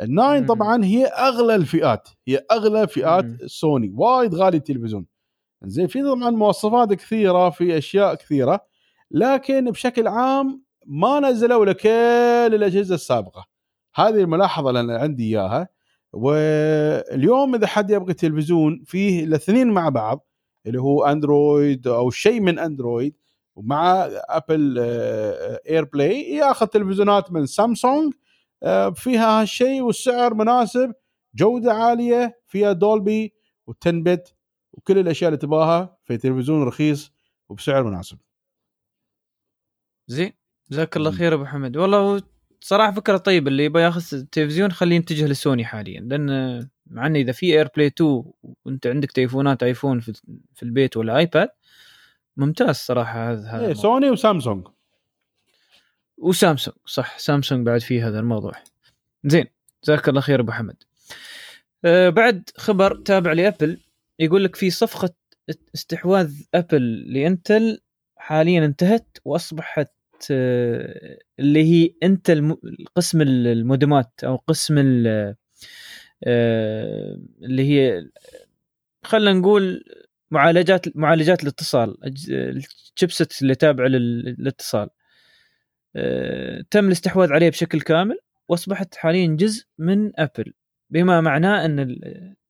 ال 0.00 0.08
nine. 0.08 0.46
طبعا 0.46 0.84
هي 0.84 1.06
أغلى 1.06 1.54
الفئات 1.54 2.08
هي 2.28 2.44
أغلى 2.52 2.86
فئات 2.86 3.24
مم. 3.24 3.38
سوني 3.46 3.92
وايد 3.96 4.34
غالي 4.34 4.56
التلفزيون 4.56 5.06
زين 5.64 5.86
في 5.86 6.02
طبعا 6.02 6.30
مواصفات 6.30 6.92
كثيرة 6.92 7.50
في 7.50 7.78
أشياء 7.78 8.14
كثيرة 8.14 8.60
لكن 9.10 9.70
بشكل 9.70 10.06
عام 10.06 10.64
ما 10.86 11.20
نزلوا 11.20 11.64
لك 11.64 11.76
كل 11.76 12.54
الأجهزة 12.54 12.94
السابقة 12.94 13.46
هذه 13.94 14.20
الملاحظة 14.20 14.70
اللي 14.70 14.80
أنا 14.80 14.98
عندي 14.98 15.24
إياها 15.24 15.68
واليوم 16.12 17.54
إذا 17.54 17.66
حد 17.66 17.90
يبغى 17.90 18.14
تلفزيون 18.14 18.82
فيه 18.86 19.24
الاثنين 19.24 19.70
مع 19.70 19.88
بعض 19.88 20.26
اللي 20.66 20.80
هو 20.80 21.04
أندرويد 21.04 21.86
أو 21.86 22.10
شيء 22.10 22.40
من 22.40 22.58
أندرويد 22.58 23.16
ومع 23.56 24.08
Apple 24.28 24.78
AirPlay 25.68 26.34
ياخذ 26.34 26.66
تلفزيونات 26.66 27.32
من 27.32 27.46
سامسونج 27.46 28.12
آه، 28.12 28.23
فيها 28.94 29.40
هالشيء 29.40 29.82
والسعر 29.82 30.34
مناسب 30.34 30.92
جودة 31.34 31.72
عالية 31.72 32.40
فيها 32.46 32.72
دولبي 32.72 33.34
و10 33.70 33.88
bit 33.88 34.34
وكل 34.72 34.98
الأشياء 34.98 35.28
اللي 35.28 35.38
تبغاها 35.38 35.96
في 36.04 36.16
تلفزيون 36.16 36.62
رخيص 36.62 37.12
وبسعر 37.48 37.84
مناسب. 37.84 38.18
زين. 40.08 40.32
جزاك 40.70 40.96
الله. 40.96 41.10
خير 41.10 41.34
أبو 41.34 41.42
محمد 41.42 41.76
والله 41.76 42.22
صراحة 42.60 42.92
فكرة 42.92 43.16
طيبة 43.16 43.48
اللي 43.48 43.64
يبغى 43.64 43.82
ياخذ 43.82 44.16
التلفزيون 44.16 44.72
خليه 44.72 44.96
يتجه 44.96 45.26
لسوني 45.26 45.64
حاليا. 45.64 46.00
لأن 46.00 46.68
مع 46.86 47.06
إنه 47.06 47.18
إذا 47.18 47.32
في 47.32 47.46
AirPlay 47.46 47.86
2 47.86 48.24
وأنت 48.64 48.86
عندك 48.86 49.12
تليفونات 49.12 49.62
ايفون 49.62 50.00
في, 50.00 50.62
البيت 50.62 50.96
ولا 50.96 51.18
ايباد 51.18 51.48
ممتاز 52.36 52.76
صراحة 52.76 53.32
هذا 53.32 53.48
هذا 53.48 53.66
إيه. 53.66 53.74
سوني 53.74 54.10
وسامسونج. 54.10 54.68
وسامسونج 56.18 56.76
صح 56.86 57.18
سامسونج 57.18 57.66
بعد 57.66 57.80
فيه 57.80 58.08
هذا 58.08 58.18
الموضوع. 58.20 58.52
زين 59.24 59.46
جزاك 59.84 60.08
الله 60.08 60.20
خير 60.20 60.40
أبو 60.40 60.52
حمد. 60.52 60.76
أه 61.84 62.08
بعد 62.08 62.50
خبر 62.56 62.96
تابع 62.96 63.32
لأبل 63.32 63.80
يقول 64.18 64.44
لك 64.44 64.56
في 64.56 64.70
صفقة 64.70 65.14
استحواذ 65.74 66.32
أبل 66.54 67.12
لإنتل 67.12 67.80
حاليا 68.16 68.64
انتهت 68.64 69.18
وأصبحت 69.24 69.90
أه 70.30 71.18
اللي 71.38 71.64
هي 71.64 71.94
إنتل 72.02 72.56
قسم 72.96 73.22
المودمات 73.22 74.12
أو 74.24 74.36
قسم 74.36 74.78
أه 75.06 75.36
اللي 77.42 77.62
هي 77.70 78.08
خلينا 79.04 79.32
نقول 79.40 79.84
معالجات 80.30 80.96
معالجات 80.96 81.42
الاتصال 81.42 81.96
ال 82.30 82.44
chipset 82.44 83.42
اللي 83.42 83.54
تابعه 83.54 83.86
لل- 83.86 84.36
للاتصال. 84.38 84.82
آه، 84.82 84.90
تم 86.70 86.86
الاستحواذ 86.86 87.32
عليه 87.32 87.48
بشكل 87.50 87.80
كامل 87.80 88.18
وأصبحت 88.48 88.94
حاليا 88.94 89.26
جزء 89.36 89.64
من 89.78 90.20
ابل 90.20 90.52
بما 90.90 91.20
معناه 91.20 91.64
إن 91.64 91.96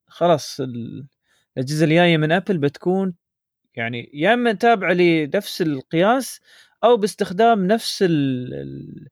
خلاص 0.06 0.60
ال- 0.60 1.06
الأجهزة 1.56 1.84
الجاية 1.84 2.16
من 2.16 2.32
ابل 2.32 2.58
بتكون 2.58 3.14
يعني 3.74 4.10
يا 4.14 4.34
إما 4.34 4.52
تابعة 4.52 4.92
لنفس 4.92 5.62
القياس 5.62 6.40
أو 6.84 6.96
باستخدام 6.96 7.66
نفس 7.66 8.02
ال- 8.02 8.54
ال- 8.54 9.08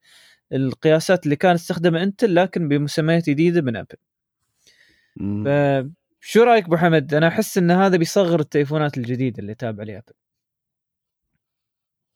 القياسات 0.52 1.24
اللي 1.24 1.36
كانت 1.36 1.58
تستخدمها 1.58 2.02
إنتل 2.02 2.34
لكن 2.34 2.68
بمسميات 2.68 3.30
جديدة 3.30 3.60
من 3.62 3.76
ابل. 3.76 3.96
فشو 6.20 6.42
رأيك 6.42 6.64
أبو 6.64 6.76
حمد؟ 6.76 7.14
أنا 7.14 7.28
أحس 7.28 7.58
إن 7.58 7.70
هذا 7.70 7.96
بيصغر 7.96 8.40
التليفونات 8.40 8.98
الجديدة 8.98 9.38
اللي 9.38 9.54
تابعة 9.54 9.84
لأبل. 9.84 10.12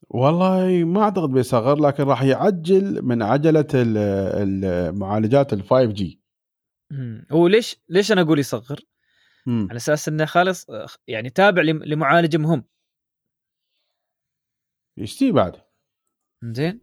والله 0.09 0.83
ما 0.85 1.01
أعتقد 1.03 1.29
بيصغر 1.29 1.79
لكن 1.79 2.03
راح 2.03 2.23
يعجل 2.23 3.01
من 3.05 3.21
عجلة 3.21 3.67
ال- 3.73 3.97
المعالجات 4.65 5.53
ال 5.53 5.63
5G 5.63 6.21
مم. 6.91 7.25
هو 7.31 7.47
ليش 7.47 7.75
ليش 7.89 8.11
أنا 8.11 8.21
أقول 8.21 8.39
يصغر؟ 8.39 8.79
على 9.47 9.75
أساس 9.77 10.07
إنه 10.07 10.25
خالص 10.25 10.67
يعني 11.07 11.29
تابع 11.29 11.61
لم- 11.61 11.83
لمعالج 11.83 12.35
مهم. 12.35 12.63
يشتي 14.97 15.31
بعد. 15.31 15.55
زين. 16.43 16.81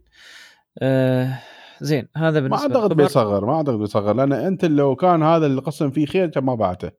آه 0.81 1.39
زين 1.81 2.07
هذا 2.15 2.39
ما 2.39 2.47
بالنسبة 2.47 2.63
أعتقد 2.67 2.75
للخبر. 2.91 3.03
بيصغر 3.03 3.45
ما 3.45 3.53
أعتقد 3.57 3.75
بيصغر 3.79 4.13
لأن 4.13 4.33
انت 4.33 4.65
لو 4.65 4.95
كان 4.95 5.23
هذا 5.23 5.45
القسم 5.47 5.91
فيه 5.91 6.05
خير 6.05 6.27
كان 6.29 6.43
ما 6.43 6.55
بعته. 6.55 6.91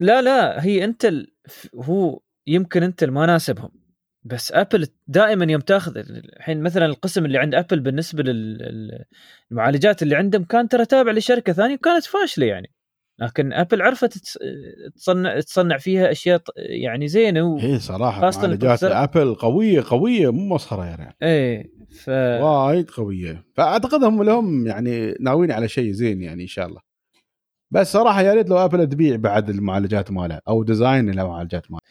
لا 0.00 0.22
لا 0.22 0.64
هي 0.64 0.84
انت 0.84 1.04
ال... 1.04 1.34
هو 1.74 2.20
يمكن 2.46 2.82
انت 2.82 3.04
ما 3.04 3.26
ناسبهم. 3.26 3.85
بس 4.26 4.52
ابل 4.52 4.86
دائما 5.06 5.52
يوم 5.52 5.60
تاخذ 5.60 5.96
الحين 5.96 6.62
مثلا 6.62 6.86
القسم 6.86 7.24
اللي 7.24 7.38
عند 7.38 7.54
ابل 7.54 7.80
بالنسبة 7.80 8.22
للمعالجات 8.22 10.02
اللي 10.02 10.16
عندهم 10.16 10.44
كان 10.44 10.68
ترى 10.68 10.84
تابع 10.84 11.12
لشركة 11.12 11.52
ثانية 11.52 11.74
وكانت 11.74 12.04
فاشلة 12.04 12.46
يعني. 12.46 12.72
لكن 13.18 13.52
ابل 13.52 13.82
عرفت 13.82 14.38
تصنع 14.96 15.40
تصنع 15.40 15.78
فيها 15.78 16.10
أشياء 16.10 16.42
يعني 16.56 17.08
زينة 17.08 17.42
و... 17.42 17.58
هي 17.58 17.78
صراحة 17.78 18.20
معالجات. 18.20 18.84
ابل 18.84 19.34
قويه 19.34 19.84
قوية 19.88 20.32
مو 20.32 20.54
مسخرة 20.54 20.84
يعني. 20.84 21.16
إيه 21.22 21.72
ف 21.90 22.08
وايد 22.08 22.90
قوية. 22.90 23.44
فأعتقد 23.54 24.04
هم 24.04 24.22
لهم 24.22 24.66
يعني 24.66 25.14
ناويين 25.20 25.52
على 25.52 25.68
شيء 25.68 25.92
زين 25.92 26.22
يعني 26.22 26.42
إن 26.42 26.48
شاء 26.48 26.66
الله. 26.66 26.80
بس 27.70 27.92
صراحة 27.92 28.22
يا 28.22 28.34
ريت 28.34 28.48
لو 28.48 28.56
ابل 28.56 28.88
تبيع 28.88 29.16
بعد 29.16 29.50
المعالجات 29.50 30.10
مالها 30.10 30.40
أو 30.48 30.62
design 30.62 31.10
المعالجات 31.10 31.70
مالها 31.70 31.82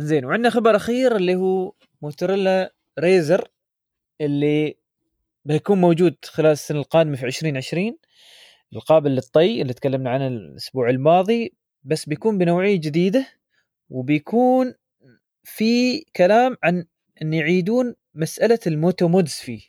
زين 0.00 0.24
وعندنا 0.24 0.50
خبر 0.50 0.76
أخير 0.76 1.16
اللي 1.16 1.34
هو 1.34 1.72
موتوريلا 2.02 2.74
ريزر 2.98 3.50
اللي 4.20 4.76
بيكون 5.44 5.80
موجود 5.80 6.16
خلال 6.24 6.52
السنة 6.52 6.78
القادمة 6.78 7.16
في 7.16 7.26
2020 7.26 7.96
القابل 8.72 9.10
للطي 9.10 9.62
اللي 9.62 9.72
تكلمنا 9.72 10.10
عنه 10.10 10.26
الأسبوع 10.26 10.90
الماضي 10.90 11.54
بس 11.84 12.08
بيكون 12.08 12.38
بنوعية 12.38 12.76
جديدة 12.80 13.26
وبيكون 13.90 14.74
في 15.44 16.00
كلام 16.16 16.56
عن 16.64 16.86
إن 17.22 17.34
يعيدون 17.34 17.94
مسألة 18.14 18.58
الموتو 18.66 19.08
مودز 19.08 19.32
فيه 19.32 19.60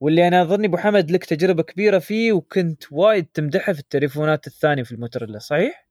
واللي 0.00 0.28
أنا 0.28 0.42
اظني 0.42 0.66
أبو 0.66 0.76
حمد 0.76 1.10
لك 1.10 1.24
تجربة 1.24 1.62
كبيرة 1.62 1.98
فيه 1.98 2.32
وكنت 2.32 2.84
وايد 2.92 3.26
تمدحه 3.26 3.72
في 3.72 3.80
التليفونات 3.80 4.46
الثانية 4.46 4.82
في 4.82 4.92
الموتوريلا 4.92 5.38
صحيح؟ 5.38 5.83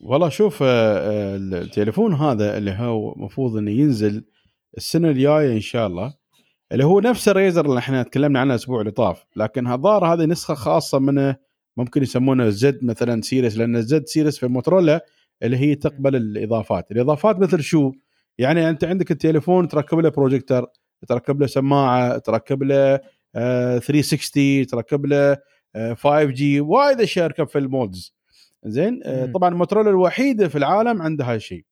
والله 0.00 0.28
شوف 0.28 0.62
آه، 0.62 0.66
آه، 0.98 1.36
التليفون 1.36 2.14
هذا 2.14 2.58
اللي 2.58 2.70
هو 2.70 3.12
المفروض 3.12 3.56
إنه 3.56 3.70
ينزل 3.70 4.24
السنة 4.76 5.08
الجاية 5.10 5.52
إن 5.52 5.60
شاء 5.60 5.86
الله 5.86 6.14
اللي 6.72 6.84
هو 6.84 7.00
نفس 7.00 7.28
الريزر 7.28 7.66
اللي 7.66 7.78
إحنا 7.78 8.02
تكلمنا 8.02 8.40
عنه 8.40 8.50
الأسبوع 8.50 8.80
اللي 8.80 8.90
طاف 8.90 9.24
لكن 9.36 9.66
هالظاهر 9.66 10.14
هذه 10.14 10.24
نسخة 10.24 10.54
خاصة 10.54 10.98
منه 10.98 11.36
ممكن 11.76 12.02
يسمونه 12.02 12.48
Z 12.48 12.84
مثلا 12.84 13.20
series 13.22 13.56
لأن 13.58 13.76
ال 13.76 13.91
Z 13.91 14.06
series 14.06 14.38
في 14.38 14.46
موتورولا 14.46 15.04
اللي 15.42 15.56
هي 15.56 15.74
تقبل 15.74 16.16
الإضافات. 16.16 16.90
الإضافات 16.90 17.38
مثل 17.38 17.62
شو؟ 17.62 17.92
يعني 18.38 18.70
أنت 18.70 18.84
عندك 18.84 19.10
التليفون 19.10 19.68
تركب 19.68 19.98
له 19.98 20.08
بروجيكتور 20.08 20.66
تركب 21.08 21.40
له 21.40 21.46
سماعة 21.46 22.18
تركب 22.18 22.62
له 22.62 23.00
آه، 23.34 23.78
360 23.78 24.66
تركب 24.66 25.06
له 25.06 25.36
آه، 25.76 25.94
5G 25.94 26.60
وايد 26.60 27.00
أشياء 27.00 27.24
يركب 27.24 27.48
في 27.48 27.58
ال 27.58 27.68
mods. 27.68 28.17
زين؟ 28.64 29.00
آه،. 29.04 29.26
طبعا 29.26 29.50
موتورولا 29.50 29.90
الوحيدة 29.90 30.48
في 30.48 30.58
العالم 30.58 31.02
عندها 31.02 31.34
هالشيء 31.34 31.64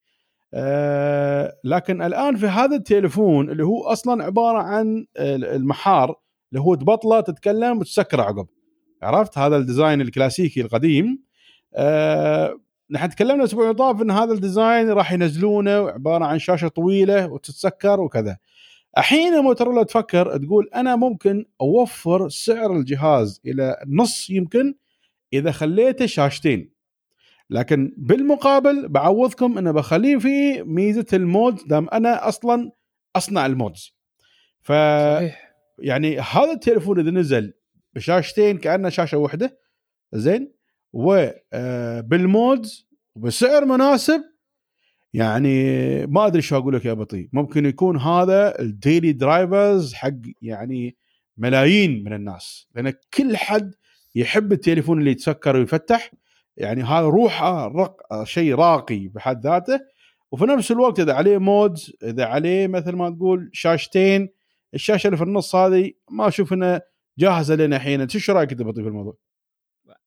آه، 0.55 1.57
لكن 1.65 2.03
الآن 2.03 2.37
في 2.37 2.47
هذا 2.47 2.77
التليفون 2.77 3.51
اللي 3.51 3.65
هو 3.65 3.83
أصلا 3.85 4.25
عبارة 4.25 4.59
عن 4.59 5.07
المحار 5.19 6.15
اللي 6.53 6.61
هو 6.61 6.75
تبطله 6.75 7.21
تتكلم 7.21 7.79
وتسكر 7.79 8.21
عقب. 8.21 8.47
عرفت؟ 9.03 9.39
هذا 9.39 9.57
ال 9.57 9.63
design 9.63 10.01
الكلاسيكي 10.01 10.61
القديم. 10.61 11.23
آه، 11.75 12.61
نحن 12.91 13.09
تكلمنا 13.09 13.35
الأسبوع 13.35 13.65
اللي 13.65 13.75
طاف 13.75 14.03
إن 14.03 14.11
هذا 14.11 14.33
ال 14.33 14.41
design 14.41 14.91
راح 14.91 15.13
ينزلونه 15.13 15.91
عبارة 15.91 16.25
عن 16.25 16.39
شاشة 16.39 16.69
طويلة 16.69 17.27
وتتسكر 17.27 18.01
وكذا. 18.01 18.37
الحين 18.99 19.39
موتورولا 19.39 19.83
تفكر 19.83 20.37
تقول 20.37 20.69
أنا 20.75 20.97
ممكن 20.97 21.45
أوفر 21.61 22.29
سعر 22.29 22.77
الجهاز 22.77 23.41
إلى 23.47 23.77
نص 23.89 24.31
يمكن 24.31 24.75
إذا 25.33 25.51
خليته 25.51 26.07
شاشتين. 26.07 26.76
لكن 27.51 27.95
بالمقابل 27.97 28.89
بعوضكم 28.89 29.59
انه 29.59 29.71
بخليه 29.71 30.17
فيه 30.17 30.63
ميزة 30.63 31.07
ال 31.13 31.24
mod 31.24 31.57
دام 31.67 31.89
أنا 31.93 32.29
أصلا 32.29 32.71
أصنع 33.17 33.47
ال 33.47 33.55
mods. 33.55 33.97
ف 34.61 34.73
صحيح. 34.73 35.55
يعني 35.79 36.19
هذا 36.21 36.53
التليفون 36.53 37.01
إذا 37.01 37.11
نزل 37.11 37.53
بشاشتين 37.95 38.59
كأنه 38.59 38.89
شاشة 38.89 39.19
واحدة 39.19 39.59
زين؟ 40.13 40.53
وبال 40.93 41.77
mods 41.77 42.89
وبسعر 43.15 43.65
مناسب 43.65 44.23
يعني 45.15 46.07
ما 46.07 46.27
أدري 46.27 46.43
شو 46.43 46.57
أقول 46.57 46.75
لك 46.75 46.85
يا 46.85 46.93
بطي. 46.93 47.29
ممكن 47.33 47.67
يكون 47.67 47.97
هذا 47.99 48.61
ال 48.61 48.70
daily 48.70 49.13
drivers 49.13 49.95
حق 49.95 50.11
يعني 50.43 50.97
ملايين 51.37 52.05
من 52.05 52.13
الناس 52.13 52.69
لأن 52.75 52.93
كل 53.15 53.37
حد 53.37 53.75
يحب 54.15 54.53
التليفون 54.53 54.99
اللي 54.99 55.11
يتسكر 55.11 55.57
ويفتح. 55.57 56.11
يعني 56.57 56.83
هذا 56.83 57.07
روحه 57.07 57.69
رق... 57.69 58.25
شيء 58.25 58.55
راقي 58.55 59.09
بحد 59.09 59.45
ذاته. 59.45 59.81
وفي 60.31 60.45
نفس 60.45 60.71
الوقت 60.73 61.01
إذا 61.01 61.13
عليه 61.13 61.39
mods 61.39 61.93
إذا 62.03 62.25
عليه 62.25 62.67
مثل 62.67 62.93
ما 62.93 63.11
تقول 63.11 63.51
شاشتين 63.53 64.29
الشاشة 64.75 65.07
اللي 65.07 65.17
في 65.17 65.25
النص 65.25 65.55
هذه 65.55 65.93
ما 66.11 66.29
أشوف 66.29 66.53
انها 66.53 66.83
جاهزة 67.19 67.55
لنا 67.55 67.77
الحين. 67.77 68.01
أنت 68.01 68.17
شو 68.17 68.33
رأيك 68.33 68.53
انت 68.53 68.63
بطي 68.63 68.83
في 68.83 68.89
الموضوع؟ 68.89 69.17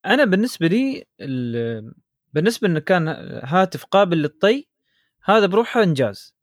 أنا 0.05 0.25
بالنسبة 0.25 0.67
لي 0.67 1.03
ال- 1.21 1.93
بالنسبة 2.33 2.67
إنه 2.67 2.79
كان 2.79 3.07
هاتف 3.43 3.85
قابل 3.85 4.17
للطي 4.17 4.67
هذا 5.25 5.45
بروحه 5.45 5.83
إنجاز. 5.83 6.35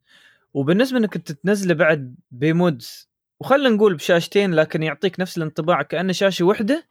وبالنسبة 0.54 0.98
إنك 0.98 1.14
تنزله 1.16 1.74
بعد 1.74 2.16
ب 2.30 2.46
mods 2.46 3.08
وخلينا 3.40 3.68
نقول 3.68 3.94
بشاشتين 3.94 4.54
لكن 4.54 4.82
يعطيك 4.82 5.20
نفس 5.20 5.38
الانطباع 5.38 5.82
كأنه 5.82 6.12
شاشة 6.12 6.44
واحدة 6.44 6.86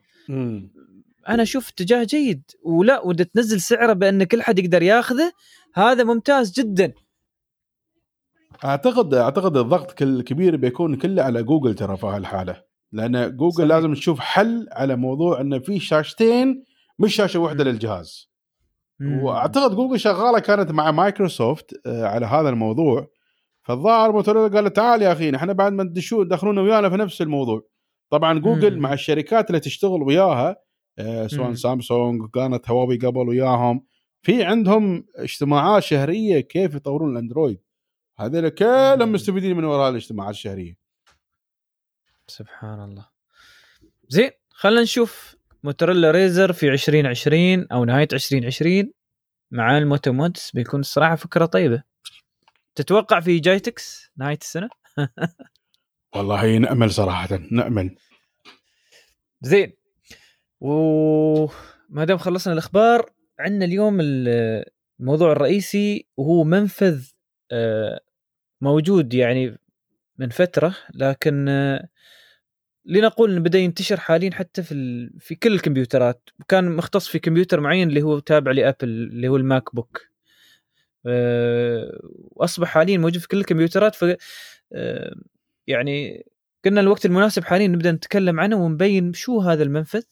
أنا 1.30 1.44
أشوف 1.44 1.70
اتجاه 1.70 2.04
جيد 2.04 2.44
ولا 2.64 3.02
وده 3.06 3.24
تنزل 3.24 3.62
سعره 3.62 3.94
بأن 3.94 4.24
كل 4.24 4.42
حد 4.42 4.60
يقدر 4.60 4.82
ياخذه 4.84 5.32
هذا 5.76 6.04
ممتاز 6.04 6.52
جدا 6.52 6.94
أعتقد 8.66 9.14
أعتقد 9.14 9.58
الضغط 9.58 10.02
الكبير 10.02 10.56
بيكون 10.56 10.96
كله 10.96 11.24
على 11.24 11.44
جوجل 11.44 11.76
ترى 11.76 11.98
في 11.98 12.06
هالحالة 12.06 12.64
لأن 12.92 13.38
جوجل 13.38 13.56
صحيح. 13.56 13.70
لازم 13.70 13.94
تشوف 13.94 14.20
حل 14.20 14.68
على 14.72 14.96
موضوع 14.96 15.42
انه 15.42 15.60
في 15.60 15.80
شاشتين 15.80 16.64
مش 17.00 17.16
شاشة 17.16 17.40
واحدة. 17.40 17.64
للجهاز 17.64 18.30
مم. 19.00 19.24
وأعتقد 19.24 19.76
جوجل 19.76 20.00
شغالة 20.00 20.40
كانت 20.40 20.72
مع 20.72 20.92
مايكروسوفت 20.92 21.74
آه، 21.86 22.06
على 22.06 22.26
هذا 22.26 22.50
الموضوع 22.50 23.08
فالظاهر 23.64 24.12
موتوريلا 24.12 24.56
قال 24.56 24.74
تعال 24.74 25.02
يا 25.02 25.12
أخي 25.12 25.36
إحنا 25.36 25.54
بعد 25.54 25.74
ما 25.74 25.84
تدشون 25.84 26.28
تدخلون 26.28 26.58
ويانا 26.58 26.90
في 26.90 26.96
نفس 26.96 27.22
الموضوع 27.22 27.62
طبعا 28.10 28.40
جوجل 28.40 28.76
مم. 28.76 28.82
مع 28.82 28.94
الشركات 28.94 29.48
اللي 29.48 29.60
تشتغل 29.60 30.04
وياها 30.04 30.56
سواء 31.28 31.48
مم. 31.50 31.56
سامسونج 31.56 32.30
كانت 32.30 32.70
هواوي 32.70 32.98
قبل 32.98 33.30
وياهم. 33.30 33.86
في 34.22 34.44
عندهم 34.44 35.06
اجتماعات 35.16 35.84
شهرية 35.84 36.40
كيف 36.40 36.76
يطورون 36.76 37.12
الأندرويد. 37.12 37.62
هذول 38.20 38.50
كلهم. 38.50 39.12
مستفيدين 39.12 39.58
من 39.58 39.64
وراء 39.64 39.90
الاجتماعات 39.90 40.34
الشهرية. 40.34 40.78
سبحان 42.28 42.84
الله. 42.84 43.10
زين 44.10 44.30
خلينا 44.50 44.82
نشوف 44.82 45.36
موتوريلا 45.64 46.12
ريزر 46.12 46.54
في 46.54 46.70
2020 46.70 47.68
أو 47.72 47.86
نهاية 47.86 48.08
2020 48.14 48.92
مع 49.52 49.78
ال 49.78 49.85
Moto 49.85 50.12
Mods 50.14 50.52
بيكون 50.54 50.80
الصراحه 50.80 51.16
فكرة 51.16 51.46
طيبة. 51.46 51.84
تتوقع 52.76 53.20
في 53.20 53.40
جايتكس 53.40 54.12
نهاية 54.18 54.38
السنة؟ 54.42 54.70
والله 56.16 56.58
نأمل 56.58 56.92
صراحة 56.92 57.40
نأمل. 57.52 57.96
زين 59.42 59.74
وما 60.62 62.06
دام 62.06 62.18
خلصنا 62.18 62.54
الأخبار 62.54 63.10
عندنا 63.40 63.66
اليوم 63.66 64.00
ال- 64.02 64.66
الموضوع 65.00 65.32
الرئيسي 65.32 66.08
وهو 66.18 66.44
منفذ 66.44 67.06
آه، 67.52 68.00
موجود 68.62 69.14
يعني 69.14 69.58
من 70.18 70.30
فترة 70.30 70.76
لكن 70.94 71.50
آه، 71.50 71.88
لنقول 72.86 73.32
إنه 73.32 73.40
بدأ 73.40 73.60
ينتشر 73.60 74.00
حاليا 74.00 74.32
حتى 74.32 74.64
في. 74.64 75.10
في 75.20 75.36
كل 75.36 75.54
الكمبيوترات. 75.54 76.30
وكان 76.40 76.72
مختص 76.76 77.08
في 77.08 77.20
كمبيوتر 77.20 77.60
معين 77.60 77.90
اللي 77.90 78.02
هو 78.02 78.20
تابع 78.20 78.52
لأبل 78.52 78.76
اللي 78.90 79.28
هو 79.28 79.36
الماك 79.38 79.76
بوك. 79.76 80.02
آه، 81.06 82.00
وأصبح 82.04 82.68
حاليا 82.68 82.98
موجود 82.98 83.22
في 83.22 83.28
كل 83.28 83.38
الكمبيوترات. 83.38 83.96
ف 83.96 84.06
يعني 85.68 86.26
قلنا 86.66 86.82
الوقت 86.82 87.06
المناسب 87.06 87.44
حاليا 87.44 87.68
نبدأ 87.68 87.92
نتكلم 87.92 88.40
عنه 88.40 88.56
ونبين 88.56 89.14
شو 89.14 89.40
هذا 89.40 89.64
المنفذ. 89.64 90.04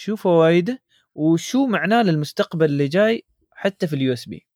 شو 0.00 0.16
فوائده 0.16 0.82
وشو 1.14 1.66
معناه 1.66 2.02
للمستقبل 2.02 2.64
اللي 2.64 2.88
جاي 2.88 3.24
حتى 3.52 3.86
في 3.86 3.92
ال 3.96 4.12
USB. 4.12 4.46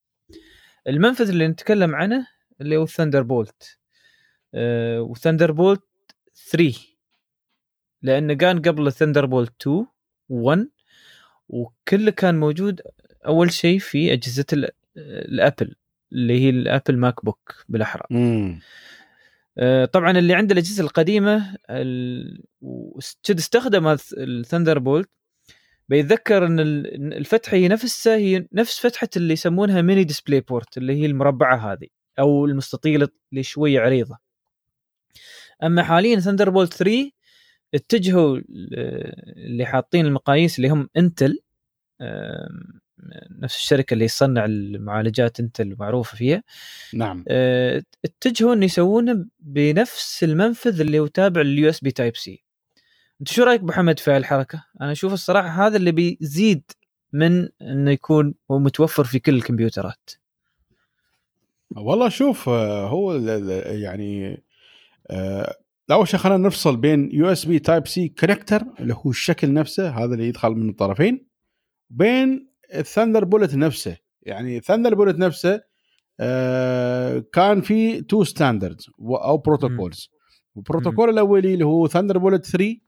المنفذ 0.89 1.29
اللي 1.29 1.49
نتكلم 1.49 1.95
عنه 1.95 2.27
اللي 2.61 2.77
هو 2.77 2.83
ال 2.82 3.23
Thunderbolt 3.23 3.78
و 4.99 5.53
Thunderbolt 5.53 5.82
3 6.51 6.75
لأنه 8.03 8.35
كان 8.35 8.62
قبل 8.62 8.87
ال 8.86 9.27
Thunderbolt 9.27 9.53
2 9.61 9.87
1 10.29 10.69
وكله 11.49 12.11
كان 12.11 12.41
موجود 12.41 12.81
أول 13.27 13.53
شيء 13.53 13.79
في 13.79 14.12
أجهزة 14.12 14.45
ال- 14.53 14.71
الابل 14.97 15.75
اللي 16.12 16.41
هي 16.41 16.51
الابل 16.51 16.97
ماك 16.99 17.25
بوك 17.25 17.65
بالاحرى 17.69 18.03
آه، 19.59 19.85
طبعا 19.85 20.11
اللي 20.11 20.35
عنده 20.35 20.53
الأجهزة 20.53 20.83
القديمة 20.85 21.57
ال- 21.71 22.45
وقد 22.61 23.39
استخدم 23.39 23.97
ال 24.19 24.78
Thunderbolt 24.78 25.11
بيتذكر 25.89 26.47
إن 26.47 26.61
الفتحة 27.12 27.56
هي 27.56 27.69
نفسها 27.69 28.16
هي 28.16 28.47
نفس 28.52 28.81
فتحة 28.81 29.09
اللي 29.16 29.32
يسمونها 29.32 29.82
Mini 29.82 30.05
DisplayPort 30.05 30.78
اللي 30.78 30.93
هي 31.01 31.06
المربعة 31.06 31.73
هذه 31.73 31.86
أو 32.19 32.47
المستطيله 32.47 33.09
اللي 33.32 33.43
شوية 33.43 33.81
عريضة. 33.81 34.19
أما 35.62 35.82
حاليا 35.82 36.20
Thunderbolt 36.20 36.74
3 36.74 37.11
اتجهوا 37.74 38.40
اللي 39.36 39.66
حاطين 39.66 40.06
المقاييس 40.06 40.59
اللي 40.59 40.69
هم 40.69 40.89
انتل 40.97 41.39
نفس 43.31 43.56
الشركة 43.56 43.94
اللي 43.94 44.06
تصنع 44.06 44.44
المعالجات 44.44 45.40
انتل 45.40 45.73
المعروفه 45.73 46.16
فيها. 46.16 46.43
نعم. 46.94 47.24
آه، 47.28 47.82
اتجهوا 48.05 48.55
ان 48.55 48.62
يسوونه 48.62 49.27
بنفس 49.39 50.24
المنفذ 50.24 50.81
اللي 50.81 50.98
هو 50.98 51.06
تابع 51.06 51.40
لل 51.41 51.70
USB 51.70 51.91
Type-C 51.91 52.44
أنت 53.20 53.28
شو 53.28 53.43
رأيك 53.43 53.61
ابو 53.61 53.73
حمد 53.73 53.99
في 53.99 54.11
هالحركه؟ 54.11 54.65
أنا 54.81 54.93
أشوف 54.93 55.12
الصراحة 55.12 55.66
هذا 55.66 55.77
اللي 55.77 55.93
بيزيد 55.93 56.62
من 57.12 57.49
إنه 57.62 57.91
يكون 57.91 58.35
هو 58.51 58.59
متوفر 58.59 59.05
في 59.05 59.19
كل 59.19 59.35
الكمبيوترات. 59.35 60.11
والله 61.77 62.09
شوف 62.09 62.49
آه، 62.49 62.89
هو 62.89 63.15
يعني 63.15 64.43
آه، 65.11 65.57
أول 65.91 66.09
شيء 66.09 66.20
خلينا 66.20 66.47
نفصل 66.47 66.77
بين 66.77 67.11
USB 67.12 67.59
Type-C 67.59 68.09
connector 68.09 68.62
اللي 68.81 68.95
هو 68.95 69.11
الشكل 69.11 69.53
نفسه 69.53 69.89
هذا 69.89 70.15
اللي 70.15 70.28
يدخل 70.28 70.51
من 70.51 70.69
الطرفين 70.69 71.27
بين 71.91 72.49
ال 72.74 73.24
Thunderbolt 73.24 73.55
نفسه. 73.55 73.97
يعني 74.23 74.57
ال 74.57 74.95
Thunderbolt 74.95 75.19
نفسه 75.19 75.61
آه، 76.20 77.24
كان 77.32 77.61
في 77.61 78.01
two 78.01 78.24
standards 78.24 78.91
أو 79.01 79.36
protocols 79.36 80.11
البروتوكول 80.57 81.11
الأولي 81.11 81.55
اللي 81.55 81.65
هو 81.65 81.89
Thunderbolt 81.89 82.47
3 82.47 82.84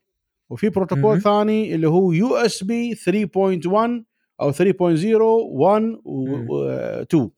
وفي 0.51 0.69
بروتوكول. 0.69 1.23
ثاني 1.23 1.75
اللي 1.75 1.89
هو 1.89 2.13
USB 2.13 2.95
3.1 2.95 4.05
أو 4.41 4.53
3.0 4.53 5.21
1 5.53 5.83
و 6.05 6.69
2 7.03 7.31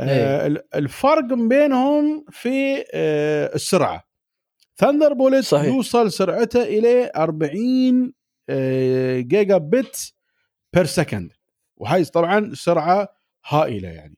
إيه. 0.00 0.06
آه، 0.06 0.64
الفرق 0.74 1.34
بينهم 1.34 2.24
في 2.30 2.84
آه، 2.94 3.54
السرعة 3.54 4.04
Thunderbolt 4.76 5.44
صحيح. 5.44 5.66
يوصل 5.74 6.12
سرعته 6.12 6.62
إلى 6.62 7.10
40 7.16 8.12
آه، 8.48 9.20
gigabit 9.20 10.14
per 10.72 10.84
second 10.84 11.32
وهي 11.76 12.04
طبعا 12.04 12.50
سرعة 12.54 13.08
هائلة 13.48 13.88
يعني 13.88 14.16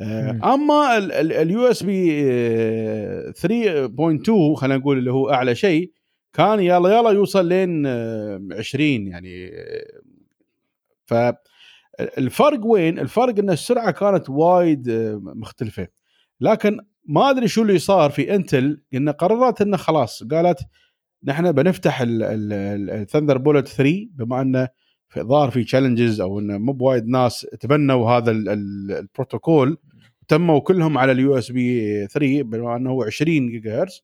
آه،. 0.00 0.54
أما 0.54 0.98
ال 1.20 1.66
USB 1.66 2.22
3.2 3.32 4.54
خلينا 4.56 4.76
نقول 4.76 4.98
اللي 4.98 5.12
هو 5.12 5.30
أعلى 5.30 5.54
شيء 5.54 5.92
كان 6.34 6.60
يلا 6.60 6.88
يلا 6.98 7.10
يوصل 7.10 7.48
لين 7.48 7.86
آه، 7.86 8.40
20 8.52 9.06
يعني 9.06 9.46
آه، 9.54 10.00
فالفرق 11.06 12.66
وين؟ 12.66 12.98
الفرق 12.98 13.38
إن 13.38 13.50
السرعة 13.50 13.90
كانت 13.90 14.30
وايد 14.30 14.88
آه، 14.88 15.20
مختلفة 15.24 15.88
لكن 16.40 16.78
ما 17.08 17.30
أدري 17.30 17.48
شو 17.48 17.62
اللي 17.62 17.78
صار 17.78 18.10
في 18.10 18.34
Intel 18.34 18.82
انه 18.94 19.12
قررت 19.12 19.60
انه 19.62 19.76
خلاص 19.76 20.22
قالت 20.24 20.58
نحن 21.24 21.52
بنفتح 21.52 22.02
ال 22.06 23.38
Thunderbolt 23.38 23.68
3 23.68 24.06
بما 24.14 24.40
إنه 24.42 24.68
ظهر 25.18 25.50
في 25.50 25.64
challenges 25.64 26.20
أو 26.20 26.38
إنه 26.40 26.58
مو 26.58 26.72
بوايد 26.72 27.06
ناس 27.06 27.46
تبنوا 27.60 28.10
هذا 28.10 28.30
ال- 28.30 28.48
ال- 28.48 28.92
البروتوكول 28.92 29.76
تموا 30.28 30.60
كلهم 30.60 30.98
على 30.98 31.12
ال 31.12 31.38
USB 31.38 32.06
3 32.06 32.42
بما 32.42 32.76
إنه 32.76 32.90
هو 32.90 33.02
20 33.02 33.50
جيجا 33.50 33.82
هرتز 33.82 34.02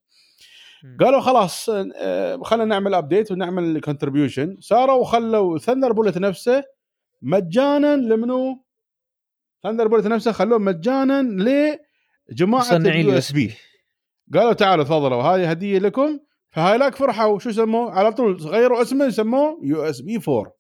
قالوا 1.01 1.21
خلاص 1.21 1.69
آه، 1.97 2.43
خلينا 2.43 2.65
نعمل 2.65 2.95
update 2.95 3.33
ونعمل 3.33 3.81
contribution 3.81 4.57
صاروا 4.61 5.01
وخلوا 5.01 5.59
Thunderbolt 5.59 6.19
نفسه 6.19 6.65
مجانا 7.23 7.97
لمنو؟ 7.97 8.65
Thunderbolt 9.63 10.07
نفسه 10.07 10.33
خلوه 10.33 10.59
مجانا 10.59 11.23
لجماعة 12.31 12.77
ال 12.77 13.19
USB. 13.19 13.55
قالوا 14.35 14.53
تعالوا 14.53 14.85
تفضلوا 14.85 15.23
هذه 15.23 15.51
هدية 15.51 15.79
لكم. 15.79 16.19
فهاييلاك 16.51 16.95
فرحوا 16.95 17.39
شو 17.39 17.51
سموه 17.51 17.91
على 17.91 18.13
طول 18.13 18.37
غيروا 18.37 18.83
اسمه 18.83 19.11
سموه 19.11 19.61
USB 19.63 20.21
4 20.29 20.53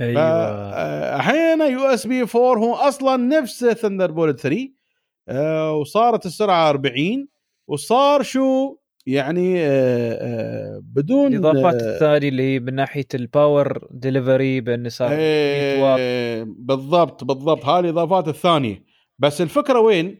أيوه. 0.00 0.22
آه، 0.22 1.16
الحين 1.16 1.60
USB 1.60 2.22
4 2.22 2.38
هو 2.38 2.74
أصلا 2.74 3.16
نفسه 3.16 3.72
Thunderbolt 3.72 4.40
3 4.40 4.68
آه، 5.28 5.72
وصارت 5.74 6.26
السرعة 6.26 6.68
40 6.70 7.28
وصار 7.66 8.22
شو؟ 8.22 8.76
يعني 9.06 9.60
آه، 9.60 10.12
آه، 10.12 10.80
بدون 10.82 11.34
الإضافات 11.34 11.82
آه، 11.82 11.94
الثانية 11.94 12.28
اللي 12.28 12.42
هي 12.42 12.60
من 12.60 12.74
ناحية 12.74 13.06
ال 13.14 13.26
power 13.26 13.88
delivery 13.90 14.60
بانه 14.60 14.88
صار 14.88 15.08
100 15.08 15.82
واط 15.82 15.98
إيه 15.98 16.44
بالضبط 16.48 17.24
بالضبط 17.24 17.64
هذه 17.64 17.80
الإضافات 17.80 18.28
الثانية 18.28 18.82
بس 19.18 19.40
الفكرة 19.40 19.80
وين؟ 19.80 20.18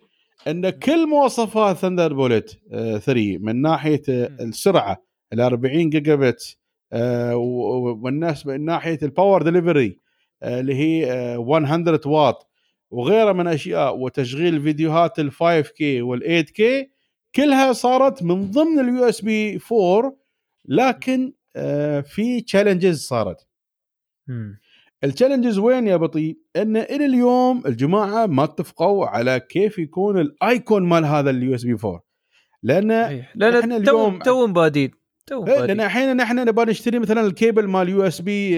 أن 0.48 0.70
كل 0.70 1.08
مواصفات 1.08 1.76
Thunderbolt 1.76 2.58
3 2.70 3.38
من 3.38 3.62
ناحية. 3.62 4.02
السرعة 4.08 5.04
ال 5.32 5.40
40 5.40 5.90
جيجا 5.90 6.14
بت 6.14 6.58
والناس 8.02 8.46
من 8.46 8.64
ناحية 8.64 8.98
ال 9.02 9.09
power 9.09 9.42
delivery 9.42 9.98
اللي 10.42 10.74
هي 10.74 11.12
آه، 11.12 11.60
100 11.60 12.00
واط 12.06 12.48
وغيرها 12.90 13.32
من 13.32 13.46
أشياء 13.46 13.98
وتشغيل 13.98 14.62
فيديوهات 14.62 15.18
ال 15.18 15.32
5K 15.32 15.80
وال 15.80 16.22
8K 16.22 16.62
كلها 17.36 17.72
صارت 17.72 18.22
من 18.22 18.50
ضمن 18.50 18.78
اليو 18.80 19.04
اس 19.04 19.20
بي 19.20 19.60
4 19.72 20.16
لكن 20.68 21.32
آه، 21.56 22.00
في 22.00 22.40
تشالنجز 22.40 23.00
صارت. 23.06 23.36
التشالنجز 25.04 25.58
وين 25.58 25.86
يا 25.86 25.96
بطيء؟ 25.96 26.38
إن 26.56 26.76
إلى 26.76 27.06
اليوم 27.06 27.62
الجماعة 27.66 28.26
ما 28.26 28.44
اتفقوا 28.44 29.06
على 29.06 29.40
كيف 29.40 29.78
يكون 29.78 30.20
الايكون 30.20 30.82
مال 30.88 31.04
هذا 31.04 31.30
اليو 31.30 31.54
اس 31.54 31.64
بي 31.64 31.72
4 31.84 32.02
لأن 32.62 32.90
إيه. 32.90 33.30
لا 33.34 33.58
نحن 33.60 33.68
لا 33.70 33.76
اليوم- 33.76 34.18
تو 34.18 34.24
تو 34.46 34.46
بادين 34.52 34.90
تو 35.26 35.44
لأن 35.44 35.80
الحين 35.80 36.16
نحن 36.16 36.38
نبغى 36.38 36.64
نشتري 36.64 36.98
مثلا 36.98 37.20
الكيبل 37.20 37.66
مال 37.68 37.88
يو 37.88 38.02
اس 38.02 38.20
بي 38.20 38.56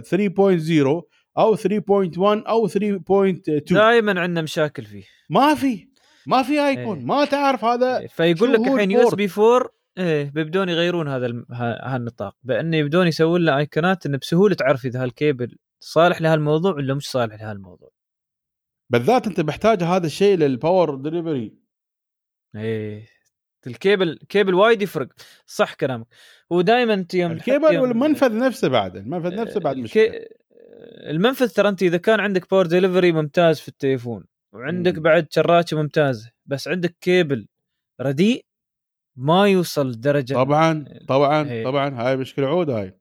3.0 0.00 1.02
أو 1.38 1.56
3.1 1.56 2.48
أو 2.48 2.68
3.2 2.68 3.72
دائما 3.74 4.20
عندنا 4.20 4.42
مشاكل 4.42 4.84
فيه 4.84 5.02
ما 5.30 5.54
في 5.54 5.88
ما 6.26 6.42
في 6.42 6.66
icon 6.68 6.98
إيه. 6.98 7.04
ما 7.04 7.24
تعرف 7.24 7.64
هذا 7.64 7.98
إيه، 7.98 8.06
فيقول 8.06 8.52
لك 8.52 8.60
الحين 8.60 8.90
US؟ 8.90 9.14
B 9.14 9.28
4 9.38 9.70
إيه 9.98 10.30
بيبدون 10.30 10.68
يغيرون 10.68 11.08
هذا 11.08 11.26
الم... 11.26 11.46
ها- 11.50 11.94
هالنطاق 11.94 12.36
بانه 12.42 12.76
يبدون 12.76 13.06
يسوون 13.06 13.40
له 13.44 13.58
ايقونات 13.58 14.06
انه 14.06 14.18
بسهولة 14.18 14.54
تعرف 14.54 14.84
إذا 14.86 15.02
هالكيبل 15.02 15.56
صالح 15.80 16.20
لهالموضوع 16.20 16.74
ولا 16.74 16.94
مش 16.94 17.10
صالح 17.10 17.34
لهالموضوع. 17.34 17.90
بالذات 18.90 19.26
أنت 19.26 19.40
محتاج 19.40 19.82
هذا 19.82 20.06
الشيء 20.06 20.36
لل 20.36 20.53
power 20.53 20.94
delivery 20.94 21.54
إيه 22.56 23.06
ال 23.66 23.75
cable 23.75 24.18
cable 24.28 24.54
وايد 24.54 24.82
يفرق. 24.82 25.08
صح 25.46 25.74
كلامك. 25.74 26.06
هو 26.52 26.60
دائما 26.60 26.94
أنت 26.94 27.14
يوم 27.14 27.32
الكيبل 27.32 27.74
يوم- 27.74 27.82
والمنفذ 27.82 28.38
نفسه 28.38 28.68
بعد 28.68 28.96
المنفذ 28.96 29.34
نفسه 29.34 29.60
بعد 29.60 29.76
الكي- 29.76 29.82
مشكلة. 30.08 30.26
المنفذ 31.10 31.48
ترى 31.48 31.68
أنت 31.68 31.82
إذا 31.82 31.96
كان 31.96 32.20
عندك 32.20 32.50
power 32.50 32.66
delivery 32.66 33.12
ممتاز 33.12 33.60
في 33.60 33.68
التليفون. 33.68 34.24
وعندك 34.52 34.94
مم. 34.96 35.02
بعد 35.02 35.26
شراجة 35.30 35.76
ممتازه 35.76 36.30
بس 36.46 36.68
عندك 36.68 36.96
كيبل 37.00 37.48
رديء 38.00 38.44
ما 39.16 39.48
يوصل 39.48 40.00
درجة 40.00 40.34
طبعا 40.34 40.84
طبعا 41.08 41.50
إيه. 41.50 41.64
طبعا 41.64 41.94
هاي 41.94 42.16
مشكلة 42.16 42.46
عود 42.46 42.70
هاي. 42.70 42.98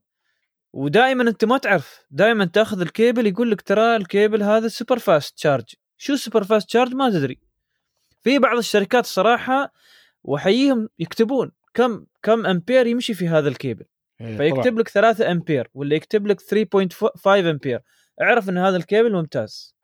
ودائما 0.74 1.30
أنت 1.30 1.46
ما 1.46 1.58
تعرف 1.58 2.06
دائما 2.12 2.46
تأخذ 2.46 2.82
الكيبل 2.82 3.28
يقول 3.28 3.52
لك 3.52 3.62
ترى 3.62 3.96
الكيبل 3.96 4.44
هذا 4.44 4.68
super 4.68 5.00
fast 5.00 5.38
charge 5.38 5.74
شو 5.98 6.16
super 6.16 6.44
fast 6.44 6.68
charge 6.68 6.94
ما 6.94 7.10
تدري. 7.10 7.40
في 8.24 8.40
بعض 8.40 8.58
الشركات 8.58 9.04
الصراحه 9.04 9.74
واحييهم 10.24 10.90
يكتبون 11.00 11.52
كم 11.74 12.06
كم 12.24 12.46
أمبير 12.46 12.88
يمشي 12.88 13.14
في 13.14 13.28
هذا 13.28 13.50
الكيبل. 13.50 13.86
إيه، 14.22 14.38
فيكتب 14.38 14.80
لك 14.80 14.90
3 14.90 15.32
أمبير 15.32 15.68
ولا 15.74 15.96
يكتب 15.96 16.28
لك 16.28 16.42
3.5 16.42 17.50
أمبير. 17.50 17.82
اعرف 18.22 18.50
إن 18.50 18.58
هذا 18.58 18.78
الكيبل 18.78 19.14
ممتاز. 19.14 19.76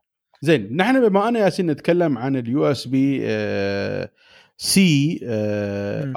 زين 0.42 0.76
نحن 0.78 1.10
بما 1.10 1.28
أنا 1.28 1.40
ياسين 1.40 1.72
نتكلم 1.72 2.18
عن 2.18 2.36
ال 2.36 2.66
USB-C 2.72 5.20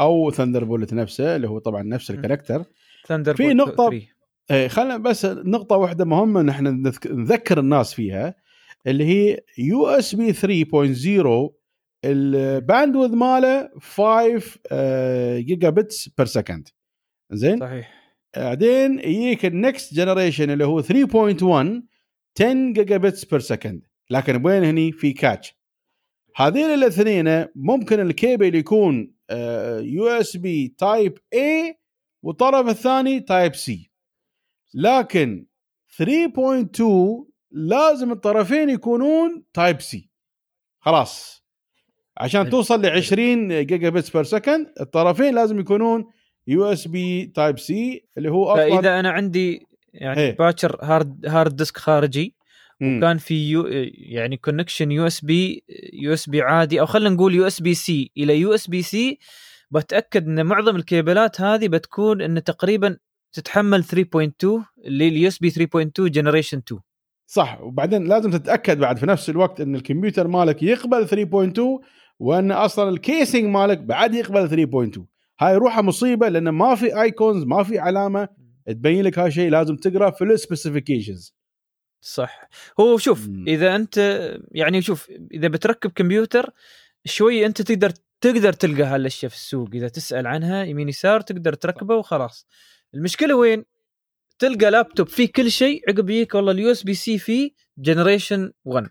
أو 0.01 0.31
Thunderbolt 0.31 0.95
نفسه 0.95 1.37
اللي 1.37 1.49
هو 1.49 1.59
طبعا 1.59 1.83
نفس. 1.83 2.11
ال 2.11 2.16
character 2.16 2.65
Thunder 3.07 3.37
في 3.37 3.43
نقطة- 3.55 3.81
إيه، 4.51 4.69
خلينا 4.69 4.97
بس 4.97 5.25
نقطة 5.27 5.77
واحدة 5.77 6.05
مهمة 6.05 6.43
نحن 6.43 6.67
نذك- 6.83 7.07
نذكر 7.07 7.59
الناس 7.61 7.95
فيها 7.95 8.35
اللي 8.87 9.05
هي 9.05 9.39
USB 9.59 10.33
3.0 10.33 11.51
ال 12.05 12.15
bandwidth 12.15 13.11
ماله 13.11 13.71
5 13.81 14.59
gigabits 15.39 16.09
per 16.19 16.27
second 16.27 16.69
زين؟ 17.33 17.59
صحيح. 17.61 18.01
بعدين 18.37 18.99
يجيك 18.99 19.45
ال 19.47 19.56
next 19.56 19.95
generation 19.95 20.51
اللي 20.51 20.65
هو 20.65 20.83
3.1 20.83 21.83
10 22.41 22.73
gigabits 22.73 23.25
per 23.25 23.41
second 23.41 23.83
لكن 24.11 24.47
وين 24.47 24.65
هني 24.65 24.93
في 24.93 25.13
catch 25.13 25.55
هذين 26.37 26.67
الاثنين 26.67 27.47
ممكن 27.55 28.01
الكيبل 28.01 28.55
يكون 28.55 29.15
USB 29.81 30.75
Type 30.79 31.19
A 31.35 31.75
والطرف 32.23 32.69
الثاني 32.69 33.21
Type 33.21 33.55
C 33.55 33.91
لكن 34.75 35.47
3.2 36.03 37.31
لازم 37.51 38.13
الطرفين 38.13 38.71
يكونون 38.71 39.45
Type 39.55 39.81
C 39.81 40.11
خلاص. 40.81 41.45
عشان. 42.17 42.51
توصل 42.51 42.83
ل 42.83 42.87
20 42.87 43.67
gigabits 43.67 44.11
per 44.11 44.23
second 44.23 44.73
الطرفين 44.81 45.35
لازم 45.35 45.61
يكونون 45.61 46.05
USB 46.47 47.27
Type 47.27 47.59
C 47.59 48.05
اللي 48.19 48.31
هو 48.31 48.53
أصلا 48.53 48.77
فاذا 48.77 49.01
أنا 49.01 49.11
عندي 49.11 49.67
يعني 49.95 50.21
إيه. 50.21 50.37
باكر 50.37 50.79
hard 50.83 51.27
hard 51.27 51.57
disk 51.57 51.77
خارجي 51.77 52.35
مم. 52.81 53.01
كان 53.01 53.19
في 53.19 53.51
يو 53.51 53.67
يعني 53.95 54.37
كونكشن 54.37 54.93
يو 54.93 55.07
اس 55.07 55.25
بي 55.25 55.65
يو 55.93 56.13
اس 56.13 56.29
بي 56.29 56.43
عادي 56.43 56.81
أو 56.81 56.87
خلينا 56.87 57.11
نقول 57.11 57.35
يو 57.35 57.47
اس 57.47 57.61
بي 57.61 57.75
سي 57.75 58.11
إلى 58.17 58.41
يو 58.41 58.55
اس 58.55 58.69
بي 58.69 58.83
سي 58.83 59.19
بتأكد 59.71 60.29
إن 60.29 60.47
معظم 60.47 60.77
الكيبلات 60.77 61.41
هذه 61.41 61.69
بتكون 61.69 62.23
إن 62.23 62.45
تقريبا 62.45 62.97
تتحمل 63.33 63.85
3.2 63.85 64.47
اللي 64.85 65.09
ال 65.09 65.29
USB 65.29 65.51
3.2 65.51 65.91
generation 65.99 66.59
2 66.59 66.81
صح. 67.27 67.61
وبعدين 67.61 68.05
لازم 68.05 68.31
تتأكد 68.31 68.79
بعد 68.79 68.99
في 68.99 69.07
نفس 69.07 69.31
الوقت 69.31 69.61
إن 69.61 69.75
الكمبيوتر 69.75 70.29
مالك 70.29 70.63
يقبل 70.63 71.09
3.2 71.09 71.61
وإن 72.19 72.53
أصلا 72.53 72.89
ال 72.89 72.97
casing 72.97 73.45
مالك 73.45 73.79
بعد 73.79 74.15
يقبل 74.15 74.69
3.2 74.95 75.01
هاي 75.41 75.57
روحها 75.57 75.83
مصيبة 75.83 76.29
لأن 76.29 76.49
ما 76.49 76.75
في 76.75 77.03
icons 77.03 77.45
ما 77.45 77.63
في 77.63 77.79
علامة 77.79 78.29
تبين 78.67 79.05
لك 79.05 79.19
هالشيء 79.19 79.51
لازم 79.51 79.77
تقرأ 79.77 80.11
في 80.11 80.25
ال 80.25 80.33
specifications 80.33 81.40
صح. 82.01 82.49
هو 82.81 82.99
شوف 82.99 83.29
مم. 83.29 83.45
إذا 83.49 83.77
أنت 83.77 83.99
يعني 84.53 84.83
شوف 84.83 85.11
إذا 85.33 85.49
بتركب 85.49 85.91
كمبيوتر 85.91 86.51
شوي 87.05 87.47
أنت 87.47 87.63
تقدر 87.63 87.91
تقدر 88.21 88.53
تلقى 88.53 88.83
هالأشياء 88.83 89.31
في 89.31 89.37
السوق. 89.37 89.69
إذا 89.75 89.89
تسأل 89.89 90.27
عنها 90.27 90.65
يمين 90.65 90.89
يسار 90.89 91.21
تقدر 91.21 91.55
تركبه 91.55 91.95
وخلاص. 91.95 92.47
المشكلة 92.95 93.35
وين؟ 93.35 93.65
تلقى 94.39 94.71
لابتوب 94.71 95.09
فيه 95.09 95.33
كل 95.33 95.51
شيء 95.51 95.83
عقب 95.89 96.11
يجيك 96.11 96.35
والله 96.35 96.53
ال 96.53 96.71
USB-C 96.71 97.19
فيه 97.19 97.51
generation 97.79 98.53
1 98.65 98.89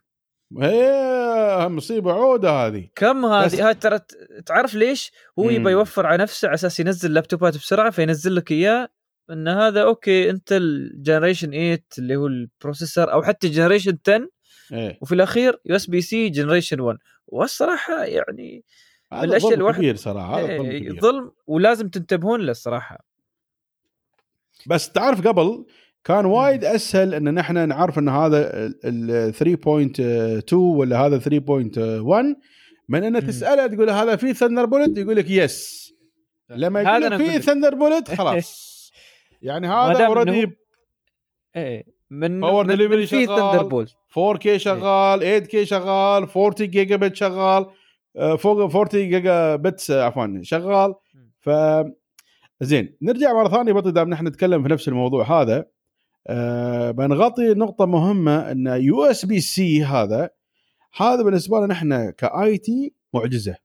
هي 0.62 1.68
مصيبة 1.70 2.14
عودة 2.14 2.52
هذه. 2.52 2.90
كم 2.96 3.26
هذه؟ 3.26 3.68
هاي 3.68 3.74
ترى 3.74 4.00
تعرف 4.46 4.76
ليش؟ 4.76 5.12
هو. 5.40 5.50
يبى 5.50 5.72
يوفر 5.72 6.06
على 6.06 6.24
نفسه 6.24 6.48
على 6.48 6.56
أساس 6.56 6.80
ينزل 6.80 7.14
لابتوبات 7.14 7.56
بسرعة 7.56 7.90
فينزل 7.90 8.36
لك 8.36 8.52
إياه 8.52 8.90
إن 9.32 9.48
هذا 9.48 9.84
okay 9.84 10.30
انت 10.30 10.52
ال 10.52 10.61
generation 10.61 11.52
8 11.52 11.84
اللي 11.98 12.16
هو 12.16 12.28
ال 12.28 12.36
processor 12.36 13.14
أو 13.14 13.24
حتى 13.24 13.48
generation 13.50 13.98
10 14.08 14.30
إيه. 14.74 14.98
وفي 15.02 15.16
الأخير 15.16 15.60
USB-C 15.66 16.02
generation 16.02 16.80
1 16.80 16.98
والصراحة 17.28 18.04
يعني 18.04 18.64
هذا 19.14 19.24
الأشياء 19.24 19.50
ظلم 19.52 19.60
الواحد- 19.60 19.78
كبير 19.78 19.96
صراحة 19.96 20.40
هذا 20.40 20.58
ظلم 20.58 20.66
إيه، 20.70 20.80
كبير. 20.80 21.02
ظلم 21.02 21.32
ولازم 21.48 21.90
تنتبهون 21.90 22.42
له 22.42 22.52
الصراحة. 22.52 23.06
بس 24.68 24.92
تعرف 24.92 25.28
قبل 25.28 25.66
كان 26.04 26.26
وايد 26.26 26.66
أسهل 26.66 27.14
إن 27.14 27.34
نحن 27.34 27.68
نعرف 27.70 28.00
إن 28.00 28.10
هذا 28.10 28.68
ال 28.86 29.34
3.2 29.34 30.54
ولا 30.54 31.00
هذا 31.06 31.20
3.1 31.20 32.36
من 32.90 33.04
ان. 33.04 33.28
تسأله 33.28 33.68
تقول 33.68 33.90
هذا 33.90 34.16
في 34.16 34.34
Thunderbolt 34.34 34.98
يقول 34.98 35.16
لك 35.16 35.30
yes 35.30 35.90
لما 36.50 36.82
يقول 36.82 37.02
لك 37.02 37.18
في. 37.18 37.42
Thunderbolt 37.42 38.12
خلاص. 38.16 38.69
يعني 39.42 39.68
هذا 39.68 40.06
already 40.06 40.58
إيه 41.56 41.86
من 42.10 42.40
من 42.40 43.06
في 43.06 43.26
شغال. 43.26 43.28
Thunderbolt 43.28 43.96
4K 44.10 44.58
شغال 44.58 45.48
8K 45.48 45.64
شغال 45.64 46.28
40 46.38 46.54
جيجا 46.60 46.96
بت 46.96 47.16
شغال 47.16 47.66
آه، 48.16 48.36
فوق 48.36 48.60
40 48.60 48.88
جيجا 49.10 49.32
آه، 49.34 50.06
عفوا 50.06 50.40
شغال. 50.42 50.94
ف 51.40 51.50
زين 52.62 52.98
نرجع 53.02 53.34
مرة 53.34 53.50
ثانية 53.50 53.74
بطل 53.74 53.92
دام 53.92 54.10
نحن 54.10 54.28
نتكلم 54.28 54.64
في 54.64 54.70
نفس 54.70 54.88
الموضوع 54.88 55.42
هذا. 55.42 55.66
أه 56.28 56.92
بنغطي 56.92 57.54
نقطة 57.54 57.86
مهمة 57.86 58.52
إن 58.52 58.68
USB-C 58.68 59.84
هذا 59.84 60.30
هذا 60.96 61.24
بالنسبة 61.24 61.58
لنا 61.58 61.68
نحن 61.68 62.10
ك 62.10 62.58
IT 62.58 62.94
معجزة. 63.14 63.56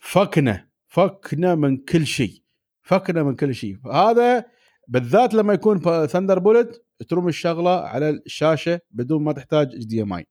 فكنا 0.00 0.68
فكنا 0.88 1.54
من 1.54 1.76
كل 1.76 2.06
شيء. 2.06 2.42
فكنا 2.90 3.22
من 3.22 3.36
كل 3.36 3.54
شيء. 3.54 3.76
هذا 3.92 4.44
بالذات 4.88 5.34
لما 5.34 5.52
يكون 5.54 6.06
Thunderbolt 6.06 6.82
تروم 7.08 7.28
الشغلة 7.28 7.70
على 7.80 8.10
الشاشة 8.10 8.80
بدون 8.90 9.22
ما 9.24 9.32
تحتاج 9.32 9.66
HDMI 9.74 10.26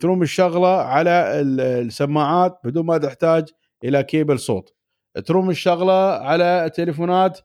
تروم 0.00 0.22
الشغلة 0.22 0.68
على 0.76 1.40
ال- 1.40 1.60
السماعات 1.60 2.58
بدون 2.64 2.86
ما 2.86 2.98
تحتاج 2.98 3.48
إلى 3.84 4.02
كيبل 4.02 4.38
صوت. 4.38 4.74
تروم 5.26 5.50
الشغلة 5.50 6.12
على 6.28 6.64
التليفونات 6.64 7.40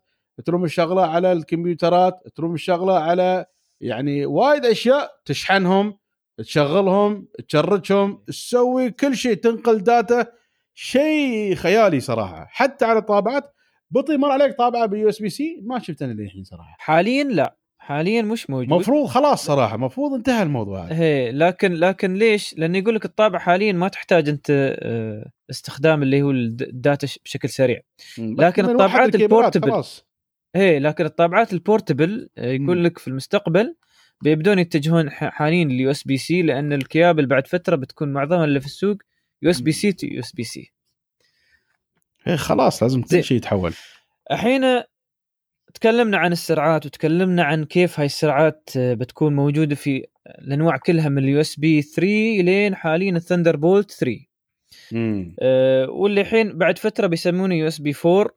تروم 0.45 0.64
الشغلة 0.64 1.06
على 1.06 1.31
الكمبيوترات 1.31 2.14
تروم 2.35 2.53
الشغلة 2.53 2.99
على 2.99 3.45
يعني 3.81 4.26
وايد 4.26 4.65
أشياء 4.65 5.11
تشحنهم 5.26 5.97
تشغلهم 6.38 7.27
تشرجهم 7.47 8.23
تسوي 8.27 8.91
كل 8.91 9.15
شيء 9.15 9.34
تنقل 9.34 9.84
data 9.84 10.26
شيء 10.73 11.56
خيالي 11.56 11.99
صراحة. 11.99 12.47
حتى 12.49 12.85
على 12.85 12.99
الطابعات 12.99 13.53
بطي 13.91 14.18
مر 14.18 14.32
عليك 14.32 14.57
طابعة 14.57 14.86
بال 14.86 15.10
USB-C 15.10 15.60
ما 15.64 15.80
شفت 15.80 16.02
أنا 16.02 16.14
للحين 16.14 16.44
صراحة. 16.44 16.76
حاليا 16.80 17.24
لا. 17.24 17.56
حاليا 17.82 18.22
مش 18.22 18.49
موجود. 18.49 18.80
مفروض 18.80 19.06
خلاص 19.07 19.45
صراحة 19.45 19.78
مفروض 19.78 20.14
انتهى 20.14 20.44
الموضوع 20.44 20.86
هذا. 20.86 20.95
هي 20.95 21.32
لكن 21.32 21.74
لكن 21.74 22.14
ليش؟ 22.14 22.56
لأنه 22.57 22.78
يقول 22.78 22.95
لك 22.95 23.06
الطابع 23.06 23.40
حاليا 23.40 23.72
ما 23.74 23.88
تحتاج 23.88 24.30
أنت 24.30 24.48
آه، 24.82 25.32
استخدام 25.49 26.03
اللي 26.03 26.22
هو 26.22 26.32
الد- 26.32 26.61
ال 26.61 26.71
data 26.71 27.07
بشكل 27.26 27.49
سريع. 27.49 27.80
لكن 28.18 28.64
من 28.64 28.70
الطابعات 28.70 29.16
ال 29.16 29.21
portable. 29.21 29.68
هي 30.56 30.80
لكن 30.80 31.06
الطابعات 31.06 31.53
ال 31.53 31.61
portable. 31.61 32.30
يقول 32.38 32.84
لك 32.84 32.98
في 32.98 33.07
المستقبل 33.07 33.76
بيبدون 34.24 34.60
يتجهون 34.60 35.10
حاليا 35.10 35.66
لل 35.66 35.91
USB-C 35.91 36.41
لأن 36.41 36.74
الكيابل 36.74 37.26
بعد 37.26 37.48
فترة 37.48 37.76
بتكون 37.76 38.14
معظمها 38.14 38.45
اللي 38.45 38.60
في 38.60 38.66
السوق 38.66 38.98
يو 39.41 39.49
اس 39.49 39.61
بي 39.61 39.72
سي 39.72 39.91
تو 39.91 40.07
يو 40.07 40.20
اس 40.20 40.32
بي 40.34 40.44
سي 40.44 40.74
إيه 42.30 42.35
خلاص 42.35 42.84
لازم. 42.84 43.01
كل 43.01 43.23
شيء 43.23 43.38
يتحول 43.38 43.73
الحين 44.31 44.84
تكلمنا 45.73 46.18
عن 46.18 46.31
السرعات 46.31 46.85
وتكلمنا 46.85 47.43
عن 47.43 47.65
كيف 47.65 47.99
هاي 47.99 48.06
السرعات 48.06 48.69
آه، 48.77 48.93
بتكون 48.93 49.35
موجودة 49.35 49.76
في 49.76 50.06
الأنواع 50.39 50.77
كلها 50.77 51.10
من 51.10 51.18
ال 51.18 51.41
USB 51.41 51.82
3 51.81 52.07
لين 52.41 52.76
حاليا 52.76 53.11
ال 53.11 53.56
Thunderbolt 53.56 53.91
3 53.91 54.19
مم. 54.91 55.35
أه 55.39 55.89
واللي 55.89 56.22
الحين 56.22 56.57
بعد 56.57 56.77
فترة 56.77 57.07
بيسمونه 57.07 57.56
USB 57.56 57.94
4 58.06 58.30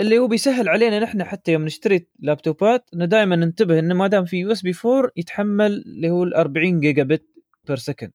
اللي 0.00 0.18
هو 0.18 0.28
بيسهل 0.28 0.68
علينا 0.68 0.98
نحن 0.98 1.24
حتى 1.24 1.52
يوم 1.52 1.64
نشتري 1.64 2.06
لابتوبات 2.18 2.90
إنه 2.94 3.04
دائما 3.04 3.36
ننتبه 3.36 3.78
إنه 3.78 3.94
ما 3.94 4.06
دام 4.06 4.24
في 4.24 4.36
USB 4.36 4.72
4 4.84 5.10
يتحمل 5.16 5.72
اللي 5.72 6.10
هو 6.10 6.24
ال 6.24 6.34
40 6.34 6.80
gigabit 6.80 7.26
per 7.68 7.76
second 7.76 8.12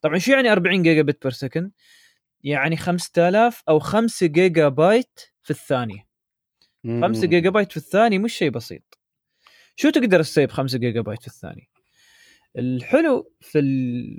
طبعا 0.00 0.18
شو 0.18 0.32
يعني 0.32 0.52
40 0.52 0.82
gigabit 0.82 1.22
per 1.22 1.32
second 1.32 1.70
يعني 2.44 2.76
5000 2.76 3.62
أو 3.68 3.78
5 3.78 4.26
جيجا 4.26 4.68
بايت 4.68 5.20
في 5.42 5.50
الثانية. 5.50 6.06
5 7.02 7.26
جيجا 7.26 7.50
بايت 7.50 7.70
في 7.70 7.76
الثانية 7.76 8.18
مش 8.18 8.34
شيء 8.34 8.50
بسيط. 8.50 8.98
شو 9.76 9.90
تقدر 9.90 10.22
تسوي 10.22 10.46
ب 10.46 10.50
5 10.50 10.78
جيجا 10.78 11.00
بايت 11.00 11.20
في 11.20 11.26
الثانية؟ 11.26 11.66
الحلو 12.58 13.32
في 13.40 13.58
ال 13.58 14.18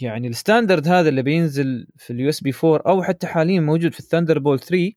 يعني 0.00 0.28
ال 0.28 0.35
standard 0.35 0.88
هذا 0.88 1.08
اللي 1.08 1.22
بينزل 1.22 1.86
في 1.96 2.12
ال 2.12 2.28
USB 2.28 2.52
4 2.64 2.82
أو 2.92 3.02
حتى 3.02 3.26
حاليا 3.26 3.60
موجود 3.60 3.92
في 3.92 4.00
ال 4.00 4.38
Thunderbolt 4.38 4.60
3 4.60 4.92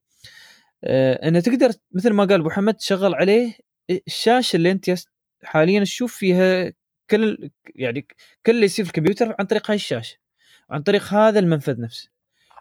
آه 0.83 1.27
إنه 1.27 1.39
تقدر 1.39 1.71
مثل 1.91 2.13
ما 2.13 2.25
قال 2.25 2.39
أبو 2.39 2.49
حمد 2.49 2.73
تشغل 2.73 3.15
عليه 3.15 3.53
الشاشة 4.07 4.57
اللي 4.57 4.71
أنت 4.71 4.91
حاليا 5.43 5.83
تشوف 5.83 6.15
فيها 6.15 6.73
كل 7.09 7.49
يعني 7.75 8.07
كل 8.45 8.51
اللي 8.51 8.65
يصير 8.65 8.85
في 8.85 8.91
الكمبيوتر 8.91 9.35
عن 9.39 9.45
طريق 9.45 9.71
هاي 9.71 9.75
الشاشة. 9.75 10.20
عن 10.71 10.81
طريق 10.81 11.13
هذا 11.13 11.39
المنفذ 11.39 11.81
نفسه. 11.81 12.09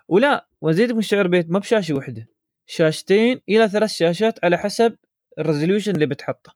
ولا 0.08 0.48
وزيد 0.60 0.92
من 0.92 0.98
الشعر 0.98 1.26
بيت 1.26 1.50
ما 1.50 1.58
بشاشة 1.58 1.94
واحدة 1.94 2.28
شاشتين 2.66 3.40
إلى 3.48 3.68
ثلاث 3.68 3.90
شاشات 3.90 4.44
على 4.44 4.58
حسب 4.58 4.96
الريزوليوشن 5.38 5.94
اللي 5.94 6.06
بتحطه. 6.06 6.54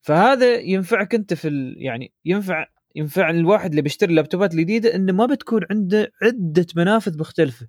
فهذا 0.00 0.54
ينفعك 0.54 1.14
أنت 1.14 1.34
في 1.34 1.48
ال... 1.48 1.74
يعني 1.78 2.12
ينفع 2.24 2.66
ينفع 2.94 3.30
الواحد 3.30 3.70
اللي 3.70 3.82
بيشتري 3.82 4.10
اللابتوبات 4.10 4.54
الجديدة 4.54 4.94
إنه 4.94 5.12
ما 5.12 5.26
بتكون 5.26 5.60
عنده 5.70 6.12
عدة 6.22 6.66
منافذ 6.76 7.18
مختلفة. 7.18 7.68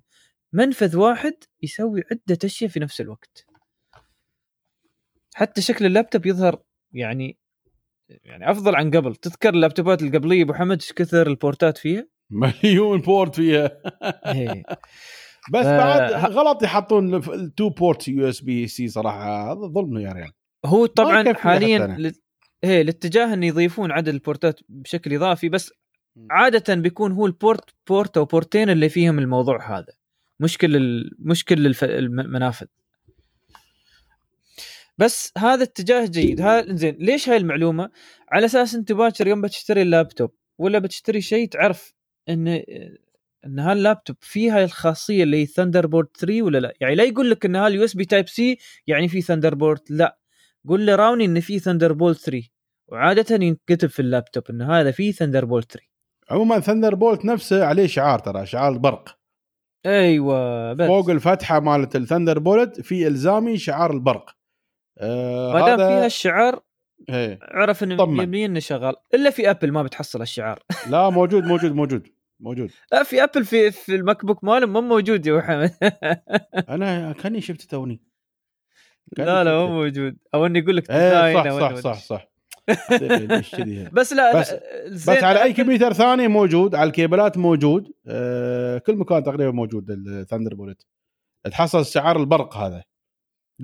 منفذ 0.52 0.96
واحد 0.96 1.34
يسوي 1.62 2.02
عدة 2.10 2.38
أشياء 2.44 2.70
في 2.70 2.80
نفس 2.80 3.00
الوقت. 3.00 3.46
حتى 5.34 5.62
شكل 5.62 5.86
اللابتوب 5.86 6.26
يظهر 6.26 6.62
يعني 6.92 7.38
يعني 8.08 8.50
أفضل 8.50 8.74
عن 8.74 8.90
قبل. 8.90 9.16
تذكر 9.16 9.48
اللابتوبات 9.48 10.02
القبلية 10.02 10.42
أبو 10.42 10.54
حمد؟ 10.54 10.80
إيش 10.80 10.92
كثر 10.92 11.26
البورتات 11.26 11.78
فيها؟ 11.78 12.15
مليون 12.30 13.00
بورت 13.00 13.34
فيها. 13.34 13.70
إيه. 14.26 14.62
بس 15.52 15.66
بعد 15.66 16.12
غلط 16.12 16.62
يحطون 16.62 17.14
ال 17.14 17.28
two 17.28 17.68
port 17.68 18.08
USB-C 18.08 18.88
صراحة 18.88 19.52
هذا 19.52 19.60
ظلم 19.60 19.98
يا 19.98 20.12
ريال. 20.12 20.32
هو 20.64 20.86
طبعا 20.86 21.32
حاليا. 21.32 22.12
هي 22.64 22.80
الاتجاه 22.80 23.34
انه 23.34 23.46
يضيفون 23.46 23.92
عدد 23.92 24.08
البورتات 24.08 24.60
بشكل 24.68 25.14
إضافي 25.14 25.48
بس 25.48 25.72
عادة 26.30 26.74
بيكون 26.74 27.12
هو 27.12 27.26
ال 27.26 27.35
port 27.35 27.70
port 27.88 28.16
أو 28.16 28.24
بورتين 28.24 28.70
اللي 28.70 28.88
فيهم 28.88 29.18
الموضوع 29.18 29.78
هذا. 29.78 29.92
مش 30.40 30.58
كل 30.58 30.76
ال... 30.76 31.10
مش 31.18 31.44
كل 31.44 31.66
الف... 31.66 31.84
المنافذ. 31.84 32.66
بس 34.98 35.32
هذا 35.38 35.62
اتجاه 35.62 36.06
جيد. 36.06 36.40
ها 36.40 36.74
زين 36.74 36.96
ليش 37.00 37.28
هاي 37.28 37.36
المعلومة؟ 37.36 37.90
على 38.32 38.46
أساس 38.46 38.74
أنت 38.74 38.92
باكر 38.92 39.26
يوم 39.26 39.40
بتشتري 39.42 39.82
اللابتوب 39.82 40.30
ولا 40.58 40.78
بتشتري 40.78 41.20
شيء 41.20 41.48
تعرف 41.48 41.95
إن 42.28 42.62
ان 43.46 43.58
هاللابتوب 43.58 44.16
فيه 44.20 44.56
هاي 44.56 44.64
الخاصية 44.64 45.22
اللي 45.22 45.36
هي 45.36 45.46
Thunderbolt 45.46 46.08
3 46.18 46.42
ولا 46.42 46.58
لا؟ 46.58 46.72
يعني 46.80 46.94
لا 46.94 47.04
يقول 47.04 47.30
لك 47.30 47.44
ان 47.44 47.56
هال 47.56 47.84
USB 47.84 48.04
Type-C 48.04 48.58
يعني 48.86 49.08
في 49.08 49.20
Thunderbolt 49.20 49.80
لا. 49.90 50.18
قول 50.68 50.86
له 50.86 50.94
راوني 50.94 51.24
إن 51.24 51.40
في 51.40 51.58
Thunderbolt 51.58 52.18
3 52.18 52.48
وعادة 52.88 53.44
ينكتب 53.44 53.88
في 53.88 54.00
اللابتوب 54.00 54.44
إن 54.50 54.62
هذا 54.62 54.90
فيه 54.90 55.12
Thunderbolt 55.12 55.72
3 55.72 55.86
عموما 56.30 56.60
Thunderbolt 56.60 57.24
نفسه 57.24 57.64
عليه 57.64 57.86
شعار 57.86 58.18
ترى 58.18 58.46
شعار 58.46 58.72
البرق 58.72 59.18
أيوه 59.86 60.72
بس. 60.72 60.86
فوق 60.86 61.10
الفتحة 61.10 61.60
مالت 61.60 61.96
ال 61.96 62.38
Thunderbolt 62.38 62.80
في 62.80 63.06
إلزامي 63.06 63.58
شعار 63.58 63.90
البرق. 63.90 64.30
آه 64.98 65.52
ما 65.52 65.66
دام 65.66 65.76
فيها 65.76 66.06
الشعار 66.06 66.62
إيه. 67.08 67.38
عرف 67.42 67.82
انه. 67.82 68.22
يبني 68.22 68.46
إنه 68.46 68.58
شغال. 68.58 68.94
إلا 69.14 69.30
في 69.30 69.50
Apple 69.50 69.72
ما 69.72 69.82
بتحصل 69.82 70.22
الشعار. 70.22 70.62
لا 70.90 71.10
موجود 71.10 71.44
موجود 71.44 71.72
موجود. 71.72 72.08
موجود. 72.40 72.70
لا 72.92 73.02
في 73.02 73.22
Apple 73.24 73.44
في 73.44 73.70
في 73.70 73.94
ال 73.94 74.24
MacBook 74.24 74.44
مالهم 74.44 74.72
مو 74.72 74.80
موجود 74.80 75.26
يا 75.26 75.40
حمد 75.40 75.72
أنا 76.74 77.12
كأني 77.12 77.40
شفت 77.40 77.62
توني. 77.62 78.00
لا 79.18 79.44
لا 79.44 79.50
شفته. 79.50 79.66
مو 79.66 79.74
موجود. 79.74 80.16
أو 80.34 80.46
انه 80.46 80.58
يقول 80.58 80.76
لك 80.76 80.90
إيه 80.90 81.34
صح 81.34 81.58
صح 81.60 81.74
صح 81.74 81.98
صح. 82.02 82.28
كذي؟ 83.56 83.88
بس 83.92 84.12
لا 84.12 84.40
بس- 84.40 84.54
بس 84.92 85.08
على 85.08 85.42
أي 85.42 85.52
كمبيوتر 85.52 85.92
ثاني 85.92 86.28
موجود 86.28 86.74
على 86.74 86.88
الكيبلات 86.88 87.38
موجود 87.38 87.92
آه 88.06 88.78
كل 88.78 88.96
مكان 88.96 89.22
تقريبا 89.22 89.50
موجود 89.50 89.90
ال 89.90 90.54
Thunderbolt 90.54 90.86
تحصل 91.50 91.86
شعار 91.86 92.16
البرق 92.20 92.56
هذا. 92.56 92.82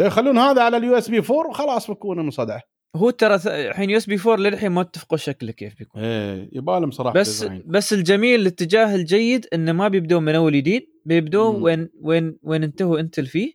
يخلون 0.01 0.39
هذا 0.39 0.63
على 0.63 0.77
ال 0.77 0.99
USB 0.99 1.19
4 1.19 1.49
وخلاص 1.49 1.91
بكون 1.91 2.19
من 2.19 2.31
صدعه 2.31 2.63
هو 2.97 3.11
ترى 3.11 3.35
الحين 3.47 3.91
USB 3.91 4.15
4 4.15 4.37
للحين 4.37 4.71
ما 4.73 4.81
اتفقوا 4.81 5.19
شكله 5.19 5.53
كيف 5.53 5.79
بيكون 5.79 6.03
إيه 6.03 6.49
يبالهم 6.53 6.91
صراحة 6.91 7.15
بس 7.15 7.29
design. 7.29 7.63
بس 7.67 7.93
الجميل 7.93 8.41
الاتجاه 8.41 8.95
الجيد 8.95 9.47
انه 9.53 9.73
ما 9.73 9.89
بيبدون 9.89 10.23
من 10.23 10.35
أول 10.35 10.53
جديد 10.53 10.89
بيبدون. 11.05 11.63
وين 11.63 11.89
وين 12.01 12.39
وين 12.43 12.63
انتهوا 12.63 13.01
Intel 13.01 13.27
فيه. 13.27 13.53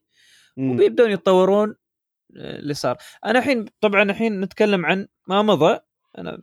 وبيبدون 0.58 1.12
يتطورون 1.12 1.76
آه، 2.38 2.60
اللي 2.60 2.74
صار 2.74 2.98
أنا 3.26 3.40
الحين 3.40 3.66
طبعا 3.82 4.04
الحين 4.04 4.42
نتكلم 4.42 4.86
عن 4.86 5.08
ما 5.28 5.42
مضى 5.42 5.80
أنا 6.18 6.42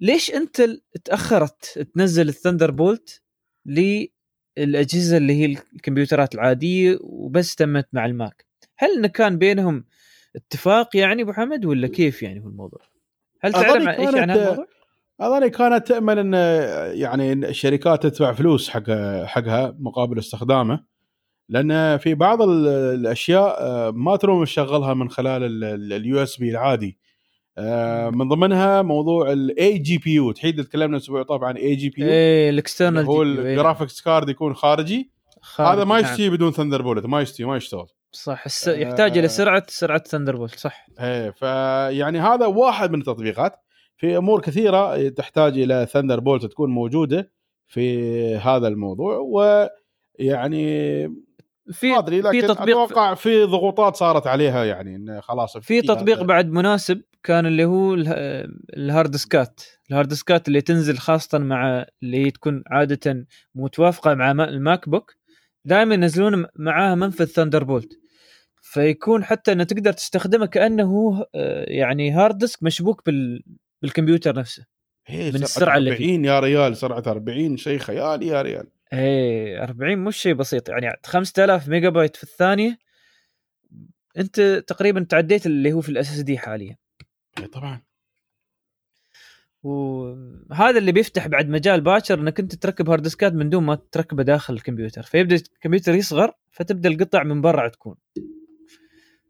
ليش 0.00 0.30
Intel 0.30 0.82
تأخرت 1.04 1.88
تنزل 1.94 2.28
ال 2.28 2.70
Thunderbolt 2.70 3.22
للأجهزة 3.66 5.16
اللي 5.16 5.32
هي 5.32 5.44
الكمبيوترات 5.74 6.34
العادية 6.34 6.98
وبس 7.00 7.54
تمت 7.54 7.88
مع 7.92 8.06
ال 8.06 8.16
Mac 8.16 8.46
هل 8.78 8.96
انه 8.96 9.08
كان 9.08 9.38
بينهم 9.38 9.84
اتفاق 10.36 10.96
يعني 10.96 11.22
أبو 11.22 11.32
حمد 11.32 11.64
ولا 11.64 11.88
كيف 11.88 12.22
يعني 12.22 12.44
هو 12.44 12.48
الموضوع؟ 12.48 12.80
هل 13.40 13.52
تعلم 13.52 13.88
عن 13.88 13.94
إيش 13.94 14.14
عن 14.14 14.30
هالموضوع 14.30 14.66
أظني 15.20 15.50
كانت 15.50 15.86
تأمل 15.88 16.18
إن 16.18 16.34
يعني 17.00 17.32
الشركات 17.32 18.02
تدفع 18.02 18.32
فلوس 18.32 18.68
حق 18.70 18.90
حقها 19.24 19.76
مقابل 19.78 20.18
استخدامه 20.18 20.84
لأن 21.48 21.98
في 21.98 22.14
بعض 22.14 22.42
ال- 22.42 22.66
الأشياء 22.68 23.56
آه، 23.60 23.90
ما 23.90 24.16
تروم 24.16 24.44
تشغلها 24.44 24.94
من 24.94 25.10
خلال 25.10 25.64
ال 25.92 26.22
USB 26.22 26.50
العادي. 26.50 26.98
آه، 27.58 28.10
من 28.10 28.28
ضمنها 28.28 28.82
موضوع 28.82 29.32
ال 29.32 29.78
eGPU 29.78 30.32
تحيد 30.32 30.64
تكلمنا 30.64 30.96
الأسبوع 30.96 31.22
طبعا 31.22 31.48
عن 31.48 31.56
eGPU 31.56 32.08
ال 32.50 32.56
external 32.56 33.04
هو 33.04 33.22
ال 33.22 33.31
graphics 33.31 34.00
card 34.00 34.28
يكون 34.28 34.54
خارجي. 34.54 35.10
هذا 35.58 35.84
ما 35.84 35.98
يشتي 35.98 36.30
بدون 36.30 36.52
Thunderbolt 36.52 37.06
ما 37.06 37.20
يشتي 37.20 37.44
ما 37.44 37.56
يشتغل. 37.56 37.86
صح 38.12 38.42
الس... 38.46 38.68
يحتاج 38.68 39.18
إلى 39.18 39.28
سرعة 39.28 39.62
سرعة 39.68 40.02
Thunderbolt 40.02 40.58
صح. 40.58 40.86
إيه 41.00 41.30
فيعني 41.30 42.20
هذا 42.20 42.46
واحد 42.46 42.90
من 42.90 43.00
التطبيقات. 43.00 43.56
في 43.96 44.16
أمور 44.16 44.40
كثيرة 44.40 45.08
تحتاج 45.08 45.58
إلى 45.58 45.86
Thunderbolt 45.90 46.46
تكون 46.46 46.70
موجودة 46.70 47.32
في 47.66 48.36
هذا 48.36 48.68
الموضوع 48.68 49.16
ويعني 50.18 50.66
في 51.72 51.98
أدري 51.98 52.20
لكن 52.20 52.40
في 52.40 52.46
تطبيق 52.46 52.76
أتوقع 52.78 53.14
في 53.14 53.44
ضغوطات 53.44 53.96
صارت 53.96 54.26
عليها 54.26 54.64
يعني 54.64 54.96
انه 54.96 55.20
خلاص 55.20 55.56
في 55.58 55.80
تطبيق 55.82 56.16
هذا. 56.18 56.26
بعد 56.26 56.48
مناسب 56.50 57.02
كان 57.22 57.46
اللي 57.46 57.64
هو 57.64 57.94
اله- 57.94 58.12
الهارد 58.76 59.16
سكات 59.16 59.60
الهارد 59.90 60.12
سكات 60.12 60.48
اللي 60.48 60.60
تنزل 60.60 60.98
خاصة 60.98 61.38
مع 61.38 61.86
اللي 62.02 62.30
تكون 62.30 62.62
عادة 62.66 63.26
متوافقة 63.54 64.14
مع 64.14 64.32
ما- 64.32 64.48
ال 64.48 64.88
MacBook 64.88 65.16
دائما 65.64 65.94
ينزلون 65.94 66.46
معاها 66.56 66.94
منفذ 66.94 67.24
Thunderbolt 67.24 68.01
فيكون 68.72 69.24
حتى 69.24 69.52
إنه 69.52 69.64
تقدر 69.64 69.92
تستخدمه 69.92 70.46
كأنه 70.46 71.24
آه، 71.34 71.64
يعني 71.68 72.10
hard 72.10 72.38
disk 72.38 72.62
مشبوك 72.62 73.06
بال 73.06 73.42
بالكمبيوتر 73.82 74.36
نفسه. 74.36 74.66
إيه، 75.10 75.24
من 75.26 75.32
سرعة 75.32 75.44
السرعة 75.44 75.76
اللي 75.76 75.96
فيه. 75.96 76.04
40 76.04 76.24
يا 76.24 76.40
ريال 76.40 76.76
سرعة 76.76 77.02
40 77.06 77.56
شيء 77.56 77.78
خيالي 77.78 78.26
يا 78.26 78.42
ريال. 78.42 78.66
إيه 78.92 79.62
40 79.62 79.98
مش 79.98 80.16
شيء 80.16 80.34
بسيط 80.34 80.68
يعني 80.68 80.96
5000 81.04 81.68
ميجا 81.68 81.88
بايت 81.88 82.16
في 82.16 82.22
الثانية. 82.22 82.78
أنت 84.18 84.40
تقريبا 84.66 85.06
تعديت 85.08 85.46
اللي 85.46 85.72
هو 85.72 85.80
في 85.80 85.88
ال 85.88 86.12
SSD 86.12 86.38
حاليا. 86.38 86.76
إيه، 87.38 87.46
طبعا. 87.46 87.82
وهذا 89.62 90.78
اللي 90.78 90.92
بيفتح 90.92 91.26
بعد 91.26 91.48
مجال 91.48 91.80
باكر 91.80 92.20
إنك 92.20 92.40
أنت 92.40 92.54
تركب 92.54 92.90
hard 92.90 93.02
disk 93.02 93.26
ات 93.26 93.32
من 93.32 93.50
دون 93.50 93.64
ما 93.64 93.74
تركبه 93.92 94.22
داخل 94.22 94.54
الكمبيوتر. 94.54 95.02
فيبدأ 95.02 95.34
الكمبيوتر 95.34 95.94
يصغر 95.94 96.32
فتبدأ 96.50 96.88
القطع 96.88 97.22
من 97.22 97.40
برا 97.40 97.68
تكون. 97.68 97.96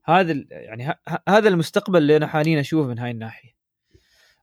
هذا 0.04 0.44
يعني 0.50 0.94
هذا 1.28 1.48
المستقبل 1.48 1.98
اللي 1.98 2.16
أنا 2.16 2.26
حاليا 2.26 2.60
أشوفه 2.60 2.88
من 2.88 2.98
هاي 2.98 3.10
الناحية. 3.10 3.50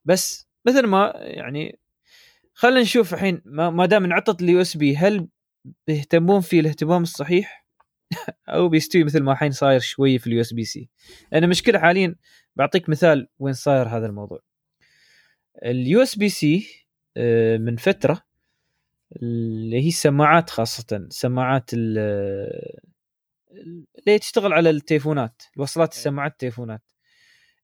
بس 0.06 0.48
مثل 0.66 0.86
ما 0.88 1.14
يعني 1.16 1.80
خلينا 2.54 2.82
نشوف 2.82 3.14
الحين 3.14 3.42
ما 3.46 3.86
دام 3.86 4.04
انعطت 4.04 4.42
ال 4.42 4.62
USB 4.62 4.98
هل 4.98 5.28
بيهتمون 5.88 6.42
فيه 6.42 6.60
الاهتمام 6.60 7.04
الصحيح؟ 7.04 7.66
أو 8.48 8.70
بيستوي 8.70 9.04
مثل 9.04 9.24
ما 9.24 9.32
الحين 9.32 9.52
صاير 9.52 9.80
شوي 9.80 10.20
في 10.20 10.28
ال 10.28 10.42
USB-C 10.42 10.90
لأن 11.32 11.44
المشكلة 11.44 11.80
حاليا 11.80 12.16
بعطيك 12.56 12.90
مثال 12.90 13.28
وين 13.40 13.54
صاير 13.54 13.88
هذا 13.88 14.06
الموضوع. 14.06 14.40
ال 15.66 16.02
USB-C 16.02 16.86
من 17.60 17.76
فترة 17.76 18.24
اللي 19.16 19.84
هي 19.84 19.88
السماعات 19.88 20.50
خاصة 20.50 21.08
سماعات 21.10 21.72
ال- 23.52 23.86
اللي 24.08 24.20
تشتغل 24.20 24.54
على 24.54 24.70
التليفونات؟ 24.70 25.42
وصلات 25.58 25.92
السماعات 25.94 26.32
التليفونات. 26.32 26.82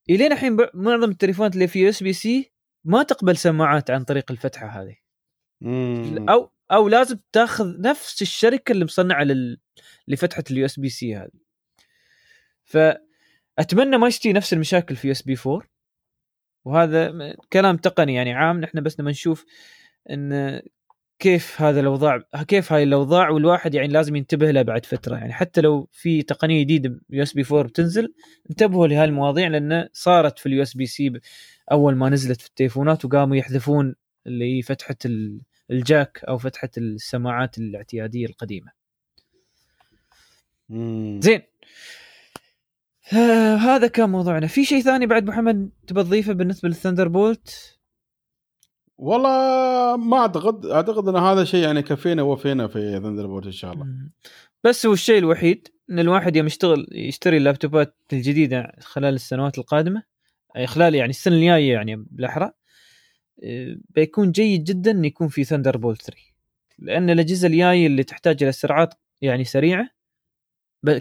إلين 0.09 0.31
الحين 0.31 0.57
معظم 0.73 1.11
التليفونات 1.11 1.53
اللي 1.53 1.67
في 1.67 1.79
USB-C 1.79 2.51
ما 2.83 3.03
تقبل 3.03 3.37
سماعات 3.37 3.91
عن 3.91 4.03
طريق 4.03 4.31
الفتحة 4.31 4.67
هذه. 4.67 4.95
مم. 5.61 6.29
أو 6.29 6.51
أو 6.71 6.87
لازم 6.87 7.19
تاخذ 7.31 7.81
نفس 7.81 8.21
الشركة 8.21 8.71
اللي 8.71 8.85
مصنعة 8.85 9.23
لل... 9.23 9.59
لفتحة 10.07 10.43
ال 10.51 10.65
USB-C 10.65 11.15
هذه. 11.15 11.39
فأتمنى 12.63 13.97
ما 13.97 14.07
يستوي 14.07 14.33
نفس 14.33 14.53
المشاكل 14.53 14.95
في 14.95 15.07
USB 15.07 15.35
4 15.47 15.61
وهذا 16.65 17.35
كلام 17.53 17.77
تقني 17.77 18.13
يعني 18.15 18.33
عام. 18.33 18.61
نحن 18.61 18.81
بس 18.81 18.99
لما 18.99 19.11
نشوف 19.11 19.45
إن 20.09 20.61
كيف 21.19 21.61
هذا 21.61 21.79
الأوضاع 21.79 22.17
كيف 22.47 22.73
هاي 22.73 22.83
الأوضاع 22.83 23.29
والواحد 23.29 23.75
يعني 23.75 23.87
لازم 23.87 24.15
ينتبه 24.15 24.51
لها 24.51 24.61
بعد 24.61 24.85
فترة 24.85 25.15
يعني 25.15 25.33
حتى 25.33 25.61
لو 25.61 25.89
في 25.91 26.21
تقنية 26.21 26.63
جديدة 26.63 26.99
USB 27.09 27.43
4 27.51 27.63
بتنزل 27.63 28.13
انتبهوا 28.49 28.87
لهذه 28.87 29.03
المواضيع 29.03 29.47
لأن 29.47 29.87
صارت 29.93 30.39
في 30.39 30.45
ال 30.45 30.61
USB-C 30.61 31.13
أول 31.71 31.95
ما 31.95 32.09
نزلت 32.09 32.41
في 32.41 32.47
التليفونات 32.47 33.05
وقاموا 33.05 33.35
يحذفون 33.35 33.95
اللي 34.27 34.57
هي 34.57 34.61
فتحة 34.61 34.95
ال 35.71 35.81
jack 35.81 36.21
أو 36.27 36.37
فتحة 36.37 36.69
السماعات 36.77 37.57
الاعتيادية 37.57 38.25
القديمة. 38.25 38.71
مم. 40.69 41.19
زين 41.23 41.41
آه 43.13 43.55
هذا 43.55 43.87
كان 43.87 44.09
موضوعنا 44.09 44.47
في 44.47 44.65
شيء 44.65 44.81
ثاني 44.81 45.05
بعد 45.05 45.25
محمد 45.25 45.69
تبى 45.87 46.03
تضيفه 46.03 46.33
بالنسبة 46.33 46.69
لل 46.69 47.07
Thunderbolt 47.07 47.74
والله 48.97 49.97
ما 49.97 50.17
أعتقد 50.17 50.65
أعتقد 50.65 51.07
إن 51.07 51.15
هذا 51.15 51.43
شيء 51.43 51.63
يعني 51.63 51.81
كفينا 51.81 52.21
وفينا 52.21 52.67
في 52.67 52.99
Thunderbolt 53.03 53.45
إن 53.45 53.51
شاء 53.51 53.73
الله. 53.73 53.85
بس 54.63 54.85
هو 54.85 54.93
الشيء 54.93 55.17
الوحيد 55.17 55.67
إن 55.89 55.99
الواحد 55.99 56.35
يوم 56.35 56.45
يشتغل 56.47 56.87
يشتري 56.91 57.37
اللابتوبات 57.37 57.97
الجديدة 58.13 58.71
خلال 58.79 59.13
السنوات 59.13 59.57
القادمة 59.57 60.03
أي 60.57 60.67
خلال 60.67 60.95
يعني 60.95 61.09
السنة 61.09 61.35
الجاية 61.35 61.73
يعني 61.73 61.95
بالاحرى 61.95 62.51
آه، 63.43 63.77
بيكون 63.89 64.31
جيد 64.31 64.63
جدا 64.63 64.91
إن 64.91 65.05
يكون 65.05 65.27
في 65.27 65.43
Thunderbolt 65.43 66.01
3 66.01 66.21
لأن 66.79 67.09
الأجهزة 67.09 67.47
الجاية 67.47 67.87
اللي 67.87 68.03
تحتاج 68.03 68.43
إلى 68.43 68.51
سرعات 68.51 68.93
يعني 69.21 69.43
سريعة 69.43 69.89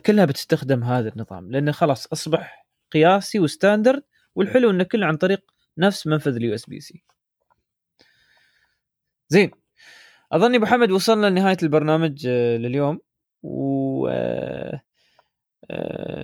كلها 0.06 0.24
بتستخدم 0.24 0.84
هذا 0.84 1.08
النظام. 1.08 1.50
لأنه 1.50 1.72
خلاص 1.72 2.06
أصبح 2.06 2.66
قياسي 2.92 3.38
و 3.40 3.47
standard 3.47 4.02
والحلو 4.34 4.70
انه 4.70 4.84
كله 4.84 5.06
عن 5.06 5.16
طريق 5.16 5.40
نفس 5.78 6.06
منفذ 6.06 6.36
ال 6.36 6.54
USB-C 6.54 7.04
زين. 9.28 9.50
أظني 10.32 10.56
أبو 10.56 10.66
حمد 10.66 10.90
وصلنا 10.90 11.26
لنهاية 11.26 11.56
البرنامج 11.62 12.26
آه، 12.26 12.56
لليوم. 12.56 12.98
و 13.42 14.08
آه، 14.08 14.82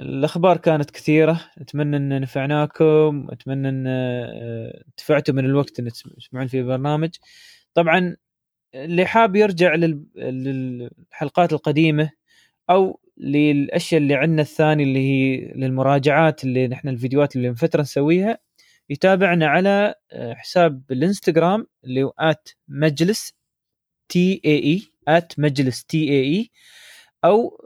الأخبار 0.03 0.57
كانت 0.57 0.91
كثيرة. 0.91 1.41
أتمنى 1.59 1.97
إن 1.97 2.21
نفعناكم. 2.21 3.27
أتمنى 3.31 3.69
إن 3.69 3.87
انتفعتوا 4.89 5.35
من 5.35 5.45
الوقت 5.45 5.79
اللي 5.79 5.91
تسمعون 5.91 6.47
فيه 6.47 6.61
البرنامج. 6.61 7.11
طبعا 7.75 8.17
اللي 8.75 9.07
حاب 9.07 9.37
يرجع 9.37 9.75
للحلقات 10.17 11.53
القديمة 11.53 12.11
أو 12.71 13.01
للأشياء 13.19 14.01
اللي 14.03 14.15
عندنا 14.15 14.43
الثاني 14.43 14.83
اللي 14.83 14.99
هي 14.99 15.53
للمراجعات 15.57 16.45
اللي 16.45 16.69
نحن 16.69 16.89
الفيديوهات 16.89 17.37
اللي 17.37 17.49
من 17.49 17.55
فتره 17.55 17.83
نسويها 17.83 18.39
يتابعنا 18.91 19.47
على 19.47 19.95
حساب 20.13 20.83
الانستغرام 20.93 21.67
اللي 21.85 22.03
هو 22.03 22.35
مجلس 22.69 23.33
تي 24.09 24.41
إي 24.45 24.59
اي 25.09 25.29
مجلس 25.39 25.85
تي 25.85 26.09
اي 26.11 26.23
إي 26.25 26.51
أو 27.25 27.59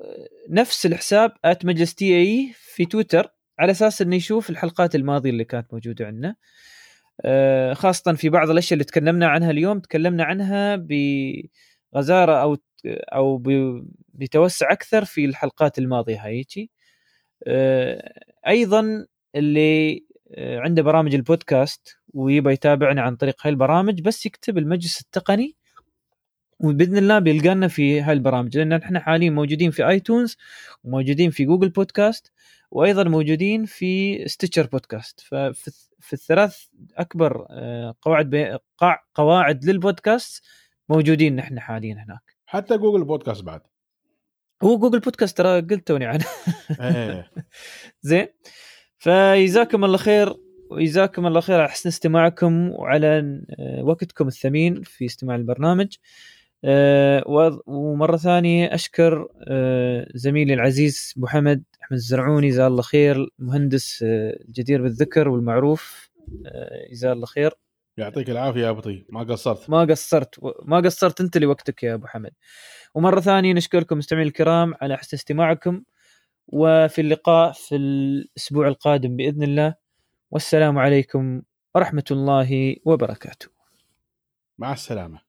نفس 0.49 0.87
الحساب 0.87 1.33
مجلس 1.65 1.95
تي 1.95 2.17
إي 2.19 2.53
في 2.55 2.85
تويتر 2.87 3.29
على 3.59 3.73
أساس 3.73 4.03
إنه 4.03 4.17
يشوف 4.17 4.51
الحلقات 4.51 4.95
الماضية 4.95 5.31
اللي 5.31 5.45
كانت 5.45 5.75
موجودة 5.75 6.07
عندنا. 6.07 6.37
آه، 7.25 7.73
خاصة 7.75 8.13
في 8.13 8.29
بعض 8.29 8.51
الأشياء 8.51 8.73
اللي 8.73 8.85
تكلمنا 8.85 9.29
عنها 9.29 9.51
اليوم 9.51 9.81
تكلمنا 9.81 10.25
عنها 10.25 10.77
بغزارة 10.77 12.43
أو 12.43 12.57
أو 12.87 13.43
بتوسع 14.15 14.73
أكثر 14.73 15.05
في 15.05 15.25
الحلقات 15.25 15.79
الماضية 15.79 16.27
هايجي 16.27 16.71
آه، 17.47 18.13
أيضا 18.49 19.07
اللي 19.35 19.95
آه، 19.97 20.14
عنده 20.39 20.83
برامج 20.83 21.15
البودكاست 21.15 21.97
ويبغى 22.15 22.53
يتابعنا 22.53 23.03
عن 23.03 23.17
طريق 23.17 23.37
هاي 23.47 23.51
البرامج 23.51 24.01
بس 24.01 24.27
يكتب 24.27 24.59
المجلس 24.59 25.01
التقني 25.01 25.57
وبإذن 26.61 26.97
الله 26.97 27.19
بيلقانا 27.19 27.69
في 27.69 28.01
هاي 28.01 28.13
البرامج 28.13 28.59
لأن 28.59 28.73
إحنا 28.73 29.01
حاليا 29.01 29.31
موجودين 29.31 29.71
في 29.71 29.89
iTunes 29.89 30.37
وموجودين 30.85 31.31
في 31.31 31.45
Google 31.45 31.69
Podcast 31.69 32.33
وأيضا 32.71 33.05
موجودين 33.05 33.65
في 33.65 34.25
Stitcher 34.29 34.67
Podcast. 34.67 35.21
ففي 35.21 35.71
في 36.01 36.13
الثلاث 36.13 36.59
أكبر 36.97 37.47
آه، 37.51 37.95
قواعد 38.03 38.59
قواعد 39.15 39.65
للبودكاست 39.65 40.45
موجودين 40.89 41.37
نحن 41.37 41.61
حاليا 41.61 41.95
هناك. 41.95 42.37
حتى 42.47 42.79
Google 42.79 43.05
Podcast 43.05 43.43
بعد. 43.45 43.61
هو 44.63 44.79
جوجل 44.79 45.01
بودكاست 45.01 45.39
ترى 45.39 45.61
قلت 45.61 45.87
توني 45.87 46.07
عنه. 46.07 46.25
إيه. 46.81 47.31
زين. 48.03 48.27
فجزاكم 49.05 49.85
الله 49.85 49.97
خير 49.97 50.35
وجزاكم 50.71 51.27
الله 51.27 51.41
خير 51.41 51.61
على 51.61 51.69
حسن 51.69 51.89
استماعكم 51.89 52.71
وعلى 52.71 53.43
آه، 53.59 53.85
وقتكم 53.85 54.29
الثمين 54.29 54.83
في 54.83 55.05
استماع 55.05 55.37
البرنامج. 55.37 55.97
آه، 56.65 57.25
ومرة 57.67 58.17
ثانية 58.17 58.75
أشكر 58.75 59.29
آه، 59.49 60.07
زميلي 60.15 60.55
العزيز 60.55 61.15
أبو 61.17 61.27
حمد 61.27 61.65
أحمد 61.83 61.99
الزرعوني 61.99 62.49
جزاه 62.49 62.67
الله 62.67 62.83
خير 62.83 63.29
مهندس 63.39 64.05
جدير 64.51 64.83
بالذكر 64.83 65.29
والمعروف 65.29 66.11
جزاه 66.91 67.13
الله 67.13 67.27
خير. 67.27 67.53
يعطيك 67.97 68.31
العافية 68.31 68.61
يا 68.61 68.71
أبو 68.71 68.81
طيب. 68.81 69.07
ما 69.09 69.23
قصرت. 69.23 69.71
ما 69.71 69.85
قصرت 69.85 70.41
ما 70.63 70.81
قصرت 70.81 71.21
أنت 71.21 71.39
لوقتك 71.39 71.83
يا 71.83 71.95
أبو 71.95 72.07
حمد. 72.07 72.33
ومرة 72.95 73.21
ثانية 73.21 73.53
نشكركم 73.53 73.99
مستمعين 73.99 74.27
الكرام 74.27 74.75
على 74.81 74.97
حسن 74.97 75.17
استماعكم. 75.17 75.83
وفي 76.49 77.01
اللقاء 77.01 77.53
في 77.53 77.77
الأسبوع 77.77 78.69
القادم 78.69 79.17
بإذن 79.17 79.43
الله. 79.43 79.75
والسلام 80.31 80.79
عليكم 80.79 81.43
ورحمة 81.75 82.05
الله 82.11 82.77
وبركاته. 82.85 83.49
مع 84.59 84.73
السلامة. 84.73 85.24